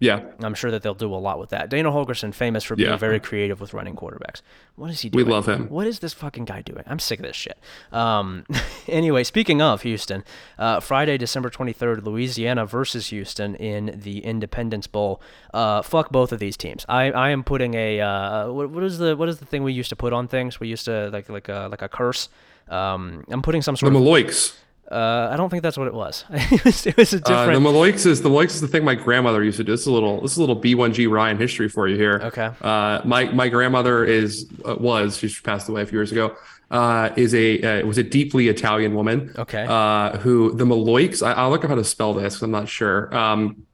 Yeah. 0.00 0.22
I'm 0.40 0.54
sure 0.54 0.70
that 0.70 0.82
they'll 0.82 0.94
do 0.94 1.12
a 1.12 1.16
lot 1.16 1.38
with 1.38 1.50
that. 1.50 1.70
Dana 1.70 1.90
Holgorsen, 1.90 2.34
famous 2.34 2.64
for 2.64 2.76
being 2.76 2.90
yeah. 2.90 2.96
very 2.96 3.20
creative 3.20 3.60
with 3.60 3.72
running 3.72 3.94
quarterbacks. 3.94 4.42
What 4.76 4.90
is 4.90 5.00
he 5.00 5.08
doing? 5.08 5.24
We 5.24 5.32
love 5.32 5.46
him. 5.46 5.68
What 5.68 5.86
is 5.86 6.00
this 6.00 6.12
fucking 6.12 6.46
guy 6.46 6.62
doing? 6.62 6.82
I'm 6.86 6.98
sick 6.98 7.20
of 7.20 7.24
this 7.24 7.36
shit. 7.36 7.58
Um, 7.92 8.44
anyway, 8.88 9.22
speaking 9.24 9.62
of 9.62 9.82
Houston, 9.82 10.24
uh, 10.58 10.80
Friday, 10.80 11.16
December 11.16 11.48
23rd, 11.48 12.04
Louisiana 12.04 12.66
versus 12.66 13.08
Houston 13.08 13.54
in 13.54 14.00
the 14.02 14.18
Independence 14.24 14.86
Bowl. 14.88 15.22
Uh, 15.52 15.80
fuck 15.82 16.10
both 16.10 16.32
of 16.32 16.40
these 16.40 16.56
teams. 16.56 16.84
I, 16.88 17.12
I 17.12 17.30
am 17.30 17.44
putting 17.44 17.74
a 17.74 18.00
uh, 18.00 18.50
what, 18.50 18.70
what 18.70 18.82
is 18.82 18.98
the 18.98 19.16
what 19.16 19.28
is 19.28 19.38
the 19.38 19.46
thing 19.46 19.62
we 19.62 19.72
used 19.72 19.90
to 19.90 19.96
put 19.96 20.12
on 20.12 20.26
things? 20.26 20.58
We 20.58 20.68
used 20.68 20.86
to 20.86 21.08
like 21.10 21.28
like 21.28 21.48
a 21.48 21.68
like 21.70 21.82
a 21.82 21.88
curse. 21.88 22.28
Um, 22.68 23.24
I'm 23.28 23.42
putting 23.42 23.62
some 23.62 23.76
sort 23.76 23.92
the 23.92 23.98
of 23.98 24.04
Maloiks. 24.04 24.54
Uh, 24.90 25.28
I 25.32 25.36
don't 25.36 25.48
think 25.48 25.62
that's 25.62 25.78
what 25.78 25.86
it 25.86 25.94
was. 25.94 26.24
it 26.30 26.64
was, 26.64 26.86
it 26.86 26.96
was 26.96 27.12
a 27.14 27.16
Uh, 27.16 27.20
different. 27.46 27.62
the 27.64 27.70
Maloiks 27.70 28.04
is 28.06 28.20
the 28.22 28.28
Maloiks 28.28 28.50
is 28.50 28.60
the 28.60 28.68
thing 28.68 28.84
my 28.84 28.94
grandmother 28.94 29.42
used 29.42 29.56
to 29.56 29.64
do. 29.64 29.72
This 29.72 29.80
is 29.80 29.86
a 29.86 29.92
little 29.92 30.20
this 30.20 30.32
is 30.32 30.36
a 30.38 30.40
little 30.40 30.60
B1G 30.60 31.10
Ryan 31.10 31.38
history 31.38 31.68
for 31.68 31.88
you 31.88 31.96
here. 31.96 32.20
Okay. 32.24 32.50
Uh, 32.60 33.00
my 33.04 33.24
my 33.32 33.48
grandmother 33.48 34.04
is 34.04 34.46
uh, 34.64 34.76
was 34.78 35.16
she's 35.16 35.40
passed 35.40 35.68
away 35.68 35.82
a 35.82 35.86
few 35.86 35.98
years 35.98 36.12
ago. 36.12 36.36
Uh, 36.70 37.10
is 37.16 37.34
a 37.34 37.80
uh, 37.82 37.86
was 37.86 37.98
a 37.98 38.02
deeply 38.02 38.48
Italian 38.48 38.94
woman. 38.94 39.32
Okay. 39.38 39.64
Uh, 39.68 40.18
who 40.18 40.52
the 40.54 40.64
Maloiks? 40.64 41.26
I, 41.26 41.32
I'll 41.32 41.50
look 41.50 41.64
up 41.64 41.70
how 41.70 41.76
to 41.76 41.84
spell 41.84 42.12
this. 42.14 42.34
'cause 42.34 42.42
I'm 42.42 42.50
not 42.50 42.68
sure. 42.68 43.14
Um, 43.16 43.64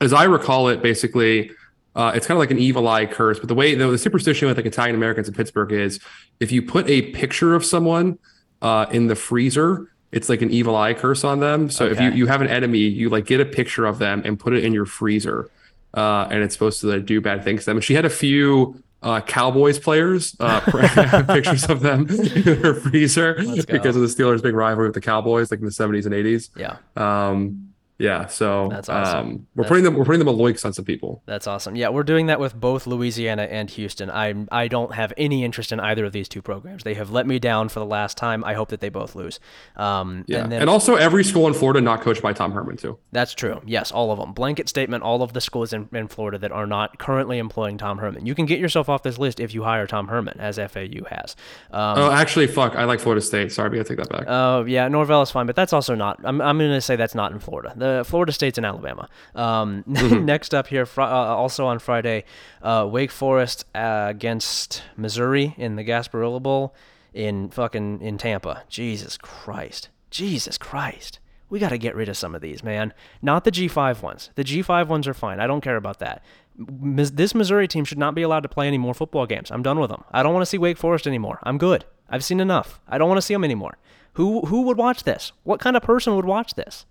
as 0.00 0.12
I 0.12 0.24
recall 0.24 0.68
it, 0.68 0.82
basically, 0.82 1.50
uh, 1.94 2.12
it's 2.14 2.26
kind 2.26 2.36
of 2.36 2.40
like 2.40 2.50
an 2.50 2.58
evil 2.58 2.88
eye 2.88 3.06
curse. 3.06 3.38
But 3.38 3.48
the 3.48 3.54
way 3.54 3.74
the, 3.74 3.86
the 3.88 3.98
superstition 3.98 4.48
with 4.48 4.56
like 4.56 4.66
Italian 4.66 4.96
Americans 4.96 5.28
in 5.28 5.34
Pittsburgh 5.34 5.72
is, 5.72 6.00
if 6.40 6.50
you 6.50 6.62
put 6.62 6.88
a 6.88 7.02
picture 7.12 7.54
of 7.54 7.64
someone 7.64 8.18
uh, 8.62 8.86
in 8.90 9.08
the 9.08 9.14
freezer, 9.16 9.89
it's 10.12 10.28
like 10.28 10.42
an 10.42 10.50
evil 10.50 10.76
eye 10.76 10.94
curse 10.94 11.24
on 11.24 11.40
them. 11.40 11.70
So 11.70 11.86
if 11.86 12.00
you 12.00 12.10
you 12.10 12.26
have 12.26 12.40
an 12.40 12.48
enemy, 12.48 12.78
you 12.78 13.08
like 13.08 13.26
get 13.26 13.40
a 13.40 13.44
picture 13.44 13.86
of 13.86 13.98
them 13.98 14.22
and 14.24 14.38
put 14.38 14.52
it 14.52 14.64
in 14.64 14.72
your 14.72 14.86
freezer, 14.86 15.50
uh, 15.94 16.26
and 16.30 16.42
it's 16.42 16.54
supposed 16.54 16.80
to 16.80 16.88
like, 16.88 17.06
do 17.06 17.20
bad 17.20 17.44
things 17.44 17.60
to 17.62 17.66
them. 17.66 17.76
And 17.78 17.84
she 17.84 17.94
had 17.94 18.04
a 18.04 18.10
few. 18.10 18.82
Uh, 19.02 19.18
Cowboys 19.22 19.78
players, 19.78 20.36
uh, 20.40 20.60
pictures 21.26 21.64
of 21.70 21.80
them 21.80 22.06
in 22.10 22.42
her 22.42 22.74
freezer 22.74 23.32
because 23.66 23.96
of 23.96 24.02
the 24.02 24.08
Steelers' 24.08 24.42
big 24.42 24.54
rivalry 24.54 24.88
with 24.88 24.94
the 24.94 25.00
Cowboys, 25.00 25.50
like 25.50 25.58
in 25.60 25.64
the 25.64 25.72
70s 25.72 26.04
and 26.04 26.14
80s. 26.14 26.50
yeah. 26.54 26.76
Um, 26.98 27.69
yeah, 28.00 28.26
so 28.26 28.68
That's 28.70 28.88
awesome. 28.88 29.18
um, 29.18 29.46
we're 29.54 29.62
That's- 29.62 29.68
putting 29.68 29.84
them 29.84 29.94
we're 29.94 30.04
putting 30.04 30.18
them 30.18 30.28
a 30.28 30.32
Maloiks 30.32 30.64
on 30.64 30.72
some 30.72 30.84
people. 30.84 31.22
That's 31.26 31.46
awesome. 31.46 31.76
Yeah, 31.76 31.90
we're 31.90 32.02
doing 32.02 32.26
that 32.26 32.40
with 32.40 32.54
both 32.58 32.86
Louisiana 32.86 33.42
and 33.42 33.68
Houston. 33.70 34.10
I 34.10 34.34
I 34.50 34.66
don't 34.68 34.94
have 34.94 35.12
any 35.16 35.44
interest 35.44 35.70
in 35.70 35.78
either 35.80 36.04
of 36.04 36.12
these 36.12 36.28
two 36.28 36.42
programs. 36.42 36.82
They 36.82 36.94
have 36.94 37.10
let 37.10 37.26
me 37.26 37.38
down 37.38 37.68
for 37.68 37.78
the 37.80 37.86
last 37.86 38.16
time. 38.16 38.42
I 38.44 38.54
hope 38.54 38.70
that 38.70 38.80
they 38.80 38.88
both 38.88 39.14
lose. 39.14 39.38
Um, 39.76 40.24
Yeah, 40.26 40.44
and 40.44 40.52
and, 40.52 40.70
also 40.70 40.94
every 40.96 41.24
school 41.24 41.46
in 41.46 41.54
Florida 41.54 41.80
not 41.80 42.00
coached 42.00 42.22
by 42.22 42.32
Tom 42.32 42.52
Herman 42.52 42.76
too. 42.76 42.98
that's 43.12 43.34
true. 43.34 43.60
Yes, 43.66 43.92
all 43.92 44.10
of 44.10 44.18
them. 44.18 44.32
Blanket 44.32 44.68
statement. 44.68 45.02
All 45.04 45.22
of 45.22 45.32
the 45.34 45.40
schools 45.40 45.72
in, 45.72 45.88
in 45.92 46.08
Florida 46.08 46.38
that 46.38 46.52
are 46.52 46.66
not 46.66 46.98
currently 46.98 47.38
employing 47.38 47.76
Tom 47.78 47.98
Herman. 47.98 48.24
You 48.26 48.34
can 48.34 48.46
get 48.46 48.58
yourself 48.58 48.88
off 48.88 49.02
this 49.02 49.18
list 49.18 49.40
if 49.40 49.52
you 49.54 49.62
hire 49.64 49.86
Tom 49.86 50.08
Herman, 50.08 50.40
as 50.40 50.56
FAU 50.56 51.04
has. 51.10 51.36
Um, 51.70 51.98
oh, 51.98 52.10
actually, 52.10 52.46
fuck, 52.46 52.76
I 52.76 52.84
like 52.84 53.00
Florida 53.00 53.20
State. 53.20 53.52
Sorry, 53.52 53.70
gotta 53.70 53.84
take 53.84 53.98
that 53.98 54.08
back. 54.08 54.24
Oh 54.28 54.64
yeah, 54.64 54.88
Norvell 54.88 55.22
is 55.22 55.30
fine, 55.30 55.46
but 55.46 55.56
that's 55.56 55.72
also 55.72 55.94
not. 55.94 56.20
I'm, 56.24 56.40
I'm 56.40 56.58
going 56.58 56.70
to 56.70 56.80
say 56.80 56.96
that's 56.96 57.14
not 57.14 57.32
in 57.32 57.38
Florida. 57.38 57.72
The 57.76 57.89
Florida 58.04 58.32
State's 58.32 58.58
in 58.58 58.64
Alabama. 58.64 59.08
Um, 59.34 59.84
next 59.86 60.54
up 60.54 60.66
here, 60.68 60.86
fr- 60.86 61.02
uh, 61.02 61.06
also 61.06 61.66
on 61.66 61.78
Friday, 61.78 62.24
uh, 62.62 62.88
Wake 62.90 63.10
Forest 63.10 63.64
uh, 63.74 64.06
against 64.08 64.82
Missouri 64.96 65.54
in 65.56 65.76
the 65.76 65.84
Gasparilla 65.84 66.42
Bowl 66.42 66.74
in 67.12 67.50
fucking 67.50 68.00
in 68.00 68.18
Tampa. 68.18 68.64
Jesus 68.68 69.16
Christ, 69.16 69.88
Jesus 70.10 70.58
Christ. 70.58 71.18
We 71.48 71.58
got 71.58 71.70
to 71.70 71.78
get 71.78 71.96
rid 71.96 72.08
of 72.08 72.16
some 72.16 72.34
of 72.36 72.40
these, 72.40 72.62
man. 72.62 72.94
Not 73.20 73.42
the 73.42 73.50
G5 73.50 74.02
ones. 74.02 74.30
The 74.36 74.44
G5 74.44 74.86
ones 74.86 75.08
are 75.08 75.14
fine. 75.14 75.40
I 75.40 75.48
don't 75.48 75.60
care 75.62 75.76
about 75.76 75.98
that. 75.98 76.22
This 76.56 77.34
Missouri 77.34 77.66
team 77.66 77.84
should 77.84 77.98
not 77.98 78.14
be 78.14 78.22
allowed 78.22 78.44
to 78.44 78.48
play 78.48 78.68
any 78.68 78.78
more 78.78 78.94
football 78.94 79.26
games. 79.26 79.50
I'm 79.50 79.62
done 79.62 79.80
with 79.80 79.90
them. 79.90 80.04
I 80.12 80.22
don't 80.22 80.32
want 80.32 80.42
to 80.42 80.46
see 80.46 80.58
Wake 80.58 80.78
Forest 80.78 81.08
anymore. 81.08 81.40
I'm 81.42 81.58
good. 81.58 81.84
I've 82.08 82.24
seen 82.24 82.38
enough. 82.38 82.80
I 82.86 82.98
don't 82.98 83.08
want 83.08 83.18
to 83.18 83.22
see 83.22 83.34
them 83.34 83.44
anymore. 83.44 83.78
Who 84.14 84.42
who 84.42 84.62
would 84.62 84.76
watch 84.76 85.04
this? 85.04 85.32
What 85.44 85.60
kind 85.60 85.76
of 85.76 85.82
person 85.82 86.16
would 86.16 86.24
watch 86.24 86.54
this? 86.54 86.84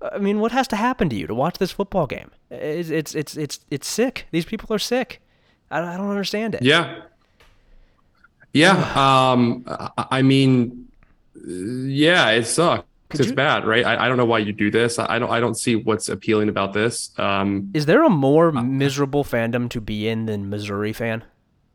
I 0.00 0.18
mean, 0.18 0.40
what 0.40 0.52
has 0.52 0.68
to 0.68 0.76
happen 0.76 1.08
to 1.08 1.16
you 1.16 1.26
to 1.26 1.34
watch 1.34 1.58
this 1.58 1.70
football 1.72 2.06
game? 2.06 2.30
It's 2.50 2.90
it's 2.90 3.14
it's 3.14 3.36
it's, 3.36 3.60
it's 3.70 3.88
sick. 3.88 4.26
These 4.30 4.44
people 4.44 4.74
are 4.74 4.78
sick. 4.78 5.20
I, 5.70 5.80
I 5.80 5.96
don't 5.96 6.10
understand 6.10 6.54
it. 6.54 6.62
yeah, 6.62 7.00
yeah. 8.52 8.72
Um, 8.94 9.64
I, 9.98 10.22
mean, 10.22 10.88
uh, 11.36 11.40
yeah, 11.50 12.30
it 12.30 12.44
sucks. 12.44 12.84
It's 13.10 13.28
you- 13.28 13.34
bad, 13.34 13.64
right? 13.66 13.84
I, 13.84 14.04
I 14.04 14.08
don't 14.08 14.16
know 14.16 14.24
why 14.24 14.38
you 14.38 14.52
do 14.52 14.70
this. 14.70 14.98
I, 14.98 15.14
I 15.14 15.18
don't. 15.18 15.30
I 15.30 15.40
don't 15.40 15.56
see 15.56 15.76
what's 15.76 16.08
appealing 16.08 16.48
about 16.48 16.72
this. 16.72 17.16
Um, 17.18 17.70
Is 17.74 17.86
there 17.86 18.02
a 18.04 18.10
more 18.10 18.52
miserable 18.52 19.24
fandom 19.24 19.68
to 19.70 19.80
be 19.80 20.08
in 20.08 20.26
than 20.26 20.50
Missouri 20.50 20.92
fan? 20.92 21.24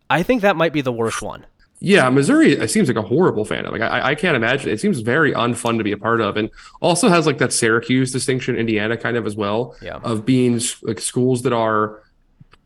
I 0.09 0.23
think 0.23 0.41
that 0.41 0.55
might 0.57 0.73
be 0.73 0.81
the 0.81 0.91
worst 0.91 1.21
one. 1.21 1.45
Yeah, 1.83 2.07
Missouri 2.09 2.51
it 2.53 2.69
seems 2.69 2.87
like 2.87 2.95
a 2.97 3.01
horrible 3.01 3.43
fandom. 3.43 3.71
Like 3.71 3.81
I, 3.81 4.09
I 4.11 4.15
can't 4.15 4.35
imagine. 4.35 4.69
It 4.69 4.79
seems 4.79 4.99
very 4.99 5.33
unfun 5.33 5.79
to 5.79 5.83
be 5.83 5.91
a 5.91 5.97
part 5.97 6.21
of, 6.21 6.37
and 6.37 6.49
also 6.79 7.09
has 7.09 7.25
like 7.25 7.39
that 7.39 7.51
Syracuse 7.51 8.11
distinction, 8.11 8.55
Indiana 8.55 8.95
kind 8.97 9.17
of 9.17 9.25
as 9.25 9.35
well, 9.35 9.75
Yeah. 9.81 9.95
of 10.03 10.23
being 10.23 10.61
like 10.83 10.99
schools 10.99 11.41
that 11.41 11.53
are 11.53 12.03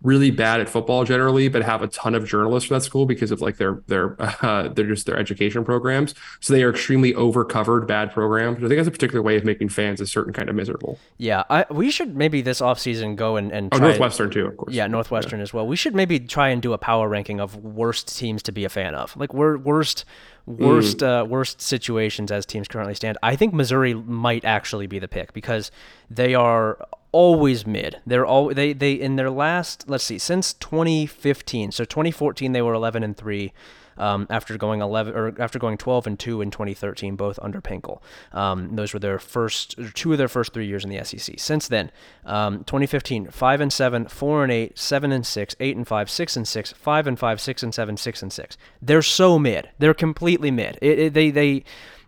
really 0.02 0.30
bad 0.30 0.62
at 0.62 0.70
football 0.70 1.04
generally, 1.04 1.48
but 1.48 1.64
have 1.64 1.82
a 1.82 1.88
ton 1.88 2.14
of 2.14 2.28
journalists 2.28 2.68
for 2.68 2.76
that 2.76 2.82
school 2.82 3.06
because 3.06 3.32
of 3.32 3.42
like 3.42 3.58
their 3.58 3.82
their 3.88 4.16
uh, 4.46 4.68
they're 4.70 4.88
just 4.88 5.06
their 5.06 5.18
education 5.18 5.64
programs. 5.66 6.14
So 6.40 6.54
they 6.54 6.64
are 6.64 6.70
extremely 6.70 7.14
overcovered 7.16 7.88
bad 7.88 8.12
programs. 8.12 8.58
I 8.58 8.68
think 8.68 8.78
that's 8.78 8.88
a 8.88 8.92
particular 8.92 9.22
way 9.22 9.36
of 9.36 9.44
making 9.44 9.70
fans 9.70 10.02
a 10.02 10.08
certain 10.08 10.34
kind 10.34 10.50
of 10.50 10.56
miserable. 10.56 11.00
Yeah, 11.18 11.44
I, 11.50 11.66
we 11.72 11.90
should 11.92 12.16
maybe 12.16 12.42
this 12.42 12.62
offseason 12.62 13.16
go 13.16 13.36
and, 13.36 13.52
and 13.52 13.70
Oh, 13.74 13.78
Northwestern 13.78 14.30
too, 14.30 14.48
of 14.48 14.58
course. 14.58 14.74
Yeah, 14.74 14.88
Northwestern 14.88 15.42
as 15.42 15.54
well. 15.54 15.66
We 15.68 15.76
should 15.76 15.96
maybe 15.96 16.20
try 16.20 16.50
and 16.50 16.62
do 16.62 16.74
a 16.74 16.78
power 16.78 17.10
ranking 17.10 17.40
of 17.40 17.56
worst 17.58 18.16
teams 18.18 18.44
to 18.44 18.52
be 18.52 18.66
a 18.66 18.70
fan 18.70 18.96
of. 18.96 19.16
Like 19.18 19.34
wor- 19.34 19.58
worst 19.58 20.06
worst 20.46 21.02
uh, 21.02 21.26
worst 21.28 21.60
situations 21.62 22.32
as 22.32 22.46
teams 22.46 22.68
currently 22.68 22.94
stand. 22.96 23.18
I 23.24 23.36
think 23.36 23.54
Missouri 23.54 23.94
might 23.94 24.46
actually 24.46 24.88
be 24.88 25.00
the 25.00 25.08
pick 25.08 25.34
because 25.34 25.72
they 26.10 26.36
are 26.36 26.78
always 27.16 27.66
mid. 27.66 28.02
They're 28.06 28.26
all 28.26 28.54
they 28.54 28.74
they 28.74 28.92
in 28.92 29.16
their 29.16 29.32
last 29.32 29.86
let's 29.88 30.04
see 30.04 30.18
since 30.18 30.54
2015. 30.56 31.72
So 31.72 31.86
2014 31.86 32.52
they 32.52 32.62
were 32.62 32.74
11 32.74 33.04
and 33.04 33.16
3 33.16 33.54
um, 33.98 34.28
after 34.30 34.58
going 34.58 34.82
11 34.82 35.14
or 35.16 35.34
after 35.40 35.58
going 35.58 35.78
12 35.78 36.08
and 36.08 36.20
2 36.20 36.42
in 36.42 36.52
2013, 36.52 37.16
both 37.16 37.40
under 37.42 37.62
Pinkel. 37.62 38.02
Um, 38.34 38.76
those 38.76 38.94
were 38.94 39.00
their 39.00 39.18
first 39.18 39.78
two 39.94 40.12
of 40.12 40.18
their 40.18 40.28
first 40.28 40.52
three 40.54 40.68
years 40.68 40.84
in 40.84 40.90
the 40.90 41.02
SEC. 41.06 41.36
Since 41.40 41.70
then, 41.70 41.90
um, 42.26 42.66
2015, 42.66 43.28
5 43.28 43.62
and 43.62 43.72
7, 43.72 44.08
4 44.08 44.44
and 44.44 44.52
8, 44.52 44.78
7 44.78 45.12
and 45.14 45.26
6, 45.26 45.56
8 45.58 45.78
and 45.78 45.88
5, 45.88 46.10
6 46.10 46.36
and 46.36 46.48
6, 46.48 46.74
5 46.74 47.08
and 47.08 47.18
5, 47.18 47.42
6 47.42 47.64
and 47.64 47.74
7, 47.74 47.96
6 47.96 48.22
and 48.24 48.34
6. 48.34 48.58
They're 48.82 49.02
so 49.02 49.40
mid. 49.40 49.70
They're 49.80 49.94
completely 49.94 50.52
mid. 50.52 50.78
It, 50.82 51.00
it, 51.00 51.14
they 51.14 51.32
they 51.32 51.64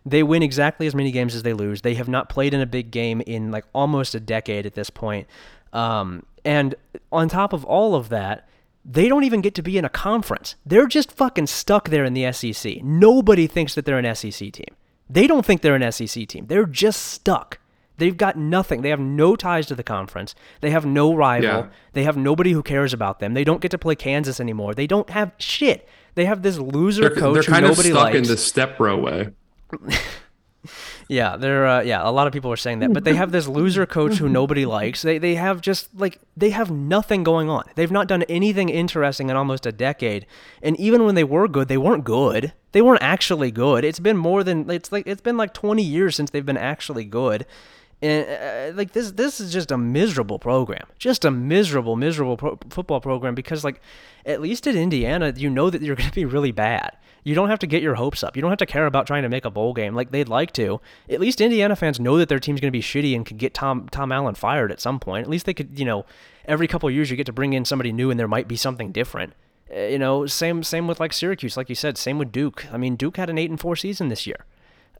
they 0.07 0.23
win 0.23 0.41
exactly 0.41 0.87
as 0.87 0.95
many 0.95 1.11
games 1.11 1.35
as 1.35 1.43
they 1.43 1.53
lose. 1.53 1.81
They 1.81 1.95
have 1.95 2.07
not 2.07 2.29
played 2.29 2.53
in 2.53 2.61
a 2.61 2.65
big 2.65 2.91
game 2.91 3.21
in 3.21 3.51
like 3.51 3.65
almost 3.73 4.15
a 4.15 4.19
decade 4.19 4.65
at 4.65 4.73
this 4.73 4.89
point. 4.89 5.27
Um, 5.73 6.23
and 6.45 6.75
on 7.11 7.27
top 7.27 7.51
of 7.51 7.65
all 7.65 7.93
of 7.93 8.09
that, 8.09 8.47
they 8.85 9.09
don't 9.09 9.25
even 9.25 9.41
get 9.41 9.53
to 9.55 9.61
be 9.61 9.77
in 9.77 9.83
a 9.83 9.89
conference. 9.89 10.55
They're 10.65 10.87
just 10.87 11.11
fucking 11.11 11.47
stuck 11.47 11.89
there 11.89 12.05
in 12.05 12.13
the 12.13 12.31
SEC. 12.31 12.81
Nobody 12.83 13.45
thinks 13.45 13.75
that 13.75 13.83
they're 13.83 13.97
an 13.97 14.15
SEC 14.15 14.53
team. 14.53 14.73
They 15.09 15.27
don't 15.27 15.45
think 15.45 15.61
they're 15.61 15.75
an 15.75 15.91
SEC 15.91 16.25
team. 16.27 16.47
They're 16.47 16.65
just 16.65 17.03
stuck. 17.03 17.59
They've 17.97 18.15
got 18.15 18.37
nothing. 18.37 18.83
They 18.83 18.89
have 18.89 18.99
no 18.99 19.35
ties 19.35 19.65
to 19.67 19.75
the 19.75 19.83
conference. 19.83 20.35
They 20.61 20.69
have 20.69 20.85
no 20.85 21.13
rival. 21.13 21.49
Yeah. 21.49 21.67
They 21.93 22.03
have 22.03 22.15
nobody 22.15 22.51
who 22.51 22.63
cares 22.63 22.93
about 22.93 23.19
them. 23.19 23.33
They 23.33 23.43
don't 23.43 23.59
get 23.59 23.71
to 23.71 23.77
play 23.77 23.95
Kansas 23.95 24.39
anymore. 24.39 24.73
They 24.73 24.87
don't 24.87 25.09
have 25.09 25.33
shit. 25.37 25.87
They 26.15 26.25
have 26.25 26.43
this 26.43 26.57
loser 26.57 27.09
They're, 27.09 27.09
coach 27.09 27.33
they're 27.33 27.43
who 27.43 27.51
kind 27.51 27.65
of 27.65 27.71
nobody 27.71 27.89
stuck 27.89 28.03
likes. 28.03 28.17
in 28.17 28.23
the 28.23 28.37
step 28.37 28.79
row 28.79 28.97
way. 28.97 29.29
Yeah, 31.09 31.37
they're 31.37 31.65
uh, 31.65 31.81
yeah. 31.81 32.07
A 32.07 32.11
lot 32.11 32.27
of 32.27 32.33
people 32.33 32.51
are 32.51 32.57
saying 32.57 32.79
that, 32.79 32.91
but 32.91 33.05
they 33.05 33.15
have 33.15 33.31
this 33.31 33.47
loser 33.47 33.85
coach 33.85 34.15
who 34.17 34.27
nobody 34.27 34.65
likes. 34.77 35.01
They 35.01 35.17
they 35.17 35.35
have 35.35 35.61
just 35.61 35.95
like 35.97 36.19
they 36.35 36.49
have 36.49 36.69
nothing 36.69 37.23
going 37.23 37.49
on. 37.49 37.63
They've 37.75 37.91
not 37.91 38.07
done 38.07 38.23
anything 38.23 38.67
interesting 38.69 39.29
in 39.29 39.37
almost 39.37 39.65
a 39.65 39.71
decade, 39.71 40.25
and 40.61 40.77
even 40.77 41.05
when 41.05 41.15
they 41.15 41.23
were 41.23 41.47
good, 41.47 41.69
they 41.69 41.77
weren't 41.77 42.03
good. 42.03 42.51
They 42.73 42.81
weren't 42.81 43.01
actually 43.01 43.51
good. 43.51 43.85
It's 43.85 43.99
been 43.99 44.17
more 44.17 44.43
than 44.43 44.69
it's 44.69 44.91
like 44.91 45.07
it's 45.07 45.21
been 45.21 45.37
like 45.37 45.53
20 45.53 45.81
years 45.81 46.15
since 46.15 46.29
they've 46.31 46.45
been 46.45 46.57
actually 46.57 47.05
good. 47.05 47.45
And 47.99 48.27
uh, 48.29 48.77
like 48.77 48.93
this, 48.93 49.11
this 49.11 49.39
is 49.39 49.51
just 49.51 49.71
a 49.71 49.77
miserable 49.77 50.37
program, 50.37 50.85
just 50.99 51.25
a 51.25 51.31
miserable, 51.31 51.95
miserable 51.95 52.37
pro- 52.37 52.59
football 52.69 53.01
program. 53.01 53.33
Because 53.33 53.63
like, 53.63 53.81
at 54.23 54.39
least 54.39 54.67
at 54.67 54.75
Indiana, 54.75 55.33
you 55.35 55.49
know 55.49 55.71
that 55.71 55.81
you're 55.81 55.95
going 55.95 56.09
to 56.09 56.13
be 56.13 56.25
really 56.25 56.51
bad. 56.51 56.95
You 57.27 57.35
don't 57.35 57.49
have 57.49 57.59
to 57.59 57.67
get 57.67 57.83
your 57.83 57.95
hopes 57.95 58.23
up. 58.23 58.37
You 58.37 58.41
don't 58.41 58.51
have 58.51 58.59
to 58.59 58.65
care 58.65 58.85
about 58.85 59.05
trying 59.05 59.23
to 59.23 59.27
make 59.27 59.43
a 59.43 59.49
bowl 59.49 59.73
game 59.73 59.93
like 59.93 60.11
they'd 60.11 60.29
like 60.29 60.53
to. 60.53 60.79
At 61.09 61.19
least 61.19 61.41
Indiana 61.41 61.75
fans 61.75 61.99
know 61.99 62.17
that 62.19 62.29
their 62.29 62.39
team's 62.39 62.61
going 62.61 62.71
to 62.71 62.77
be 62.77 62.81
shitty 62.81 63.13
and 63.13 63.25
could 63.25 63.37
get 63.37 63.53
Tom 63.53 63.89
Tom 63.91 64.13
Allen 64.13 64.33
fired 64.33 64.71
at 64.71 64.79
some 64.79 64.97
point. 64.97 65.25
At 65.25 65.29
least 65.29 65.45
they 65.45 65.53
could, 65.53 65.77
you 65.77 65.83
know, 65.83 66.05
every 66.45 66.69
couple 66.69 66.89
years 66.89 67.11
you 67.11 67.17
get 67.17 67.25
to 67.25 67.33
bring 67.33 67.51
in 67.51 67.65
somebody 67.65 67.91
new 67.91 68.09
and 68.09 68.17
there 68.17 68.29
might 68.29 68.47
be 68.47 68.55
something 68.55 68.93
different. 68.93 69.33
Uh, 69.69 69.81
you 69.81 69.99
know, 69.99 70.25
same 70.25 70.63
same 70.63 70.87
with 70.87 71.01
like 71.01 71.11
Syracuse, 71.11 71.57
like 71.57 71.67
you 71.67 71.75
said. 71.75 71.97
Same 71.97 72.17
with 72.17 72.31
Duke. 72.31 72.65
I 72.71 72.77
mean, 72.77 72.95
Duke 72.95 73.17
had 73.17 73.29
an 73.29 73.37
eight 73.37 73.49
and 73.49 73.59
four 73.59 73.75
season 73.75 74.07
this 74.07 74.25
year. 74.25 74.45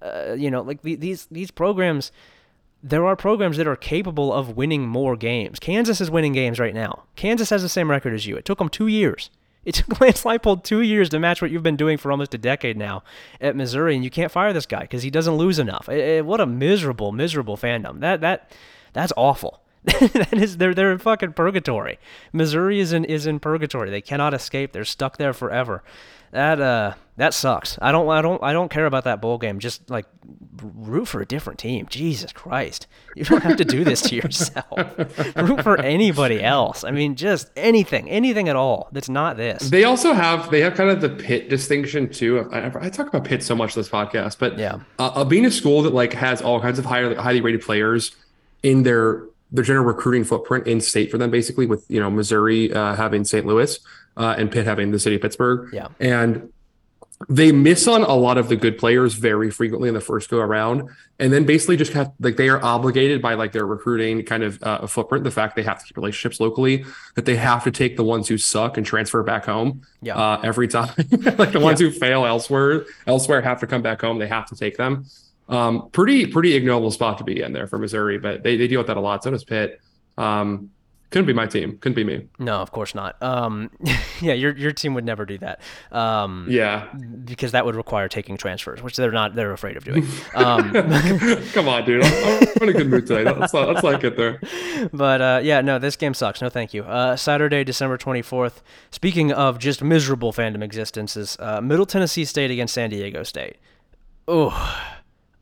Uh, 0.01 0.33
you 0.33 0.51
know, 0.51 0.61
like 0.61 0.81
the, 0.81 0.95
these 0.95 1.27
these 1.31 1.49
programs 1.49 2.11
there 2.83 3.05
are 3.05 3.15
programs 3.15 3.55
that 3.55 3.67
are 3.67 3.77
capable 3.77 4.33
of 4.33 4.57
winning 4.57 4.85
more 4.85 5.15
games. 5.15 5.59
Kansas 5.59 6.01
is 6.01 6.11
winning 6.11 6.33
games 6.33 6.59
right 6.59 6.75
now. 6.75 7.03
Kansas 7.15 7.51
has 7.51 7.61
the 7.61 7.69
same 7.69 7.89
record 7.89 8.13
as 8.13 8.27
you. 8.27 8.35
It 8.35 8.43
took 8.43 8.57
them 8.57 8.67
two 8.67 8.87
years. 8.87 9.29
It 9.67 9.75
took 9.75 9.99
Lance 10.01 10.23
Leipold 10.23 10.63
two 10.63 10.81
years 10.81 11.09
to 11.09 11.19
match 11.19 11.41
what 11.41 11.51
you've 11.51 11.61
been 11.61 11.75
doing 11.75 11.97
for 11.97 12.09
almost 12.09 12.33
a 12.33 12.37
decade 12.37 12.77
now 12.77 13.03
at 13.41 13.53
Missouri, 13.53 13.95
and 13.95 14.03
you 14.03 14.09
can't 14.09 14.31
fire 14.31 14.53
this 14.53 14.65
guy 14.65 14.79
because 14.79 15.03
he 15.03 15.11
doesn't 15.11 15.35
lose 15.35 15.59
enough. 15.59 15.89
Eh, 15.89 16.17
eh, 16.17 16.21
what 16.21 16.39
a 16.39 16.45
miserable, 16.45 17.11
miserable 17.11 17.57
fandom. 17.57 17.99
That 17.99 18.21
that 18.21 18.49
that's 18.93 19.11
awful. 19.17 19.61
that 19.83 20.33
is 20.33 20.57
they're 20.57 20.73
they're 20.73 20.93
in 20.93 20.99
fucking 20.99 21.33
purgatory. 21.33 21.99
Missouri 22.31 22.79
is 22.79 22.93
in 22.93 23.03
is 23.03 23.27
in 23.27 23.41
purgatory. 23.41 23.89
They 23.89 24.01
cannot 24.01 24.33
escape. 24.33 24.71
They're 24.71 24.85
stuck 24.85 25.17
there 25.17 25.33
forever. 25.33 25.83
That 26.31 26.59
uh 26.61 26.93
that 27.17 27.33
sucks. 27.33 27.79
I 27.81 27.91
don't 27.91 28.07
I 28.09 28.21
don't 28.21 28.43
I 28.43 28.53
don't 28.53 28.69
care 28.69 28.85
about 28.85 29.05
that 29.05 29.21
bowl 29.21 29.37
game. 29.37 29.59
Just 29.59 29.89
like 29.89 30.05
root 30.61 31.07
for 31.07 31.21
a 31.21 31.25
different 31.25 31.59
team. 31.59 31.87
Jesus 31.89 32.31
Christ. 32.31 32.85
You 33.15 33.23
don't 33.23 33.41
have 33.43 33.57
to 33.57 33.65
do 33.65 33.83
this 33.83 34.01
to 34.03 34.15
yourself. 34.15 34.67
root 35.35 35.63
for 35.63 35.79
anybody 35.79 36.43
else. 36.43 36.83
I 36.83 36.91
mean 36.91 37.15
just 37.15 37.49
anything, 37.55 38.09
anything 38.09 38.49
at 38.49 38.55
all 38.55 38.89
that's 38.91 39.09
not 39.09 39.37
this. 39.37 39.69
They 39.69 39.83
also 39.83 40.13
have 40.13 40.51
they 40.51 40.61
have 40.61 40.75
kind 40.75 40.89
of 40.89 41.01
the 41.01 41.09
pit 41.09 41.49
distinction 41.49 42.09
too. 42.09 42.47
I, 42.51 42.71
I 42.85 42.89
talk 42.89 43.07
about 43.07 43.23
Pitt 43.23 43.41
so 43.41 43.55
much 43.55 43.73
this 43.73 43.89
podcast, 43.89 44.37
but 44.39 44.57
Yeah. 44.59 44.79
uh, 44.99 45.11
uh, 45.15 45.23
being 45.25 45.45
a 45.45 45.51
school 45.51 45.81
that 45.83 45.93
like 45.93 46.13
has 46.13 46.41
all 46.41 46.59
kinds 46.61 46.77
of 46.77 46.85
higher 46.85 47.15
highly 47.15 47.41
rated 47.41 47.61
players 47.61 48.15
in 48.63 48.83
their 48.83 49.23
their 49.51 49.63
general 49.63 49.85
recruiting 49.85 50.23
footprint 50.25 50.67
in 50.67 50.81
state 50.81 51.09
for 51.09 51.17
them, 51.17 51.31
basically 51.31 51.65
with 51.65 51.85
you 51.89 51.99
know 51.99 52.09
Missouri 52.11 52.71
uh, 52.73 52.95
having 52.95 53.23
St. 53.23 53.45
Louis 53.45 53.79
uh, 54.17 54.35
and 54.37 54.51
Pitt 54.51 54.65
having 54.65 54.91
the 54.91 54.99
city 54.99 55.15
of 55.15 55.21
Pittsburgh. 55.21 55.69
Yeah. 55.73 55.87
and 55.99 56.51
they 57.29 57.51
miss 57.51 57.87
on 57.87 58.03
a 58.03 58.13
lot 58.13 58.37
of 58.37 58.47
the 58.47 58.55
good 58.55 58.77
players 58.77 59.15
very 59.15 59.49
frequently 59.49 59.87
in 59.89 59.95
the 59.95 59.99
first 60.01 60.29
go 60.29 60.37
around. 60.37 60.87
And 61.17 61.33
then 61.33 61.45
basically 61.47 61.75
just 61.75 61.93
have 61.93 62.11
like 62.19 62.37
they 62.37 62.47
are 62.47 62.63
obligated 62.63 63.23
by 63.23 63.33
like 63.33 63.53
their 63.53 63.65
recruiting 63.65 64.23
kind 64.23 64.43
of 64.43 64.61
uh, 64.61 64.85
footprint 64.85 65.23
the 65.23 65.31
fact 65.31 65.55
they 65.55 65.63
have 65.63 65.79
to 65.79 65.85
keep 65.85 65.97
relationships 65.97 66.39
locally 66.39 66.85
that 67.15 67.25
they 67.25 67.35
have 67.35 67.63
to 67.63 67.71
take 67.71 67.97
the 67.97 68.03
ones 68.03 68.27
who 68.27 68.37
suck 68.37 68.77
and 68.77 68.85
transfer 68.85 69.23
back 69.23 69.45
home 69.45 69.81
Yeah. 70.03 70.15
uh, 70.15 70.41
every 70.43 70.67
time. 70.67 70.89
Like 71.39 71.53
the 71.53 71.59
ones 71.59 71.79
who 71.79 71.89
fail 71.89 72.23
elsewhere 72.23 72.85
elsewhere 73.07 73.41
have 73.41 73.61
to 73.61 73.67
come 73.67 73.81
back 73.81 74.01
home. 74.01 74.19
They 74.19 74.27
have 74.27 74.45
to 74.49 74.55
take 74.55 74.77
them. 74.77 75.05
Um, 75.49 75.89
pretty 75.91 76.27
pretty 76.27 76.53
ignoble 76.53 76.91
spot 76.91 77.17
to 77.17 77.23
be 77.23 77.41
in 77.41 77.51
there 77.51 77.65
for 77.65 77.79
missouri 77.79 78.19
but 78.19 78.43
they, 78.43 78.57
they 78.57 78.67
deal 78.67 78.79
with 78.79 78.87
that 78.87 78.97
a 78.97 79.01
lot. 79.01 79.23
So 79.23 79.31
does 79.31 79.43
pitt. 79.43 79.81
Um, 80.19 80.69
couldn't 81.09 81.25
be 81.25 81.33
my 81.33 81.45
team 81.45 81.77
couldn't 81.79 81.95
be 81.95 82.03
me 82.03 82.27
No, 82.39 82.55
of 82.55 82.71
course 82.71 82.93
not. 82.93 83.21
Um, 83.21 83.69
yeah, 84.21 84.33
your 84.33 84.55
your 84.57 84.71
team 84.71 84.93
would 84.93 85.05
never 85.05 85.25
do 85.25 85.37
that. 85.39 85.61
Um, 85.91 86.47
yeah 86.49 86.87
because 87.25 87.51
that 87.51 87.65
would 87.65 87.75
require 87.75 88.07
taking 88.07 88.37
transfers, 88.37 88.81
which 88.81 88.95
they're 88.95 89.11
not. 89.11 89.35
They're 89.35 89.51
afraid 89.51 89.77
of 89.77 89.83
doing. 89.83 90.05
Um, 90.35 90.71
come 91.53 91.67
on 91.67 91.85
dude 91.85 92.03
i'm, 92.03 92.47
I'm 92.57 92.63
in 92.63 92.69
a 92.69 92.73
good 92.73 92.89
mood 92.89 93.07
today 93.07 93.23
let's 93.23 93.53
not, 93.53 93.67
let's 93.67 93.83
not 93.83 94.01
get 94.01 94.17
there 94.17 94.39
but 94.93 95.21
uh, 95.21 95.39
yeah, 95.43 95.61
no, 95.61 95.79
this 95.79 95.95
game 95.95 96.13
sucks. 96.13 96.41
No, 96.41 96.49
thank 96.49 96.73
you. 96.73 96.83
Uh, 96.83 97.15
Saturday, 97.15 97.63
December 97.63 97.97
twenty 97.97 98.21
fourth. 98.21 98.61
Speaking 98.91 99.31
of 99.31 99.59
just 99.59 99.83
miserable 99.83 100.33
fandom 100.33 100.63
existences, 100.63 101.37
uh, 101.39 101.61
Middle 101.61 101.85
Tennessee 101.85 102.25
State 102.25 102.51
against 102.51 102.73
San 102.73 102.89
Diego 102.89 103.23
State. 103.23 103.57
Oh, 104.27 104.93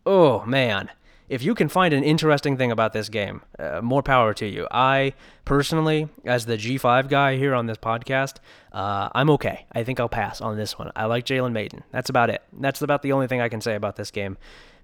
oh 0.06 0.46
man. 0.46 0.90
If 1.28 1.42
you 1.42 1.56
can 1.56 1.70
find 1.70 1.94
an 1.94 2.04
interesting 2.04 2.56
thing 2.56 2.72
about 2.72 2.94
this 2.94 3.10
game, 3.10 3.42
uh, 3.58 3.82
more 3.82 4.04
power 4.04 4.34
to 4.36 4.46
you. 4.46 4.68
I 4.70 5.14
personally, 5.44 6.08
as 6.24 6.46
the 6.46 6.56
G5 6.56 7.10
guy 7.10 7.38
here 7.38 7.56
on 7.56 7.66
this 7.66 7.78
podcast, 7.80 8.36
uh, 8.72 9.10
I'm 9.16 9.32
okay. 9.32 9.66
I 9.72 9.84
think 9.84 10.00
I'll 10.00 10.08
pass 10.08 10.40
on 10.40 10.56
this 10.56 10.78
one. 10.78 10.92
I 10.96 11.06
like 11.06 11.26
Jalen 11.26 11.52
Mayden. 11.52 11.84
That's 11.92 12.10
about 12.10 12.30
it. 12.30 12.44
That's 12.54 12.84
about 12.84 13.02
the 13.02 13.12
only 13.12 13.28
thing 13.28 13.42
I 13.42 13.50
can 13.50 13.60
say 13.60 13.74
about 13.74 13.96
this 13.96 14.12
game. 14.12 14.38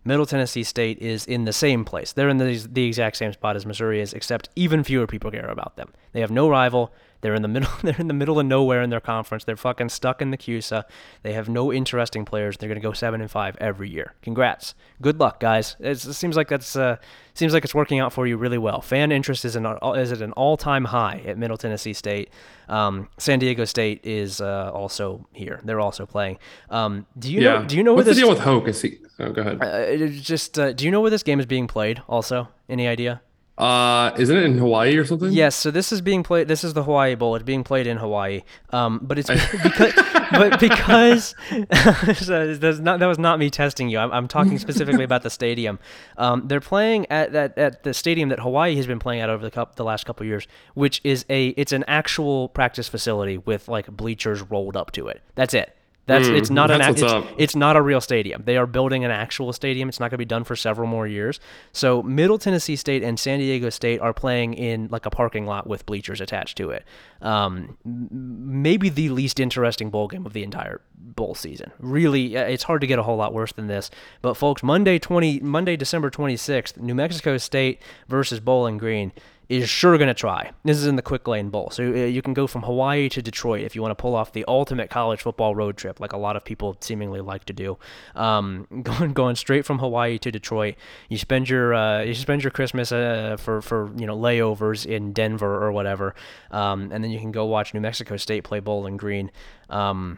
Middle 0.04 0.26
Tennessee 0.26 0.64
State 0.64 0.98
is 0.98 1.28
in 1.28 1.46
the 1.46 1.54
same 1.54 1.86
place. 1.86 2.12
They're 2.14 2.30
in 2.30 2.38
the, 2.38 2.68
the 2.72 2.88
exact 2.88 3.18
same 3.18 3.34
spot 3.34 3.56
as 3.56 3.68
Missouri 3.68 4.02
is, 4.02 4.14
except 4.14 4.50
even 4.56 4.84
fewer 4.84 5.06
people 5.06 5.30
care 5.30 5.48
about 5.48 5.76
them. 5.76 5.94
They 6.12 6.22
have 6.22 6.32
no 6.32 6.50
rival. 6.50 6.92
They're 7.22 7.36
in 7.36 7.42
the 7.42 7.48
middle. 7.48 7.70
They're 7.84 7.96
in 8.00 8.08
the 8.08 8.14
middle 8.14 8.40
of 8.40 8.46
nowhere 8.46 8.82
in 8.82 8.90
their 8.90 9.00
conference. 9.00 9.44
They're 9.44 9.56
fucking 9.56 9.90
stuck 9.90 10.22
in 10.22 10.32
the 10.32 10.38
CUSA. 10.38 10.84
They 11.24 11.34
have 11.34 11.50
no 11.50 11.72
interesting 11.72 12.26
players. 12.26 12.58
They're 12.58 12.70
gonna 12.70 12.82
go 12.82 12.94
seven 12.94 13.22
and 13.22 13.30
five 13.30 13.56
every 13.60 13.90
year. 13.90 14.14
Congrats. 14.22 14.76
Good 15.02 15.20
luck, 15.20 15.40
guys. 15.40 15.76
It's, 15.80 16.06
it 16.06 16.14
seems 16.14 16.36
like 16.36 16.48
that's 16.50 16.76
uh, 16.76 16.98
seems 17.34 17.54
like 17.54 17.64
it's 17.64 17.76
working 17.76 18.00
out 18.00 18.14
for 18.14 18.28
you 18.28 18.38
really 18.38 18.58
well. 18.58 18.82
Fan 18.82 19.12
interest 19.12 19.46
is 19.46 19.56
an 19.56 19.66
is 19.96 20.12
at 20.12 20.22
an 20.22 20.32
all 20.34 20.58
time 20.58 20.86
high 20.86 21.22
at 21.26 21.38
Middle 21.38 21.58
Tennessee 21.58 21.94
State. 21.94 22.30
Um, 22.68 23.10
San 23.18 23.40
Diego 23.40 23.66
State 23.66 24.06
is 24.06 24.42
uh, 24.42 24.72
also 24.74 25.28
here. 25.34 25.60
They're 25.64 25.80
also 25.82 26.06
playing. 26.06 26.38
Um, 26.70 27.06
do 27.18 27.32
you 27.32 27.42
yeah 27.42 27.60
know? 27.60 27.66
Do 27.66 27.78
you 27.78 27.84
know 27.84 27.92
where 27.92 27.98
what's 28.06 28.10
this? 28.10 28.18
the 28.18 28.22
deal 28.22 28.30
with 28.30 28.40
Hoke 28.40 28.68
is 28.68 28.82
he 28.82 28.98
oh 29.20 29.32
go 29.32 29.42
ahead 29.42 29.62
uh, 29.62 30.08
just 30.08 30.58
uh, 30.58 30.74
do 30.74 30.86
you 30.86 30.92
know 30.92 31.02
where 31.02 31.12
this 31.12 31.24
game 31.24 31.40
is 31.40 31.46
being 31.46 31.68
played? 31.68 32.02
Also, 32.08 32.48
any 32.70 32.88
idea? 32.88 33.22
Uh, 33.58 34.12
isn't 34.18 34.36
it 34.36 34.44
in 34.44 34.58
Hawaii 34.58 34.96
or 34.98 35.06
something? 35.06 35.32
Yes, 35.32 35.56
so 35.56 35.70
this 35.72 35.92
is 35.92 36.02
being 36.02 36.24
played. 36.24 36.48
This 36.48 36.64
is 36.64 36.74
the 36.74 36.84
Hawaii 36.84 37.16
Bowl. 37.16 37.36
It's 37.36 37.44
being 37.44 37.64
played 37.64 37.86
in 37.86 37.98
Hawaii. 37.98 38.42
Um, 38.72 39.00
but 39.04 39.20
it's 39.20 39.30
because, 39.30 39.94
but 40.32 40.60
because 40.60 41.36
so 42.18 42.58
not, 42.82 43.00
that 43.00 43.06
was 43.06 43.20
not 43.20 43.40
me 43.40 43.50
testing 43.50 43.90
you. 43.90 44.00
I'm, 44.00 44.12
I'm 44.12 44.28
talking 44.28 44.58
specifically 44.58 45.04
about 45.04 45.24
the 45.24 45.30
stadium. 45.30 45.80
Um, 46.18 46.48
they're 46.48 46.62
playing 46.62 47.06
at 47.12 47.34
that 47.34 47.58
at 47.58 47.84
the 47.84 47.94
stadium 47.94 48.30
that 48.30 48.40
Hawaii 48.40 48.76
has 48.78 48.88
been 48.88 49.00
playing 49.00 49.22
at 49.22 49.30
over 49.30 49.44
the 49.44 49.52
cup 49.52 49.76
the 49.76 49.84
last 49.84 50.06
couple 50.06 50.24
of 50.24 50.28
years, 50.28 50.48
which 50.74 51.02
is 51.04 51.26
a 51.30 51.50
it's 51.50 51.74
an 51.74 51.84
actual 51.88 52.50
practice 52.50 52.88
facility 52.88 53.38
with 53.38 53.68
like 53.68 53.86
bleachers 53.88 54.42
rolled 54.42 54.78
up 54.78 54.92
to 54.94 55.08
it. 55.08 55.22
That's 55.36 55.54
it. 55.54 55.78
That's 56.08 56.28
Mm, 56.28 56.38
it's 56.38 56.50
not 56.50 56.72
an 56.72 56.80
that's 56.80 57.02
what's 57.02 57.14
it's, 57.14 57.36
it's 57.38 57.56
not 57.56 57.76
a 57.76 57.82
real 57.82 58.02
stadium. 58.02 58.44
They 58.46 58.58
are 58.58 58.66
building 58.66 59.06
an 59.06 59.12
actual 59.12 59.54
stadium. 59.54 59.88
It's 59.88 60.00
not 60.00 60.06
going 60.06 60.16
to 60.16 60.18
be 60.18 60.26
done 60.26 60.44
for 60.44 60.56
several 60.56 60.88
more 60.88 61.08
years. 61.08 61.40
So 61.74 62.02
Middle 62.02 62.38
Tennessee 62.38 62.76
State 62.76 63.04
and 63.04 63.20
San 63.20 63.40
Diego 63.40 63.70
State 63.70 64.02
are 64.02 64.14
playing 64.14 64.56
in 64.56 64.88
like 64.90 65.06
a 65.06 65.10
parking 65.12 65.46
lot 65.46 65.68
with 65.68 65.86
bleachers 65.86 66.20
attached 66.20 66.58
to 66.58 66.72
it. 66.72 66.86
Um, 67.22 67.78
maybe 67.86 68.90
the 68.90 69.10
least 69.10 69.40
interesting 69.40 69.90
bowl 69.90 70.08
game 70.08 70.26
of 70.26 70.34
the 70.34 70.44
entire 70.44 70.82
bowl 70.96 71.36
season. 71.36 71.72
Really, 71.80 72.36
it's 72.36 72.64
hard 72.64 72.82
to 72.82 72.88
get 72.88 72.98
a 72.98 73.04
whole 73.04 73.18
lot 73.18 73.34
worse 73.34 73.54
than 73.54 73.68
this. 73.68 73.92
But 74.22 74.36
folks, 74.36 74.64
Monday 74.64 74.98
twenty 74.98 75.40
Monday 75.40 75.76
December 75.76 76.10
twenty 76.10 76.36
sixth, 76.38 76.78
New 76.78 76.96
Mexico 76.96 77.38
State 77.38 77.80
versus 78.08 78.40
Bowling 78.40 78.78
Green 78.78 79.12
is 79.52 79.70
sure 79.70 79.98
going 79.98 80.08
to 80.08 80.14
try. 80.14 80.52
This 80.64 80.78
is 80.78 80.88
in 80.88 80.96
the 80.96 81.02
Quick 81.02 81.28
Lane 81.28 81.50
Bowl. 81.50 81.70
So 81.72 81.84
uh, 81.84 82.06
you 82.06 82.22
can 82.22 82.34
go 82.34 82.48
from 82.48 82.62
Hawaii 82.64 83.10
to 83.10 83.22
Detroit 83.22 83.62
if 83.62 83.76
you 83.76 83.82
want 83.82 83.92
to 83.92 84.02
pull 84.02 84.16
off 84.16 84.32
the 84.32 84.46
ultimate 84.48 84.90
college 84.90 85.22
football 85.22 85.56
road 85.56 85.76
trip, 85.76 86.00
like 86.00 86.14
a 86.14 86.18
lot 86.18 86.38
of 86.38 86.46
people 86.46 86.78
seemingly 86.80 87.20
like 87.20 87.44
to 87.46 87.54
do. 87.54 87.78
Um, 88.16 88.66
going 88.84 89.12
going 89.12 89.36
straight 89.36 89.66
from 89.66 89.80
Hawaii 89.80 90.18
to 90.20 90.32
Detroit, 90.32 90.76
you 91.10 91.18
spend 91.18 91.50
your 91.50 91.74
uh, 91.74 92.02
you 92.02 92.14
spend 92.14 92.44
your 92.44 92.52
Christmas 92.52 92.94
uh, 92.94 93.36
for 93.38 93.62
for 93.62 93.92
you 93.98 94.06
know 94.06 94.18
layovers 94.18 94.86
in 94.86 95.12
Denver 95.12 95.64
or 95.64 95.74
whatever, 95.74 96.16
um, 96.52 96.92
and 96.92 97.04
then 97.04 97.12
you 97.12 97.20
can 97.20 97.32
go 97.32 97.46
watch 97.46 97.74
New 97.74 97.82
Mexico 97.82 98.16
State 98.16 98.46
play 98.46 98.62
Bowling 98.62 98.96
Green. 98.96 99.32
Um, 99.70 100.18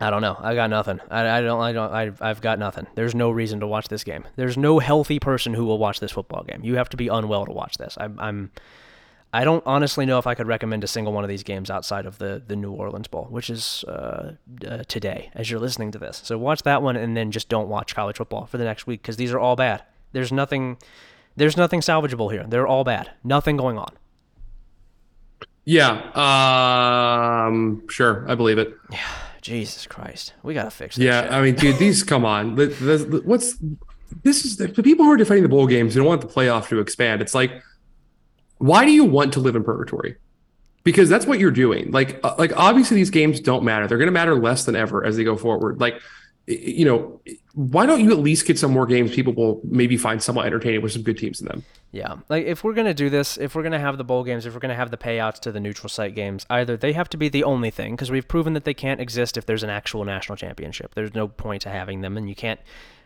I 0.00 0.10
don't 0.10 0.22
know. 0.22 0.36
I 0.38 0.54
got 0.54 0.70
nothing. 0.70 1.00
I, 1.10 1.38
I 1.38 1.40
don't. 1.40 1.60
I 1.60 1.72
don't. 1.72 1.92
I, 1.92 2.12
I've 2.20 2.40
got 2.40 2.58
nothing. 2.58 2.86
There's 2.94 3.14
no 3.14 3.30
reason 3.30 3.60
to 3.60 3.66
watch 3.66 3.88
this 3.88 4.04
game. 4.04 4.24
There's 4.36 4.56
no 4.56 4.78
healthy 4.78 5.18
person 5.18 5.54
who 5.54 5.64
will 5.64 5.78
watch 5.78 5.98
this 5.98 6.12
football 6.12 6.44
game. 6.44 6.60
You 6.62 6.76
have 6.76 6.88
to 6.90 6.96
be 6.96 7.08
unwell 7.08 7.46
to 7.46 7.52
watch 7.52 7.78
this. 7.78 7.96
I'm. 8.00 8.18
I'm 8.18 8.50
I 9.30 9.44
don't 9.44 9.62
honestly 9.66 10.06
know 10.06 10.18
if 10.18 10.26
I 10.26 10.34
could 10.34 10.46
recommend 10.46 10.84
a 10.84 10.86
single 10.86 11.12
one 11.12 11.22
of 11.22 11.28
these 11.28 11.42
games 11.42 11.68
outside 11.68 12.06
of 12.06 12.18
the 12.18 12.42
the 12.46 12.56
New 12.56 12.72
Orleans 12.72 13.08
Bowl, 13.08 13.26
which 13.30 13.50
is 13.50 13.84
uh, 13.86 14.32
uh, 14.66 14.84
today 14.88 15.30
as 15.34 15.50
you're 15.50 15.60
listening 15.60 15.90
to 15.92 15.98
this. 15.98 16.22
So 16.24 16.38
watch 16.38 16.62
that 16.62 16.80
one 16.82 16.96
and 16.96 17.16
then 17.16 17.30
just 17.30 17.48
don't 17.48 17.68
watch 17.68 17.94
college 17.94 18.16
football 18.16 18.46
for 18.46 18.56
the 18.56 18.64
next 18.64 18.86
week 18.86 19.02
because 19.02 19.16
these 19.16 19.32
are 19.32 19.38
all 19.38 19.56
bad. 19.56 19.82
There's 20.12 20.32
nothing. 20.32 20.78
There's 21.36 21.56
nothing 21.56 21.80
salvageable 21.80 22.32
here. 22.32 22.44
They're 22.48 22.66
all 22.66 22.84
bad. 22.84 23.10
Nothing 23.22 23.56
going 23.56 23.76
on. 23.78 23.92
Yeah. 25.66 26.00
Um. 26.14 27.86
Sure, 27.90 28.24
I 28.28 28.34
believe 28.34 28.56
it. 28.56 28.72
Jesus 29.40 29.86
Christ, 29.86 30.34
we 30.42 30.54
gotta 30.54 30.70
fix 30.70 30.96
this. 30.96 31.04
Yeah. 31.04 31.22
shit. 31.22 31.32
I 31.32 31.42
mean, 31.42 31.54
dude, 31.54 31.78
these. 31.78 32.02
Come 32.02 32.24
on. 32.24 32.54
The, 32.54 32.66
the, 32.66 32.96
the- 32.98 33.22
what's 33.24 33.56
this 34.22 34.44
is 34.44 34.56
the, 34.56 34.68
people 34.68 35.04
who 35.04 35.12
are 35.12 35.16
defending 35.16 35.42
the 35.42 35.48
bowl 35.48 35.66
games. 35.66 35.94
They 35.94 35.98
don't 35.98 36.06
want 36.06 36.20
the 36.20 36.26
playoff 36.26 36.68
to 36.68 36.80
expand. 36.80 37.22
It's 37.22 37.34
like, 37.34 37.62
why 38.58 38.84
do 38.84 38.92
you 38.92 39.04
want 39.04 39.32
to 39.34 39.40
live 39.40 39.56
in 39.56 39.64
purgatory? 39.64 40.16
Because 40.84 41.08
that's 41.08 41.26
what 41.26 41.38
you're 41.38 41.50
doing. 41.50 41.90
Like, 41.90 42.20
uh, 42.24 42.34
like 42.38 42.56
obviously 42.56 42.96
these 42.96 43.10
games 43.10 43.40
don't 43.40 43.64
matter. 43.64 43.86
They're 43.86 43.98
going 43.98 44.08
to 44.08 44.12
matter 44.12 44.34
less 44.34 44.64
than 44.64 44.74
ever 44.74 45.04
as 45.04 45.16
they 45.16 45.24
go 45.24 45.36
forward. 45.36 45.80
Like, 45.80 46.00
you 46.48 46.84
know, 46.84 47.20
why 47.54 47.86
don't 47.86 48.00
you 48.00 48.10
at 48.10 48.18
least 48.18 48.46
get 48.46 48.58
some 48.58 48.72
more 48.72 48.86
games 48.86 49.14
people 49.14 49.34
will 49.34 49.60
maybe 49.64 49.96
find 49.96 50.22
somewhat 50.22 50.46
entertaining 50.46 50.80
with 50.80 50.92
some 50.92 51.02
good 51.02 51.18
teams 51.18 51.40
in 51.40 51.46
them? 51.46 51.64
Yeah, 51.92 52.16
like 52.28 52.46
if 52.46 52.64
we're 52.64 52.74
gonna 52.74 52.94
do 52.94 53.10
this, 53.10 53.36
if 53.36 53.54
we're 53.54 53.62
gonna 53.62 53.78
have 53.78 53.98
the 53.98 54.04
bowl 54.04 54.24
games, 54.24 54.46
if 54.46 54.54
we're 54.54 54.60
gonna 54.60 54.74
have 54.74 54.90
the 54.90 54.96
payouts 54.96 55.40
to 55.40 55.52
the 55.52 55.60
neutral 55.60 55.88
site 55.88 56.14
games, 56.14 56.46
either 56.50 56.76
they 56.76 56.92
have 56.92 57.08
to 57.10 57.16
be 57.16 57.28
the 57.28 57.44
only 57.44 57.70
thing 57.70 57.94
because 57.94 58.10
we've 58.10 58.28
proven 58.28 58.54
that 58.54 58.64
they 58.64 58.74
can't 58.74 59.00
exist 59.00 59.36
if 59.36 59.46
there's 59.46 59.62
an 59.62 59.70
actual 59.70 60.04
national 60.04 60.36
championship. 60.36 60.94
There's 60.94 61.14
no 61.14 61.28
point 61.28 61.62
to 61.62 61.70
having 61.70 62.00
them, 62.00 62.16
and 62.16 62.28
you 62.28 62.34
can't 62.34 62.60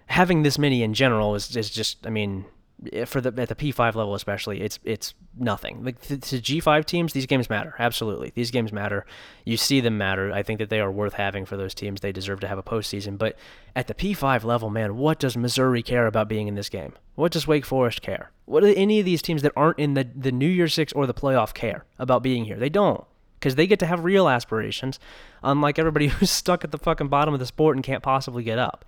having 0.06 0.42
this 0.42 0.58
many 0.58 0.82
in 0.82 0.94
general 0.94 1.34
is, 1.34 1.56
is 1.56 1.70
just, 1.70 2.06
I 2.06 2.10
mean, 2.10 2.44
Eh, 2.92 3.04
for 3.04 3.20
the 3.20 3.32
at 3.40 3.48
the 3.48 3.54
P5 3.54 3.94
level 3.94 4.14
especially, 4.14 4.60
it's 4.60 4.78
it's 4.84 5.14
nothing. 5.36 5.84
Like 5.84 6.00
to, 6.02 6.18
to 6.18 6.40
G5 6.40 6.84
teams, 6.84 7.12
these 7.12 7.26
games 7.26 7.48
matter 7.48 7.74
absolutely. 7.78 8.32
These 8.34 8.50
games 8.50 8.72
matter. 8.72 9.04
You 9.44 9.56
see 9.56 9.80
them 9.80 9.98
matter. 9.98 10.32
I 10.32 10.42
think 10.42 10.58
that 10.58 10.70
they 10.70 10.80
are 10.80 10.90
worth 10.90 11.14
having 11.14 11.44
for 11.44 11.56
those 11.56 11.74
teams. 11.74 12.00
They 12.00 12.12
deserve 12.12 12.40
to 12.40 12.48
have 12.48 12.58
a 12.58 12.62
postseason. 12.62 13.18
But 13.18 13.36
at 13.76 13.86
the 13.86 13.94
P5 13.94 14.44
level, 14.44 14.70
man, 14.70 14.96
what 14.96 15.18
does 15.18 15.36
Missouri 15.36 15.82
care 15.82 16.06
about 16.06 16.28
being 16.28 16.48
in 16.48 16.54
this 16.54 16.68
game? 16.68 16.94
What 17.14 17.32
does 17.32 17.46
Wake 17.46 17.64
Forest 17.66 18.02
care? 18.02 18.30
What 18.46 18.60
do 18.60 18.72
any 18.76 18.98
of 18.98 19.04
these 19.04 19.22
teams 19.22 19.42
that 19.42 19.52
aren't 19.54 19.78
in 19.78 19.94
the 19.94 20.08
the 20.14 20.32
New 20.32 20.48
Year 20.48 20.68
Six 20.68 20.92
or 20.92 21.06
the 21.06 21.14
playoff 21.14 21.54
care 21.54 21.84
about 21.98 22.22
being 22.22 22.44
here? 22.44 22.56
They 22.56 22.70
don't. 22.70 23.04
Because 23.38 23.56
they 23.56 23.66
get 23.66 23.80
to 23.80 23.86
have 23.86 24.04
real 24.04 24.28
aspirations, 24.28 25.00
unlike 25.42 25.78
everybody 25.78 26.06
who's 26.08 26.30
stuck 26.30 26.64
at 26.64 26.70
the 26.70 26.78
fucking 26.78 27.08
bottom 27.08 27.34
of 27.34 27.40
the 27.40 27.46
sport 27.46 27.76
and 27.76 27.84
can't 27.84 28.02
possibly 28.02 28.42
get 28.42 28.58
up. 28.58 28.84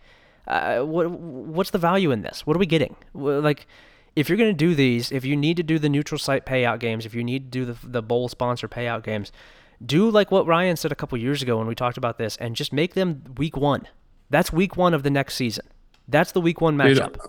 Uh, 0.47 0.81
what 0.81 1.11
what's 1.11 1.71
the 1.71 1.79
value 1.79 2.11
in 2.11 2.23
this? 2.23 2.47
What 2.47 2.57
are 2.57 2.61
we 2.61 2.67
getting? 2.67 2.97
Like, 3.15 3.67
if 4.15 4.29
you're 4.29 4.39
going 4.39 4.51
to 4.51 4.57
do 4.57 4.75
these, 4.75 5.11
if 5.11 5.25
you 5.25 5.37
need 5.37 5.57
to 5.57 5.63
do 5.63 5.79
the 5.79 5.89
neutral 5.89 6.19
site 6.19 6.45
payout 6.45 6.81
games, 6.81 7.07
if 7.07 7.15
you 7.15 7.25
need 7.25 7.51
to 7.51 7.59
do 7.59 7.65
the 7.65 7.77
the 7.87 8.03
bowl 8.03 8.29
sponsor 8.29 8.69
payout 8.69 9.03
games, 9.03 9.33
do 9.85 10.11
like 10.11 10.31
what 10.31 10.47
Ryan 10.47 10.77
said 10.77 10.93
a 10.93 10.95
couple 10.95 11.17
years 11.19 11.43
ago 11.43 11.59
when 11.59 11.67
we 11.67 11.75
talked 11.75 11.97
about 11.97 12.19
this, 12.19 12.37
and 12.37 12.55
just 12.55 12.73
make 12.73 12.95
them 12.95 13.23
week 13.37 13.57
one. 13.57 13.89
That's 14.31 14.53
week 14.53 14.77
one 14.77 14.95
of 14.95 15.03
the 15.03 15.11
next 15.11 15.35
season. 15.37 15.67
That's 16.09 16.33
the 16.33 16.41
week 16.41 16.61
one 16.61 16.77
Dude, 16.77 16.99
matchup. 16.99 17.29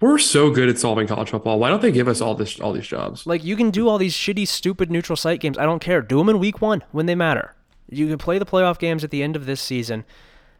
we're 0.00 0.18
so 0.18 0.50
good 0.50 0.68
at 0.68 0.78
solving 0.78 1.06
college 1.06 1.30
football. 1.30 1.58
Why 1.58 1.70
don't 1.70 1.80
they 1.80 1.92
give 1.92 2.08
us 2.08 2.20
all 2.20 2.34
this 2.34 2.60
all 2.60 2.72
these 2.72 2.86
jobs? 2.86 3.26
Like 3.26 3.42
you 3.42 3.56
can 3.56 3.70
do 3.70 3.88
all 3.88 3.96
these 3.96 4.14
shitty, 4.14 4.46
stupid 4.46 4.90
neutral 4.90 5.16
site 5.16 5.40
games. 5.40 5.56
I 5.56 5.64
don't 5.64 5.80
care. 5.80 6.02
Do 6.02 6.18
them 6.18 6.28
in 6.28 6.38
week 6.38 6.60
one 6.60 6.84
when 6.92 7.06
they 7.06 7.14
matter. 7.14 7.54
You 7.88 8.08
can 8.08 8.18
play 8.18 8.38
the 8.38 8.46
playoff 8.46 8.78
games 8.78 9.04
at 9.04 9.10
the 9.10 9.22
end 9.22 9.36
of 9.36 9.46
this 9.46 9.60
season, 9.60 10.04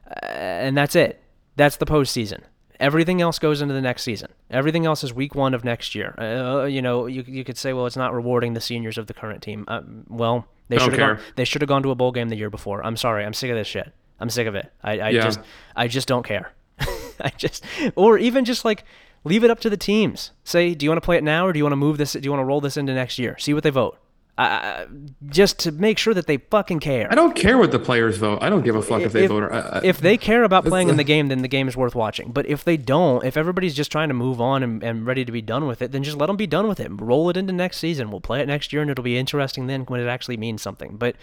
uh, 0.09 0.27
and 0.27 0.77
that's 0.77 0.95
it. 0.97 1.23
That's 1.57 1.77
the 1.77 1.87
postseason. 1.87 2.41
Everything 2.79 3.23
else 3.23 3.39
goes 3.39 3.63
into 3.63 3.73
the 3.73 3.81
next 3.81 4.03
season. 4.03 4.31
Everything 4.51 4.85
else 4.85 5.03
is 5.03 5.13
week 5.15 5.35
one 5.35 5.55
of 5.55 5.65
next 5.65 5.95
year. 5.95 6.15
Uh, 6.19 6.65
you 6.65 6.83
know, 6.83 7.07
you 7.07 7.25
you 7.27 7.43
could 7.43 7.57
say, 7.57 7.73
well, 7.73 7.87
it's 7.87 7.97
not 7.97 8.13
rewarding 8.13 8.53
the 8.53 8.61
seniors 8.61 8.99
of 8.99 9.07
the 9.07 9.15
current 9.15 9.43
team. 9.43 9.65
Uh, 9.67 9.81
well, 10.09 10.47
they 10.69 10.77
should 10.79 10.93
have 10.93 11.17
gone. 11.17 11.19
They 11.37 11.45
should 11.47 11.63
have 11.63 11.69
gone 11.69 11.83
to 11.85 11.91
a 11.91 11.95
bowl 11.95 12.13
game 12.13 12.29
the 12.29 12.37
year 12.37 12.51
before. 12.51 12.85
I'm 12.85 12.97
sorry. 12.99 13.25
I'm 13.25 13.33
sick 13.33 13.51
of 13.51 13.57
this 13.57 13.67
shit. 13.67 13.91
I'm 14.21 14.29
sick 14.29 14.47
of 14.47 14.55
it. 14.55 14.71
I, 14.83 14.99
I 14.99 15.09
Yeah. 15.11 15.23
just 15.23 15.41
I 15.75 15.89
just 15.89 16.07
don't 16.07 16.25
care. 16.25 16.53
I 17.21 17.31
just 17.39 17.65
or 17.95 18.19
even 18.19 18.45
just 18.45 18.65
like 18.67 18.85
leave 19.25 19.43
it 19.43 19.51
up 19.51 19.61
to 19.61 19.71
the 19.71 19.77
teams. 19.79 20.33
Say, 20.45 20.75
do 20.75 20.85
you 20.85 20.91
want 20.91 20.99
to 21.03 21.05
play 21.05 21.17
it 21.17 21.25
now 21.25 21.47
or 21.47 21.53
do 21.55 21.59
you 21.59 21.65
want 21.65 21.73
to 21.73 21.77
move 21.79 21.97
this? 21.97 22.13
Do 22.13 22.21
you 22.21 22.31
want 22.31 22.41
to 22.41 22.45
roll 22.45 22.61
this 22.61 22.77
into 22.77 22.93
next 22.93 23.19
year? 23.19 23.39
See 23.39 23.55
what 23.55 23.63
they 23.63 23.71
vote. 23.71 23.99
Uh, 24.39 24.85
just 25.31 25.59
to 25.61 25.73
make 25.73 25.97
sure 25.97 26.13
that 26.13 26.27
they 26.27 26.37
fucking 26.37 26.79
care. 26.79 27.09
I 27.11 27.15
don't 27.15 27.35
care 27.35 27.57
what 27.57 27.71
the 27.73 27.79
players 27.79 28.19
vote. 28.19 28.41
I 28.43 28.51
don't 28.51 28.63
give 28.63 28.77
a 28.77 28.83
fuck 28.83 29.01
if 29.01 29.13
they 29.13 29.25
If- 29.25 29.31
vote. 29.31 29.45
Or, 29.45 29.51
uh, 29.53 29.81
if 29.83 29.99
they 29.99 30.19
care 30.19 30.45
about 30.45 30.67
playing 30.67 30.89
in 30.91 30.97
the- 30.97 31.01
the 31.01 31.05
game, 31.05 31.29
then 31.29 31.41
the 31.41 31.49
game 31.49 31.69
is 31.69 31.77
worth 31.77 31.95
watching. 31.95 32.33
But 32.33 32.45
if 32.47 32.63
they 32.63 32.77
don't, 32.77 33.25
if 33.25 33.39
everybody's 33.39 33.75
just 33.75 33.91
trying 33.91 34.09
to 34.09 34.15
move 34.15 34.39
on 34.39 34.63
and, 34.63 34.83
and 34.83 35.07
ready 35.07 35.25
to 35.25 35.33
be 35.33 35.41
done 35.41 35.67
with 35.67 35.81
it, 35.81 35.91
then 35.91 36.03
just 36.03 36.19
let 36.19 36.27
them 36.27 36.37
be 36.37 36.47
done 36.47 36.69
with 36.69 36.81
it. 36.81 36.91
Roll 37.01 37.31
it 37.31 37.37
into 37.39 37.55
next 37.55 37.79
season. 37.79 38.11
We'll 38.11 38.21
play 38.21 38.41
it 38.43 38.47
next 38.47 38.75
year, 38.75 38.83
and 38.83 38.91
it'll 38.91 39.03
be 39.03 39.17
interesting 39.17 39.69
then 39.69 39.83
when 39.83 40.01
it 40.01 40.07
actually 40.07 40.37
means 40.37 40.61
something. 40.61 40.97
But 40.99 41.17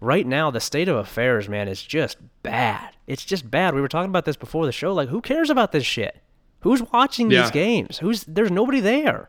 right 0.00 0.26
now, 0.26 0.50
the 0.50 0.58
state 0.60 0.88
of 0.88 0.96
affairs, 0.96 1.50
man, 1.50 1.68
is 1.68 1.82
just 1.82 2.16
bad. 2.42 2.90
It's 3.06 3.26
just 3.26 3.50
bad. 3.50 3.74
We 3.74 3.82
were 3.82 3.88
talking 3.88 4.08
about 4.10 4.24
this 4.24 4.36
before 4.36 4.64
the 4.64 4.72
show. 4.72 4.94
Like, 4.94 5.10
who 5.10 5.20
cares 5.20 5.50
about 5.50 5.72
this 5.72 5.84
shit? 5.84 6.16
Who's 6.60 6.82
watching 6.94 7.30
Yeah. 7.30 7.42
these 7.42 7.50
games? 7.50 7.98
Who's 7.98 8.24
there's 8.24 8.50
nobody 8.50 8.80
there. 8.80 9.28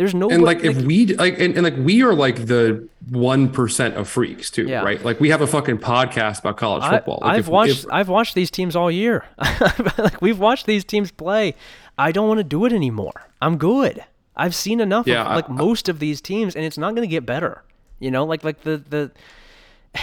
There's 0.00 0.14
no 0.14 0.30
and 0.30 0.42
like 0.42 0.64
if 0.64 0.78
we 0.80 1.04
like 1.14 1.38
and, 1.38 1.54
and 1.56 1.62
like 1.62 1.76
we 1.76 2.02
are 2.02 2.14
like 2.14 2.46
the 2.46 2.88
one 3.10 3.50
percent 3.50 3.96
of 3.96 4.08
freaks 4.08 4.50
too, 4.50 4.64
Yeah. 4.66 4.80
right? 4.82 5.04
Like 5.04 5.20
we 5.20 5.28
have 5.28 5.42
a 5.42 5.46
fucking 5.46 5.76
podcast 5.76 6.40
about 6.40 6.56
college 6.56 6.84
I, 6.84 6.90
football. 6.96 7.18
Like 7.20 7.32
I've 7.34 7.40
if- 7.40 7.48
watched 7.48 7.84
if- 7.84 7.92
I've 7.92 8.08
watched 8.08 8.34
these 8.34 8.50
teams 8.50 8.74
all 8.74 8.90
year. 8.90 9.26
like 9.98 10.22
we've 10.22 10.38
watched 10.38 10.64
these 10.64 10.84
teams 10.86 11.10
play. 11.10 11.54
I 11.98 12.12
don't 12.12 12.26
want 12.28 12.38
to 12.38 12.44
do 12.44 12.64
it 12.64 12.72
anymore. 12.72 13.28
I'm 13.42 13.58
good. 13.58 14.02
I've 14.34 14.54
seen 14.54 14.80
enough 14.80 15.06
Yeah, 15.06 15.20
of 15.20 15.26
I- 15.26 15.34
like 15.36 15.50
most 15.50 15.90
of 15.90 15.98
these 15.98 16.22
teams 16.22 16.56
and 16.56 16.64
it's 16.64 16.78
not 16.78 16.94
going 16.94 17.06
to 17.06 17.12
get 17.12 17.26
better. 17.26 17.62
You 17.98 18.10
know, 18.10 18.24
like 18.24 18.42
like 18.42 18.62
the 18.62 18.78
the 18.78 19.10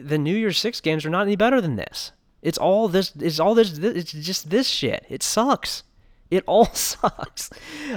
the 0.00 0.16
New 0.18 0.36
Year's 0.36 0.58
6 0.58 0.80
games 0.80 1.04
are 1.04 1.10
not 1.10 1.22
any 1.22 1.34
better 1.34 1.60
than 1.60 1.74
this. 1.74 2.12
It's 2.40 2.56
all 2.56 2.86
this 2.86 3.12
it's 3.18 3.40
all 3.40 3.56
this 3.56 3.76
it's 3.78 4.12
just 4.12 4.50
this 4.50 4.68
shit. 4.68 5.04
It 5.08 5.24
sucks. 5.24 5.82
It 6.30 6.44
all 6.46 6.66
sucks. 6.72 7.50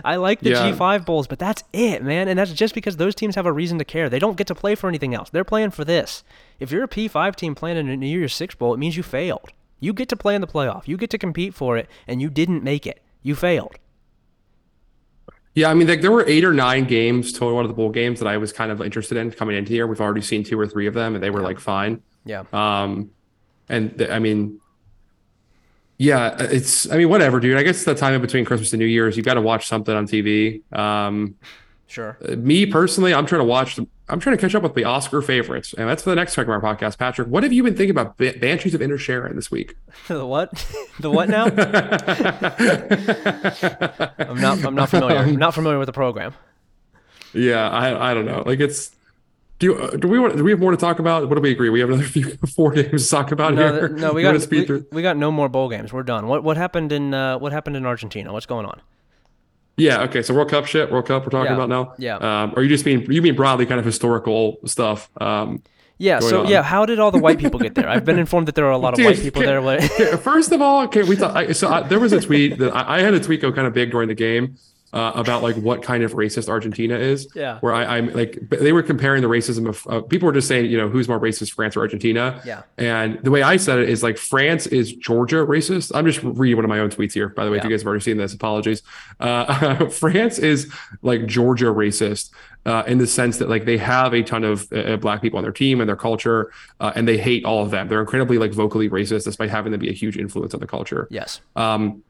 I 0.04 0.16
like 0.16 0.40
the 0.40 0.50
Yeah. 0.52 0.72
G5 0.72 1.06
bowls, 1.06 1.28
but 1.28 1.38
that's 1.40 1.64
it, 1.72 2.04
man. 2.04 2.28
And 2.28 2.38
that's 2.40 2.52
just 2.54 2.74
because 2.74 2.98
those 2.98 3.14
teams 3.16 3.36
have 3.36 3.46
a 3.46 3.52
reason 3.52 3.78
to 3.78 3.86
care. 3.86 4.10
They 4.10 4.20
don't 4.20 4.38
get 4.38 4.48
to 4.48 4.56
play 4.56 4.74
for 4.76 4.88
anything 4.88 5.14
else. 5.14 5.30
They're 5.30 5.44
playing 5.44 5.72
for 5.72 5.86
this. 5.86 6.24
If 6.60 6.72
you're 6.72 6.84
a 6.84 6.88
P5 6.88 7.36
team 7.36 7.54
playing 7.56 7.78
in 7.78 7.90
a 7.90 7.96
New 7.98 8.08
Year's 8.08 8.34
Six 8.34 8.56
bowl, 8.56 8.74
it 8.74 8.78
means 8.78 8.98
you 8.98 9.04
failed. 9.04 9.50
You 9.80 9.94
get 9.94 10.10
to 10.10 10.16
play 10.16 10.34
in 10.34 10.42
the 10.42 10.48
playoff. 10.48 10.88
You 10.88 10.98
get 10.98 11.10
to 11.12 11.18
compete 11.18 11.54
for 11.54 11.78
it, 11.78 11.88
and 12.08 12.22
you 12.22 12.30
didn't 12.30 12.64
make 12.64 12.88
it. 12.88 13.02
You 13.22 13.36
failed. 13.36 13.76
yeah, 15.56 15.70
I 15.70 15.74
mean, 15.76 15.88
like 15.88 16.02
there 16.02 16.12
were 16.12 16.26
eight 16.28 16.44
or 16.44 16.54
nine 16.54 16.86
games 16.86 17.32
total 17.34 17.58
out 17.60 17.62
of 17.62 17.68
the 17.68 17.74
bowl 17.76 17.90
games 17.92 18.20
that 18.20 18.28
I 18.28 18.38
was 18.38 18.52
kind 18.52 18.72
of 18.72 18.82
interested 18.82 19.18
in 19.18 19.30
coming 19.32 19.56
into 19.56 19.70
the 19.70 19.76
year. 19.76 19.86
We've 19.88 20.02
already 20.02 20.22
seen 20.22 20.44
two 20.44 20.60
or 20.60 20.66
three 20.68 20.88
of 20.88 20.94
them, 20.96 21.14
and 21.16 21.24
they 21.24 21.30
were 21.30 21.42
like 21.42 21.60
fine. 21.60 22.02
Yeah. 22.26 22.46
Um, 22.52 23.12
and 23.70 23.96
th- 23.98 24.10
I 24.10 24.18
mean, 24.20 24.60
yeah, 26.04 26.36
it's 26.40 26.92
I 26.92 26.98
mean, 26.98 27.08
whatever, 27.10 27.40
dude. 27.40 27.58
I 27.58 27.64
guess 27.64 27.86
the 27.86 27.96
time 27.96 28.14
in 28.14 28.22
between 28.22 28.44
Christmas 28.44 28.74
and 28.74 28.80
New 28.80 28.86
Year's, 28.86 29.16
you've 29.16 29.26
got 29.26 29.36
to 29.36 29.42
watch 29.42 29.68
something 29.68 29.96
on 29.96 30.06
TV. 30.08 30.62
Um, 30.78 31.36
Sure. 31.88 32.18
me 32.38 32.66
personally, 32.66 33.14
I'm 33.14 33.26
trying 33.28 33.42
to 33.42 33.46
watch. 33.46 33.80
I'm 34.10 34.20
trying 34.20 34.36
to 34.36 34.42
catch 34.42 34.56
up 34.56 34.64
with 34.64 34.74
the 34.74 34.84
Oscar 34.84 35.22
favorites, 35.22 35.74
and 35.78 35.88
that's 35.88 36.02
for 36.04 36.10
the 36.10 36.16
next 36.16 36.34
segment 36.34 36.58
of 36.58 36.64
our 36.64 36.76
podcast. 36.76 36.98
Patrick, 36.98 37.28
what 37.28 37.44
have 37.44 37.54
you 37.54 37.62
been 37.62 37.76
thinking 37.76 37.92
about 37.92 38.18
Ba- 38.18 38.34
Banshees 38.40 38.74
of 38.74 38.82
Inisherin 38.82 39.36
this 39.36 39.52
week? 39.52 39.76
the 40.08 40.26
what? 40.26 40.52
the 41.00 41.12
what 41.12 41.30
now? 41.30 41.46
I'm 44.20 44.42
not. 44.42 44.64
I'm 44.66 44.76
not 44.76 44.90
familiar. 44.90 45.18
I'm 45.18 45.36
not 45.36 45.54
familiar 45.54 45.80
with 45.80 45.86
the 45.86 45.94
program. 45.94 46.34
yeah, 47.34 47.70
I 47.70 48.12
I 48.12 48.14
don't 48.14 48.26
know. 48.26 48.44
Like 48.46 48.60
it's. 48.60 48.92
Do 49.64 49.70
you, 49.70 49.76
uh, 49.78 49.92
do 49.96 50.10
we 50.10 50.20
want 50.20 50.36
do 50.36 50.44
we 50.44 50.52
have 50.52 50.60
more 50.60 50.72
to 50.72 50.78
talk 50.78 51.00
about? 51.00 51.30
What 51.30 51.36
do 51.36 51.42
we 51.42 51.52
agree? 51.52 51.70
We 51.70 51.80
have 51.80 51.88
another 51.90 52.04
few 52.18 52.32
four 52.54 52.72
games 52.74 53.06
to 53.06 53.10
talk 53.10 53.32
about 53.32 53.54
No, 53.54 53.72
here. 53.74 53.88
no, 53.88 54.12
we 54.12 54.22
You 54.26 54.30
got 54.34 54.42
speed 54.42 54.70
we, 54.70 54.84
we 54.92 55.02
got 55.02 55.16
no 55.16 55.32
more 55.32 55.48
bowl 55.48 55.70
games. 55.70 55.94
We're 55.94 56.04
done. 56.04 56.28
What 56.28 56.44
what 56.44 56.58
happened 56.58 56.92
in 56.92 57.14
uh, 57.14 57.38
what 57.40 57.54
happened 57.54 57.78
in 57.78 57.86
Argentina? 57.86 58.34
What's 58.34 58.46
going 58.46 58.66
on? 58.66 58.82
Yeah. 59.78 60.02
Okay. 60.04 60.22
So 60.22 60.34
World 60.34 60.50
Cup 60.50 60.66
shit. 60.66 60.92
World 60.92 61.06
Cup. 61.08 61.24
We're 61.24 61.30
talking 61.30 61.52
Yeah, 61.52 61.64
about 61.64 61.70
now. 61.70 61.94
yeah. 61.98 62.18
Um, 62.18 62.54
or 62.58 62.64
you 62.64 62.68
just 62.68 62.86
mean 62.86 63.10
you 63.10 63.22
mean 63.22 63.36
broadly 63.38 63.66
kind 63.66 63.80
of 63.80 63.86
historical 63.86 64.58
stuff? 64.66 65.10
Um, 65.22 65.64
Yeah. 65.98 66.20
So 66.20 66.42
on. 66.42 66.48
yeah, 66.50 66.62
how 66.62 66.86
did 66.86 67.00
all 67.00 67.12
the 67.12 67.20
white 67.20 67.40
people 67.40 67.60
get 67.62 67.74
there? 67.76 67.88
I've 67.88 68.04
been 68.04 68.20
informed 68.20 68.50
that 68.50 68.56
there 68.56 68.66
are 68.66 68.72
a 68.72 68.78
lot 68.78 68.92
of 68.92 68.98
Dude, 68.98 69.06
white 69.06 69.20
people 69.20 69.44
can- 69.44 69.50
there. 69.50 69.62
What- 69.62 69.82
First 70.22 70.52
of 70.52 70.62
all, 70.62 70.84
okay, 70.88 71.04
we 71.04 71.16
thought 71.16 71.38
I, 71.38 71.54
so. 71.54 71.70
I, 71.70 71.84
there 71.88 72.00
was 72.02 72.12
a 72.12 72.20
tweet 72.20 72.58
that 72.58 72.76
I, 72.76 72.98
I 72.98 73.02
had 73.02 73.14
a 73.14 73.20
tweet 73.22 73.40
go 73.42 73.52
kind 73.54 73.66
of 73.66 73.74
big 73.74 73.92
during 73.92 74.10
the 74.10 74.16
game 74.16 74.58
uh, 74.94 75.12
about 75.16 75.42
like 75.42 75.56
what 75.58 75.82
kind 75.82 76.04
of 76.04 76.14
racist 76.14 76.48
Argentina 76.48 76.96
is. 76.96 77.28
Yeah. 77.36 77.58
Where 77.60 77.74
I, 77.74 77.98
I'm 77.98 78.14
like, 78.14 78.38
they 78.50 78.72
were 78.72 78.84
comparing 78.84 79.24
the 79.24 79.28
racism 79.28 79.68
of 79.68 79.88
uh, 79.88 80.02
people 80.02 80.28
were 80.28 80.34
just 80.34 80.48
saying, 80.48 80.70
you 80.70 80.78
know, 80.78 80.88
who's 80.88 81.08
more 81.08 81.20
racist, 81.20 81.54
France 81.54 81.76
or 81.76 81.82
Argentina? 81.82 82.42
Yeah. 82.46 82.62
And 82.78 83.20
the 83.24 83.32
way 83.32 83.42
I 83.42 83.58
said 83.58 83.80
it 83.80 83.90
is 83.90 84.04
like 84.04 84.18
France 84.18 84.68
is 84.68 84.94
Georgia 84.94 85.38
racist. 85.38 85.92
I'm 85.96 86.06
just 86.06 86.22
reading 86.24 86.58
one 86.58 86.66
of 86.66 86.70
my 86.70 86.80
own 86.80 86.92
tweets 86.92 87.14
here, 87.14 87.30
by 87.30 87.44
the 87.44 87.52
way. 87.52 87.58
If 87.58 87.64
you 87.64 87.72
guys 87.72 87.82
have 87.82 87.88
already 87.88 88.04
seen 88.04 88.18
this, 88.18 88.34
apologies. 88.34 88.84
Uh, 89.20 89.86
France 89.90 90.38
is 90.38 90.72
like 91.02 91.26
Georgia 91.26 91.66
racist. 91.66 92.30
Uh, 92.66 92.82
in 92.88 92.98
the 92.98 93.06
sense 93.06 93.40
that 93.40 93.50
like 93.50 93.66
they 93.66 93.78
have 93.78 94.14
a 94.14 94.24
ton 94.24 94.46
of 94.46 94.72
uh, 94.72 94.96
black 94.96 95.22
people 95.22 95.36
on 95.36 95.44
their 95.44 95.52
team 95.52 95.82
and 95.82 95.90
their 95.90 95.98
culture, 95.98 96.50
uh, 96.80 96.94
and 96.96 97.06
they 97.06 97.18
hate 97.18 97.44
all 97.44 97.62
of 97.62 97.72
them. 97.72 97.90
They're 97.90 98.00
incredibly 98.00 98.38
like 98.38 98.54
vocally 98.54 98.90
racist, 98.90 99.26
despite 99.26 99.50
having 99.50 99.74
to 99.74 99.78
be 99.78 99.90
a 99.90 99.92
huge 99.92 100.18
influence 100.18 100.54
on 100.54 100.62
the 100.62 100.68
culture. 100.68 101.10
yes. 101.12 101.42
Um, 101.58 102.04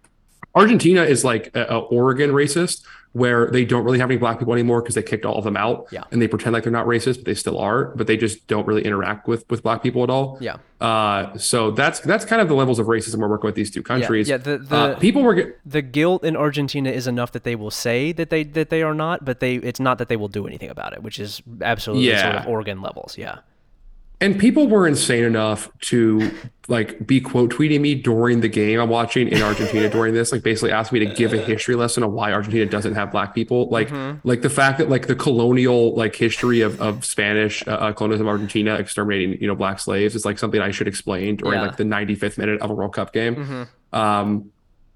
Argentina 0.55 1.03
is 1.03 1.23
like 1.23 1.49
a, 1.55 1.63
a 1.65 1.79
Oregon 1.79 2.31
racist, 2.31 2.83
where 3.13 3.51
they 3.51 3.63
don't 3.63 3.83
really 3.83 3.99
have 3.99 4.09
any 4.09 4.17
black 4.17 4.39
people 4.39 4.53
anymore 4.53 4.81
because 4.81 4.95
they 4.95 5.03
kicked 5.03 5.23
all 5.23 5.35
of 5.37 5.43
them 5.43 5.55
out, 5.55 5.85
Yeah. 5.91 6.03
and 6.11 6.19
they 6.19 6.27
pretend 6.27 6.53
like 6.53 6.63
they're 6.63 6.71
not 6.71 6.87
racist, 6.87 7.17
but 7.17 7.25
they 7.25 7.35
still 7.35 7.59
are. 7.59 7.93
But 7.95 8.07
they 8.07 8.17
just 8.17 8.47
don't 8.47 8.65
really 8.67 8.83
interact 8.83 9.27
with 9.27 9.45
with 9.51 9.61
black 9.61 9.83
people 9.83 10.03
at 10.03 10.09
all. 10.09 10.37
Yeah. 10.41 10.57
Uh, 10.81 11.37
so 11.37 11.69
that's 11.71 11.99
that's 12.01 12.25
kind 12.25 12.41
of 12.41 12.47
the 12.47 12.55
levels 12.55 12.79
of 12.79 12.87
racism 12.87 13.17
we're 13.19 13.27
working 13.29 13.47
with 13.47 13.55
these 13.55 13.69
two 13.71 13.83
countries. 13.83 14.27
yeah, 14.27 14.37
the- 14.37 14.57
the- 14.57 14.75
uh, 14.75 14.99
people 14.99 15.21
were 15.21 15.35
get, 15.35 15.59
The 15.65 15.81
guilt 15.83 16.23
in 16.23 16.35
Argentina 16.35 16.89
is 16.89 17.05
enough 17.07 17.31
that 17.33 17.43
they 17.43 17.55
will 17.55 17.71
say 17.71 18.11
that 18.13 18.29
they 18.31 18.43
that 18.43 18.69
they 18.71 18.81
are 18.81 18.95
not, 18.95 19.23
but 19.25 19.39
they 19.41 19.55
it's 19.55 19.79
not 19.79 19.97
that 19.99 20.07
they 20.09 20.17
will 20.17 20.27
do 20.27 20.47
anything 20.47 20.69
about 20.71 20.93
it, 20.93 21.03
which 21.03 21.19
is 21.19 21.41
absolutely 21.61 22.15
sort 22.17 22.35
of 22.35 22.47
Oregon 22.47 22.81
levels. 22.81 23.15
Yeah. 23.17 23.39
And 24.21 24.39
people 24.39 24.67
were 24.67 24.87
insane 24.87 25.23
enough 25.23 25.69
to 25.81 26.31
like 26.69 27.05
be 27.05 27.19
quote 27.19 27.51
tweeting 27.51 27.81
me 27.81 27.93
during 27.93 28.39
the 28.39 28.47
game 28.47 28.79
I'm 28.79 28.87
watching 28.89 29.27
in 29.27 29.41
Argentina 29.41 29.89
during 29.89 30.13
this, 30.13 30.31
like 30.31 30.43
basically 30.43 30.71
asked 30.71 30.93
me 30.93 30.99
to 30.99 31.05
give 31.07 31.33
a 31.33 31.37
history 31.37 31.75
lesson 31.75 32.03
on 32.03 32.13
why 32.13 32.31
Argentina 32.31 32.65
doesn't 32.65 32.93
have 32.95 33.11
black 33.11 33.35
people. 33.35 33.67
Like, 33.69 33.89
Mm-hmm. 33.89 34.25
like 34.25 34.41
the 34.43 34.49
fact 34.49 34.77
that 34.77 34.89
like 34.89 35.07
the 35.07 35.15
colonial 35.15 35.93
like 35.95 36.15
history 36.15 36.61
of, 36.61 36.79
of 36.81 37.03
Spanish 37.03 37.67
uh, 37.67 37.71
uh, 37.71 37.91
colonialism 37.91 38.27
of 38.27 38.31
Argentina 38.31 38.75
exterminating 38.75 39.41
you 39.41 39.47
know 39.47 39.55
black 39.55 39.77
slaves 39.79 40.15
is 40.15 40.23
like 40.23 40.39
something 40.39 40.61
I 40.61 40.71
should 40.71 40.87
explain 40.87 41.35
during 41.35 41.59
Yeah. 41.59 41.65
like 41.67 41.75
the 41.75 41.83
95th 41.83 42.37
minute 42.37 42.61
of 42.61 42.69
a 42.69 42.73
World 42.73 42.93
Cup 42.93 43.11
game. 43.11 43.35
Mhm. 43.35 43.67
Um, 43.97 44.51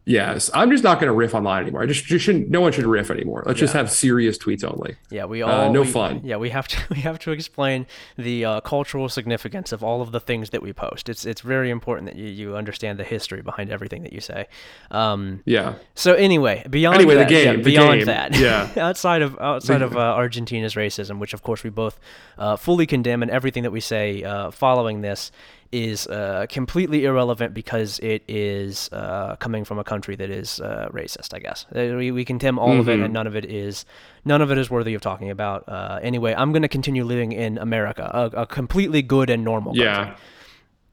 yes, 0.08 0.49
I'm 0.53 0.72
just 0.72 0.84
not 0.84 0.99
going 0.99 1.08
to 1.08 1.14
riff 1.14 1.36
online 1.36 1.64
anymore. 1.64 1.84
I 1.84 1.86
just, 1.86 2.05
just 2.05 2.26
shouldn't. 2.26 2.49
No 2.49 2.62
one 2.62 2.72
should 2.72 2.86
riff 2.86 3.12
anymore. 3.12 3.43
Let's 3.45 3.60
just 3.60 3.74
have 3.74 3.91
serious 3.91 4.38
tweets 4.38 4.64
only. 4.64 4.95
Yeah, 5.12 5.26
we 5.26 5.43
Uh, 5.43 5.47
all 5.51 5.72
no 5.74 5.82
we- 5.82 5.88
fun. 5.88 6.22
Yeah, 6.24 6.38
we 6.38 6.49
have 6.51 6.68
to 6.70 6.78
we 6.89 7.01
have 7.01 7.20
to 7.20 7.32
explain 7.32 7.86
the 8.18 8.45
uh, 8.45 8.62
cultural 8.62 9.10
significance 9.10 9.72
of 9.72 9.84
all 9.84 10.01
of 10.01 10.12
the 10.12 10.20
things 10.20 10.49
that 10.51 10.62
we 10.64 10.74
post. 10.74 11.10
It's 11.10 11.26
it's 11.26 11.41
very 11.41 11.70
important 11.70 12.08
that 12.08 12.16
you, 12.16 12.28
you 12.30 12.55
understand 12.55 12.97
the 12.97 13.03
history 13.03 13.41
behind 13.41 13.70
everything 13.70 14.03
that 14.03 14.14
you 14.14 14.22
say. 14.22 14.47
Um, 14.91 15.41
Yeah. 15.45 15.76
so 15.95 16.14
anyway, 16.14 16.66
beyond 16.70 16.95
Anyway, 16.97 17.16
the 17.16 17.20
that, 17.20 17.32
yeah, 17.32 17.43
game, 17.43 17.58
the 17.58 17.64
beyond 17.72 17.99
game, 17.99 18.05
that, 18.05 18.38
yeah. 18.39 18.70
outside 18.78 19.22
of 19.22 19.38
outside 19.39 19.82
of 19.82 19.95
uh, 19.95 19.99
Argentina's 19.99 20.76
racism, 20.76 21.20
which 21.20 21.34
of 21.34 21.43
course 21.43 21.64
we 21.64 21.70
both 21.70 21.99
uh, 22.38 22.55
fully 22.55 22.86
condemn, 22.86 23.22
and 23.22 23.30
everything 23.32 23.64
that 23.64 23.72
we 23.72 23.80
say 23.82 24.24
uh, 24.24 24.51
following 24.51 25.01
this 25.01 25.32
is 25.72 26.07
uh, 26.07 26.45
completely 26.49 27.05
irrelevant 27.05 27.53
because 27.53 27.99
it 27.99 28.24
is 28.28 28.89
uh, 28.91 29.36
coming 29.38 29.65
from 29.65 29.80
a 29.80 29.84
country 29.84 30.15
that 30.15 30.30
is 30.30 30.59
uh, 30.61 30.88
racist. 30.91 31.34
I 31.34 31.39
guess 31.39 31.65
Uh, 31.76 31.95
we, 31.97 32.11
we 32.11 32.24
condemn 32.26 32.57
all 32.59 32.80
of 32.80 32.88
it, 32.89 32.99
Mhm. 32.99 33.05
and 33.05 33.13
none 33.13 33.28
of 33.28 33.36
it 33.36 33.45
is 33.45 33.86
none 34.26 34.41
of 34.41 34.51
it 34.51 34.57
is 34.57 34.70
worthy 34.70 34.93
of 34.93 35.01
talking 35.01 35.30
about. 35.30 35.63
Uh, 35.68 35.99
anyway, 36.01 36.34
I'm 36.38 36.51
going 36.51 36.61
to 36.63 36.68
continue 36.68 37.03
living 37.03 37.32
in 37.32 37.57
America, 37.57 38.09
a, 38.13 38.41
a 38.41 38.45
completely 38.45 39.01
good 39.01 39.30
and 39.30 39.43
normal 39.43 39.74
country. 39.74 39.86
Yeah. 39.86 40.15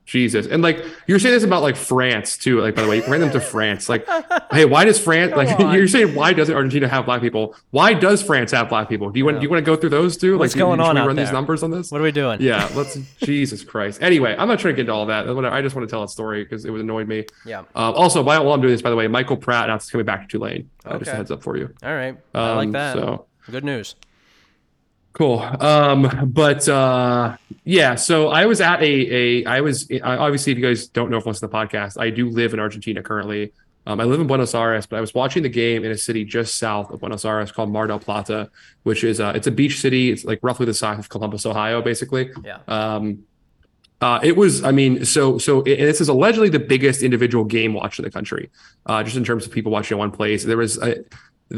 Jesus. 0.04 0.46
And 0.46 0.62
like 0.62 0.84
you're 1.06 1.18
saying 1.18 1.34
this 1.34 1.44
about 1.44 1.62
like 1.62 1.76
France 1.76 2.36
too. 2.36 2.60
Like 2.60 2.74
by 2.74 2.82
the 2.82 2.88
way, 2.88 2.96
you 2.98 3.06
ran 3.06 3.20
them 3.20 3.30
to 3.32 3.40
France. 3.40 3.88
Like, 3.88 4.06
hey, 4.52 4.64
why 4.66 4.84
does 4.84 4.98
France 4.98 5.32
Come 5.32 5.38
like 5.46 5.60
on. 5.60 5.74
you're 5.74 5.88
saying 5.88 6.14
why 6.14 6.32
doesn't 6.34 6.54
Argentina 6.54 6.88
have 6.88 7.06
black 7.06 7.20
people? 7.22 7.54
Why 7.70 7.94
does 7.94 8.22
France 8.22 8.52
have 8.52 8.68
black 8.68 8.88
people? 8.88 9.08
Do 9.10 9.18
you 9.18 9.24
want 9.24 9.38
do 9.40 9.42
you 9.44 9.50
want 9.50 9.64
to 9.64 9.66
go 9.70 9.76
through 9.76 9.90
those 9.90 10.16
two? 10.16 10.36
What's 10.38 10.52
like, 10.52 10.54
do 10.54 10.58
you- 10.58 10.64
going 10.66 10.80
should 10.80 10.96
on 10.98 11.06
run 11.06 11.16
these 11.16 11.32
numbers 11.32 11.62
on 11.62 11.70
this? 11.70 11.90
What 11.90 12.00
are 12.00 12.04
we 12.04 12.12
doing? 12.12 12.40
Yeah, 12.42 12.68
let's 12.74 12.96
Jesus 13.22 13.64
Christ. 13.64 14.02
Anyway, 14.02 14.34
I'm 14.38 14.46
not 14.48 14.58
trying 14.58 14.74
to 14.74 14.76
get 14.76 14.80
into 14.82 14.92
all 14.92 15.06
that. 15.06 15.26
I 15.28 15.62
just 15.62 15.74
want 15.74 15.88
to 15.88 15.90
tell 15.90 16.02
a 16.02 16.08
story 16.08 16.44
because 16.44 16.64
it 16.64 16.70
would 16.70 16.80
annoyed 16.82 17.08
me. 17.08 17.24
Yeah. 17.46 17.60
Um, 17.74 17.94
also, 17.94 18.22
while 18.22 18.52
I'm 18.52 18.60
doing 18.60 18.72
this, 18.74 18.82
by 18.82 18.90
the 18.90 18.96
way, 18.96 19.08
Michael 19.08 19.36
Pratt 19.38 19.64
announced 19.64 19.90
coming 19.90 20.04
back 20.06 20.22
to 20.22 20.28
Tulane. 20.28 20.68
Uh, 20.84 20.98
Just 20.98 21.10
a 21.12 21.16
heads 21.16 21.30
up 21.30 21.42
for 21.42 21.56
you. 21.56 21.72
All 21.82 21.94
right. 21.94 22.16
I 22.34 22.52
like 22.56 22.66
Um, 22.66 22.72
that. 22.72 22.92
So 22.94 23.26
Good 23.50 23.64
news. 23.64 23.94
Cool. 25.14 25.38
Um, 25.60 26.30
but 26.32 26.68
uh, 26.68 27.36
yeah, 27.64 27.94
so 27.94 28.28
I 28.28 28.46
was 28.46 28.60
at 28.60 28.82
a 28.82 28.84
a 28.84 29.44
I 29.46 29.60
was 29.60 29.88
I, 29.90 30.16
obviously 30.16 30.52
if 30.52 30.58
you 30.58 30.64
guys 30.64 30.88
don't 30.88 31.08
know 31.08 31.18
if 31.18 31.24
listen 31.26 31.48
to 31.48 31.52
the 31.52 31.56
podcast, 31.56 31.98
I 31.98 32.10
do 32.10 32.28
live 32.28 32.52
in 32.52 32.60
Argentina 32.60 33.02
currently. 33.02 33.52
Um, 33.86 34.00
I 34.00 34.04
live 34.04 34.20
in 34.20 34.26
Buenos 34.26 34.54
Aires, 34.54 34.86
but 34.86 34.96
I 34.96 35.00
was 35.00 35.14
watching 35.14 35.42
the 35.42 35.48
game 35.48 35.84
in 35.84 35.92
a 35.92 35.96
city 35.96 36.24
just 36.24 36.56
south 36.56 36.90
of 36.90 37.00
Buenos 37.00 37.24
Aires 37.24 37.52
called 37.52 37.70
Mar 37.70 37.86
del 37.86 38.00
Plata, 38.00 38.50
which 38.82 39.04
is 39.04 39.20
uh, 39.20 39.32
it's 39.36 39.46
a 39.46 39.50
beach 39.52 39.80
city. 39.80 40.10
It's 40.10 40.24
like 40.24 40.40
roughly 40.42 40.66
the 40.66 40.74
size 40.74 40.98
of 40.98 41.08
Columbus, 41.08 41.46
Ohio, 41.46 41.80
basically. 41.80 42.30
Yeah. 42.42 42.58
Um, 42.66 43.24
uh, 44.00 44.20
it 44.22 44.36
was, 44.36 44.64
I 44.64 44.72
mean, 44.72 45.04
so 45.04 45.38
so, 45.38 45.58
and 45.58 45.66
this 45.66 46.00
is 46.00 46.08
allegedly 46.08 46.48
the 46.48 46.58
biggest 46.58 47.02
individual 47.02 47.44
game 47.44 47.72
watch 47.72 47.98
in 47.98 48.04
the 48.04 48.10
country, 48.10 48.50
uh, 48.86 49.02
just 49.04 49.16
in 49.16 49.24
terms 49.24 49.46
of 49.46 49.52
people 49.52 49.70
watching 49.70 49.94
in 49.94 49.98
one 49.98 50.10
place. 50.10 50.44
There 50.44 50.56
was, 50.56 50.78
I, 50.82 50.96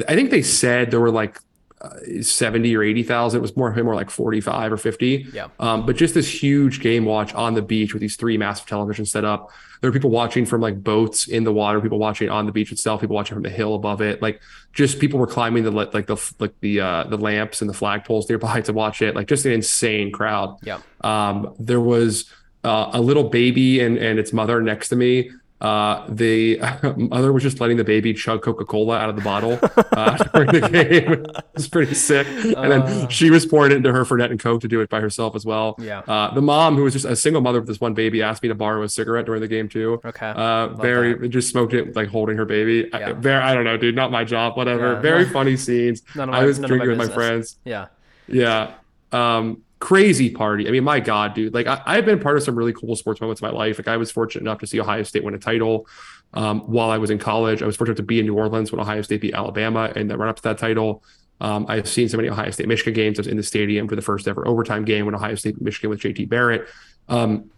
I 0.07 0.15
think 0.15 0.31
they 0.31 0.43
said 0.43 0.91
there 0.91 1.01
were 1.01 1.11
like 1.11 1.39
uh, 1.81 2.23
seventy 2.23 2.75
or 2.75 2.83
eighty 2.83 3.03
thousand. 3.03 3.39
It 3.39 3.43
was 3.43 3.57
more 3.57 3.75
more 3.83 3.95
like 3.95 4.11
forty 4.11 4.41
five 4.41 4.73
or 4.73 4.77
fifty. 4.77 5.27
Yeah. 5.33 5.49
Um, 5.59 5.85
but 5.85 5.97
just 5.97 6.15
this 6.15 6.43
huge 6.43 6.81
game 6.81 7.05
watch 7.05 7.35
on 7.35 7.55
the 7.55 7.63
beach 7.63 7.93
with 7.93 8.01
these 8.01 8.17
three 8.17 8.39
massive 8.39 8.67
televisions 8.67 9.09
set 9.09 9.25
up. 9.25 9.51
There 9.81 9.91
were 9.91 9.93
people 9.93 10.11
watching 10.11 10.47
from 10.47 10.63
like 10.63 10.83
boats 10.83 11.29
in 11.29 11.45
the 11.45 11.53
water, 11.53 11.81
people 11.81 11.99
watching 11.99 12.31
on 12.31 12.47
the 12.47 12.53
beach 12.53 12.73
itself, 12.73 13.03
people 13.03 13.15
watching 13.15 13.35
from 13.35 13.43
the 13.43 13.51
hill 13.51 13.75
above 13.75 14.01
it. 14.01 14.23
Like 14.23 14.41
just 14.73 14.99
people 15.01 15.19
were 15.19 15.27
climbing 15.27 15.65
the 15.65 15.71
like 15.71 16.07
the 16.07 16.35
like 16.39 16.55
the 16.61 16.81
uh, 16.81 17.05
the 17.05 17.19
lamps 17.19 17.61
and 17.61 17.69
the 17.69 17.75
flagpoles 17.75 18.29
nearby 18.29 18.61
to 18.63 18.73
watch 18.73 19.03
it. 19.03 19.15
Like 19.15 19.29
just 19.29 19.45
an 19.45 19.53
insane 19.53 20.13
crowd. 20.13 20.57
Yeah. 20.63 20.81
Um, 21.03 21.55
there 21.59 21.81
was 21.81 22.33
uh, 22.65 22.91
a 22.93 23.01
little 23.01 23.25
baby 23.25 23.81
and 23.81 23.99
and 23.99 24.19
its 24.19 24.33
mother 24.33 24.63
next 24.63 24.89
to 24.89 24.97
me. 24.97 25.31
Uh, 25.59 26.05
the 26.11 26.59
mother 26.97 27.33
was 27.33 27.43
just 27.43 27.61
letting 27.61 27.79
the 27.79 27.85
baby 27.85 28.13
chug 28.13 28.43
Coca 28.43 28.65
Cola 28.67 28.99
out 28.99 29.09
of 29.09 29.17
the 29.17 29.23
bottle 29.23 29.59
uh, 29.93 30.17
during 30.35 30.53
the 30.53 30.69
game. 30.69 31.13
it 31.25 31.45
was 31.55 31.67
pretty 31.69 31.95
sick. 31.95 32.27
And 32.29 32.71
then 32.71 32.83
Uh. 32.83 33.09
she 33.09 33.31
was 33.31 33.47
pouring 33.47 33.73
it 33.73 33.77
into 33.77 33.91
her 33.93 34.05
Fernet 34.05 34.31
and 34.31 34.39
Coke 34.39 34.61
to 34.61 34.69
do 34.69 34.81
it 34.83 34.91
by 34.91 35.01
herself 35.01 35.35
as 35.35 35.47
well. 35.47 35.75
Yeah. 35.79 36.01
Uh, 36.01 36.35
the 36.35 36.43
mom, 36.43 36.77
who 36.77 36.83
was 36.83 36.93
just 36.93 37.07
a 37.07 37.17
single 37.17 37.41
mother 37.41 37.59
with 37.61 37.69
this 37.69 37.81
one 37.81 37.95
baby, 37.95 38.23
asked 38.23 38.43
me 38.43 38.51
to 38.51 38.55
borrow 38.55 38.83
a 38.83 38.89
cigarette 38.89 39.25
during 39.25 39.41
the 39.41 39.49
game 39.49 39.69
too. 39.69 39.99
Okay. 40.05 40.29
Uh, 40.37 40.69
very 40.69 41.27
just 41.31 41.49
smoked 41.49 41.73
it 41.73 41.97
like 41.97 42.09
holding 42.09 42.37
her 42.37 42.45
baby. 42.45 42.93
I, 42.93 42.99
Yeah. 43.01 43.13
very, 43.15 43.43
I 43.43 43.55
don't 43.55 43.65
know, 43.65 43.79
dude. 43.79 43.97
Not 43.97 44.11
my 44.11 44.25
job. 44.25 44.59
Whatever. 44.59 44.93
Yeah. 44.93 45.01
very 45.01 45.25
funny 45.25 45.57
scenes. 45.57 46.03
None 46.15 46.29
of 46.29 46.35
I 46.35 46.41
my- 46.41 46.45
was 46.47 46.59
of 46.59 46.63
my 46.63 46.69
drinking 46.69 46.89
with 46.91 46.99
my 46.99 47.09
friends. 47.09 47.57
yeah. 47.65 47.87
Yeah. 48.29 48.75
Um, 49.13 49.63
crazy 49.79 50.31
party. 50.31 50.67
I 50.69 50.71
mean, 50.71 50.85
my 50.85 51.01
God, 51.01 51.35
dude. 51.35 51.55
Like 51.55 51.67
I, 51.67 51.83
I've 51.85 52.05
been 52.05 52.19
part 52.19 52.37
of 52.37 52.43
some 52.43 52.57
really 52.57 52.73
cool 52.73 52.97
sports 52.97 53.21
moments 53.21 53.43
in 53.43 53.49
my 53.49 53.55
life. 53.55 53.79
Like 53.79 53.89
I 53.89 53.97
was 53.97 54.11
fortunate 54.11 54.43
enough 54.43 54.59
to 54.61 54.67
see 54.67 54.81
Ohio 54.81 55.03
State 55.03 55.25
win 55.25 55.35
a 55.35 55.39
title. 55.39 55.87
Um, 56.35 56.61
while 56.61 56.91
I 56.91 56.99
was 56.99 57.11
in 57.11 57.19
college, 57.19 57.63
I 57.63 57.67
was 57.67 57.77
fortunate 57.77 57.97
to 57.97 58.03
be 58.03 58.19
in 58.19 58.27
New 58.27 58.37
Orleans 58.37 58.73
when 58.73 58.81
Ohio 58.81 59.03
State 59.03 59.21
beat 59.21 59.35
Alabama 59.35 59.93
and 59.95 60.11
the 60.11 60.17
run 60.17 60.29
up 60.29 60.37
to 60.37 60.43
that 60.43 60.59
title. 60.59 61.03
Um, 61.41 61.67
I've 61.69 61.89
seen 61.89 62.09
so 62.09 62.17
many 62.17 62.29
Ohio 62.29 62.51
State 62.51 62.69
Michigan 62.69 62.95
games. 62.95 63.19
I 63.19 63.21
was 63.21 63.27
in 63.27 63.37
the 63.37 63.43
stadium 63.43 63.89
for 63.89 63.97
the 63.97 64.03
first 64.03 64.27
ever 64.27 64.47
overtime 64.47 64.85
game 64.85 65.05
when 65.05 65.15
Ohio 65.15 65.35
State 65.35 65.61
Michigan 65.61 65.91
with 65.91 66.01
JT 66.01 66.29
Barrett. 66.29 66.69
Um, 67.09 67.51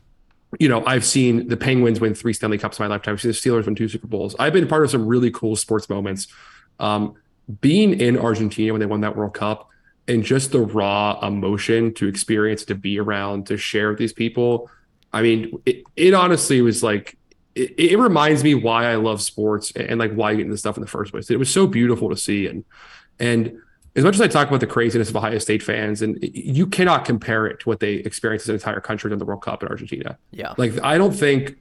you 0.59 0.69
know, 0.69 0.85
I've 0.87 1.05
seen 1.05 1.49
the 1.49 1.57
Penguins 1.57 2.01
win 2.01 2.15
three 2.15 2.33
Stanley 2.33 2.59
Cups 2.59 2.79
in 2.79 2.85
my 2.85 2.89
lifetime. 2.89 3.13
I've 3.13 3.21
seen 3.21 3.31
the 3.31 3.37
Steelers 3.37 3.67
win 3.67 3.75
two 3.75 3.89
Super 3.89 4.07
Bowls. 4.07 4.35
I've 4.39 4.53
been 4.53 4.67
part 4.67 4.83
of 4.83 4.91
some 4.91 5.07
really 5.07 5.31
cool 5.31 5.57
sports 5.57 5.89
moments. 5.89 6.27
Um, 6.81 7.15
being 7.61 7.99
in 8.01 8.19
Argentina 8.19 8.73
when 8.73 8.81
they 8.81 8.87
won 8.87 9.03
that 9.03 9.17
World 9.17 9.35
Cup 9.35 9.69
and 10.09 10.25
just 10.25 10.53
the 10.53 10.61
raw 10.61 11.21
emotion 11.25 11.95
to 11.95 12.09
experience, 12.09 12.65
to 12.65 12.75
be 12.75 12.99
around, 12.99 13.47
to 13.47 13.57
share 13.57 13.91
with 13.91 13.99
these 13.99 14.13
people. 14.13 14.71
I 15.13 15.23
mean, 15.23 15.61
it, 15.67 15.85
it 15.97 16.15
honestly 16.15 16.63
was 16.63 16.83
like, 16.83 17.17
it, 17.55 17.79
it 17.79 17.99
reminds 17.99 18.43
me 18.43 18.55
why 18.55 18.87
I 18.87 18.97
love 18.97 19.23
sports 19.23 19.71
and, 19.77 19.87
and 19.91 20.01
like 20.01 20.13
why 20.15 20.31
I 20.31 20.35
get 20.35 20.47
into 20.47 20.57
stuff 20.57 20.77
in 20.77 20.81
the 20.81 20.89
first 20.89 21.13
place. 21.13 21.31
It 21.31 21.39
was 21.39 21.51
so 21.51 21.67
beautiful 21.67 22.09
to 22.09 22.17
see. 22.17 22.47
And, 22.47 22.65
and 23.21 23.59
as 23.97 24.05
much 24.05 24.15
as 24.15 24.21
I 24.21 24.29
talk 24.29 24.49
about 24.49 24.61
the 24.61 24.67
craziness 24.67 25.11
of 25.11 25.17
Ohio 25.17 25.39
State 25.39 25.63
fans, 25.63 26.03
and 26.03 26.19
you 26.23 26.67
cannot 26.67 27.05
compare 27.05 27.47
it 27.47 27.61
to 27.61 27.69
what 27.69 27.81
they 27.81 27.95
experienced 27.95 28.45
as 28.47 28.49
an 28.51 28.55
entire 28.55 28.81
country 28.81 29.11
during 29.11 29.19
the 29.19 29.25
World 29.25 29.43
Cup 29.43 29.63
in 29.63 29.69
Argentina. 29.69 30.19
Yeah. 30.31 30.55
Like, 30.57 30.81
I 30.83 30.99
don't 30.99 31.15
think 31.15 31.61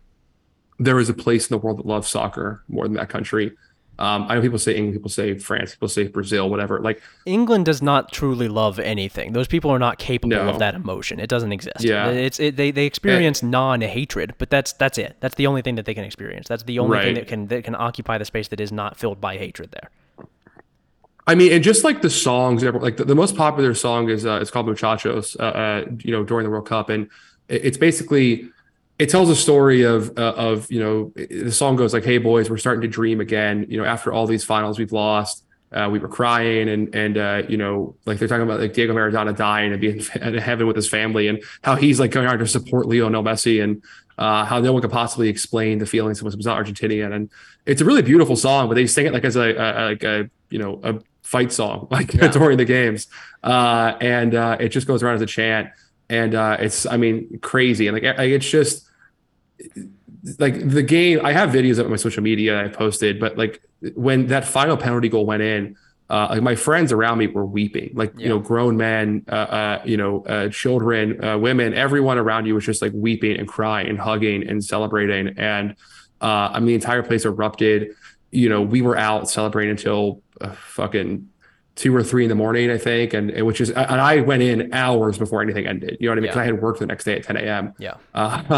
there 0.80 1.00
is 1.00 1.10
a 1.10 1.14
place 1.14 1.50
in 1.50 1.54
the 1.54 1.58
world 1.58 1.80
that 1.80 1.86
loves 1.86 2.08
soccer 2.08 2.64
more 2.68 2.86
than 2.86 2.94
that 2.94 3.10
country. 3.10 3.52
Um, 4.00 4.26
I 4.30 4.36
know 4.36 4.42
people 4.42 4.60
say 4.60 4.76
England, 4.76 4.94
people 4.96 5.10
say 5.10 5.38
France, 5.40 5.72
people 5.72 5.88
say 5.88 6.08
Brazil, 6.08 6.50
whatever. 6.50 6.80
Like, 6.80 7.02
England 7.26 7.66
does 7.66 7.82
not 7.82 8.12
truly 8.12 8.48
love 8.48 8.78
anything. 8.80 9.34
Those 9.34 9.48
people 9.48 9.72
are 9.72 9.80
not 9.80 9.98
capable 9.98 10.38
No. 10.38 10.50
of 10.50 10.60
that 10.60 10.76
emotion. 10.76 11.20
It 11.20 11.28
doesn't 11.30 11.52
exist. 11.52 11.84
Yeah. 11.84 12.10
It's 12.10 12.40
it, 12.40 12.58
they 12.58 12.70
they 12.72 12.86
experience 12.86 13.42
non-hatred, 13.42 14.36
but 14.38 14.50
that's 14.50 14.74
that's 14.74 14.98
it. 14.98 15.16
That's 15.20 15.36
the 15.36 15.48
only 15.48 15.62
thing 15.64 15.76
that 15.76 15.86
they 15.86 15.94
can 15.96 16.04
experience. 16.04 16.48
That's 16.48 16.64
the 16.64 16.78
only 16.80 17.00
thing 17.00 17.16
that 17.16 17.28
can 17.28 17.48
that 17.48 17.64
can 17.64 17.76
occupy 17.76 18.18
the 18.18 18.26
space 18.26 18.48
that 18.50 18.60
is 18.60 18.72
not 18.72 18.98
filled 18.98 19.20
by 19.20 19.38
hatred 19.38 19.72
there. 19.72 19.90
I 21.26 21.36
mean, 21.36 21.52
and 21.52 21.62
just 21.64 21.84
like 21.84 22.02
the 22.02 22.10
songs, 22.10 22.64
like 22.64 22.96
the, 22.98 23.04
the 23.04 23.16
most 23.16 23.36
popular 23.36 23.74
song 23.74 24.10
is 24.10 24.26
uh, 24.26 24.40
it's 24.42 24.50
called 24.52 24.68
Muchachos. 24.68 25.36
Uh, 25.38 25.44
uh, 25.44 25.86
you 26.04 26.12
know, 26.12 26.24
during 26.24 26.46
the 26.46 26.50
World 26.50 26.68
Cup, 26.68 26.90
and 26.90 27.10
it's 27.50 27.78
basically 27.78 28.50
it 29.00 29.10
tells 29.10 29.30
a 29.30 29.36
story 29.36 29.84
of 29.84 30.18
uh, 30.18 30.34
of 30.36 30.72
you 30.72 30.80
know 30.80 31.12
the 31.16 31.52
song 31.52 31.76
goes 31.76 31.94
like, 31.94 32.04
"Hey 32.04 32.18
boys, 32.18 32.50
we're 32.50 32.58
starting 32.58 32.82
to 32.82 32.88
dream 32.88 33.20
again." 33.22 33.66
You 33.70 33.78
know, 33.78 33.86
after 33.86 34.12
all 34.12 34.26
these 34.28 34.44
finals 34.44 34.80
we've 34.80 34.92
lost, 34.92 35.44
uh, 35.72 35.88
we 35.92 36.00
were 36.00 36.08
crying, 36.08 36.68
and 36.70 36.94
and 36.96 37.18
uh, 37.18 37.44
you 37.48 37.58
know, 37.58 37.96
like 38.06 38.18
they're 38.20 38.28
talking 38.28 38.44
about 38.44 38.60
like 38.60 38.74
Diego 38.74 38.94
Maradona 38.94 39.36
dying 39.36 39.72
and 39.72 39.80
being 39.82 40.02
in 40.22 40.34
heaven 40.38 40.66
with 40.68 40.76
his 40.76 40.90
family, 40.90 41.28
and 41.28 41.44
how 41.64 41.76
he's 41.76 42.00
like 42.00 42.12
going 42.12 42.28
out 42.28 42.38
to 42.40 42.48
support 42.48 42.88
Lionel 42.88 43.24
Messi, 43.24 43.64
and 43.64 43.84
uh, 44.18 44.46
how 44.46 44.60
no 44.60 44.74
one 44.74 44.82
could 44.82 44.92
possibly 44.92 45.30
explain 45.30 45.78
the 45.78 45.86
feelings 45.86 46.22
of 46.22 46.46
not 46.46 46.66
Argentinian, 46.66 47.14
and 47.14 47.30
it's 47.68 47.82
a 47.82 47.86
really 47.86 48.02
beautiful 48.02 48.36
song, 48.36 48.68
but 48.68 48.74
they 48.76 48.88
sing 48.88 49.06
it 49.06 49.14
like 49.14 49.26
as 49.26 49.36
a, 49.36 49.54
a 49.56 49.86
like 49.90 50.04
a 50.04 50.30
you 50.50 50.58
know 50.58 50.80
a 50.84 50.96
fight 51.22 51.52
song 51.52 51.88
like 51.92 52.14
Yeah. 52.14 52.30
during 52.30 52.58
the 52.58 52.66
games, 52.66 53.06
uh, 53.44 53.94
and 54.02 54.34
uh, 54.34 54.58
it 54.60 54.70
just 54.70 54.88
goes 54.88 55.04
around 55.04 55.16
as 55.16 55.22
a 55.22 55.28
chant, 55.28 55.70
and 56.10 56.34
uh, 56.34 56.58
it's 56.60 56.88
I 56.88 56.98
mean 56.98 57.38
crazy, 57.44 57.88
and 57.88 57.94
like 57.94 58.04
it's 58.20 58.50
just 58.50 58.86
like 60.40 60.70
the 60.70 60.84
game. 60.84 61.20
I 61.24 61.32
have 61.34 61.50
videos 61.50 61.80
of 61.80 61.90
my 61.90 61.96
social 61.96 62.24
media 62.24 62.64
I 62.64 62.68
posted, 62.68 63.20
but 63.20 63.38
like 63.38 63.62
when 63.96 64.28
that 64.28 64.46
final 64.46 64.78
penalty 64.78 65.10
goal 65.10 65.26
went 65.26 65.42
in. 65.44 65.76
Uh, 66.10 66.28
like 66.30 66.42
my 66.42 66.56
friends 66.56 66.94
around 66.94 67.18
me 67.18 67.28
were 67.28 67.46
weeping, 67.46 67.92
like 67.94 68.18
you 68.18 68.30
know, 68.30 68.40
grown 68.40 68.78
men, 68.78 69.26
uh, 69.28 69.36
uh, 69.36 69.82
you 69.84 69.98
know, 69.98 70.24
uh, 70.24 70.48
children, 70.48 71.22
uh, 71.22 71.38
women, 71.38 71.74
everyone 71.74 72.18
around 72.18 72.46
you 72.46 72.56
was 72.56 72.66
just 72.66 72.82
like 72.82 72.94
weeping 72.96 73.38
and 73.38 73.46
crying 73.46 73.90
and 73.90 74.00
hugging 74.00 74.48
and 74.48 74.64
celebrating. 74.64 75.38
And 75.38 75.72
uh, 76.22 76.50
I 76.54 76.60
mean, 76.60 76.68
the 76.68 76.76
entire 76.76 77.04
place 77.04 77.26
erupted. 77.26 77.94
You 78.32 78.48
know, 78.48 78.62
we 78.62 78.82
were 78.82 78.98
out 78.98 79.30
celebrating 79.30 79.72
until 79.72 80.22
uh, 80.40 80.52
fucking 80.52 81.28
two 81.78 81.96
or 81.96 82.02
three 82.04 82.24
in 82.24 82.30
the 82.30 82.36
morning, 82.36 82.70
I 82.72 82.78
think, 82.78 83.14
and, 83.14 83.30
and 83.32 83.46
which 83.46 83.62
is, 83.62 83.70
and 83.70 84.02
I 84.02 84.20
went 84.22 84.42
in 84.44 84.74
hours 84.74 85.18
before 85.18 85.42
anything 85.44 85.66
ended. 85.68 85.96
You 86.00 86.08
know 86.08 86.12
what 86.12 86.18
I 86.18 86.22
mean? 86.22 86.30
'Cause 86.32 86.36
Yeah. 86.38 86.42
I 86.42 86.46
had 86.46 86.62
work 86.62 86.80
the 86.80 86.88
next 86.88 87.04
day 87.06 87.16
at 87.18 87.24
10 87.24 87.38
a.m. 87.38 87.74
Yeah. 87.78 87.94
Uh, 88.16 88.42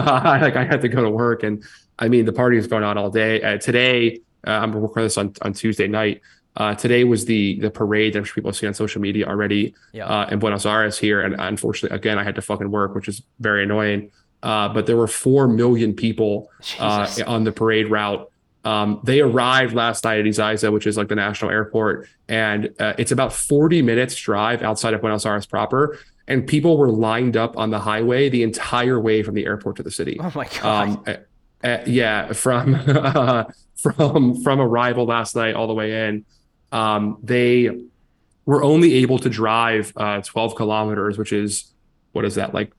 like 0.42 0.56
I 0.56 0.64
had 0.64 0.82
to 0.82 0.90
go 0.90 1.04
to 1.04 1.10
work, 1.10 1.44
and 1.44 1.62
I 2.00 2.08
mean, 2.08 2.26
the 2.26 2.34
party 2.34 2.56
was 2.56 2.66
going 2.68 2.84
on 2.84 2.98
all 2.98 3.12
day. 3.12 3.42
Uh, 3.44 3.58
today, 3.58 4.22
uh, 4.48 4.52
I'm 4.52 4.72
recording 4.72 5.04
this 5.04 5.18
on, 5.18 5.34
on 5.42 5.52
Tuesday 5.54 5.88
night. 5.88 6.22
Uh, 6.58 6.74
today 6.76 7.04
was 7.04 7.26
the 7.26 7.60
the 7.60 7.70
parade 7.70 8.14
that 8.14 8.20
I'm 8.20 8.24
sure 8.26 8.36
people 8.36 8.50
have 8.52 8.56
seen 8.58 8.68
on 8.70 8.74
social 8.74 9.02
media 9.02 9.28
already 9.28 9.76
Yeah. 9.94 10.06
uh, 10.08 10.30
in 10.32 10.40
Buenos 10.40 10.66
Aires 10.66 10.98
here, 10.98 11.22
and 11.22 11.36
unfortunately, 11.38 11.96
again, 11.96 12.18
I 12.18 12.24
had 12.24 12.36
to 12.36 12.42
fucking 12.42 12.72
work, 12.72 12.96
which 12.96 13.08
is 13.08 13.22
very 13.40 13.64
annoying. 13.64 14.12
Uh, 14.42 14.70
but 14.70 14.86
there 14.86 14.96
were 14.96 15.08
four 15.08 15.48
million 15.50 15.94
people 15.94 16.50
uh, 16.80 17.06
on 17.28 17.44
the 17.44 17.52
parade 17.52 17.92
route. 17.92 18.32
Um, 18.66 19.00
they 19.04 19.22
arrived 19.22 19.74
last 19.74 20.04
night 20.04 20.20
at 20.20 20.26
Ezeiza, 20.26 20.72
which 20.72 20.86
is 20.86 20.98
like 20.98 21.08
the 21.08 21.16
national 21.16 21.52
airport, 21.52 22.10
and 22.28 22.70
uh, 22.80 22.94
it's 22.98 23.12
about 23.12 23.32
40 23.34 23.82
minutes 23.82 24.16
drive 24.16 24.62
outside 24.62 24.94
of 24.94 25.02
Buenos 25.02 25.26
Aires 25.26 25.46
proper. 25.46 25.98
And 26.28 26.46
people 26.46 26.78
were 26.78 26.92
lined 26.92 27.36
up 27.36 27.58
on 27.58 27.72
the 27.72 27.80
highway 27.80 28.30
the 28.30 28.44
entire 28.44 29.00
way 29.00 29.24
from 29.24 29.34
the 29.34 29.46
airport 29.48 29.78
to 29.78 29.84
the 29.84 29.90
city. 29.90 30.18
oh 30.20 30.32
my 30.36 30.48
god. 30.62 30.90
Um, 30.90 31.04
uh, 31.08 31.68
uh, 31.68 31.84
yeah, 31.88 32.34
from 32.34 32.76
from 33.76 34.42
from 34.44 34.62
arrival 34.62 35.06
last 35.06 35.36
night 35.36 35.56
all 35.56 35.68
the 35.68 35.74
way 35.74 36.08
in, 36.08 36.26
um, 36.72 37.18
they 37.24 37.70
were 38.46 38.64
only 38.64 38.96
able 38.96 39.20
to 39.20 39.30
drive 39.30 39.94
uh, 39.96 40.22
12 40.22 40.56
kilometers, 40.56 41.18
which 41.18 41.34
is 41.34 41.72
what 42.12 42.26
is 42.26 42.36
that 42.36 42.54
like 42.54 42.72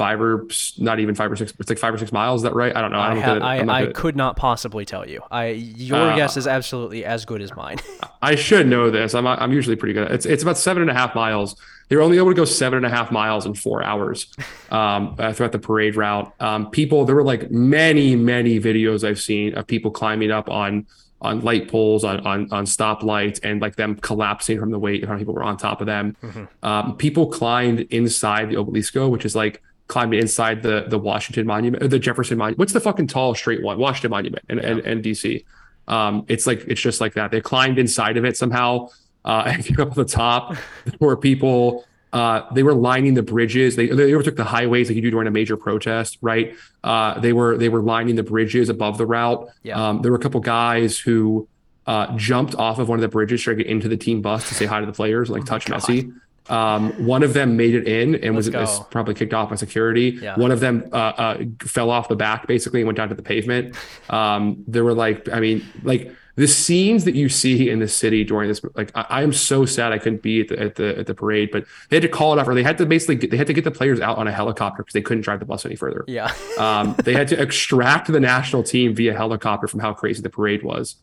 five 0.00 0.18
or 0.18 0.46
not 0.78 0.98
even 0.98 1.14
five 1.14 1.30
or 1.30 1.36
six. 1.36 1.52
It's 1.58 1.68
like 1.68 1.78
five 1.78 1.92
or 1.92 1.98
six 1.98 2.10
miles. 2.10 2.40
Is 2.40 2.44
that 2.44 2.54
right? 2.54 2.74
I 2.74 2.80
don't 2.80 2.90
know. 2.90 2.98
I, 2.98 3.10
I, 3.10 3.14
don't 3.14 3.42
ha- 3.42 3.46
I, 3.46 3.62
not 3.62 3.82
I 3.82 3.92
could 3.92 4.16
not 4.16 4.34
possibly 4.34 4.86
tell 4.86 5.06
you. 5.06 5.20
I 5.30 5.48
your 5.48 5.98
Uh, 5.98 6.16
guess 6.16 6.38
is 6.38 6.46
absolutely 6.46 7.04
as 7.04 7.26
good 7.26 7.42
as 7.42 7.54
mine. 7.54 7.76
I 8.22 8.34
should 8.34 8.66
know 8.66 8.90
this. 8.90 9.14
I'm 9.14 9.26
I'm 9.26 9.52
usually 9.52 9.76
pretty 9.76 9.92
good. 9.92 10.10
It's 10.10 10.24
it's 10.24 10.42
about 10.42 10.56
seven 10.56 10.80
and 10.80 10.90
a 10.90 10.94
half 10.94 11.14
miles. 11.14 11.54
They 11.90 11.96
were 11.96 12.02
only 12.02 12.16
able 12.16 12.30
to 12.30 12.34
go 12.34 12.46
seven 12.46 12.78
and 12.78 12.86
a 12.86 12.88
half 12.96 13.12
miles 13.12 13.44
in 13.44 13.52
four 13.52 13.82
hours 13.82 14.26
um, 14.70 15.16
uh, 15.18 15.34
throughout 15.34 15.52
the 15.52 15.58
parade 15.58 15.96
route. 15.96 16.32
Um, 16.40 16.70
people, 16.70 17.04
there 17.04 17.14
were 17.14 17.24
like 17.24 17.50
many 17.50 18.16
many 18.16 18.58
videos 18.58 19.06
I've 19.06 19.20
seen 19.20 19.54
of 19.54 19.66
people 19.66 19.90
climbing 19.90 20.30
up 20.30 20.48
on 20.48 20.86
on 21.20 21.42
light 21.42 21.68
poles, 21.68 22.04
on 22.04 22.26
on 22.26 22.48
on 22.50 22.64
stoplights, 22.64 23.38
and 23.42 23.60
like 23.60 23.76
them 23.76 23.96
collapsing 23.96 24.58
from 24.58 24.70
the 24.70 24.78
weight. 24.78 25.04
How 25.04 25.10
many 25.12 25.20
people 25.20 25.34
were 25.34 25.42
on 25.42 25.58
top 25.58 25.82
of 25.82 25.86
them? 25.86 26.16
Um, 26.62 26.96
people 26.96 27.26
climbed 27.26 27.80
inside 27.90 28.48
the 28.48 28.54
obelisco, 28.54 29.10
which 29.10 29.26
is 29.26 29.36
like 29.36 29.60
climbed 29.90 30.14
inside 30.14 30.62
the 30.62 30.86
the 30.88 30.98
Washington 30.98 31.46
Monument, 31.46 31.82
or 31.82 31.88
the 31.88 31.98
Jefferson 31.98 32.38
Monument. 32.38 32.58
What's 32.58 32.72
the 32.72 32.80
fucking 32.80 33.08
tall 33.08 33.34
straight 33.34 33.62
one? 33.62 33.78
Washington 33.78 34.10
Monument 34.10 34.44
and 34.48 34.60
and, 34.60 34.80
and 34.80 35.04
DC. 35.04 35.44
Um, 35.88 36.24
it's 36.28 36.46
like 36.46 36.64
it's 36.66 36.80
just 36.80 37.00
like 37.00 37.14
that. 37.14 37.30
They 37.30 37.40
climbed 37.40 37.78
inside 37.78 38.16
of 38.16 38.24
it 38.24 38.36
somehow. 38.36 38.88
Uh, 39.22 39.42
and 39.48 39.62
came 39.66 39.78
up 39.78 39.88
on 39.88 39.94
the 39.94 40.04
top 40.06 40.56
where 40.98 41.14
people 41.14 41.84
uh, 42.12 42.42
they 42.54 42.62
were 42.62 42.74
lining 42.74 43.14
the 43.14 43.22
bridges. 43.22 43.76
They 43.76 43.88
they 43.88 44.14
overtook 44.14 44.36
the 44.36 44.44
highways 44.44 44.88
like 44.88 44.96
you 44.96 45.02
do 45.02 45.10
during 45.10 45.28
a 45.28 45.30
major 45.30 45.56
protest, 45.56 46.18
right? 46.20 46.56
Uh, 46.82 47.20
they 47.20 47.32
were 47.32 47.56
they 47.56 47.68
were 47.68 47.82
lining 47.82 48.16
the 48.16 48.22
bridges 48.22 48.68
above 48.68 48.98
the 48.98 49.06
route. 49.06 49.48
Yeah. 49.62 49.88
Um, 49.88 50.02
there 50.02 50.10
were 50.10 50.18
a 50.18 50.20
couple 50.20 50.40
guys 50.40 50.98
who 50.98 51.48
uh, 51.86 52.16
jumped 52.16 52.54
off 52.54 52.78
of 52.78 52.88
one 52.88 52.98
of 52.98 53.02
the 53.02 53.08
bridges 53.08 53.42
trying 53.42 53.58
to 53.58 53.64
get 53.64 53.70
into 53.70 53.88
the 53.88 53.96
team 53.96 54.22
bus 54.22 54.48
to 54.48 54.54
say 54.54 54.66
hi 54.66 54.80
to 54.80 54.86
the 54.86 54.92
players, 54.92 55.30
like 55.30 55.44
touch 55.44 55.68
Oh 55.68 55.74
God. 55.74 55.82
Messi. 55.82 56.14
Um, 56.50 57.06
one 57.06 57.22
of 57.22 57.32
them 57.32 57.56
made 57.56 57.74
it 57.74 57.86
in 57.86 58.16
and 58.16 58.34
was 58.34 58.48
Let's 58.48 58.70
was 58.70 58.78
go. 58.80 58.84
probably 58.86 59.14
kicked 59.14 59.32
off 59.32 59.50
by 59.50 59.56
security. 59.56 60.18
Yeah. 60.20 60.36
One 60.36 60.50
of 60.50 60.60
them 60.60 60.88
uh, 60.92 60.96
uh, 60.96 61.44
fell 61.62 61.90
off 61.90 62.08
the 62.08 62.16
back 62.16 62.46
basically 62.48 62.80
and 62.80 62.86
went 62.88 62.96
down 62.96 63.08
to 63.08 63.14
the 63.14 63.22
pavement. 63.22 63.76
Um, 64.10 64.64
there 64.66 64.82
were 64.82 64.94
like, 64.94 65.28
I 65.28 65.38
mean, 65.38 65.64
like 65.84 66.12
the 66.34 66.48
scenes 66.48 67.04
that 67.04 67.14
you 67.14 67.28
see 67.28 67.70
in 67.70 67.78
the 67.78 67.86
city 67.86 68.24
during 68.24 68.48
this, 68.48 68.60
like 68.74 68.90
I, 68.96 69.06
I 69.08 69.22
am 69.22 69.32
so 69.32 69.64
sad 69.64 69.92
I 69.92 69.98
couldn't 69.98 70.22
be 70.22 70.40
at 70.40 70.48
the, 70.48 70.58
at 70.58 70.74
the 70.74 70.98
at 70.98 71.06
the 71.06 71.14
parade, 71.14 71.50
but 71.52 71.64
they 71.88 71.96
had 71.96 72.02
to 72.02 72.08
call 72.08 72.32
it 72.32 72.40
off, 72.40 72.48
or 72.48 72.54
they 72.56 72.64
had 72.64 72.76
to 72.78 72.86
basically 72.86 73.14
get, 73.16 73.30
they 73.30 73.36
had 73.36 73.46
to 73.46 73.52
get 73.52 73.62
the 73.62 73.70
players 73.70 74.00
out 74.00 74.18
on 74.18 74.26
a 74.26 74.32
helicopter 74.32 74.82
because 74.82 74.94
they 74.94 75.02
couldn't 75.02 75.22
drive 75.22 75.38
the 75.38 75.46
bus 75.46 75.64
any 75.64 75.76
further. 75.76 76.04
yeah. 76.08 76.32
Um, 76.58 76.96
they 77.04 77.12
had 77.12 77.28
to 77.28 77.40
extract 77.40 78.08
the 78.10 78.18
national 78.20 78.64
team 78.64 78.94
via 78.96 79.14
helicopter 79.14 79.68
from 79.68 79.78
how 79.80 79.92
crazy 79.94 80.22
the 80.22 80.30
parade 80.30 80.62
was. 80.64 80.96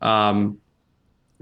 Um, 0.00 0.58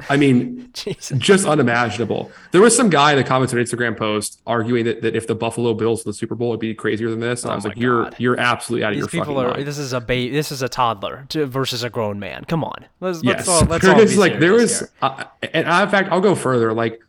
I 0.08 0.16
mean, 0.16 0.70
just 0.74 1.46
unimaginable. 1.46 2.32
There 2.50 2.60
was 2.60 2.74
some 2.76 2.88
guy 2.90 3.12
in 3.12 3.18
the 3.18 3.24
comments 3.24 3.52
on 3.52 3.60
Instagram 3.60 3.96
post 3.96 4.40
arguing 4.46 4.84
that, 4.86 5.02
that 5.02 5.14
if 5.14 5.26
the 5.26 5.34
Buffalo 5.34 5.74
Bills 5.74 6.02
the 6.02 6.12
Super 6.14 6.34
Bowl 6.34 6.50
would 6.50 6.60
be 6.60 6.74
crazier 6.74 7.10
than 7.10 7.20
this. 7.20 7.42
And 7.42 7.50
Oh 7.50 7.52
I 7.52 7.56
was 7.56 7.64
like, 7.64 7.76
you're 7.76 8.10
you're 8.18 8.38
absolutely 8.40 8.84
out 8.84 8.92
of 8.92 8.96
These 8.96 9.00
your 9.00 9.08
people 9.08 9.34
fucking 9.34 9.50
are. 9.50 9.54
mind. 9.54 9.66
This 9.66 9.78
is 9.78 9.92
a 9.92 10.00
ba- 10.00 10.30
This 10.30 10.50
is 10.50 10.62
a 10.62 10.68
toddler 10.68 11.26
to, 11.30 11.46
versus 11.46 11.84
a 11.84 11.90
grown 11.90 12.18
man. 12.18 12.44
Come 12.46 12.64
on. 12.64 12.86
Let's 13.00 13.22
yes, 13.22 13.46
let's 13.46 13.48
all 13.48 13.64
let's 13.66 13.84
there 13.84 13.94
all 13.94 14.00
is 14.00 14.16
like 14.16 14.40
there 14.40 14.58
here. 14.58 14.88
uh, 15.02 15.24
and 15.52 15.68
I, 15.68 15.82
in 15.82 15.88
fact, 15.90 16.10
I'll 16.10 16.20
go 16.20 16.34
further. 16.34 16.72
Like 16.72 17.00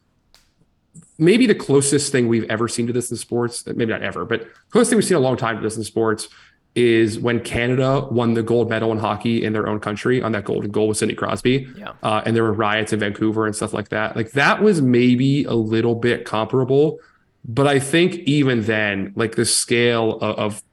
maybe 1.18 1.48
the 1.48 1.56
closest 1.56 2.12
thing 2.12 2.28
we've 2.28 2.50
ever 2.50 2.68
seen 2.68 2.88
to 2.88 2.94
this 2.94 3.12
in 3.12 3.18
sports, 3.18 3.66
maybe 3.66 3.86
not 3.86 4.02
ever, 4.02 4.26
but 4.26 4.48
closest 4.72 4.90
thing 4.90 4.98
we've 4.98 5.06
seen 5.06 5.18
a 5.18 5.22
long 5.22 5.38
time 5.38 5.56
to 5.56 5.62
this 5.62 5.78
in 5.78 5.84
sports 5.84 6.28
is 6.76 7.20
when 7.20 7.40
Canada 7.40 8.08
won 8.10 8.34
the 8.34 8.42
gold 8.42 8.70
medal 8.70 8.92
in 8.92 8.98
hockey 8.98 9.44
in 9.44 9.54
their 9.54 9.68
own 9.68 9.80
country 9.80 10.22
on 10.22 10.32
that 10.32 10.44
golden 10.44 10.72
goal 10.72 10.88
with 10.88 10.98
Sidney 10.98 11.14
Crosby. 11.14 11.68
Yeah. 11.78 11.94
Uh, 12.02 12.24
and 12.26 12.36
there 12.36 12.44
were 12.44 12.54
riots 12.54 12.92
in 12.92 13.00
Vancouver 13.00 13.46
and 13.46 13.56
stuff 13.56 13.74
like 13.74 13.90
that. 13.90 14.16
Like 14.16 14.32
that 14.32 14.62
was 14.62 14.82
maybe 14.82 15.44
a 15.44 15.54
little 15.54 15.94
bit 15.94 16.26
comparable, 16.26 17.00
but 17.46 17.68
I 17.68 17.80
think 17.80 18.16
even 18.16 18.64
then, 18.64 19.14
like 19.16 19.36
the 19.36 19.46
scale 19.46 20.14
of, 20.20 20.38
of 20.38 20.64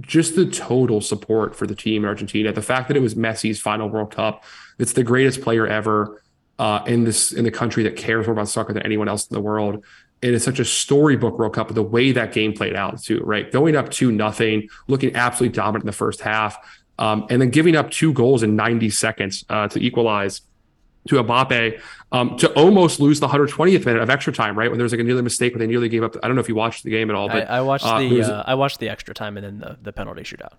just 0.00 0.36
the 0.36 0.46
total 0.46 1.00
support 1.00 1.54
for 1.54 1.66
the 1.66 1.74
team 1.74 2.04
in 2.04 2.08
Argentina, 2.08 2.52
the 2.52 2.62
fact 2.62 2.88
that 2.88 2.96
it 2.96 3.00
was 3.00 3.14
Messi's 3.14 3.60
final 3.60 3.88
World 3.88 4.14
Cup, 4.14 4.44
it's 4.78 4.92
the 4.92 5.04
greatest 5.04 5.42
player 5.42 5.66
ever 5.66 6.22
uh, 6.58 6.82
in 6.86 7.04
this 7.04 7.32
in 7.32 7.44
the 7.44 7.50
country 7.50 7.82
that 7.82 7.96
cares 7.96 8.26
more 8.26 8.34
about 8.34 8.48
soccer 8.48 8.72
than 8.72 8.82
anyone 8.84 9.08
else 9.08 9.26
in 9.26 9.34
the 9.34 9.40
world. 9.40 9.84
It 10.22 10.34
is 10.34 10.44
such 10.44 10.60
a 10.60 10.64
storybook 10.64 11.38
World 11.38 11.54
Cup, 11.54 11.74
the 11.74 11.82
way 11.82 12.12
that 12.12 12.32
game 12.32 12.52
played 12.52 12.76
out 12.76 13.02
too, 13.02 13.20
right? 13.24 13.50
Going 13.50 13.74
up 13.76 13.90
two 13.90 14.12
nothing, 14.12 14.68
looking 14.86 15.14
absolutely 15.16 15.54
dominant 15.54 15.82
in 15.82 15.86
the 15.86 15.92
first 15.92 16.20
half, 16.20 16.56
um, 16.98 17.26
and 17.28 17.42
then 17.42 17.50
giving 17.50 17.74
up 17.74 17.90
two 17.90 18.12
goals 18.12 18.42
in 18.44 18.54
90 18.54 18.88
seconds 18.90 19.44
uh, 19.50 19.66
to 19.68 19.80
equalize 19.84 20.42
to 21.08 21.16
Mbappe 21.16 21.80
um, 22.12 22.36
to 22.36 22.52
almost 22.52 23.00
lose 23.00 23.18
the 23.18 23.26
120th 23.26 23.84
minute 23.84 24.00
of 24.00 24.08
extra 24.10 24.32
time, 24.32 24.56
right? 24.56 24.70
When 24.70 24.78
there 24.78 24.84
was 24.84 24.92
like 24.92 25.00
a 25.00 25.04
nearly 25.04 25.22
mistake 25.22 25.52
when 25.52 25.58
they 25.58 25.66
nearly 25.66 25.88
gave 25.88 26.04
up. 26.04 26.14
I 26.22 26.28
don't 26.28 26.36
know 26.36 26.40
if 26.40 26.48
you 26.48 26.54
watched 26.54 26.84
the 26.84 26.90
game 26.90 27.10
at 27.10 27.16
all, 27.16 27.28
but 27.28 27.50
I 27.50 27.60
watched 27.60 27.84
uh, 27.84 27.98
the 27.98 28.18
was- 28.18 28.28
uh, 28.28 28.44
I 28.46 28.54
watched 28.54 28.78
the 28.78 28.88
extra 28.88 29.12
time 29.14 29.36
and 29.36 29.44
then 29.44 29.58
the, 29.58 29.78
the 29.82 29.92
penalty 29.92 30.22
shootout. 30.22 30.52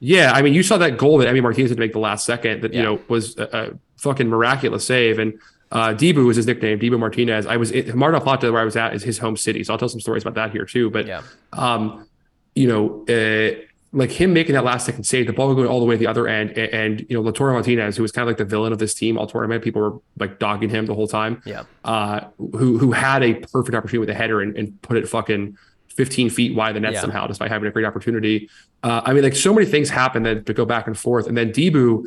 Yeah, 0.00 0.32
I 0.34 0.42
mean, 0.42 0.52
you 0.52 0.62
saw 0.64 0.76
that 0.78 0.98
goal 0.98 1.18
that 1.18 1.28
Emi 1.28 1.40
Martinez 1.40 1.70
had 1.70 1.76
to 1.76 1.80
make 1.80 1.92
the 1.92 1.98
last 2.00 2.26
second 2.26 2.62
that, 2.62 2.74
you 2.74 2.82
know, 2.82 3.00
was 3.08 3.38
a, 3.38 3.44
a 3.52 3.70
fucking 3.96 4.28
miraculous 4.28 4.84
save. 4.84 5.18
And 5.18 5.38
uh, 5.72 5.88
Dibu 5.88 6.24
was 6.26 6.36
his 6.36 6.46
nickname, 6.46 6.78
Dibu 6.78 6.98
Martinez. 6.98 7.46
I 7.46 7.56
was 7.56 7.70
in 7.70 7.96
Mar 7.98 8.12
del 8.12 8.20
Plata, 8.20 8.50
where 8.52 8.62
I 8.62 8.64
was 8.64 8.76
at, 8.76 8.94
is 8.94 9.02
his 9.02 9.18
home 9.18 9.36
city. 9.36 9.64
So 9.64 9.72
I'll 9.72 9.78
tell 9.78 9.88
some 9.88 10.00
stories 10.00 10.22
about 10.22 10.34
that 10.34 10.52
here 10.52 10.64
too. 10.64 10.90
But, 10.90 11.06
Yeah. 11.06 11.22
um, 11.52 12.06
you 12.54 12.68
know, 12.68 13.04
uh, 13.08 13.60
like 13.92 14.10
him 14.10 14.32
making 14.32 14.54
that 14.54 14.64
last 14.64 14.84
second 14.86 15.04
save, 15.04 15.26
the 15.26 15.32
ball 15.32 15.54
going 15.54 15.68
all 15.68 15.80
the 15.80 15.86
way 15.86 15.94
to 15.94 15.98
the 15.98 16.06
other 16.06 16.28
end. 16.28 16.50
And, 16.50 16.72
and 16.74 17.06
you 17.08 17.20
know, 17.20 17.22
Lautaro 17.32 17.52
Martinez, 17.52 17.96
who 17.96 18.02
was 18.02 18.12
kind 18.12 18.22
of 18.22 18.28
like 18.28 18.36
the 18.36 18.44
villain 18.44 18.72
of 18.72 18.78
this 18.78 18.94
team 18.94 19.16
all 19.18 19.26
tournament, 19.26 19.62
people 19.64 19.80
were 19.82 19.98
like 20.18 20.38
dogging 20.38 20.68
him 20.70 20.86
the 20.86 20.94
whole 20.94 21.08
time 21.08 21.40
Yeah. 21.46 21.62
uh, 21.84 22.20
who 22.38 22.78
who 22.78 22.92
had 22.92 23.22
a 23.22 23.34
perfect 23.34 23.74
opportunity 23.74 23.98
with 23.98 24.10
a 24.10 24.14
header 24.14 24.40
and, 24.40 24.56
and 24.56 24.80
put 24.82 24.96
it 24.98 25.08
fucking 25.08 25.56
15 25.96 26.28
feet 26.30 26.54
wide 26.54 26.70
of 26.70 26.74
the 26.74 26.80
net 26.80 26.92
Yeah. 26.92 27.00
somehow, 27.00 27.26
despite 27.26 27.50
having 27.50 27.66
a 27.68 27.70
great 27.72 27.86
opportunity. 27.86 28.50
Uh, 28.82 29.00
I 29.04 29.14
mean, 29.14 29.22
like 29.22 29.34
so 29.34 29.54
many 29.54 29.66
things 29.66 29.88
happen 29.88 30.24
that 30.24 30.44
to 30.46 30.52
go 30.52 30.66
back 30.66 30.86
and 30.86 30.96
forth. 30.98 31.26
And 31.26 31.36
then 31.36 31.50
Dibu, 31.52 32.04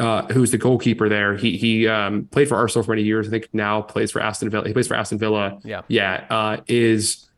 uh, 0.00 0.26
who's 0.32 0.50
the 0.50 0.58
goalkeeper 0.58 1.08
there, 1.08 1.36
he 1.36 1.56
he 1.56 1.86
um, 1.86 2.24
played 2.26 2.48
for 2.48 2.56
Arsenal 2.56 2.84
for 2.84 2.92
many 2.92 3.02
years. 3.02 3.28
I 3.28 3.30
think 3.30 3.48
now 3.52 3.82
plays 3.82 4.10
for 4.10 4.20
Aston 4.20 4.50
Villa. 4.50 4.66
He 4.66 4.72
plays 4.72 4.88
for 4.88 4.94
Aston 4.94 5.18
Villa. 5.18 5.60
Yeah. 5.62 5.82
Yeah, 5.88 6.26
uh, 6.30 6.56
is 6.66 7.29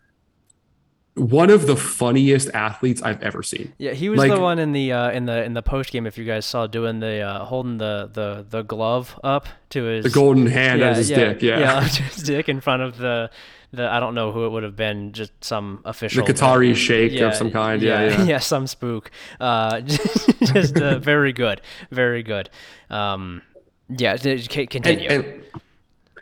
one 1.15 1.51
of 1.51 1.67
the 1.67 1.77
funniest 1.77 2.49
athletes 2.55 3.03
I've 3.03 3.23
ever 3.23 3.43
seen. 3.43 3.73
Yeah, 3.79 3.93
he 3.93 4.09
was 4.09 4.19
Like- 4.19 4.33
the 4.33 4.41
one 4.41 4.59
in 4.59 4.73
the 4.73 4.93
uh, 4.93 5.11
in 5.11 5.27
the 5.27 5.45
in 5.45 5.53
the 5.53 5.63
post 5.63 5.93
game. 5.93 6.07
If 6.07 6.17
you 6.17 6.25
guys 6.25 6.47
saw, 6.47 6.67
doing 6.67 7.01
the 7.01 7.21
uh, 7.21 7.45
holding 7.45 7.79
the, 7.79 8.09
the 8.13 8.47
the 8.49 8.63
glove 8.63 9.19
up 9.23 9.47
to 9.71 9.85
his 9.85 10.05
The 10.05 10.11
golden 10.11 10.47
hand 10.47 10.81
yeah, 10.81 10.91
as 10.91 10.97
his 10.99 11.11
yeah, 11.11 11.17
dick. 11.17 11.43
Yeah. 11.43 11.59
yeah, 11.59 11.81
his 11.89 12.23
dick 12.23 12.49
in 12.49 12.61
front 12.61 12.83
of 12.83 12.97
the 12.97 13.31
the 13.73 13.91
I 13.91 14.01
don't 14.01 14.15
know 14.15 14.33
who 14.33 14.47
it 14.47 14.51
would 14.51 14.63
have 14.63 14.77
been, 14.77 15.13
just 15.13 15.33
some 15.45 15.81
official. 15.85 16.25
The 16.25 16.33
but- 16.33 16.41
Qatari 16.41 16.75
sheikh 16.75 17.21
of 17.21 17.35
some 17.35 17.51
kind. 17.51 17.83
Yeah, 17.83 18.23
yeah. 18.25 18.39
some 18.53 18.67
spook. 18.67 19.11
Uh, 19.39 19.81
just 19.81 20.79
uh, 20.79 20.99
very 20.99 21.33
good, 21.35 21.61
very 21.91 22.23
good. 22.23 22.49
Um, 22.89 23.43
yeah, 23.89 24.17
continue. 24.17 25.09
and, 25.09 25.25
and 25.25 25.45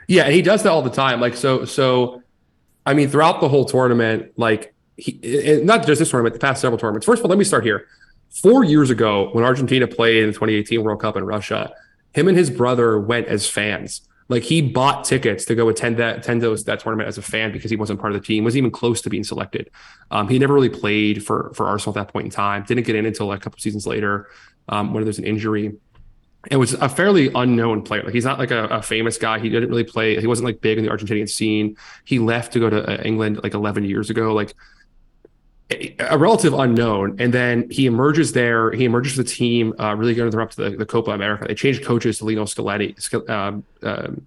yeah, 0.08 0.24
and 0.24 0.34
he 0.34 0.42
does 0.42 0.64
that 0.64 0.70
all 0.70 0.82
the 0.82 0.90
time. 0.90 1.20
Like 1.20 1.36
so, 1.36 1.64
so 1.64 2.22
I 2.84 2.94
mean, 2.94 3.08
throughout 3.08 3.40
the 3.40 3.48
whole 3.48 3.64
tournament, 3.64 4.32
like 4.36 4.74
he, 5.00 5.60
not 5.62 5.86
just 5.86 5.98
this 5.98 6.10
tournament, 6.10 6.34
the 6.34 6.40
past 6.40 6.60
several 6.60 6.78
tournaments. 6.78 7.06
First 7.06 7.20
of 7.20 7.24
all, 7.24 7.30
let 7.30 7.38
me 7.38 7.44
start 7.44 7.64
here. 7.64 7.86
Four 8.30 8.64
years 8.64 8.90
ago, 8.90 9.30
when 9.32 9.44
Argentina 9.44 9.86
played 9.88 10.22
in 10.22 10.28
the 10.28 10.32
2018 10.32 10.82
World 10.82 11.00
Cup 11.00 11.16
in 11.16 11.24
Russia, 11.24 11.72
him 12.14 12.28
and 12.28 12.36
his 12.36 12.50
brother 12.50 12.98
went 12.98 13.26
as 13.26 13.48
fans. 13.48 14.02
Like 14.28 14.44
he 14.44 14.62
bought 14.62 15.04
tickets 15.04 15.44
to 15.46 15.56
go 15.56 15.68
attend 15.68 15.96
that 15.96 16.18
attend 16.18 16.40
those 16.40 16.62
that 16.64 16.78
tournament 16.78 17.08
as 17.08 17.18
a 17.18 17.22
fan 17.22 17.50
because 17.50 17.68
he 17.68 17.76
wasn't 17.76 17.98
part 17.98 18.14
of 18.14 18.20
the 18.20 18.24
team, 18.24 18.44
wasn't 18.44 18.58
even 18.58 18.70
close 18.70 19.00
to 19.00 19.10
being 19.10 19.24
selected. 19.24 19.70
Um, 20.12 20.28
he 20.28 20.38
never 20.38 20.54
really 20.54 20.68
played 20.68 21.24
for 21.26 21.50
for 21.54 21.66
Arsenal 21.66 21.98
at 21.98 22.06
that 22.06 22.12
point 22.12 22.26
in 22.26 22.30
time. 22.30 22.64
Didn't 22.64 22.86
get 22.86 22.94
in 22.94 23.06
until 23.06 23.26
like 23.26 23.40
a 23.40 23.42
couple 23.42 23.58
seasons 23.58 23.88
later, 23.88 24.28
um, 24.68 24.94
when 24.94 25.02
there's 25.02 25.18
an 25.18 25.24
injury 25.24 25.72
it 26.50 26.56
was 26.56 26.72
a 26.74 26.88
fairly 26.88 27.30
unknown 27.34 27.82
player. 27.82 28.02
Like 28.02 28.14
he's 28.14 28.24
not 28.24 28.38
like 28.38 28.50
a, 28.50 28.64
a 28.66 28.82
famous 28.82 29.18
guy. 29.18 29.38
He 29.38 29.50
didn't 29.50 29.68
really 29.68 29.84
play. 29.84 30.18
He 30.18 30.26
wasn't 30.26 30.46
like 30.46 30.60
big 30.60 30.78
in 30.78 30.84
the 30.84 30.90
Argentinian 30.90 31.28
scene. 31.28 31.76
He 32.04 32.18
left 32.18 32.52
to 32.54 32.60
go 32.60 32.70
to 32.70 32.88
uh, 32.90 33.02
England 33.02 33.40
like 33.42 33.52
11 33.52 33.84
years 33.84 34.08
ago. 34.08 34.32
Like 34.32 34.54
a, 35.70 36.18
relative 36.18 36.54
unknown. 36.54 37.16
And 37.18 37.32
then 37.32 37.68
he 37.70 37.86
emerges 37.86 38.32
there. 38.32 38.72
He 38.72 38.84
emerges 38.84 39.16
the 39.16 39.24
team, 39.24 39.74
uh, 39.78 39.94
really 39.94 40.14
going 40.14 40.34
up 40.36 40.50
to 40.50 40.70
the, 40.70 40.76
the 40.76 40.86
Copa 40.86 41.12
America. 41.12 41.46
They 41.48 41.54
changed 41.54 41.84
coaches 41.84 42.18
to 42.18 42.24
Lino 42.24 42.44
Scaloni, 42.44 42.96
Scal- 42.96 43.28
um, 43.28 43.64
um, 43.82 44.26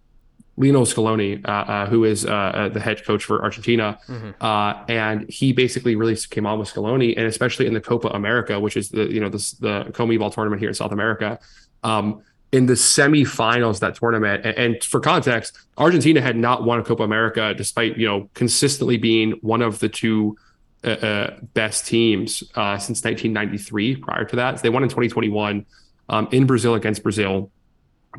Lino 0.56 0.82
Scaloni, 0.84 1.44
uh, 1.46 1.52
uh, 1.52 1.86
who 1.88 2.04
is 2.04 2.26
uh, 2.26 2.32
uh, 2.32 2.70
the 2.70 2.80
head 2.80 3.04
coach 3.06 3.24
for 3.24 3.42
Argentina, 3.42 3.98
uh, 4.40 4.84
and 4.88 5.28
he 5.28 5.52
basically 5.52 5.96
really 5.96 6.16
came 6.30 6.46
on 6.46 6.60
with 6.60 6.72
Scaloni, 6.72 7.16
and 7.18 7.26
especially 7.26 7.66
in 7.66 7.74
the 7.74 7.82
Copa 7.82 8.10
America, 8.10 8.60
which 8.60 8.78
is 8.78 8.90
the 8.90 9.12
you 9.12 9.20
know 9.20 9.30
the 9.30 9.56
the 9.60 9.92
CONMEBOL 9.94 10.32
tournament 10.32 10.60
here 10.60 10.70
in 10.70 10.76
South 10.76 10.92
America. 10.92 11.40
Um, 11.84 12.22
in 12.52 12.68
the 12.68 12.74
semifinals 12.74 13.72
of 13.72 13.80
that 13.80 13.96
tournament, 13.96 14.46
and, 14.46 14.56
and 14.56 14.84
for 14.84 15.00
context, 15.00 15.58
Argentina 15.80 16.22
had 16.22 16.38
not 16.38 16.64
won 16.64 16.80
a 16.80 16.84
Copa 16.84 17.02
America 17.02 17.56
despite 17.56 17.98
you 17.98 18.06
know 18.06 18.30
consistently 18.36 18.98
being 18.98 19.32
one 19.42 19.64
of 19.64 19.80
the 19.80 19.90
two 19.90 20.38
uh, 20.84 20.90
uh, 20.90 21.40
best 21.54 21.86
teams 21.88 22.44
uh, 22.56 22.78
since 22.78 23.04
1993. 23.04 23.98
Prior 23.98 24.26
to 24.26 24.36
that, 24.36 24.60
so 24.60 24.64
they 24.64 24.70
won 24.70 24.84
in 24.84 24.90
2021 24.90 25.66
um, 26.10 26.28
in 26.32 26.46
Brazil 26.46 26.76
against 26.76 27.04
Brazil 27.04 27.52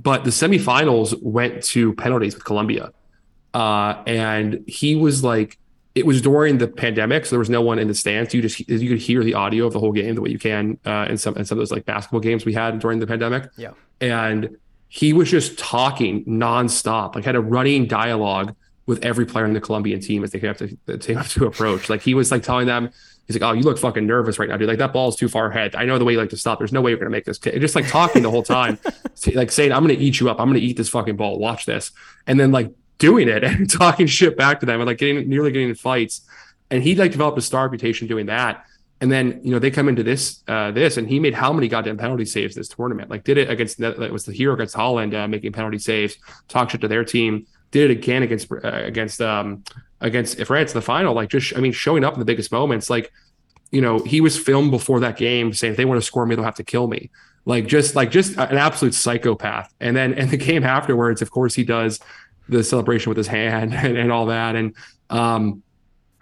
but 0.01 0.25
the 0.25 0.31
semifinals 0.31 1.21
went 1.23 1.63
to 1.63 1.95
penalties 1.95 2.35
with 2.35 2.45
Colombia. 2.45 2.91
Uh, 3.53 4.03
and 4.07 4.65
he 4.67 4.97
was 4.97 5.23
like 5.23 5.59
it 5.95 6.05
was 6.05 6.21
during 6.21 6.59
the 6.59 6.67
pandemic, 6.67 7.25
so 7.25 7.31
there 7.31 7.39
was 7.39 7.51
no 7.51 7.63
one 7.63 7.79
in 7.79 7.87
the 7.87 7.95
stands. 7.95 8.35
You 8.35 8.43
just 8.43 8.59
you 8.69 8.89
could 8.89 8.99
hear 8.99 9.23
the 9.23 9.35
audio 9.35 9.67
of 9.67 9.73
the 9.73 9.79
whole 9.79 9.93
game 9.93 10.17
the 10.17 10.21
way 10.21 10.31
you 10.31 10.41
can 10.41 10.77
uh, 10.85 11.07
in 11.09 11.17
some 11.17 11.37
in 11.37 11.45
some 11.45 11.57
of 11.57 11.61
those 11.61 11.71
like 11.71 11.85
basketball 11.85 12.21
games 12.21 12.45
we 12.45 12.53
had 12.53 12.81
during 12.81 12.99
the 12.99 13.07
pandemic. 13.07 13.49
Yeah, 13.57 13.71
and 14.01 14.57
he 14.89 15.13
was 15.13 15.31
just 15.31 15.57
talking 15.57 16.25
nonstop, 16.25 17.15
like 17.15 17.25
had 17.25 17.37
a 17.37 17.41
running 17.41 17.87
dialogue 17.87 18.57
with 18.87 19.05
every 19.05 19.25
player 19.25 19.47
in 19.47 19.55
the 19.55 19.61
Colombian 19.61 20.01
team 20.01 20.25
as 20.25 20.31
they 20.31 20.47
up 20.47 20.59
to 20.59 20.77
the 20.87 20.99
team 20.99 21.19
up 21.19 21.27
to 21.29 21.47
approach. 21.47 21.89
Like 21.89 22.03
he 22.03 22.15
was 22.15 22.31
like 22.31 22.43
telling 22.43 22.67
them, 22.67 22.91
he's 23.27 23.41
like, 23.41 23.49
"Oh, 23.49 23.53
you 23.53 23.63
look 23.63 23.79
fucking 23.79 24.07
nervous 24.07 24.39
right 24.39 24.49
now, 24.49 24.57
dude. 24.57 24.69
Like 24.69 24.79
that 24.79 24.93
ball's 24.93 25.17
too 25.17 25.29
far 25.29 25.51
ahead. 25.51 25.75
I 25.75 25.85
know 25.85 25.99
the 25.99 26.05
way 26.05 26.13
you 26.13 26.19
like 26.19 26.31
to 26.31 26.37
stop. 26.37 26.59
There's 26.59 26.73
no 26.73 26.81
way 26.81 26.91
you're 26.91 26.99
gonna 26.99 27.11
make 27.11 27.25
this." 27.25 27.39
Just 27.39 27.75
like 27.75 27.89
talking 27.89 28.23
the 28.23 28.31
whole 28.31 28.43
time, 28.43 28.79
like 29.35 29.51
saying, 29.51 29.73
"I'm 29.73 29.83
gonna 29.83 29.95
eat 29.95 30.21
you 30.21 30.31
up. 30.31 30.41
I'm 30.41 30.49
gonna 30.49 30.59
eat 30.59 30.77
this 30.77 30.89
fucking 30.89 31.17
ball. 31.17 31.39
Watch 31.39 31.67
this." 31.67 31.93
And 32.27 32.39
then 32.39 32.53
like 32.53 32.73
doing 32.99 33.29
it 33.29 33.45
and 33.45 33.71
talking 33.71 34.07
shit 34.07 34.37
back 34.37 34.61
to 34.61 34.67
them 34.67 34.81
and 34.81 34.87
like 34.87 34.99
getting 34.99 35.29
nearly 35.29 35.53
getting 35.53 35.71
in 35.71 35.75
fights. 35.75 36.23
And 36.71 36.83
he 36.83 36.95
like 36.95 37.13
developed 37.13 37.39
a 37.39 37.43
star 37.43 37.65
reputation 37.65 38.09
doing 38.09 38.27
that. 38.27 38.65
And 39.01 39.11
then 39.11 39.41
you 39.43 39.51
know 39.51 39.59
they 39.59 39.71
come 39.71 39.89
into 39.89 40.03
this 40.03 40.43
uh, 40.49 40.71
this 40.71 40.97
and 40.97 41.09
he 41.09 41.19
made 41.21 41.35
how 41.35 41.53
many 41.53 41.69
goddamn 41.69 41.99
penalty 41.99 42.25
saves 42.25 42.55
this 42.55 42.69
tournament? 42.69 43.11
Like 43.11 43.25
did 43.25 43.39
it 43.39 43.51
against 43.51 43.81
it 43.81 44.13
was 44.13 44.25
the 44.25 44.33
hero 44.33 44.55
against 44.55 44.75
Holland 44.75 45.15
uh, 45.15 45.29
making 45.29 45.53
penalty 45.53 45.79
saves, 45.79 46.17
talk 46.49 46.71
shit 46.71 46.81
to 46.81 46.89
their 46.89 47.05
team. 47.05 47.47
Did 47.75 47.91
it 47.91 47.99
again 47.99 48.23
against 48.23 48.53
uh, 48.53 48.57
against 48.63 49.21
um 49.21 49.65
against 50.01 50.41
France 50.45 50.71
in 50.71 50.79
the 50.79 50.83
final. 50.83 51.13
Like 51.13 51.29
just 51.29 51.57
I 51.57 51.61
mean 51.61 51.73
showing 51.73 52.05
up 52.05 52.15
in 52.15 52.21
the 52.21 52.25
biggest 52.25 52.53
moments. 52.53 52.89
Like 52.89 53.13
you 53.73 53.81
know 53.81 53.99
he 53.99 54.21
was 54.21 54.39
filmed 54.39 54.71
before 54.71 55.01
that 55.01 55.17
game 55.17 55.53
saying 55.53 55.73
if 55.73 55.77
they 55.77 55.85
want 55.85 56.01
to 56.01 56.07
score 56.07 56.25
me 56.25 56.37
they'll 56.37 56.45
have 56.45 56.55
to 56.55 56.63
kill 56.63 56.87
me. 56.87 57.11
Like 57.47 57.67
just 57.67 57.97
like 57.97 58.13
just 58.13 58.39
an 58.39 58.57
absolute 58.57 58.95
psychopath. 58.95 59.75
And 59.81 59.97
then 59.97 60.15
in 60.15 60.29
the 60.29 60.37
game 60.37 60.63
afterwards, 60.63 61.21
of 61.21 61.33
course 61.33 61.53
he 61.53 61.65
does 61.65 61.99
the 62.49 62.63
celebration 62.63 63.11
with 63.11 63.17
his 63.17 63.27
hand 63.27 63.75
and, 63.75 63.99
and 63.99 64.13
all 64.13 64.27
that. 64.27 64.55
And 64.55 64.77
um, 65.11 65.65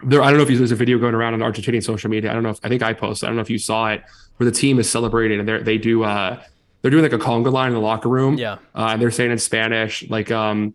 there, 0.03 0.23
I 0.23 0.31
don't 0.31 0.37
know 0.37 0.51
if 0.51 0.57
there's 0.57 0.71
a 0.71 0.75
video 0.75 0.97
going 0.97 1.13
around 1.13 1.35
on 1.35 1.41
Argentinian 1.41 1.83
social 1.83 2.09
media. 2.09 2.31
I 2.31 2.33
don't 2.33 2.41
know 2.41 2.49
if 2.49 2.59
I 2.63 2.69
think 2.69 2.81
I 2.81 2.93
posted. 2.93 3.27
I 3.27 3.29
don't 3.29 3.35
know 3.35 3.43
if 3.43 3.51
you 3.51 3.59
saw 3.59 3.89
it, 3.91 4.01
where 4.37 4.49
the 4.49 4.57
team 4.57 4.79
is 4.79 4.89
celebrating 4.89 5.39
and 5.39 5.47
they 5.47 5.61
they 5.61 5.77
do 5.77 6.03
uh 6.03 6.41
they're 6.81 6.89
doing 6.89 7.03
like 7.03 7.13
a 7.13 7.19
conga 7.19 7.51
line 7.51 7.67
in 7.67 7.75
the 7.75 7.79
locker 7.79 8.09
room. 8.09 8.39
Yeah, 8.39 8.53
uh, 8.73 8.89
and 8.91 9.01
they're 9.01 9.11
saying 9.11 9.29
in 9.29 9.37
Spanish 9.37 10.09
like 10.09 10.31
um 10.31 10.73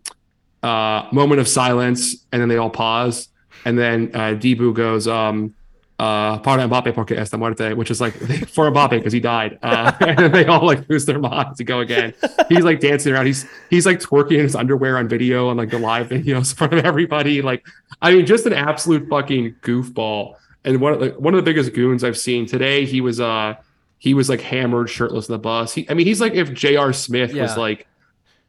uh 0.63 1.07
moment 1.11 1.41
of 1.41 1.47
silence, 1.47 2.25
and 2.31 2.41
then 2.41 2.49
they 2.49 2.57
all 2.57 2.69
pause, 2.69 3.29
and 3.65 3.77
then 3.77 4.11
uh, 4.13 4.35
Dibu 4.35 4.73
goes 4.73 5.07
um 5.07 5.53
uh, 5.99 6.39
para 6.39 6.65
Mbappe 6.65 6.95
porque 6.95 7.11
esta 7.11 7.37
muerte, 7.37 7.73
which 7.73 7.91
is 7.91 7.99
like 7.99 8.13
for 8.47 8.71
Mbappe 8.71 8.91
because 8.91 9.11
he 9.11 9.19
died. 9.19 9.59
Uh, 9.61 9.91
and 10.01 10.33
they 10.33 10.45
all 10.45 10.65
like 10.65 10.89
lose 10.89 11.05
their 11.05 11.19
minds 11.19 11.57
to 11.57 11.63
go 11.65 11.81
again. 11.81 12.13
He's 12.47 12.63
like 12.63 12.79
dancing 12.79 13.13
around. 13.13 13.25
He's 13.25 13.45
he's 13.69 13.85
like 13.85 13.99
twerking 13.99 14.35
in 14.35 14.41
his 14.41 14.55
underwear 14.55 14.97
on 14.97 15.09
video 15.09 15.49
on 15.49 15.57
like 15.57 15.69
the 15.69 15.79
live 15.79 16.07
videos 16.09 16.51
in 16.51 16.57
front 16.57 16.73
of 16.73 16.85
everybody. 16.85 17.41
Like, 17.41 17.65
I 18.01 18.13
mean, 18.13 18.25
just 18.25 18.45
an 18.45 18.53
absolute 18.53 19.09
fucking 19.09 19.55
goofball. 19.61 20.35
And 20.63 20.79
one 20.79 20.93
of 20.93 20.99
the 21.01 21.09
one 21.19 21.33
of 21.33 21.37
the 21.37 21.43
biggest 21.43 21.73
goons 21.73 22.03
I've 22.03 22.17
seen 22.17 22.45
today. 22.45 22.85
He 22.85 23.01
was 23.01 23.19
uh 23.19 23.55
he 23.97 24.13
was 24.13 24.29
like 24.29 24.39
hammered, 24.39 24.89
shirtless 24.89 25.27
in 25.27 25.33
the 25.33 25.39
bus. 25.39 25.73
He, 25.73 25.89
I 25.89 25.93
mean, 25.93 26.07
he's 26.07 26.21
like 26.21 26.33
if 26.33 26.53
J.R. 26.53 26.93
Smith 26.93 27.33
yeah. 27.33 27.41
was 27.41 27.57
like 27.57 27.85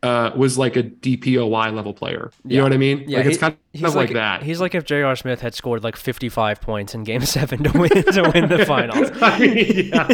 uh, 0.02 0.30
was 0.34 0.56
like 0.56 0.76
a 0.76 0.82
DPOY 0.82 1.74
level 1.74 1.92
player. 1.92 2.30
You 2.44 2.50
yeah. 2.50 2.58
know 2.58 2.64
what 2.64 2.72
I 2.72 2.78
mean? 2.78 3.04
Yeah, 3.06 3.18
like 3.18 3.26
it's 3.26 3.38
kind 3.38 3.56
of 3.74 3.82
like, 3.82 3.94
like, 3.94 4.12
that. 4.14 4.42
He's 4.42 4.60
like 4.60 4.74
if 4.74 4.84
J.R. 4.84 5.14
Smith 5.14 5.40
had 5.40 5.54
scored 5.54 5.84
like 5.84 5.96
55 5.96 6.60
points 6.60 6.94
in 6.94 7.04
Game 7.04 7.20
Seven 7.26 7.62
to 7.64 7.78
win 7.78 7.90
to 7.90 8.30
win 8.34 8.48
the 8.48 8.64
finals. 8.66 9.10
I 9.20 9.38
mean, 9.38 9.90
yeah, 9.92 10.04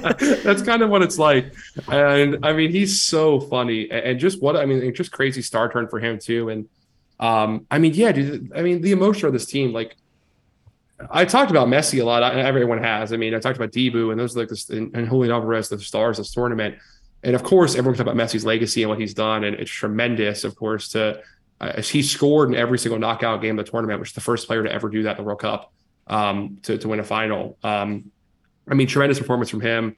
that's 0.43 0.63
kind 0.63 0.83
of 0.83 0.91
what 0.91 1.03
it's 1.03 1.19
like. 1.19 1.55
And 1.89 2.45
I 2.45 2.53
mean, 2.53 2.71
he's 2.71 3.03
so 3.03 3.41
funny, 3.41 3.91
and 3.91 4.19
just 4.19 4.43
what 4.43 4.57
I 4.57 4.67
mean, 4.67 4.93
just 4.95 5.13
crazy 5.13 5.43
star 5.43 5.71
turn 5.71 5.89
for 5.89 6.01
him 6.01 6.19
too. 6.19 6.49
And 6.49 6.69
um, 7.21 7.67
I 7.71 7.79
mean, 7.79 7.95
yeah, 7.95 8.13
dude. 8.13 8.53
I 8.57 8.63
mean, 8.63 8.81
the 8.81 8.93
emotion 8.93 9.27
of 9.27 9.33
this 9.33 9.47
team, 9.47 9.73
like. 9.73 9.97
I 11.11 11.27
talked 11.27 11.51
about 11.51 11.69
Messi 11.69 12.01
a 12.01 12.05
lot. 12.05 12.23
Everyone 12.23 12.83
has. 12.83 13.13
I 13.13 13.19
mean, 13.19 13.35
I 13.35 13.39
talked 13.39 13.59
about 13.59 13.71
Dibu 13.71 14.13
and 14.13 14.19
those 14.19 14.35
like 14.35 14.49
this 14.49 14.71
and, 14.71 14.97
and 14.97 15.07
Julian 15.07 15.31
Alvarez, 15.31 15.69
the 15.69 15.79
stars 15.79 16.19
of 16.19 16.25
this 16.25 16.33
tournament. 16.33 16.77
And 17.27 17.35
of 17.35 17.43
course, 17.43 17.75
everyone 17.75 17.95
talks 17.99 18.09
about 18.09 18.15
Messi's 18.15 18.45
legacy 18.45 18.85
and 18.85 18.89
what 18.89 19.01
he's 19.01 19.13
done, 19.13 19.43
and 19.43 19.57
it's 19.57 19.71
tremendous, 19.71 20.45
of 20.45 20.55
course. 20.55 20.91
To 20.91 21.21
uh, 21.61 21.83
he 21.83 22.01
scored 22.01 22.51
in 22.51 22.55
every 22.55 22.79
single 22.79 23.01
knockout 23.01 23.43
game 23.43 23.59
of 23.59 23.67
the 23.67 23.71
tournament, 23.71 23.99
which 23.99 24.11
is 24.11 24.15
the 24.15 24.21
first 24.21 24.47
player 24.47 24.63
to 24.63 24.73
ever 24.73 24.89
do 24.89 25.03
that 25.03 25.13
in 25.13 25.17
the 25.17 25.23
World 25.25 25.41
Cup 25.41 25.73
um, 26.07 26.59
to 26.63 26.79
to 26.79 26.87
win 26.87 27.01
a 27.01 27.05
final. 27.05 27.59
Um, 27.65 28.13
I 28.71 28.75
mean, 28.75 28.87
tremendous 28.87 29.19
performance 29.19 29.51
from 29.51 29.61
him. 29.61 29.97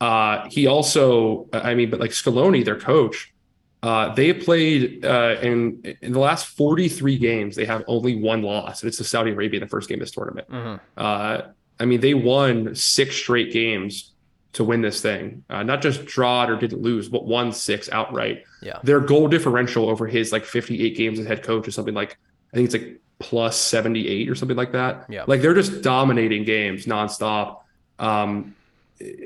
Uh, 0.00 0.48
he 0.48 0.66
also, 0.66 1.48
I 1.52 1.74
mean, 1.74 1.90
but 1.90 2.00
like 2.00 2.12
Scaloni, 2.12 2.64
their 2.64 2.80
coach, 2.80 3.34
uh, 3.82 4.14
they 4.14 4.32
played 4.32 5.04
uh, 5.04 5.36
in 5.42 5.96
in 6.00 6.12
the 6.14 6.18
last 6.18 6.46
43 6.46 7.18
games. 7.18 7.56
They 7.56 7.66
have 7.66 7.84
only 7.86 8.16
one 8.16 8.40
loss, 8.40 8.80
and 8.80 8.88
it's 8.88 8.96
to 8.96 9.04
Saudi 9.04 9.32
Arabia 9.32 9.60
in 9.60 9.66
the 9.66 9.70
first 9.70 9.86
game 9.86 9.96
of 9.96 10.06
this 10.06 10.12
tournament. 10.12 10.48
Mm-hmm. 10.48 10.76
Uh, 10.96 11.42
I 11.78 11.84
mean, 11.84 12.00
they 12.00 12.14
won 12.14 12.74
six 12.74 13.16
straight 13.16 13.52
games 13.52 14.13
to 14.54 14.64
win 14.64 14.80
this 14.80 15.00
thing. 15.00 15.44
Uh, 15.50 15.62
not 15.62 15.82
just 15.82 16.06
drawed 16.06 16.50
or 16.50 16.56
didn't 16.56 16.80
lose, 16.80 17.08
but 17.08 17.26
won 17.26 17.52
six 17.52 17.88
outright. 17.90 18.44
Yeah. 18.62 18.78
Their 18.82 19.00
goal 19.00 19.28
differential 19.28 19.88
over 19.88 20.06
his 20.06 20.32
like 20.32 20.44
58 20.44 20.96
games 20.96 21.18
as 21.18 21.26
head 21.26 21.42
coach 21.42 21.68
is 21.68 21.74
something 21.74 21.94
like 21.94 22.16
I 22.52 22.56
think 22.56 22.72
it's 22.72 22.74
like 22.74 23.00
plus 23.18 23.58
78 23.58 24.28
or 24.28 24.34
something 24.34 24.56
like 24.56 24.72
that. 24.72 25.06
Yeah. 25.08 25.24
Like 25.26 25.42
they're 25.42 25.54
just 25.54 25.82
dominating 25.82 26.44
games 26.44 26.86
nonstop. 26.86 27.60
Um, 27.98 28.54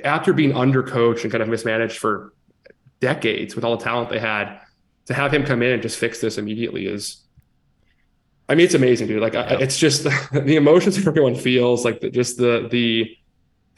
after 0.02 0.32
being 0.32 0.52
undercoached 0.52 1.22
and 1.22 1.30
kind 1.30 1.42
of 1.42 1.48
mismanaged 1.48 1.98
for 1.98 2.32
decades 3.00 3.54
with 3.54 3.64
all 3.64 3.76
the 3.76 3.84
talent 3.84 4.10
they 4.10 4.18
had, 4.18 4.60
to 5.06 5.14
have 5.14 5.32
him 5.32 5.44
come 5.44 5.62
in 5.62 5.72
and 5.72 5.82
just 5.82 5.98
fix 5.98 6.20
this 6.20 6.36
immediately 6.36 6.86
is 6.86 7.22
I 8.50 8.54
mean, 8.54 8.64
it's 8.64 8.74
amazing, 8.74 9.08
dude. 9.08 9.20
Like, 9.20 9.34
yeah. 9.34 9.42
I, 9.42 9.60
it's 9.60 9.78
just 9.78 10.04
the 10.32 10.56
emotions 10.56 11.06
everyone 11.06 11.34
feels, 11.34 11.84
like 11.84 12.00
the, 12.00 12.08
just 12.08 12.38
the 12.38 12.66
the 12.70 13.14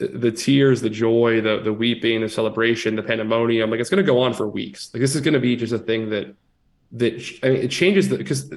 the 0.07 0.31
tears, 0.31 0.81
the 0.81 0.89
joy, 0.89 1.41
the 1.41 1.61
the 1.61 1.73
weeping, 1.73 2.21
the 2.21 2.29
celebration, 2.29 2.95
the 2.95 3.03
pandemonium. 3.03 3.69
Like 3.69 3.79
it's 3.79 3.89
going 3.89 4.03
to 4.03 4.09
go 4.09 4.19
on 4.21 4.33
for 4.33 4.47
weeks. 4.47 4.89
Like 4.93 5.01
this 5.01 5.15
is 5.15 5.21
going 5.21 5.33
to 5.33 5.39
be 5.39 5.55
just 5.55 5.73
a 5.73 5.79
thing 5.79 6.09
that 6.09 6.35
that 6.93 7.39
I 7.43 7.49
mean, 7.49 7.61
it 7.63 7.71
changes 7.71 8.09
the 8.09 8.17
because 8.17 8.51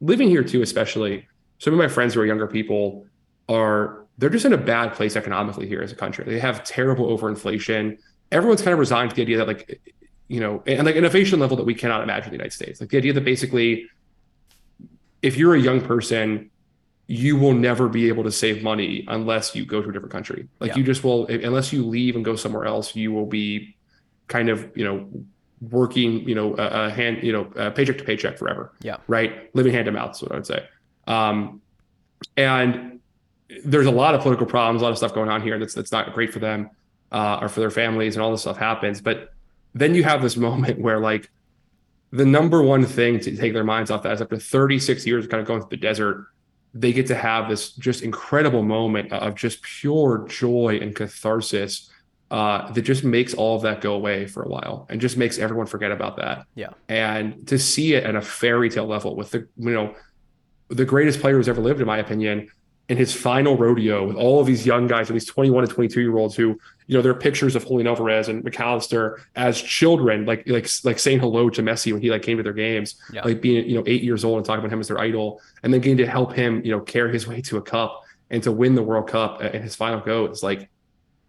living 0.00 0.28
here 0.28 0.44
too, 0.44 0.62
especially 0.62 1.26
some 1.58 1.72
of 1.72 1.78
my 1.78 1.88
friends 1.88 2.14
who 2.14 2.20
are 2.20 2.26
younger 2.26 2.46
people 2.46 3.06
are 3.48 4.06
they're 4.18 4.30
just 4.30 4.44
in 4.44 4.52
a 4.52 4.58
bad 4.58 4.92
place 4.92 5.16
economically 5.16 5.66
here 5.66 5.82
as 5.82 5.92
a 5.92 5.96
country. 5.96 6.24
They 6.24 6.38
have 6.38 6.62
terrible 6.64 7.16
overinflation. 7.16 7.98
Everyone's 8.30 8.62
kind 8.62 8.72
of 8.72 8.78
resigned 8.78 9.10
to 9.10 9.16
the 9.16 9.22
idea 9.22 9.38
that 9.38 9.46
like 9.46 9.80
you 10.28 10.40
know 10.40 10.62
and 10.66 10.84
like 10.84 10.96
innovation 10.96 11.40
level 11.40 11.56
that 11.56 11.66
we 11.66 11.74
cannot 11.74 12.02
imagine 12.02 12.26
in 12.26 12.30
the 12.32 12.36
United 12.36 12.54
States. 12.54 12.80
Like 12.80 12.90
the 12.90 12.98
idea 12.98 13.12
that 13.12 13.24
basically 13.24 13.88
if 15.22 15.36
you're 15.36 15.54
a 15.54 15.60
young 15.60 15.80
person 15.80 16.50
you 17.10 17.36
will 17.36 17.54
never 17.54 17.88
be 17.88 18.06
able 18.06 18.22
to 18.22 18.30
save 18.30 18.62
money 18.62 19.04
unless 19.08 19.52
you 19.52 19.64
go 19.64 19.82
to 19.82 19.88
a 19.88 19.92
different 19.92 20.12
country. 20.12 20.46
Like 20.60 20.70
yeah. 20.70 20.76
you 20.76 20.84
just 20.84 21.02
will, 21.02 21.26
unless 21.26 21.72
you 21.72 21.84
leave 21.84 22.14
and 22.14 22.24
go 22.24 22.36
somewhere 22.36 22.66
else, 22.66 22.94
you 22.94 23.10
will 23.10 23.26
be 23.26 23.74
kind 24.28 24.48
of, 24.48 24.70
you 24.76 24.84
know, 24.84 25.08
working, 25.72 26.28
you 26.28 26.36
know, 26.36 26.54
a, 26.54 26.88
hand, 26.88 27.24
you 27.24 27.32
know, 27.32 27.46
paycheck 27.72 27.98
to 27.98 28.04
paycheck 28.04 28.38
forever. 28.38 28.72
Yeah. 28.80 28.98
Right. 29.08 29.52
Living 29.56 29.72
hand 29.72 29.86
to 29.86 29.90
mouth 29.90 30.14
is 30.14 30.22
what 30.22 30.30
I 30.30 30.34
would 30.36 30.46
say. 30.46 30.68
Um, 31.08 31.60
and 32.36 33.00
there's 33.64 33.86
a 33.86 33.90
lot 33.90 34.14
of 34.14 34.20
political 34.20 34.46
problems, 34.46 34.80
a 34.80 34.84
lot 34.84 34.92
of 34.92 34.98
stuff 34.98 35.12
going 35.12 35.30
on 35.30 35.42
here 35.42 35.58
that's 35.58 35.74
that's 35.74 35.90
not 35.90 36.14
great 36.14 36.32
for 36.32 36.38
them 36.38 36.70
uh, 37.10 37.40
or 37.42 37.48
for 37.48 37.58
their 37.58 37.72
families, 37.72 38.14
and 38.14 38.22
all 38.22 38.30
this 38.30 38.42
stuff 38.42 38.56
happens. 38.56 39.00
But 39.00 39.32
then 39.74 39.96
you 39.96 40.04
have 40.04 40.22
this 40.22 40.36
moment 40.48 40.78
where 40.78 41.00
like 41.00 41.28
the 42.12 42.24
number 42.24 42.62
one 42.62 42.86
thing 42.86 43.18
to 43.18 43.36
take 43.36 43.52
their 43.52 43.64
minds 43.64 43.90
off 43.90 44.04
that 44.04 44.12
is 44.12 44.22
after 44.22 44.38
36 44.38 45.04
years 45.08 45.24
of 45.24 45.30
kind 45.32 45.40
of 45.40 45.48
going 45.48 45.60
through 45.60 45.70
the 45.70 45.76
desert 45.76 46.28
they 46.72 46.92
get 46.92 47.06
to 47.08 47.14
have 47.14 47.48
this 47.48 47.72
just 47.72 48.02
incredible 48.02 48.62
moment 48.62 49.12
of 49.12 49.34
just 49.34 49.62
pure 49.62 50.26
joy 50.28 50.78
and 50.80 50.94
catharsis 50.94 51.90
uh, 52.30 52.70
that 52.72 52.82
just 52.82 53.02
makes 53.02 53.34
all 53.34 53.56
of 53.56 53.62
that 53.62 53.80
go 53.80 53.94
away 53.94 54.26
for 54.26 54.44
a 54.44 54.48
while 54.48 54.86
and 54.88 55.00
just 55.00 55.16
makes 55.16 55.38
everyone 55.38 55.66
forget 55.66 55.90
about 55.90 56.16
that. 56.16 56.46
Yeah. 56.54 56.68
And 56.88 57.46
to 57.48 57.58
see 57.58 57.94
it 57.94 58.04
at 58.04 58.14
a 58.14 58.22
fairy 58.22 58.70
tale 58.70 58.86
level 58.86 59.16
with 59.16 59.32
the, 59.32 59.48
you 59.56 59.70
know, 59.72 59.96
the 60.68 60.84
greatest 60.84 61.20
player 61.20 61.36
who's 61.36 61.48
ever 61.48 61.60
lived, 61.60 61.80
in 61.80 61.86
my 61.88 61.98
opinion, 61.98 62.48
in 62.90 62.96
his 62.96 63.14
final 63.14 63.56
rodeo 63.56 64.04
with 64.04 64.16
all 64.16 64.40
of 64.40 64.48
these 64.48 64.66
young 64.66 64.88
guys 64.88 65.08
and 65.08 65.14
these 65.14 65.24
21 65.24 65.64
to 65.64 65.72
22 65.72 66.00
year 66.00 66.16
olds 66.16 66.34
who, 66.34 66.58
you 66.88 66.96
know, 66.96 67.00
there 67.00 67.12
are 67.12 67.18
pictures 67.18 67.54
of 67.54 67.64
Julian 67.64 67.86
Alvarez 67.86 68.28
and 68.28 68.42
Mac 68.42 68.58
Allister 68.58 69.20
as 69.36 69.62
children, 69.62 70.26
like 70.26 70.42
like 70.48 70.68
like 70.82 70.98
saying 70.98 71.20
hello 71.20 71.48
to 71.50 71.62
Messi 71.62 71.92
when 71.92 72.02
he 72.02 72.10
like 72.10 72.22
came 72.22 72.36
to 72.36 72.42
their 72.42 72.52
games, 72.52 72.96
yeah. 73.12 73.22
like 73.22 73.40
being 73.40 73.64
you 73.68 73.76
know 73.76 73.84
eight 73.86 74.02
years 74.02 74.24
old 74.24 74.38
and 74.38 74.44
talking 74.44 74.58
about 74.58 74.72
him 74.72 74.80
as 74.80 74.88
their 74.88 74.98
idol, 74.98 75.40
and 75.62 75.72
then 75.72 75.80
getting 75.80 75.98
to 75.98 76.06
help 76.06 76.32
him, 76.32 76.64
you 76.64 76.72
know, 76.72 76.80
carry 76.80 77.12
his 77.12 77.28
way 77.28 77.40
to 77.42 77.58
a 77.58 77.62
cup 77.62 78.02
and 78.28 78.42
to 78.42 78.50
win 78.50 78.74
the 78.74 78.82
World 78.82 79.08
Cup 79.08 79.40
in 79.40 79.62
his 79.62 79.76
final 79.76 80.00
go. 80.00 80.26
is 80.26 80.42
like 80.42 80.68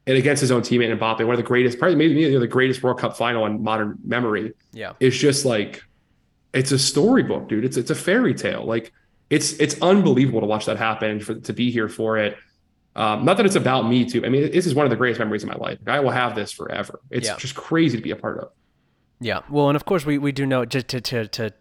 and 0.07 0.17
against 0.17 0.41
his 0.41 0.49
own 0.49 0.63
teammate 0.63 0.97
Mbappe, 0.97 1.19
one 1.19 1.35
of 1.35 1.38
the 1.38 1.43
greatest, 1.43 1.77
probably 1.77 1.95
maybe 1.95 2.35
the 2.35 2.47
greatest 2.47 2.81
World 2.81 2.97
Cup 2.97 3.15
final 3.15 3.45
in 3.45 3.61
modern 3.61 3.99
memory. 4.03 4.53
Yeah, 4.73 4.93
it's 4.99 5.15
just 5.15 5.45
like 5.45 5.83
it's 6.55 6.71
a 6.71 6.79
storybook, 6.79 7.49
dude. 7.49 7.65
It's 7.65 7.77
it's 7.77 7.91
a 7.91 7.95
fairy 7.95 8.33
tale. 8.33 8.65
Like 8.65 8.91
it's 9.32 9.53
it's 9.53 9.82
unbelievable 9.82 10.41
to 10.41 10.45
watch 10.45 10.66
that 10.66 10.78
happen 10.78 11.20
for 11.22 11.36
to 11.36 11.53
be 11.53 11.72
here 11.72 11.90
for 11.90 12.18
it. 12.18 12.38
Um, 12.95 13.24
not 13.24 13.38
that 13.38 13.45
it's 13.45 13.56
about 13.56 13.88
me 13.88 14.03
too. 14.06 14.24
I 14.26 14.30
mean, 14.30 14.52
this 14.52 14.66
is 14.68 14.76
one 14.76 14.86
of 14.86 14.90
the 14.90 14.98
greatest 14.98 15.20
memories 15.20 15.44
of 15.44 15.49
my 15.49 15.56
life. 15.56 15.80
I 15.88 16.02
will 16.02 16.12
have 16.12 16.36
this 16.36 16.52
forever. 16.52 16.99
It's 17.10 17.28
yeah. 17.28 17.38
just 17.38 17.56
crazy 17.56 17.98
to 17.98 18.03
be 18.03 18.12
a 18.12 18.18
part 18.18 18.40
of. 18.40 18.49
Yeah. 19.22 19.41
Well, 19.49 19.70
and 19.70 19.78
of 19.78 19.86
course 19.86 20.06
we, 20.06 20.18
we 20.18 20.34
do 20.34 20.45
know 20.45 20.66
just 20.66 20.90
to, 20.90 20.99
to, 20.99 21.28
to 21.30 21.53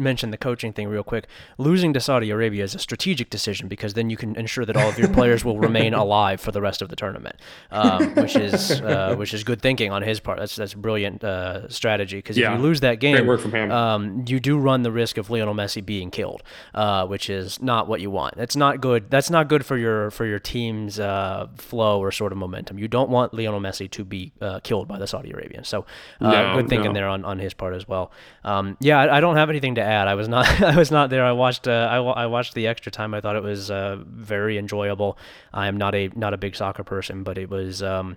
mention 0.00 0.30
the 0.30 0.36
coaching 0.38 0.72
thing 0.72 0.88
real 0.88 1.02
quick. 1.04 1.26
Losing 1.58 1.92
to 1.92 2.00
Saudi 2.00 2.30
Arabia 2.30 2.64
is 2.64 2.74
a 2.74 2.78
strategic 2.78 3.30
decision 3.30 3.68
because 3.68 3.94
then 3.94 4.10
you 4.10 4.16
can 4.16 4.34
ensure 4.36 4.64
that 4.64 4.76
all 4.76 4.88
of 4.88 4.98
your 4.98 5.08
players 5.18 5.44
will 5.44 5.58
remain 5.58 5.94
alive 5.94 6.40
for 6.40 6.50
the 6.52 6.60
rest 6.60 6.82
of 6.82 6.88
the 6.88 6.96
tournament, 6.96 7.36
um, 7.70 8.14
which 8.14 8.36
is 8.36 8.80
uh, 8.80 9.14
which 9.16 9.34
is 9.34 9.44
good 9.44 9.60
thinking 9.62 9.92
on 9.92 10.02
his 10.02 10.20
part. 10.20 10.38
That's 10.38 10.56
that's 10.56 10.74
brilliant 10.74 11.22
uh, 11.22 11.68
strategy 11.68 12.16
because 12.18 12.36
Yeah. 12.38 12.52
if 12.52 12.58
you 12.58 12.62
lose 12.64 12.80
that 12.80 13.00
game, 13.00 13.16
Great 13.16 13.26
work 13.28 13.40
from 13.40 13.52
him. 13.52 13.70
um, 13.70 14.24
you 14.26 14.40
do 14.40 14.58
run 14.58 14.82
the 14.82 14.92
risk 14.92 15.18
of 15.18 15.30
Lionel 15.30 15.54
Messi 15.54 15.84
being 15.84 16.10
killed, 16.10 16.42
uh, 16.74 17.06
which 17.06 17.28
is 17.30 17.60
not 17.62 17.88
what 17.88 18.00
you 18.00 18.10
want. 18.10 18.36
That's 18.36 18.56
not 18.56 18.80
good. 18.80 19.10
That's 19.10 19.30
not 19.30 19.48
good 19.48 19.64
for 19.66 19.76
your 19.76 20.10
for 20.10 20.24
your 20.26 20.38
team's 20.38 20.98
uh, 20.98 21.48
flow 21.56 22.00
or 22.00 22.10
sort 22.10 22.32
of 22.32 22.38
momentum. 22.38 22.78
You 22.78 22.88
don't 22.88 23.10
want 23.10 23.34
Lionel 23.34 23.60
Messi 23.60 23.90
to 23.90 24.04
be 24.04 24.32
uh, 24.40 24.60
killed 24.60 24.88
by 24.88 24.98
the 24.98 25.06
Saudi 25.06 25.30
Arabians. 25.32 25.68
So 25.68 25.84
uh, 26.20 26.30
No, 26.30 26.54
good 26.56 26.68
thinking 26.68 26.92
no. 26.92 27.00
there 27.00 27.08
on, 27.08 27.24
on 27.24 27.38
his 27.38 27.54
part 27.54 27.74
as 27.74 27.86
well. 27.86 28.12
Um, 28.44 28.76
yeah, 28.80 28.98
I, 28.98 29.18
I 29.18 29.20
don't 29.20 29.36
have 29.36 29.50
anything 29.50 29.74
to 29.74 29.82
add. 29.82 29.89
I 29.98 30.14
was 30.14 30.28
not 30.28 30.46
I 30.62 30.76
was 30.76 30.90
not 30.90 31.10
there. 31.10 31.24
I 31.24 31.32
watched 31.32 31.66
uh, 31.68 31.88
I, 31.90 31.96
I 32.24 32.26
watched 32.26 32.54
the 32.54 32.66
extra 32.66 32.90
time. 32.92 33.14
I 33.14 33.20
thought 33.20 33.36
it 33.36 33.42
was 33.42 33.70
uh, 33.70 33.98
very 34.06 34.58
enjoyable. 34.58 35.16
I 35.52 35.66
am 35.68 35.76
not 35.76 35.94
a 35.94 36.08
not 36.14 36.34
a 36.34 36.36
big 36.38 36.54
soccer 36.56 36.84
person, 36.84 37.22
but 37.22 37.38
it 37.38 37.48
was. 37.50 37.82
Um, 37.82 38.16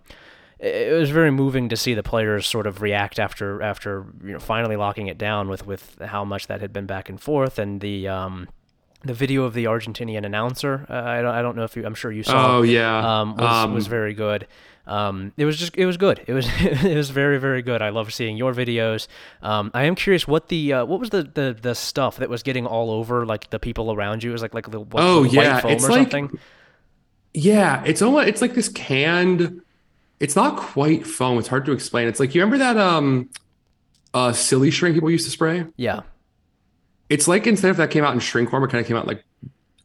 it 0.60 0.94
was 0.98 1.10
very 1.10 1.30
moving 1.32 1.68
to 1.70 1.76
see 1.76 1.94
the 1.94 2.04
players 2.04 2.48
sort 2.48 2.68
of 2.68 2.82
react 2.82 3.20
after 3.20 3.62
after 3.62 4.06
you 4.24 4.32
know 4.32 4.40
finally 4.40 4.78
locking 4.78 5.08
it 5.08 5.18
down 5.18 5.50
with 5.50 5.66
with 5.68 5.98
how 6.00 6.24
much 6.24 6.48
that 6.48 6.62
had 6.62 6.72
been 6.72 6.86
back 6.86 7.10
and 7.10 7.20
forth 7.20 7.60
and 7.60 7.82
the 7.82 8.08
um 8.08 8.48
the 9.04 9.14
video 9.14 9.44
of 9.44 9.54
the 9.56 9.66
Argentinian 9.66 10.26
announcer 10.26 10.86
uh, 10.90 10.94
I 10.94 11.22
don't 11.22 11.36
I 11.36 11.41
don't 11.41 11.58
know 11.58 11.64
if 11.66 11.76
you 11.76 11.86
I'm 11.86 11.95
sure 11.95 12.14
you 12.14 12.24
saw 12.24 12.58
Oh, 12.58 12.62
yeah. 12.62 13.22
um 13.22 13.36
was, 13.36 13.45
Um, 13.66 13.74
was 13.74 13.88
very 13.88 14.14
good 14.14 14.48
um 14.85 15.31
it 15.38 15.45
was 15.45 15.57
just 15.57 15.76
it 15.77 15.85
was 15.85 15.95
good 15.97 16.22
it 16.27 16.34
was 16.34 16.45
it 16.60 16.95
was 16.95 17.10
very 17.10 17.39
very 17.39 17.61
good 17.61 17.81
I 17.81 17.89
love 17.89 18.14
seeing 18.14 18.35
your 18.38 18.53
videos 18.53 19.07
um 19.41 19.72
I 19.73 19.84
am 19.84 19.95
curious 19.95 20.27
what 20.27 20.49
the 20.49 20.73
uh, 20.73 20.85
what 20.85 20.99
was 20.99 21.10
the, 21.11 21.23
the 21.23 21.57
the 21.61 21.73
stuff 21.73 22.18
that 22.18 22.30
was 22.30 22.43
getting 22.43 22.65
all 22.65 22.91
over 22.91 23.26
like 23.26 23.49
the 23.49 23.60
people 23.60 23.93
around 23.93 24.23
you 24.23 24.31
it 24.31 24.34
was 24.34 24.41
like 24.41 24.53
like 24.53 24.69
the 24.72 24.81
what, 24.81 25.01
Oh, 25.03 25.23
yeah, 25.23 25.60
foam 25.61 25.72
it's 25.72 25.85
or 25.85 25.89
like- 25.89 26.11
something 26.11 26.39
Yeah, 27.34 27.84
it's 27.85 28.01
almost 28.01 28.27
it's 28.27 28.41
like 28.41 28.53
this 28.53 28.69
canned. 28.69 29.61
It's 30.19 30.35
not 30.35 30.57
quite 30.57 31.05
foam. 31.07 31.38
It's 31.39 31.47
hard 31.47 31.65
to 31.65 31.72
explain. 31.72 32.07
It's 32.07 32.19
like 32.19 32.34
you 32.35 32.41
remember 32.41 32.60
that 32.60 32.77
um, 32.77 33.30
uh, 34.14 34.31
Silly 34.31 34.69
String 34.72 34.93
people 34.93 35.10
used 35.10 35.26
to 35.26 35.31
spray. 35.31 35.65
yeah 35.76 36.01
It's 37.10 37.27
like 37.27 37.47
instead 37.47 37.72
of 37.72 37.77
that 37.77 37.89
came 37.89 38.03
out 38.05 38.14
in 38.14 38.19
shrink 38.19 38.49
form, 38.49 38.64
it 38.64 38.69
kind 38.69 38.81
of 38.81 38.88
came 38.88 38.95
out 38.97 39.07
like 39.07 39.23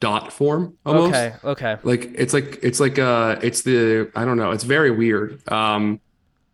dot 0.01 0.33
form 0.33 0.77
almost. 0.87 1.09
okay 1.15 1.35
okay 1.45 1.77
Like 1.83 2.13
it's 2.15 2.33
like 2.33 2.59
it's 2.63 2.79
like 2.81 2.99
uh, 2.99 3.37
it's 3.43 3.63
the 3.63 4.11
I 4.15 4.25
don't 4.25 4.37
know. 4.37 4.53
It's 4.53 4.65
very 4.65 4.91
weird. 4.91 5.47
Um, 5.51 6.01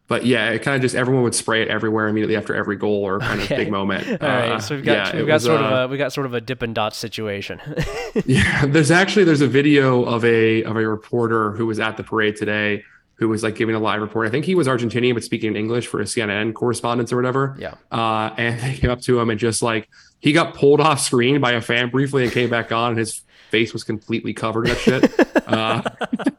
but 0.06 0.26
yeah, 0.26 0.50
it 0.50 0.60
kind 0.62 0.76
of 0.76 0.82
just 0.82 0.94
everyone 0.94 1.22
would 1.24 1.34
spray 1.34 1.62
it 1.62 1.68
everywhere 1.68 2.08
immediately 2.08 2.36
after 2.36 2.54
every 2.54 2.76
goal 2.76 3.02
or 3.04 3.20
kind 3.20 3.40
of 3.40 3.48
big 3.48 3.70
moment. 3.70 4.06
All 4.22 4.28
right, 4.28 4.52
Uh, 4.52 4.60
so 4.60 4.76
we've 4.76 4.84
got 4.84 5.14
yeah, 5.14 5.16
we've 5.16 5.26
got 5.26 5.34
was, 5.34 5.44
sort 5.44 5.60
uh, 5.62 5.64
of 5.64 5.90
a 5.90 5.92
we 5.92 5.96
got 5.98 6.12
sort 6.12 6.26
of 6.26 6.34
a 6.34 6.40
Dippin' 6.40 6.74
Dot 6.74 6.94
situation. 6.94 7.60
Yeah, 8.26 8.66
there's 8.66 8.90
actually 8.92 9.24
there's 9.24 9.40
a 9.40 9.48
video 9.48 10.04
of 10.04 10.24
a 10.24 10.62
of 10.64 10.76
a 10.76 10.86
reporter 10.88 11.52
who 11.52 11.66
was 11.66 11.80
at 11.80 11.96
the 11.96 12.04
parade 12.04 12.36
today 12.36 12.84
who 13.16 13.28
was 13.28 13.42
like 13.42 13.54
giving 13.56 13.74
a 13.74 13.78
live 13.78 14.00
report. 14.00 14.26
I 14.26 14.30
think 14.30 14.44
he 14.44 14.54
was 14.54 14.66
Argentinian 14.68 15.14
but 15.14 15.24
speaking 15.24 15.50
in 15.50 15.56
English 15.56 15.86
for 15.86 16.00
a 16.00 16.04
CNN 16.04 16.52
correspondence 16.52 17.12
or 17.12 17.16
whatever. 17.16 17.56
yeah. 17.58 17.74
Uh, 17.90 18.34
and 18.36 18.60
they 18.62 18.74
came 18.74 18.90
up 18.90 19.00
to 19.02 19.18
him 19.20 19.30
and 19.30 19.38
just 19.40 19.62
like 19.62 19.88
he 20.20 20.32
got 20.32 20.54
pulled 20.54 20.80
off 20.80 21.00
screen 21.00 21.40
by 21.40 21.52
a 21.52 21.60
fan 21.60 21.90
briefly 21.90 22.24
and 22.24 22.32
came 22.32 22.50
back 22.50 22.72
on 22.72 22.90
and 22.90 22.98
his 22.98 23.22
face 23.54 23.72
was 23.72 23.84
completely 23.84 24.34
covered 24.34 24.66
in 24.66 24.74
that 24.74 24.80
shit. 24.80 25.48
uh, 25.48 25.80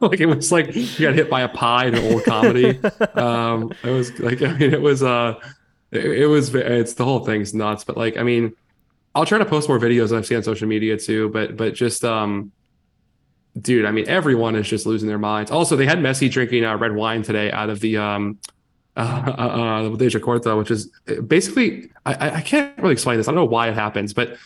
like 0.00 0.20
it 0.20 0.26
was 0.26 0.52
like 0.52 0.68
he 0.68 1.02
got 1.02 1.14
hit 1.14 1.30
by 1.30 1.40
a 1.40 1.48
pie 1.48 1.86
in 1.86 1.94
an 1.94 2.12
old 2.12 2.24
comedy. 2.24 2.78
Um, 3.16 3.72
it 3.82 3.90
was 3.90 4.18
like 4.20 4.42
I 4.42 4.52
mean 4.52 4.74
it 4.74 4.82
was 4.82 5.02
uh 5.02 5.40
it, 5.90 6.04
it 6.04 6.26
was 6.26 6.54
it's 6.54 6.94
the 6.94 7.04
whole 7.04 7.24
thing's 7.24 7.54
nuts. 7.54 7.82
But 7.84 7.96
like 7.96 8.18
I 8.18 8.22
mean 8.22 8.54
I'll 9.14 9.24
try 9.24 9.38
to 9.38 9.46
post 9.46 9.68
more 9.70 9.78
videos 9.78 10.14
I've 10.14 10.26
seen 10.26 10.36
on 10.36 10.42
social 10.42 10.68
media 10.68 10.98
too, 10.98 11.30
but 11.30 11.56
but 11.56 11.72
just 11.74 12.04
um 12.04 12.52
dude, 13.58 13.86
I 13.86 13.90
mean 13.90 14.06
everyone 14.06 14.54
is 14.56 14.68
just 14.68 14.84
losing 14.84 15.08
their 15.08 15.18
minds. 15.18 15.50
Also, 15.50 15.76
they 15.76 15.86
had 15.86 15.98
Messi 15.98 16.30
drinking 16.30 16.64
uh, 16.64 16.76
red 16.76 16.92
wine 16.94 17.22
today 17.22 17.50
out 17.50 17.70
of 17.70 17.80
the 17.80 17.96
um 17.96 18.38
uh, 18.96 19.00
uh, 19.38 19.42
uh 19.42 19.82
the 19.84 19.90
Botella 19.90 20.20
Corta, 20.20 20.58
which 20.58 20.70
is 20.70 20.90
uh, 21.08 21.22
basically 21.22 21.90
I- 22.04 22.30
I 22.38 22.42
can't 22.42 22.76
really 22.78 22.92
explain 22.92 23.16
this. 23.16 23.26
I 23.28 23.30
don't 23.30 23.40
know 23.42 23.52
why 23.56 23.68
it 23.68 23.74
happens, 23.74 24.12
but 24.12 24.36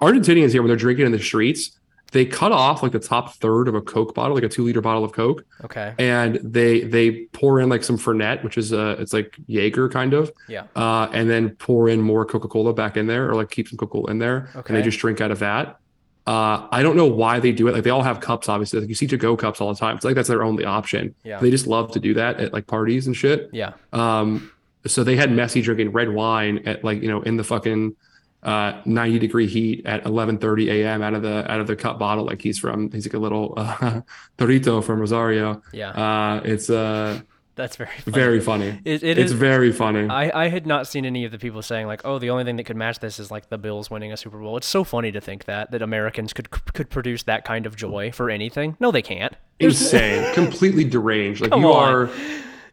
Argentinians 0.00 0.50
here 0.52 0.62
when 0.62 0.68
they're 0.68 0.76
drinking 0.76 1.06
in 1.06 1.12
the 1.12 1.18
streets, 1.18 1.78
they 2.12 2.24
cut 2.26 2.52
off 2.52 2.82
like 2.82 2.92
the 2.92 2.98
top 2.98 3.34
third 3.34 3.68
of 3.68 3.74
a 3.74 3.80
Coke 3.80 4.14
bottle, 4.14 4.34
like 4.34 4.44
a 4.44 4.48
two 4.48 4.64
liter 4.64 4.80
bottle 4.80 5.04
of 5.04 5.12
Coke, 5.12 5.44
Okay. 5.64 5.94
and 5.98 6.36
they 6.42 6.80
they 6.82 7.26
pour 7.32 7.60
in 7.60 7.68
like 7.68 7.84
some 7.84 7.96
Fernet, 7.98 8.42
which 8.44 8.58
is 8.58 8.72
uh 8.72 8.96
it's 8.98 9.12
like 9.12 9.36
Jaeger 9.46 9.88
kind 9.88 10.12
of, 10.14 10.32
Yeah. 10.48 10.64
uh, 10.76 11.08
and 11.12 11.28
then 11.30 11.50
pour 11.56 11.88
in 11.88 12.00
more 12.00 12.24
Coca 12.24 12.48
Cola 12.48 12.72
back 12.72 12.96
in 12.96 13.06
there, 13.06 13.28
or 13.30 13.34
like 13.34 13.50
keep 13.50 13.68
some 13.68 13.76
Coca 13.78 13.92
Cola 13.92 14.10
in 14.10 14.18
there, 14.18 14.48
okay. 14.56 14.68
and 14.68 14.76
they 14.76 14.82
just 14.82 14.98
drink 14.98 15.20
out 15.20 15.30
of 15.30 15.38
that. 15.40 15.78
Uh, 16.26 16.68
I 16.70 16.82
don't 16.82 16.96
know 16.96 17.06
why 17.06 17.40
they 17.40 17.50
do 17.50 17.66
it. 17.66 17.72
Like 17.72 17.82
they 17.82 17.90
all 17.90 18.02
have 18.02 18.20
cups, 18.20 18.48
obviously. 18.48 18.78
Like 18.80 18.88
you 18.88 18.94
see 18.94 19.06
to 19.08 19.16
go 19.16 19.36
cups 19.36 19.60
all 19.60 19.72
the 19.72 19.78
time. 19.80 19.96
It's 19.96 20.04
like 20.04 20.14
that's 20.14 20.28
their 20.28 20.42
only 20.44 20.64
option. 20.64 21.14
Yeah. 21.24 21.40
They 21.40 21.50
just 21.50 21.66
love 21.66 21.90
to 21.92 21.98
do 22.00 22.14
that 22.14 22.38
at 22.38 22.52
like 22.52 22.66
parties 22.66 23.06
and 23.06 23.16
shit. 23.16 23.48
Yeah. 23.52 23.72
Um, 23.92 24.52
so 24.86 25.02
they 25.02 25.16
had 25.16 25.30
Messi 25.30 25.62
drinking 25.62 25.92
red 25.92 26.10
wine 26.10 26.58
at 26.66 26.84
like 26.84 27.02
you 27.02 27.08
know 27.08 27.22
in 27.22 27.36
the 27.36 27.42
fucking 27.44 27.96
uh 28.42 28.80
90 28.86 29.18
degree 29.18 29.46
heat 29.46 29.84
at 29.86 30.02
11:30 30.04 30.68
a.m. 30.70 31.02
out 31.02 31.14
of 31.14 31.22
the 31.22 31.50
out 31.50 31.60
of 31.60 31.66
the 31.66 31.76
cup 31.76 31.98
bottle 31.98 32.24
like 32.24 32.40
he's 32.40 32.58
from 32.58 32.90
he's 32.90 33.06
like 33.06 33.14
a 33.14 33.18
little 33.18 33.52
uh, 33.56 34.00
Torito 34.38 34.82
from 34.82 34.98
Rosario. 35.00 35.62
Yeah. 35.72 35.90
Uh, 35.90 36.40
it's 36.44 36.70
uh 36.70 37.20
That's 37.56 37.76
very 37.76 37.90
funny. 37.98 38.14
very 38.14 38.40
funny. 38.40 38.80
It, 38.86 39.02
it 39.02 39.18
it's 39.18 39.32
is- 39.32 39.38
very 39.38 39.72
funny. 39.72 40.08
I, 40.08 40.44
I 40.44 40.48
had 40.48 40.66
not 40.66 40.86
seen 40.86 41.04
any 41.04 41.26
of 41.26 41.32
the 41.32 41.38
people 41.38 41.60
saying 41.60 41.86
like, 41.86 42.00
oh, 42.06 42.18
the 42.18 42.30
only 42.30 42.44
thing 42.44 42.56
that 42.56 42.64
could 42.64 42.76
match 42.76 43.00
this 43.00 43.18
is 43.20 43.30
like 43.30 43.50
the 43.50 43.58
Bills 43.58 43.90
winning 43.90 44.10
a 44.12 44.16
Super 44.16 44.38
Bowl. 44.38 44.56
It's 44.56 44.66
so 44.66 44.84
funny 44.84 45.12
to 45.12 45.20
think 45.20 45.44
that 45.44 45.70
that 45.72 45.82
Americans 45.82 46.32
could 46.32 46.48
could 46.50 46.88
produce 46.88 47.24
that 47.24 47.44
kind 47.44 47.66
of 47.66 47.76
joy 47.76 48.10
for 48.10 48.30
anything. 48.30 48.76
No, 48.80 48.90
they 48.90 49.02
can't. 49.02 49.34
Insane, 49.58 50.32
completely 50.40 50.84
deranged. 50.84 51.42
Like 51.42 51.50
Come 51.50 51.60
you 51.62 51.72
on. 51.72 51.94
are. 51.94 52.10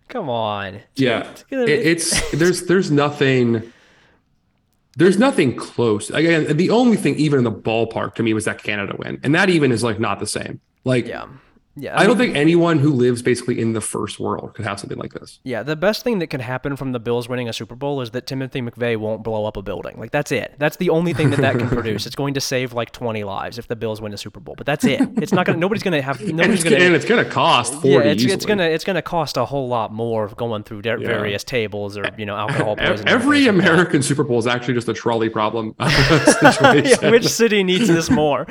Come 0.07 0.30
on. 0.30 0.80
Yeah, 0.95 1.27
it's 1.49 2.31
there's 2.31 2.68
there's 2.68 2.89
nothing. 2.89 3.73
There's 4.98 5.19
nothing 5.19 5.56
close. 5.56 6.10
Again, 6.10 6.57
the 6.57 6.72
only 6.72 6.98
thing 6.98 7.15
even 7.15 7.38
in 7.38 7.44
the 7.44 7.52
ballpark 7.52 8.15
to 8.15 8.24
me 8.24 8.34
was 8.34 8.45
that 8.45 8.64
Canada 8.64 8.95
win, 8.98 9.19
and 9.24 9.34
that 9.36 9.49
even 9.49 9.72
is 9.72 9.84
like 9.84 9.99
not 9.99 10.19
the 10.19 10.28
same. 10.28 10.60
Like, 10.84 11.07
Yeah. 11.07 11.28
Yeah. 11.77 11.99
I 11.99 12.05
don't 12.05 12.17
think 12.17 12.35
anyone 12.35 12.79
who 12.79 12.91
lives 12.91 13.21
basically 13.21 13.59
in 13.59 13.73
the 13.73 13.81
first 13.81 14.19
world 14.19 14.53
could 14.55 14.65
have 14.65 14.79
something 14.79 14.97
like 14.97 15.13
this. 15.13 15.39
Yeah, 15.43 15.63
the 15.63 15.75
best 15.75 16.03
thing 16.03 16.19
that 16.19 16.27
could 16.27 16.41
happen 16.41 16.75
from 16.75 16.91
the 16.91 16.99
Bills 16.99 17.29
winning 17.29 17.47
a 17.47 17.53
Super 17.53 17.75
Bowl 17.75 18.01
is 18.01 18.11
that 18.11 18.27
Timothy 18.27 18.61
McVeigh 18.61 18.97
won't 18.97 19.23
blow 19.23 19.45
up 19.45 19.57
a 19.57 19.61
building. 19.61 19.95
Like 19.97 20.11
that's 20.11 20.31
it. 20.31 20.55
That's 20.57 20.77
the 20.77 20.89
only 20.89 21.13
thing 21.13 21.29
that 21.29 21.39
that 21.39 21.57
can 21.57 21.69
produce. 21.77 22.05
It's 22.05 22.15
going 22.15 22.33
to 22.33 22.41
save 22.41 22.73
like 22.73 22.91
20 22.91 23.23
lives 23.23 23.57
if 23.57 23.67
the 23.67 23.75
Bills 23.75 24.01
win 24.01 24.13
a 24.13 24.17
Super 24.17 24.39
Bowl. 24.39 24.55
But 24.55 24.65
that's 24.65 24.85
it. 24.85 25.01
It's 25.17 25.31
not 25.31 25.45
going 25.45 25.55
to 25.55 25.59
nobody's 25.59 25.83
going 25.83 25.93
to 25.93 26.01
have 26.01 26.19
And 26.27 26.35
nobody's 26.37 26.61
it's, 26.61 26.69
going 26.69 26.81
and 26.81 26.91
to 26.91 26.95
it's 26.95 27.05
gonna 27.05 27.23
cost 27.25 27.73
forty. 27.75 27.89
yeah, 27.89 28.01
it's, 28.11 28.23
it's 28.23 28.45
gonna 28.45 28.63
it's 28.63 28.83
gonna 28.83 29.01
cost 29.01 29.37
a 29.37 29.45
whole 29.45 29.67
lot 29.67 29.93
more 29.93 30.27
going 30.29 30.63
through 30.63 30.81
their 30.81 30.97
various 30.97 31.43
tables 31.43 31.95
or 31.97 32.05
you 32.17 32.25
know 32.25 32.35
alcohol 32.35 32.75
poisoning. 32.75 33.07
Every 33.07 33.41
like. 33.41 33.49
American 33.49 34.01
Super 34.01 34.23
Bowl 34.23 34.39
is 34.39 34.47
actually 34.47 34.73
just 34.73 34.89
a 34.89 34.93
trolley 34.93 35.29
problem 35.29 35.75
situation. 36.25 36.85
yeah, 37.03 37.09
which 37.11 37.27
city 37.27 37.63
needs 37.63 37.87
this 37.87 38.09
more? 38.09 38.45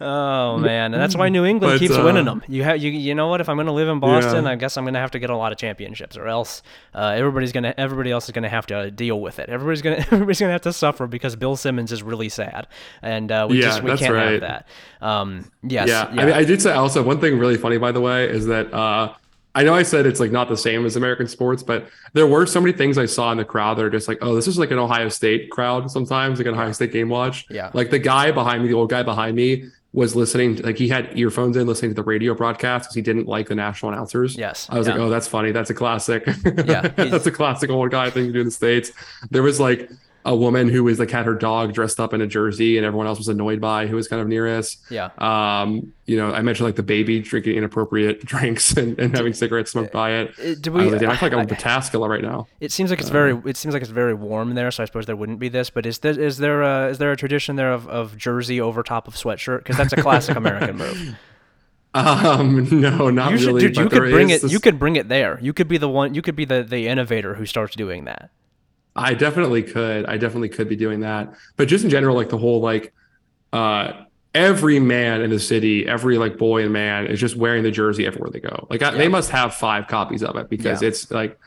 Oh 0.00 0.58
man, 0.58 0.92
and 0.94 1.02
that's 1.02 1.16
why 1.16 1.28
New 1.28 1.44
England 1.44 1.74
But, 1.74 1.78
keeps 1.78 1.96
uh, 1.96 2.02
winning 2.02 2.24
them. 2.24 2.42
You 2.48 2.62
have 2.64 2.78
you 2.82 2.90
you 2.90 3.14
know 3.14 3.28
what? 3.28 3.40
If 3.40 3.48
I'm 3.48 3.56
going 3.56 3.66
to 3.66 3.72
live 3.72 3.88
in 3.88 4.00
Boston, 4.00 4.44
Yeah. 4.44 4.50
I 4.50 4.56
guess 4.56 4.76
I'm 4.76 4.84
going 4.84 4.94
to 4.94 5.00
have 5.00 5.10
to 5.12 5.18
get 5.18 5.30
a 5.30 5.36
lot 5.36 5.52
of 5.52 5.58
championships, 5.58 6.16
or 6.16 6.26
else 6.28 6.62
uh, 6.94 7.14
everybody's 7.16 7.52
gonna 7.52 7.74
everybody 7.76 8.10
else 8.10 8.24
is 8.26 8.32
going 8.32 8.42
to 8.44 8.48
have 8.48 8.66
to 8.66 8.90
deal 8.90 9.20
with 9.20 9.38
it. 9.38 9.48
Everybody's 9.48 9.82
gonna 9.82 9.96
everybody's 10.10 10.40
gonna 10.40 10.52
have 10.52 10.62
to 10.62 10.72
suffer 10.72 11.06
because 11.06 11.36
Bill 11.36 11.56
Simmons 11.56 11.92
is 11.92 12.02
really 12.02 12.28
sad, 12.28 12.66
and 13.02 13.30
uh, 13.30 13.46
we 13.48 13.58
Yeah, 13.58 13.66
just 13.66 13.82
we 13.82 13.96
can't 13.96 14.14
have 14.14 14.40
that. 14.40 14.68
Um, 15.00 15.50
yes, 15.62 15.88
yeah, 15.88 16.06
I 16.10 16.24
mean, 16.26 16.34
I 16.34 16.44
did 16.44 16.60
say 16.60 16.72
also 16.72 17.02
one 17.02 17.20
thing 17.20 17.38
really 17.38 17.56
funny, 17.56 17.78
by 17.78 17.92
the 17.92 18.00
way, 18.00 18.28
is 18.28 18.46
that 18.46 18.72
uh, 18.72 19.14
I 19.54 19.64
know 19.64 19.74
I 19.74 19.82
said 19.82 20.06
it's 20.06 20.20
like 20.20 20.30
not 20.30 20.48
the 20.48 20.56
same 20.56 20.86
as 20.86 20.96
American 20.96 21.26
sports, 21.26 21.62
but 21.62 21.88
there 22.12 22.26
were 22.26 22.46
so 22.46 22.60
many 22.60 22.72
things 22.72 22.98
I 22.98 23.06
saw 23.06 23.32
in 23.32 23.38
the 23.38 23.44
crowd 23.44 23.78
that 23.78 23.84
are 23.84 23.90
just 23.90 24.06
like, 24.06 24.18
oh, 24.20 24.34
this 24.34 24.46
is 24.46 24.58
like 24.58 24.70
an 24.70 24.78
Ohio 24.78 25.08
State 25.08 25.50
crowd 25.50 25.90
sometimes, 25.90 26.38
like 26.38 26.46
an 26.46 26.54
Ohio 26.54 26.72
State 26.72 26.92
game 26.92 27.08
watch. 27.08 27.46
Yeah. 27.50 27.70
Like 27.74 27.90
the 27.90 27.98
guy 27.98 28.30
behind 28.30 28.62
me, 28.62 28.68
the 28.68 28.74
old 28.74 28.90
guy 28.90 29.02
behind 29.02 29.36
me, 29.36 29.70
was 29.92 30.14
listening, 30.14 30.54
to, 30.54 30.62
like 30.62 30.78
he 30.78 30.88
had 30.88 31.18
earphones 31.18 31.56
in, 31.56 31.66
listening 31.66 31.90
to 31.90 31.94
the 31.96 32.02
radio 32.02 32.32
broadcast 32.32 32.84
because 32.84 32.94
he 32.94 33.02
didn't 33.02 33.26
like 33.26 33.48
the 33.48 33.56
national 33.56 33.92
announcers. 33.92 34.36
Yes, 34.36 34.68
I 34.70 34.78
was 34.78 34.86
like, 34.86 34.96
oh, 34.96 35.10
that's 35.10 35.26
funny. 35.26 35.50
That's 35.50 35.70
a 35.70 35.74
classic. 35.74 36.24
Yeah, 36.44 36.82
that's 36.96 37.26
a 37.26 37.32
classic 37.32 37.70
old 37.70 37.90
guy 37.90 38.08
thing 38.10 38.26
to 38.26 38.32
do 38.32 38.38
in 38.40 38.46
the 38.46 38.52
states. 38.52 38.92
There 39.30 39.42
was 39.42 39.58
like 39.58 39.90
a 40.24 40.36
woman 40.36 40.68
who 40.68 40.84
was 40.84 40.98
like 40.98 41.10
had 41.10 41.24
her 41.26 41.34
dog 41.34 41.72
dressed 41.72 41.98
up 41.98 42.12
in 42.12 42.20
a 42.20 42.26
jersey, 42.26 42.76
and 42.76 42.84
everyone 42.86 43.06
else 43.06 43.18
was 43.18 43.28
annoyed 43.28 43.60
by 43.60 43.86
who 43.86 43.96
was 43.96 44.06
kind 44.08 44.20
of 44.20 44.28
near 44.28 44.46
us. 44.58 44.76
yeah. 44.90 45.10
Um, 45.18 45.92
you 46.06 46.16
know, 46.16 46.32
I 46.32 46.42
mentioned 46.42 46.66
like 46.66 46.76
the 46.76 46.82
baby 46.82 47.20
drinking 47.20 47.56
inappropriate 47.56 48.24
drinks 48.26 48.72
and, 48.76 48.98
and 48.98 49.16
having 49.16 49.32
cigarettes 49.32 49.70
smoked 49.70 49.92
by 49.92 50.10
it. 50.12 50.34
Uh, 50.38 50.54
do 50.60 50.72
I, 50.74 50.78
we- 50.78 50.90
was 50.90 51.00
like, 51.00 51.10
I 51.10 51.16
feel 51.16 51.26
like 51.28 51.32
I'm 51.32 51.38
I- 51.38 51.42
in 51.42 51.48
Pataskala 51.48 52.08
right 52.08 52.22
now. 52.22 52.48
It 52.60 52.72
seems 52.72 52.90
like 52.90 53.00
it's 53.00 53.08
very. 53.08 53.40
It 53.46 53.56
seems 53.56 53.72
like 53.74 53.82
it's 53.82 53.90
very 53.92 54.14
warm 54.14 54.54
there, 54.54 54.70
so 54.70 54.82
I 54.82 54.86
suppose 54.86 55.06
there 55.06 55.16
wouldn't 55.16 55.38
be 55.38 55.48
this. 55.48 55.70
But 55.70 55.86
is 55.86 55.98
there 56.00 56.18
is 56.20 56.38
there 56.38 56.62
a, 56.62 56.88
is 56.88 56.98
there 56.98 57.12
a 57.12 57.16
tradition 57.16 57.56
there 57.56 57.72
of, 57.72 57.88
of 57.88 58.16
jersey 58.16 58.60
over 58.60 58.82
top 58.82 59.08
of 59.08 59.14
sweatshirt? 59.14 59.58
Because 59.58 59.76
that's 59.76 59.92
a 59.92 59.96
classic 60.02 60.36
American 60.36 60.76
move. 60.76 61.16
Um, 61.92 62.68
no, 62.80 63.10
not 63.10 63.32
You 63.32 63.38
should, 63.38 63.46
really. 63.48 63.60
dude. 63.62 63.76
You 63.76 63.88
could 63.88 64.10
bring 64.10 64.30
it. 64.30 64.42
this- 64.42 64.52
You 64.52 64.60
could 64.60 64.78
bring 64.78 64.94
it 64.94 65.08
there. 65.08 65.38
You 65.42 65.52
could 65.52 65.66
be 65.66 65.76
the 65.76 65.88
one. 65.88 66.14
You 66.14 66.22
could 66.22 66.36
be 66.36 66.44
the 66.44 66.62
the 66.62 66.86
innovator 66.86 67.34
who 67.34 67.46
starts 67.46 67.74
doing 67.74 68.04
that. 68.04 68.30
I 68.96 69.14
definitely 69.14 69.62
could. 69.62 70.06
I 70.06 70.16
definitely 70.16 70.48
could 70.48 70.68
be 70.68 70.76
doing 70.76 71.00
that. 71.00 71.34
But 71.56 71.68
just 71.68 71.84
in 71.84 71.90
general, 71.90 72.16
like 72.16 72.28
the 72.28 72.38
whole 72.38 72.60
like 72.60 72.92
uh 73.52 74.04
every 74.34 74.78
man 74.78 75.22
in 75.22 75.30
the 75.30 75.40
city, 75.40 75.86
every 75.88 76.16
like 76.18 76.38
boy 76.38 76.62
and 76.62 76.72
man 76.72 77.06
is 77.06 77.18
just 77.18 77.34
wearing 77.36 77.62
the 77.64 77.70
jersey 77.70 78.06
everywhere 78.06 78.30
they 78.30 78.40
go. 78.40 78.66
Like 78.70 78.82
I, 78.82 78.92
Yeah. 78.92 78.98
they 78.98 79.08
must 79.08 79.30
have 79.30 79.54
five 79.54 79.88
copies 79.88 80.22
of 80.22 80.36
it 80.36 80.48
because 80.48 80.82
Yeah. 80.82 80.88
it's 80.88 81.10
like 81.10 81.38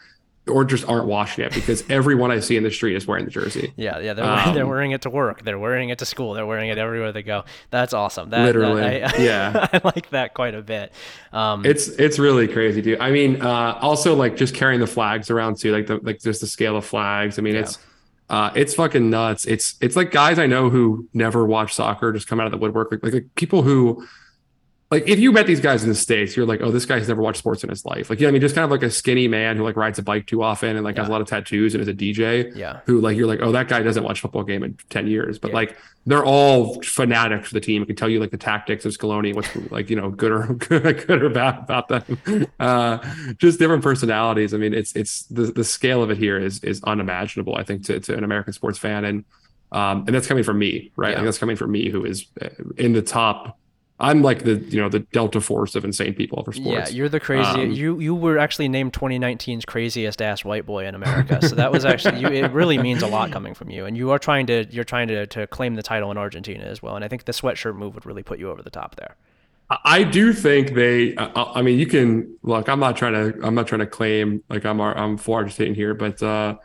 or 0.47 0.65
just 0.65 0.85
aren't 0.89 1.05
washing 1.05 1.45
it 1.45 1.53
because 1.53 1.83
everyone 1.89 2.29
I 2.29 2.39
see 2.39 2.57
in 2.57 2.63
the 2.63 2.71
street 2.71 2.95
is 2.97 3.07
wearing 3.07 3.23
the 3.25 3.31
jersey. 3.31 3.71
Yeah, 3.77 3.99
yeah, 3.99 4.13
they're 4.13 4.25
wearing, 4.25 4.53
they're 4.53 4.63
Um, 4.63 4.69
wearing 4.69 4.91
it 4.91 5.01
to 5.03 5.09
work. 5.09 5.43
They're 5.43 5.57
wearing 5.57 5.87
it 5.89 5.99
to 5.99 6.05
school. 6.05 6.33
They're 6.33 6.45
wearing 6.45 6.69
it 6.69 6.77
everywhere 6.77 7.13
they 7.13 7.23
go. 7.23 7.45
That's 7.69 7.93
awesome. 7.93 8.29
That, 8.31 8.39
that- 8.39 8.45
Literally, 8.47 9.03
I, 9.03 9.15
yeah. 9.19 9.67
I 9.71 9.79
like 9.85 10.09
that 10.09 10.33
quite 10.33 10.53
a 10.53 10.61
bit. 10.61 10.91
Um, 11.31 11.65
It's 11.65 11.87
it's 11.87 12.19
really 12.19 12.47
crazy, 12.47 12.81
dude. 12.81 12.99
I 12.99 13.11
mean, 13.11 13.41
uh, 13.41 13.77
also 13.81 14.15
like 14.15 14.35
just 14.35 14.53
carrying 14.53 14.81
the 14.81 14.87
flags 14.87 15.29
around 15.29 15.59
too, 15.59 15.71
like 15.71 15.87
the 15.87 15.97
like 16.03 16.19
just 16.21 16.41
the 16.41 16.47
scale 16.47 16.75
of 16.75 16.85
flags. 16.85 17.39
I 17.39 17.41
mean, 17.41 17.53
Yeah. 17.55 17.61
it's 17.61 17.79
uh, 18.29 18.51
it's 18.55 18.73
fucking 18.73 19.09
nuts. 19.09 19.45
It's 19.45 19.75
it's 19.81 19.95
like 19.95 20.11
guys 20.11 20.39
I 20.39 20.47
know 20.47 20.69
who 20.69 21.07
never 21.13 21.45
watch 21.45 21.73
soccer 21.73 22.11
just 22.11 22.27
come 22.27 22.39
out 22.39 22.47
of 22.47 22.51
the 22.51 22.57
woodwork. 22.57 22.91
Like, 22.91 23.03
like, 23.03 23.13
like 23.13 23.35
people 23.35 23.61
who 23.63 24.05
like 24.93 25.07
if 25.07 25.19
you 25.19 25.31
met 25.31 25.47
these 25.47 25.59
guys 25.59 25.83
in 25.83 25.89
the 25.89 25.95
states, 25.95 26.35
you're 26.37 26.45
like, 26.45 26.61
oh, 26.61 26.71
this 26.71 26.85
guy's 26.85 27.07
never 27.07 27.21
watched 27.21 27.39
sports 27.39 27.63
in 27.63 27.69
his 27.69 27.83
life. 27.85 28.09
Like, 28.09 28.19
you 28.19 28.25
know, 28.25 28.29
I 28.29 28.31
mean, 28.31 28.41
just 28.41 28.55
kind 28.55 28.65
of 28.65 28.71
like 28.71 28.83
a 28.83 28.89
skinny 28.91 29.27
man 29.27 29.57
who 29.57 29.63
like 29.63 29.75
rides 29.75 29.97
a 29.99 30.03
bike 30.03 30.27
too 30.27 30.43
often 30.43 30.75
and 30.75 30.83
like 30.83 30.97
has 30.97 31.07
a 31.07 31.11
lot 31.11 31.21
of 31.21 31.27
tattoos 31.27 31.73
and 31.73 31.81
is 31.81 31.87
a 31.87 31.93
DJ. 31.93 32.55
yeah, 32.55 32.79
Who 32.85 33.01
like 33.01 33.17
you're 33.17 33.27
like, 33.27 33.39
oh, 33.41 33.51
that 33.51 33.67
guy 33.67 33.81
doesn't 33.81 34.03
watch 34.03 34.21
football 34.21 34.43
game 34.43 34.63
in 34.63 34.77
ten 34.89 35.07
years, 35.07 35.39
but 35.39 35.49
Yeah. 35.49 35.55
like 35.55 35.77
they're 36.05 36.25
all 36.25 36.81
fanatics 36.83 37.47
for 37.47 37.53
the 37.53 37.61
team. 37.61 37.81
I 37.81 37.85
can 37.85 37.95
tell 37.95 38.09
you 38.09 38.19
like 38.19 38.31
the 38.31 38.37
tactics 38.37 38.83
of 38.85 38.91
Scaloni, 38.91 39.33
what's 39.33 39.49
like 39.71 39.89
you 39.89 39.95
know 39.95 40.09
good 40.09 40.31
or 40.31 40.53
good, 40.53 40.83
good 41.07 41.23
or 41.23 41.29
bad 41.29 41.59
about 41.59 41.87
them. 41.87 42.47
Uh, 42.59 42.97
just 43.37 43.57
different 43.59 43.83
personalities. 43.83 44.53
I 44.53 44.57
mean, 44.57 44.73
it's 44.73 44.95
it's 44.95 45.23
the 45.27 45.43
the 45.43 45.63
scale 45.63 46.03
of 46.03 46.11
it 46.11 46.17
here 46.17 46.37
is 46.37 46.63
is 46.63 46.83
unimaginable. 46.83 47.55
I 47.55 47.63
think 47.63 47.85
to, 47.85 47.99
to 47.99 48.17
an 48.17 48.23
American 48.23 48.53
sports 48.53 48.77
fan, 48.77 49.05
and 49.05 49.23
um, 49.71 49.99
and 50.05 50.09
that's 50.13 50.27
coming 50.27 50.43
from 50.43 50.59
me, 50.59 50.91
right? 50.95 51.11
Yeah. 51.11 51.15
Like 51.17 51.25
that's 51.25 51.37
coming 51.39 51.55
from 51.55 51.71
me, 51.71 51.89
who 51.89 52.05
is 52.05 52.25
uh, 52.41 52.49
in 52.77 52.93
the 52.93 53.01
top. 53.01 53.57
I'm 53.99 54.21
like 54.21 54.43
the 54.43 54.55
you 54.55 54.81
know 54.81 54.89
the 54.89 54.99
delta 54.99 55.39
force 55.39 55.75
of 55.75 55.85
insane 55.85 56.13
people 56.13 56.43
for 56.43 56.51
sports. 56.51 56.91
yeah. 56.91 56.95
You're 56.95 57.09
the 57.09 57.19
crazy. 57.19 57.61
Um, 57.61 57.71
you 57.71 57.99
you 57.99 58.15
were 58.15 58.37
actually 58.37 58.67
named 58.67 58.93
2019's 58.93 59.65
craziest 59.65 60.21
ass 60.21 60.43
white 60.43 60.65
boy 60.65 60.85
in 60.85 60.95
America. 60.95 61.47
So 61.47 61.55
that 61.55 61.71
was 61.71 61.85
actually 61.85 62.19
you. 62.19 62.27
It 62.27 62.51
really 62.51 62.77
means 62.77 63.01
a 63.03 63.07
lot 63.07 63.31
coming 63.31 63.53
from 63.53 63.69
you, 63.69 63.85
and 63.85 63.95
you 63.95 64.11
are 64.11 64.19
trying 64.19 64.47
to 64.47 64.65
you're 64.71 64.83
trying 64.83 65.07
to 65.09 65.27
to 65.27 65.47
claim 65.47 65.75
the 65.75 65.83
title 65.83 66.09
in 66.11 66.17
Argentina 66.17 66.63
as 66.63 66.81
well. 66.81 66.95
And 66.95 67.05
I 67.05 67.07
think 67.07 67.25
the 67.25 67.31
sweatshirt 67.31 67.75
move 67.75 67.93
would 67.93 68.05
really 68.05 68.23
put 68.23 68.39
you 68.39 68.49
over 68.49 68.61
the 68.61 68.71
top 68.71 68.95
there. 68.95 69.15
I 69.69 70.03
do 70.03 70.33
think 70.33 70.73
they. 70.73 71.15
I, 71.17 71.53
I 71.55 71.61
mean, 71.61 71.79
you 71.79 71.85
can 71.85 72.37
look. 72.43 72.67
I'm 72.69 72.79
not 72.79 72.97
trying 72.97 73.13
to. 73.13 73.39
I'm 73.45 73.55
not 73.55 73.67
trying 73.67 73.79
to 73.79 73.87
claim 73.87 74.43
like 74.49 74.65
I'm. 74.65 74.81
I'm 74.81 75.17
for 75.17 75.37
Argentina 75.39 75.73
here, 75.73 75.93
but 75.93 76.21
uh, 76.21 76.55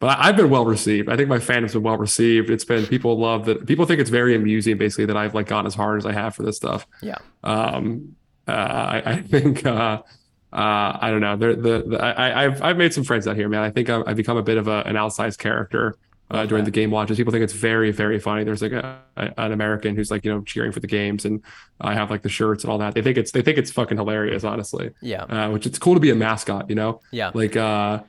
but 0.00 0.16
I've 0.18 0.36
been 0.36 0.50
well 0.50 0.64
received. 0.64 1.08
I 1.08 1.16
think 1.16 1.28
my 1.28 1.38
fandom's 1.38 1.72
been 1.72 1.82
well 1.82 1.98
received. 1.98 2.50
It's 2.50 2.64
been 2.64 2.86
people 2.86 3.18
love 3.18 3.44
that. 3.46 3.66
People 3.66 3.84
think 3.86 4.00
it's 4.00 4.10
very 4.10 4.34
amusing, 4.36 4.78
basically, 4.78 5.06
that 5.06 5.16
I've 5.16 5.34
like 5.34 5.46
gone 5.48 5.66
as 5.66 5.74
hard 5.74 5.98
as 5.98 6.06
I 6.06 6.12
have 6.12 6.34
for 6.34 6.42
this 6.42 6.56
stuff. 6.56 6.86
Yeah. 7.02 7.16
Um, 7.44 8.14
uh, 8.46 8.52
I, 8.52 9.02
I 9.12 9.22
think. 9.22 9.64
Uh, 9.66 10.02
uh, 10.50 10.98
I 11.02 11.10
don't 11.10 11.20
know. 11.20 11.36
The, 11.36 11.82
the 11.86 11.98
I, 12.02 12.44
I've 12.44 12.62
I've 12.62 12.76
made 12.78 12.94
some 12.94 13.04
friends 13.04 13.26
out 13.28 13.36
here, 13.36 13.50
man. 13.50 13.60
I 13.62 13.70
think 13.70 13.90
I've, 13.90 14.04
I've 14.06 14.16
become 14.16 14.38
a 14.38 14.42
bit 14.42 14.56
of 14.56 14.66
a, 14.66 14.82
an 14.86 14.96
outsized 14.96 15.36
character 15.38 15.96
uh, 16.30 16.46
during 16.46 16.64
the 16.64 16.70
game 16.70 16.90
watches. 16.90 17.18
People 17.18 17.32
think 17.32 17.44
it's 17.44 17.52
very, 17.52 17.90
very 17.90 18.18
funny. 18.18 18.44
There's 18.44 18.62
like 18.62 18.72
a, 18.72 18.98
a- 19.18 19.34
an 19.36 19.52
American 19.52 19.94
who's 19.94 20.10
like 20.10 20.24
you 20.24 20.32
know 20.32 20.40
cheering 20.42 20.72
for 20.72 20.80
the 20.80 20.86
games, 20.86 21.26
and 21.26 21.42
I 21.82 21.92
have 21.92 22.10
like 22.10 22.22
the 22.22 22.30
shirts 22.30 22.64
and 22.64 22.70
all 22.70 22.78
that. 22.78 22.94
They 22.94 23.02
think 23.02 23.18
it's 23.18 23.30
they 23.32 23.42
think 23.42 23.58
it's 23.58 23.70
fucking 23.70 23.98
hilarious, 23.98 24.42
honestly. 24.42 24.92
Yeah. 25.02 25.24
Uh, 25.24 25.50
which 25.50 25.66
it's 25.66 25.78
cool 25.78 25.92
to 25.92 26.00
be 26.00 26.08
a 26.08 26.14
mascot, 26.14 26.70
you 26.70 26.76
know. 26.76 27.02
Yeah. 27.10 27.30
Like 27.34 27.54
uh, 27.54 28.00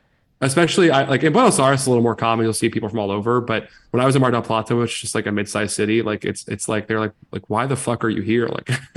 especially 0.41 0.91
I 0.91 1.03
like 1.05 1.23
in 1.23 1.33
Buenos 1.33 1.59
Aires, 1.59 1.85
a 1.85 1.89
little 1.89 2.03
more 2.03 2.15
common. 2.15 2.43
You'll 2.45 2.53
see 2.53 2.69
people 2.69 2.89
from 2.89 2.99
all 2.99 3.11
over, 3.11 3.41
but 3.41 3.67
when 3.91 4.01
I 4.01 4.05
was 4.05 4.15
in 4.15 4.21
Mar 4.21 4.31
del 4.31 4.41
Plata, 4.43 4.75
which 4.75 4.93
is 4.95 5.01
just 5.01 5.15
like 5.15 5.25
a 5.25 5.31
mid-sized 5.31 5.75
city, 5.75 6.01
like 6.01 6.23
it's 6.25 6.47
it's 6.47 6.69
like 6.69 6.87
they're 6.87 6.99
like 6.99 7.13
like 7.31 7.49
why 7.49 7.65
the 7.65 7.75
fuck 7.75 8.03
are 8.03 8.09
you 8.09 8.21
here? 8.21 8.47
Like, 8.47 8.69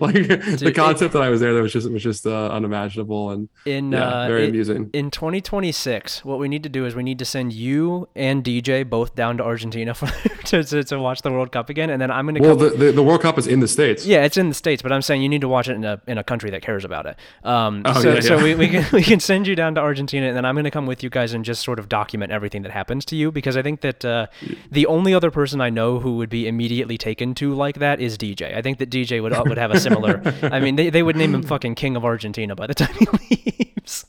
like 0.00 0.14
the 0.14 0.62
it- 0.66 0.74
concept 0.74 1.12
that 1.12 1.22
I 1.22 1.28
was 1.28 1.40
there 1.40 1.54
that 1.54 1.62
was 1.62 1.72
just 1.72 1.90
was 1.90 2.02
just 2.02 2.26
uh, 2.26 2.48
unimaginable 2.48 3.30
and 3.30 3.48
In 3.66 3.92
yeah, 3.92 4.04
uh, 4.08 4.28
very 4.28 4.44
it- 4.44 4.50
amusing. 4.50 4.90
in 4.92 5.10
2026, 5.10 6.24
what 6.24 6.38
we 6.38 6.48
need 6.48 6.62
to 6.62 6.68
do 6.68 6.86
is 6.86 6.94
we 6.94 7.02
need 7.02 7.18
to 7.18 7.24
send 7.24 7.52
you 7.52 8.08
and 8.14 8.44
DJ 8.44 8.88
both 8.88 9.14
down 9.14 9.36
to 9.38 9.44
Argentina 9.44 9.94
for, 9.94 10.06
to, 10.46 10.62
to 10.64 10.84
to 10.84 10.98
watch 10.98 11.22
the 11.22 11.30
World 11.30 11.52
Cup 11.52 11.68
again, 11.68 11.90
and 11.90 12.00
then 12.00 12.10
I'm 12.10 12.26
gonna 12.26 12.40
Well, 12.40 12.56
the, 12.56 12.70
the 12.70 12.92
the 12.92 13.02
World 13.02 13.22
Cup 13.22 13.38
is 13.38 13.46
in 13.46 13.60
the 13.60 13.68
states. 13.68 14.06
yeah, 14.06 14.24
it's 14.24 14.36
in 14.36 14.48
the 14.48 14.54
states, 14.54 14.82
but 14.82 14.92
I'm 14.92 15.02
saying 15.02 15.22
you 15.22 15.28
need 15.28 15.40
to 15.42 15.48
watch 15.48 15.68
it 15.68 15.74
in 15.74 15.84
a 15.84 16.00
in 16.06 16.18
a 16.18 16.24
country 16.24 16.50
that 16.50 16.62
cares 16.62 16.84
about 16.84 17.06
it. 17.06 17.16
Um, 17.42 17.82
Oh, 17.84 18.00
so 18.00 18.14
yeah, 18.14 18.20
so 18.20 18.42
we, 18.42 18.54
we 18.54 18.68
can 18.68 18.84
we 18.92 19.02
can 19.02 19.20
send 19.20 19.46
you 19.46 19.54
down 19.56 19.74
to 19.74 19.80
Argentina, 19.80 20.13
and 20.22 20.36
then 20.36 20.44
I'm 20.44 20.54
gonna 20.54 20.70
come 20.70 20.86
with 20.86 21.02
you 21.02 21.10
guys 21.10 21.32
and 21.32 21.44
just 21.44 21.62
sort 21.62 21.78
of 21.78 21.88
document 21.88 22.30
everything 22.30 22.62
that 22.62 22.72
happens 22.72 23.04
to 23.06 23.16
you 23.16 23.32
because 23.32 23.56
I 23.56 23.62
think 23.62 23.80
that 23.80 24.04
uh, 24.04 24.26
the 24.70 24.86
only 24.86 25.14
other 25.14 25.30
person 25.30 25.60
I 25.60 25.70
know 25.70 25.98
who 25.98 26.16
would 26.16 26.30
be 26.30 26.46
immediately 26.46 26.98
taken 26.98 27.34
to 27.36 27.54
like 27.54 27.78
that 27.78 28.00
is 28.00 28.16
DJ. 28.16 28.56
I 28.56 28.62
think 28.62 28.78
that 28.78 28.90
DJ 28.90 29.22
would 29.22 29.32
would 29.32 29.58
have 29.58 29.70
a 29.70 29.80
similar. 29.80 30.22
I 30.42 30.60
mean, 30.60 30.76
they, 30.76 30.90
they 30.90 31.02
would 31.02 31.16
name 31.16 31.34
him 31.34 31.42
fucking 31.42 31.74
King 31.74 31.96
of 31.96 32.04
Argentina 32.04 32.54
by 32.54 32.66
the 32.66 32.74
time 32.74 32.94
he 32.94 33.06
leaves. 33.46 34.06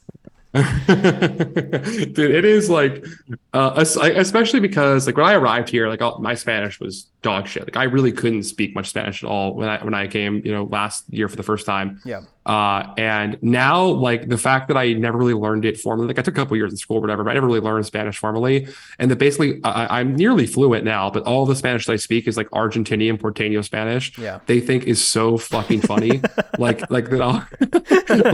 Dude, 0.88 2.32
it 2.32 2.46
is 2.46 2.70
like, 2.70 3.06
uh, 3.54 3.74
especially 3.76 4.62
because 4.62 5.06
like 5.06 5.18
when 5.18 5.26
I 5.26 5.34
arrived 5.34 5.68
here, 5.68 5.90
like 5.90 6.02
all, 6.02 6.20
my 6.20 6.34
Spanish 6.34 6.80
was 6.80 7.08
dog 7.26 7.48
shit. 7.48 7.64
Like 7.64 7.76
I 7.76 7.86
really 7.86 8.12
couldn't 8.12 8.44
speak 8.44 8.76
much 8.76 8.88
Spanish 8.88 9.24
at 9.24 9.28
all 9.28 9.56
when 9.56 9.68
I 9.68 9.84
when 9.84 9.96
I 9.96 10.06
came, 10.08 10.44
you 10.46 10.52
know, 10.52 10.66
last 10.66 11.12
year 11.12 11.28
for 11.28 11.36
the 11.36 11.44
first 11.44 11.66
time. 11.66 12.00
Yeah. 12.06 12.22
Uh, 12.46 12.94
and 12.96 13.42
now 13.42 13.84
like 13.88 14.30
the 14.30 14.38
fact 14.38 14.68
that 14.68 14.78
I 14.78 14.94
never 14.94 15.18
really 15.18 15.34
learned 15.34 15.66
it 15.66 15.80
formally, 15.80 16.06
like 16.06 16.20
I 16.20 16.22
took 16.22 16.36
a 16.36 16.40
couple 16.40 16.56
years 16.56 16.72
in 16.72 16.78
school, 16.78 16.98
or 16.98 17.02
whatever, 17.02 17.24
but 17.24 17.32
I 17.32 17.34
never 17.34 17.48
really 17.48 17.60
learned 17.60 17.88
Spanish 17.88 18.20
formally. 18.20 18.68
And 19.00 19.10
that 19.10 19.16
basically 19.16 19.60
I, 19.64 20.00
I'm 20.00 20.16
nearly 20.16 20.46
fluent 20.46 20.86
now, 20.86 21.10
but 21.10 21.24
all 21.24 21.48
the 21.48 21.56
Spanish 21.56 21.88
that 21.88 21.94
I 21.94 21.96
speak 21.96 22.28
is 22.28 22.38
like 22.38 22.48
Argentinian 22.52 23.18
Porteño 23.18 23.64
Spanish. 23.64 24.16
Yeah. 24.20 24.42
They 24.46 24.60
think 24.60 24.84
is 24.84 25.04
so 25.04 25.40
fucking 25.40 25.82
funny. 25.82 26.22
like 26.60 26.88
like 26.92 27.10
that 27.10 27.22
I'll 27.22 27.34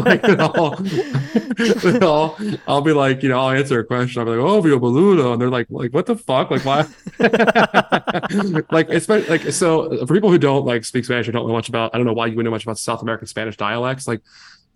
like 0.02 0.22
that 0.24 0.42
I'll, 0.42 0.76
that 0.76 2.04
I'll 2.04 2.38
I'll 2.68 2.82
be 2.82 2.92
like, 2.92 3.24
you 3.24 3.30
know, 3.30 3.40
I'll 3.40 3.56
answer 3.56 3.80
a 3.80 3.86
question. 3.86 4.20
I'll 4.20 4.26
be 4.26 4.32
like, 4.32 4.46
oh, 4.46 4.60
Vio 4.60 4.78
Boludo. 4.78 5.32
And 5.32 5.42
they're 5.42 5.50
like, 5.50 5.68
like, 5.70 5.94
what 5.94 6.06
the 6.06 6.18
fuck? 6.18 6.52
Like, 6.52 6.66
why? 6.66 6.86
like, 8.72 8.81
it's 8.90 9.08
been- 9.08 9.26
like, 9.28 9.42
so 9.52 10.06
for 10.06 10.14
people 10.14 10.30
who 10.30 10.38
don't 10.38 10.66
like 10.66 10.84
speak 10.86 11.06
Spanish 11.06 11.28
or 11.28 11.32
don't 11.32 11.48
know 11.48 11.54
much 11.54 11.70
about, 11.70 11.94
I 11.94 11.98
don't 11.98 12.08
know 12.08 12.14
why 12.14 12.28
you 12.28 12.36
wouldn't 12.36 12.46
know 12.46 12.56
much 12.56 12.64
about 12.64 12.80
South 12.80 13.02
American 13.02 13.28
Spanish 13.28 13.58
dialects. 13.58 14.08
Like, 14.08 14.22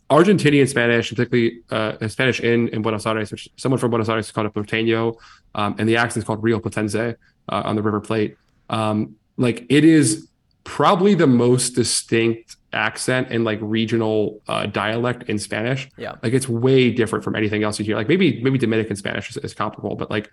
Argentinian 0.09 0.67
Spanish, 0.67 1.09
particularly 1.09 1.61
uh, 1.71 2.07
Spanish 2.07 2.39
in, 2.39 2.67
in 2.67 2.83
Buenos 2.83 3.07
Aires, 3.07 3.31
which 3.31 3.49
someone 3.55 3.79
from 3.79 3.89
Buenos 3.89 4.07
Aires 4.07 4.27
is 4.27 4.31
called 4.31 4.45
a 4.45 4.51
porteño, 4.51 5.15
um, 5.55 5.75
and 5.79 5.89
the 5.89 5.97
accent 5.97 6.21
is 6.21 6.27
called 6.27 6.43
Rioplatense 6.43 7.15
uh, 7.49 7.61
on 7.65 7.75
the 7.75 7.81
River 7.81 7.99
Plate. 7.99 8.37
Um, 8.69 9.15
like, 9.37 9.65
it 9.67 9.83
is 9.83 10.27
probably 10.63 11.15
the 11.15 11.27
most 11.27 11.71
distinct 11.71 12.57
accent 12.73 13.29
and 13.31 13.45
like 13.45 13.57
regional 13.61 14.41
uh, 14.47 14.65
dialect 14.65 15.29
in 15.29 15.39
Spanish. 15.39 15.89
Yeah. 15.97 16.15
Like 16.21 16.33
it's 16.33 16.49
way 16.49 16.91
different 16.91 17.23
from 17.23 17.35
anything 17.35 17.63
else 17.63 17.79
you 17.79 17.85
hear. 17.85 17.95
Like 17.95 18.09
maybe 18.09 18.41
maybe 18.43 18.57
Dominican 18.57 18.95
Spanish 18.97 19.29
is, 19.29 19.37
is 19.37 19.53
comparable, 19.53 19.95
but 19.95 20.11
like 20.11 20.29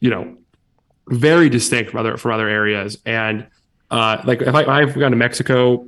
you 0.00 0.08
know, 0.10 0.36
very 1.08 1.48
distinct 1.48 1.90
from 1.90 2.00
other 2.00 2.16
from 2.16 2.32
other 2.32 2.48
areas. 2.48 2.98
And 3.06 3.46
uh, 3.90 4.22
like 4.24 4.42
if 4.42 4.54
I, 4.54 4.64
I've 4.64 4.98
gone 4.98 5.10
to 5.10 5.16
Mexico 5.16 5.86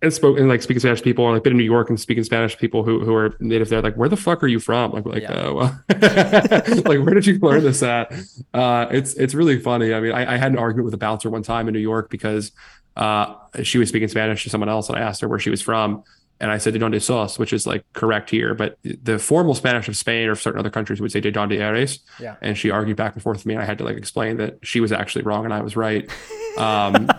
and 0.00 0.12
spoke 0.12 0.38
and 0.38 0.48
like 0.48 0.62
speaking 0.62 0.80
Spanish 0.80 1.02
people, 1.02 1.26
and 1.26 1.34
like 1.34 1.42
been 1.42 1.52
in 1.52 1.56
New 1.58 1.64
York 1.64 1.88
and 1.88 1.98
speaking 1.98 2.22
Spanish 2.24 2.52
to 2.52 2.58
people 2.58 2.84
who 2.84 3.00
who 3.04 3.14
are 3.14 3.36
native 3.40 3.68
there, 3.68 3.82
like 3.82 3.94
where 3.96 4.08
the 4.08 4.16
fuck 4.16 4.42
are 4.42 4.46
you 4.48 4.60
from? 4.60 4.92
Like 4.92 5.04
like 5.06 5.22
Yeah. 5.22 5.32
uh, 5.32 5.54
well, 5.54 5.82
like 6.84 7.00
where 7.04 7.14
did 7.14 7.26
you 7.26 7.38
learn 7.40 7.62
this 7.62 7.82
at? 7.82 8.12
Uh, 8.54 8.86
it's 8.90 9.14
it's 9.14 9.34
really 9.34 9.58
funny. 9.58 9.92
I 9.92 10.00
mean, 10.00 10.12
I, 10.12 10.34
I 10.34 10.36
had 10.36 10.52
an 10.52 10.58
argument 10.58 10.84
with 10.84 10.94
a 10.94 10.98
bouncer 10.98 11.30
one 11.30 11.42
time 11.42 11.68
in 11.68 11.74
New 11.74 11.80
York 11.80 12.10
because 12.10 12.52
uh, 12.96 13.34
she 13.62 13.78
was 13.78 13.88
speaking 13.88 14.08
Spanish 14.08 14.42
to 14.44 14.50
someone 14.50 14.68
else, 14.68 14.88
and 14.88 14.98
I 14.98 15.00
asked 15.02 15.20
her 15.20 15.28
where 15.28 15.38
she 15.38 15.50
was 15.50 15.62
from. 15.62 16.02
And 16.40 16.50
I 16.50 16.58
said 16.58 16.72
de 16.72 16.78
donde 16.78 17.02
sos, 17.02 17.38
which 17.38 17.52
is 17.52 17.66
like 17.66 17.84
correct 17.94 18.30
here, 18.30 18.54
but 18.54 18.78
the 18.82 19.18
formal 19.18 19.54
Spanish 19.54 19.88
of 19.88 19.96
Spain 19.96 20.28
or 20.28 20.36
certain 20.36 20.60
other 20.60 20.70
countries 20.70 21.00
would 21.00 21.10
say 21.10 21.20
de 21.20 21.30
donde 21.30 21.52
eres. 21.52 22.00
Yeah. 22.20 22.36
And 22.40 22.56
she 22.56 22.70
argued 22.70 22.96
back 22.96 23.14
and 23.14 23.22
forth 23.22 23.38
with 23.38 23.46
me, 23.46 23.54
and 23.54 23.62
I 23.62 23.66
had 23.66 23.78
to 23.78 23.84
like 23.84 23.96
explain 23.96 24.36
that 24.36 24.58
she 24.62 24.80
was 24.80 24.92
actually 24.92 25.22
wrong 25.22 25.44
and 25.44 25.52
I 25.52 25.62
was 25.62 25.76
right. 25.76 26.08
Um, 26.58 26.92
but 27.06 27.18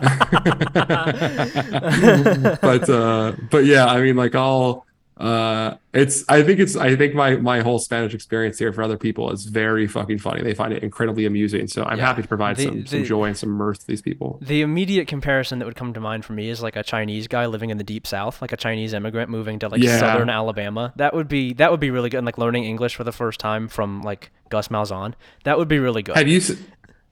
uh, 2.90 3.32
but 3.50 3.64
yeah, 3.64 3.86
I 3.86 4.02
mean, 4.02 4.16
like 4.16 4.34
all 4.34 4.84
uh, 5.20 5.76
it's 5.92 6.24
I 6.28 6.42
think 6.42 6.60
it's 6.60 6.76
I 6.76 6.96
think 6.96 7.14
my 7.14 7.36
my 7.36 7.60
whole 7.60 7.78
Spanish 7.78 8.14
experience 8.14 8.58
here 8.58 8.72
for 8.72 8.82
other 8.82 8.96
people 8.96 9.30
is 9.30 9.44
very 9.44 9.86
fucking 9.86 10.18
funny. 10.18 10.42
They 10.42 10.54
find 10.54 10.72
it 10.72 10.82
incredibly 10.82 11.26
amusing. 11.26 11.66
So 11.68 11.84
I'm 11.84 11.98
Yeah. 11.98 12.06
happy 12.06 12.22
to 12.22 12.28
provide 12.28 12.56
The- 12.56 12.64
some 12.64 12.86
some 12.86 13.04
joy 13.04 13.24
and 13.26 13.36
some 13.36 13.50
mirth 13.50 13.80
to 13.80 13.86
these 13.86 14.00
people. 14.00 14.38
The 14.40 14.62
immediate 14.62 15.08
comparison 15.08 15.58
that 15.58 15.66
would 15.66 15.76
come 15.76 15.92
to 15.92 16.00
mind 16.00 16.24
for 16.24 16.32
me 16.32 16.48
is 16.48 16.62
like 16.62 16.74
a 16.76 16.82
Chinese 16.82 17.28
guy 17.28 17.44
living 17.46 17.68
in 17.70 17.76
the 17.76 17.84
deep 17.84 18.06
south, 18.06 18.40
like 18.40 18.52
a 18.52 18.56
Chinese 18.56 18.94
immigrant 18.94 19.30
moving 19.30 19.58
to 19.58 19.68
like 19.68 19.82
Yeah. 19.82 19.98
southern 19.98 20.30
Alabama. 20.30 20.92
That 20.96 21.12
would 21.12 21.28
be 21.28 21.52
that 21.54 21.70
would 21.70 21.80
be 21.80 21.90
really 21.90 22.08
good. 22.08 22.18
And 22.18 22.26
like 22.26 22.38
learning 22.38 22.64
English 22.64 22.94
for 22.94 23.04
the 23.04 23.12
first 23.12 23.38
time 23.40 23.68
from 23.68 24.00
like 24.02 24.30
Gus 24.48 24.68
Malzahn. 24.68 25.12
That 25.44 25.58
would 25.58 25.68
be 25.68 25.78
really 25.78 26.02
good. 26.02 26.16
Have 26.16 26.28
you 26.28 26.40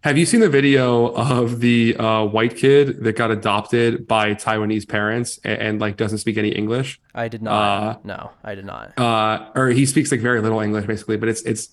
have 0.03 0.17
you 0.17 0.25
seen 0.27 0.41
the 0.41 0.49
video 0.49 1.07
of 1.15 1.61
the 1.61 1.97
uh, 1.97 2.25
white 2.25 2.57
kid 2.57 3.03
that 3.03 3.17
got 3.17 3.31
adopted 3.31 4.07
by 4.07 4.35
Taiwanese 4.35 4.89
parents 4.89 5.39
and, 5.45 5.61
and 5.61 5.81
like 5.81 5.97
doesn't 5.97 6.19
speak 6.19 6.37
any 6.39 6.51
English? 6.51 7.01
I 7.15 7.29
did 7.29 7.43
not. 7.43 7.53
uh, 7.53 7.99
no, 8.05 8.31
I 8.45 8.55
did 8.55 8.65
not. 8.65 8.97
uh, 8.99 9.51
or 9.55 9.69
he 9.69 9.87
speaks 9.87 10.11
like 10.13 10.21
very 10.21 10.41
little 10.41 10.61
English 10.61 10.87
basically, 10.87 11.17
but 11.17 11.29
it's 11.29 11.43
it's 11.43 11.69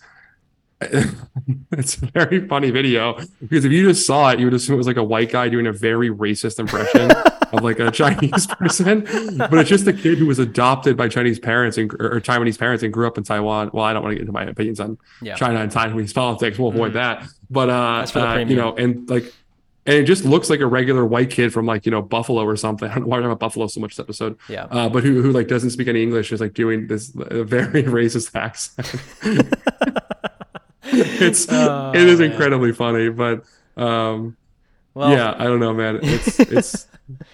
it's 0.82 1.98
a 2.02 2.06
very 2.08 2.46
funny 2.48 2.70
video 2.70 3.18
because 3.42 3.64
if 3.64 3.72
you 3.72 3.88
just 3.88 4.06
saw 4.06 4.32
it, 4.32 4.40
you 4.40 4.46
would 4.46 4.54
assume 4.54 4.74
it 4.74 4.78
was 4.78 4.88
like 4.88 4.98
a 4.98 5.04
white 5.04 5.32
guy 5.32 5.48
doing 5.48 5.68
a 5.68 5.72
very 5.72 6.10
racist 6.10 6.60
impression 6.60 7.10
of 7.58 7.64
like 7.64 7.80
a 7.80 7.90
Chinese 7.92 8.48
person. 8.60 9.02
But 9.38 9.54
it's 9.54 9.70
just 9.70 9.88
a 9.88 9.94
kid 9.94 10.18
who 10.18 10.26
was 10.26 10.40
adopted 10.40 10.96
by 10.98 11.08
Chinese 11.08 11.40
parents 11.40 11.78
and 11.78 11.92
or 11.94 12.20
Taiwanese 12.22 12.58
parents 12.60 12.84
and 12.84 12.92
grew 12.94 13.08
up 13.08 13.18
in 13.18 13.24
Taiwan. 13.24 13.72
Well, 13.74 13.84
I 13.84 13.94
don't 13.94 14.04
want 14.04 14.12
to 14.12 14.16
get 14.16 14.22
into 14.22 14.34
my 14.34 14.44
opinions 14.44 14.80
on 14.80 14.98
Yeah. 15.22 15.36
China 15.36 15.60
and 15.62 15.72
Taiwanese 15.72 16.14
politics. 16.14 16.58
We'll 16.60 16.70
avoid 16.70 16.94
that. 16.94 17.26
But 17.50 17.70
uh, 17.70 18.00
That's 18.00 18.12
for 18.12 18.20
the 18.20 18.28
uh, 18.28 18.38
you 18.40 18.56
know, 18.56 18.76
and 18.76 19.10
like 19.10 19.32
and 19.88 19.96
it 19.98 20.06
just 20.06 20.26
looks 20.26 20.50
like 20.50 20.62
a 20.62 20.66
regular 20.66 21.06
white 21.06 21.30
kid 21.30 21.54
from 21.54 21.68
like 21.68 21.86
you 21.86 21.92
know 21.92 22.02
Buffalo 22.02 22.44
or 22.44 22.56
something. 22.56 22.90
I 22.92 22.96
don't 22.96 23.04
know 23.04 23.08
why 23.10 23.18
I'm 23.20 23.26
about 23.26 23.40
Buffalo 23.40 23.68
so 23.68 23.80
much 23.80 23.96
this 23.96 24.00
episode. 24.04 24.38
Yeah. 24.50 24.64
Uh, 24.66 24.90
but 24.90 25.04
who 25.04 25.22
who 25.22 25.32
like 25.32 25.48
doesn't 25.48 25.70
speak 25.70 25.88
any 25.88 26.02
English 26.02 26.32
is 26.32 26.42
like 26.42 26.54
doing 26.54 26.88
this 26.88 27.10
very 27.10 27.84
racist 28.00 28.36
accent. 28.36 28.88
it's 30.86 31.48
Oh, 31.52 31.92
it 31.94 32.08
is 32.08 32.20
incredibly 32.20 32.72
funny, 32.72 33.10
but 33.10 33.44
um 33.78 34.38
Well, 34.96 35.12
yeah, 35.12 35.36
I 35.38 35.44
don't 35.44 35.60
know, 35.60 35.74
man. 35.74 36.00
It's 36.02 36.40
it's 36.40 36.88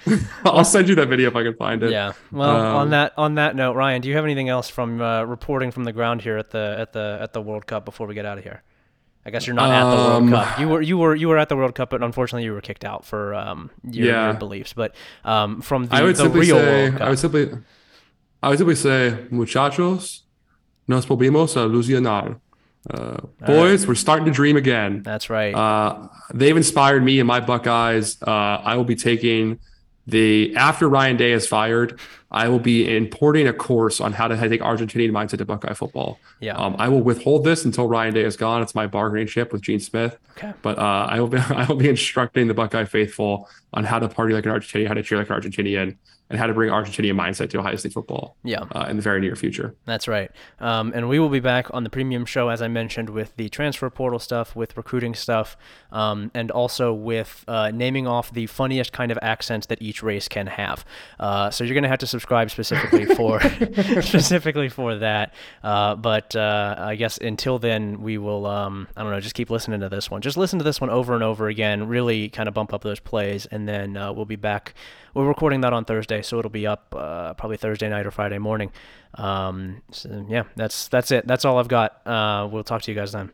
I'll 0.44 0.66
send 0.66 0.90
you 0.90 0.96
that 0.96 1.08
video 1.08 1.30
if 1.30 1.36
I 1.36 1.44
can 1.44 1.56
find 1.56 1.82
it. 1.84 1.92
Yeah. 1.92 2.14
Well, 2.32 2.50
on 2.50 2.82
Um, 2.88 2.90
that 2.90 3.14
on 3.18 3.36
that 3.36 3.56
note, 3.56 3.76
Ryan, 3.76 4.02
do 4.02 4.10
you 4.10 4.16
have 4.16 4.26
anything 4.26 4.50
else 4.50 4.68
from 4.68 5.00
uh, 5.02 5.24
reporting 5.24 5.72
from 5.72 5.84
the 5.86 5.94
ground 5.94 6.22
here 6.22 6.38
at 6.38 6.50
the 6.50 6.76
at 6.80 6.92
the 6.94 7.20
at 7.22 7.34
the 7.34 7.42
World 7.42 7.68
Cup 7.68 7.86
before 7.86 8.08
we 8.08 8.16
get 8.16 8.26
out 8.26 8.38
of 8.40 8.44
here? 8.44 8.64
I 9.24 9.30
guess 9.30 9.46
you're 9.46 9.56
not 9.56 9.70
at 9.70 9.92
the 9.92 9.96
World 9.96 10.24
Um, 10.24 10.30
Cup. 10.32 10.60
You 10.60 10.68
were 10.70 10.82
you 10.82 10.98
were 10.98 11.16
you 11.16 11.28
were 11.30 11.38
at 11.38 11.50
the 11.50 11.56
World 11.56 11.76
Cup, 11.76 11.92
but 11.92 12.02
unfortunately 12.02 12.44
you 12.44 12.54
were 12.54 12.62
kicked 12.62 12.84
out 12.84 13.06
for 13.06 13.36
um, 13.36 13.70
your, 13.84 14.08
your 14.08 14.34
beliefs. 14.34 14.74
But 14.74 14.96
um, 15.24 15.62
from 15.62 15.86
the, 15.86 15.96
I 15.96 16.02
would 16.02 16.16
the 16.16 16.24
simply 16.24 16.42
real 16.42 16.58
say 16.58 16.90
World 16.90 16.94
Cup, 16.98 17.02
I 17.02 17.10
would 17.12 17.20
simply 17.20 17.50
I 18.42 18.50
would 18.50 18.58
simply 18.58 18.76
say 18.76 19.28
muchachos 19.30 20.24
nos 20.88 21.06
volvimos 21.06 21.56
a 21.56 21.60
ilusionar. 21.70 22.40
Uh, 22.90 23.18
boys, 23.45 23.86
we're 23.86 23.95
starting 23.95 24.26
to 24.26 24.32
dream 24.32 24.58
again. 24.58 25.03
that's 25.03 25.30
right. 25.30 25.53
Uh, 25.53 26.08
they've 26.34 26.58
inspired 26.58 27.03
me 27.03 27.20
and 27.20 27.28
my 27.28 27.40
Buckeyes. 27.40 28.22
Uh, 28.22 28.32
I 28.32 28.76
will 28.76 28.84
be 28.86 28.95
taking 28.95 29.60
the 30.08 30.56
after 30.56 30.90
Ryan 30.90 31.18
Day 31.18 31.32
is 31.32 31.48
fired. 31.48 31.99
I 32.32 32.48
will 32.48 32.60
be 32.60 32.95
importing 32.95 33.48
a 33.48 33.53
course 33.53 33.99
on 33.99 34.14
how 34.14 34.28
to 34.28 34.38
take 34.38 34.62
Argentinian 34.62 35.12
mindset 35.12 35.40
to 35.40 35.45
Buckeye 35.45 35.74
football. 35.74 36.18
Yeah. 36.40 36.56
Um, 36.56 36.76
I 36.80 36.88
will 36.88 37.02
withhold 37.02 37.44
this 37.44 37.66
until 37.66 37.88
Ryan 37.88 38.14
Day 38.14 38.24
is 38.24 38.38
gone. 38.38 38.62
It's 38.62 38.74
my 38.74 38.88
bargaining 38.88 39.28
chip 39.28 39.52
with 39.52 39.62
Gene 39.62 39.82
Smith. 39.82 40.18
Okay. 40.38 40.53
But 40.62 40.80
uh, 40.80 41.08
I 41.10 41.20
will 41.20 41.28
be 41.28 41.38
I 41.49 41.66
will 41.66 41.76
be 41.76 41.90
instructing 41.90 42.48
the 42.48 42.53
Buckeye 42.53 42.86
faithful 42.86 43.49
on 43.74 43.84
how 43.84 43.99
to 43.99 44.08
party 44.08 44.34
like 44.34 44.45
an 44.45 44.52
Argentinian, 44.52 44.88
how 44.88 44.94
to 44.94 45.03
cheer 45.03 45.18
like 45.18 45.30
an 45.30 45.40
Argentinian, 45.40 45.98
and 46.32 46.40
how 46.40 46.48
to 46.48 46.53
bring 46.53 46.72
Argentinian 46.72 47.14
mindset 47.14 47.49
to 47.52 47.60
Ohio 47.60 47.76
State 47.76 47.94
football. 47.94 48.38
Yeah. 48.44 48.64
Uh, 48.72 48.88
in 48.90 48.95
the 48.95 49.02
very 49.02 49.20
near 49.22 49.36
future. 49.36 49.76
That's 49.86 50.08
right. 50.08 50.32
Um, 50.60 50.91
and 50.95 51.10
we 51.10 51.20
will 51.20 51.30
be 51.30 51.40
back 51.40 51.68
on 51.74 51.84
the 51.84 51.90
premium 51.90 52.26
show, 52.26 52.49
as 52.49 52.62
I 52.62 52.68
mentioned, 52.68 53.10
with 53.10 53.36
the 53.36 53.49
transfer 53.49 53.90
portal 53.90 54.20
stuff, 54.20 54.56
with 54.56 54.76
recruiting 54.78 55.14
stuff, 55.14 55.58
um, 55.91 56.32
and 56.34 56.49
also 56.52 56.94
with 56.94 57.44
uh, 57.48 57.72
naming 57.72 58.08
off 58.08 58.32
the 58.34 58.48
funniest 58.48 58.94
kind 58.94 59.12
of 59.12 59.20
accents 59.22 59.68
that 59.68 59.82
each 59.82 60.02
race 60.02 60.28
can 60.28 60.48
have. 60.48 60.86
Uh, 61.20 61.49
so 61.49 61.64
you're 61.64 61.74
going 61.74 61.84
to 61.84 61.90
have 61.90 61.99
to 61.99 62.08
subscribe 62.08 62.49
specifically 62.49 63.06
for 63.16 63.40
specifically 64.02 64.70
for 64.70 64.95
that. 64.95 65.34
Uh, 65.64 65.95
but 65.95 66.36
uh, 66.36 66.76
I 66.78 66.95
guess 66.95 67.18
until 67.18 67.60
then, 67.60 68.02
we 68.02 68.18
will. 68.18 68.45
Um, 68.45 68.88
I 68.95 69.03
don't 69.03 69.12
know. 69.12 69.20
Just 69.20 69.36
keep 69.36 69.49
listening 69.49 69.82
to 69.82 69.90
this 69.90 70.10
one. 70.10 70.22
Just 70.22 70.38
listen 70.38 70.60
to 70.60 70.64
this 70.64 70.80
one 70.80 70.90
over 70.90 71.14
and 71.14 71.24
over 71.24 71.48
again. 71.48 71.88
Really 71.88 72.30
kind 72.30 72.48
of 72.48 72.53
bump 72.53 72.74
up 72.74 72.82
those 72.82 72.99
plays, 72.99 73.45
and 73.48 73.68
then 73.68 73.98
uh, 73.98 74.14
we'll 74.14 74.26
be 74.26 74.36
back. 74.36 74.74
We're 75.14 75.28
recording 75.28 75.62
that 75.62 75.74
on 75.74 75.86
Thursday, 75.86 76.22
so 76.22 76.40
it'll 76.40 76.52
be 76.52 76.66
up 76.66 76.96
uh, 76.98 77.34
probably 77.34 77.58
Thursday 77.58 77.90
night 77.90 78.06
or 78.06 78.12
Friday 78.12 78.38
morning. 78.38 78.72
Um, 79.16 79.82
so 79.92 80.26
yeah, 80.30 80.44
that's 80.56 80.88
that's 80.88 81.12
it. 81.12 81.28
That's 81.28 81.44
all 81.44 81.58
I've 81.58 81.68
got. 81.68 82.06
Uh, 82.08 82.48
we'll 82.50 82.64
talk 82.64 82.82
to 82.84 82.92
you 82.92 82.96
guys 82.96 83.12
then. 83.12 83.32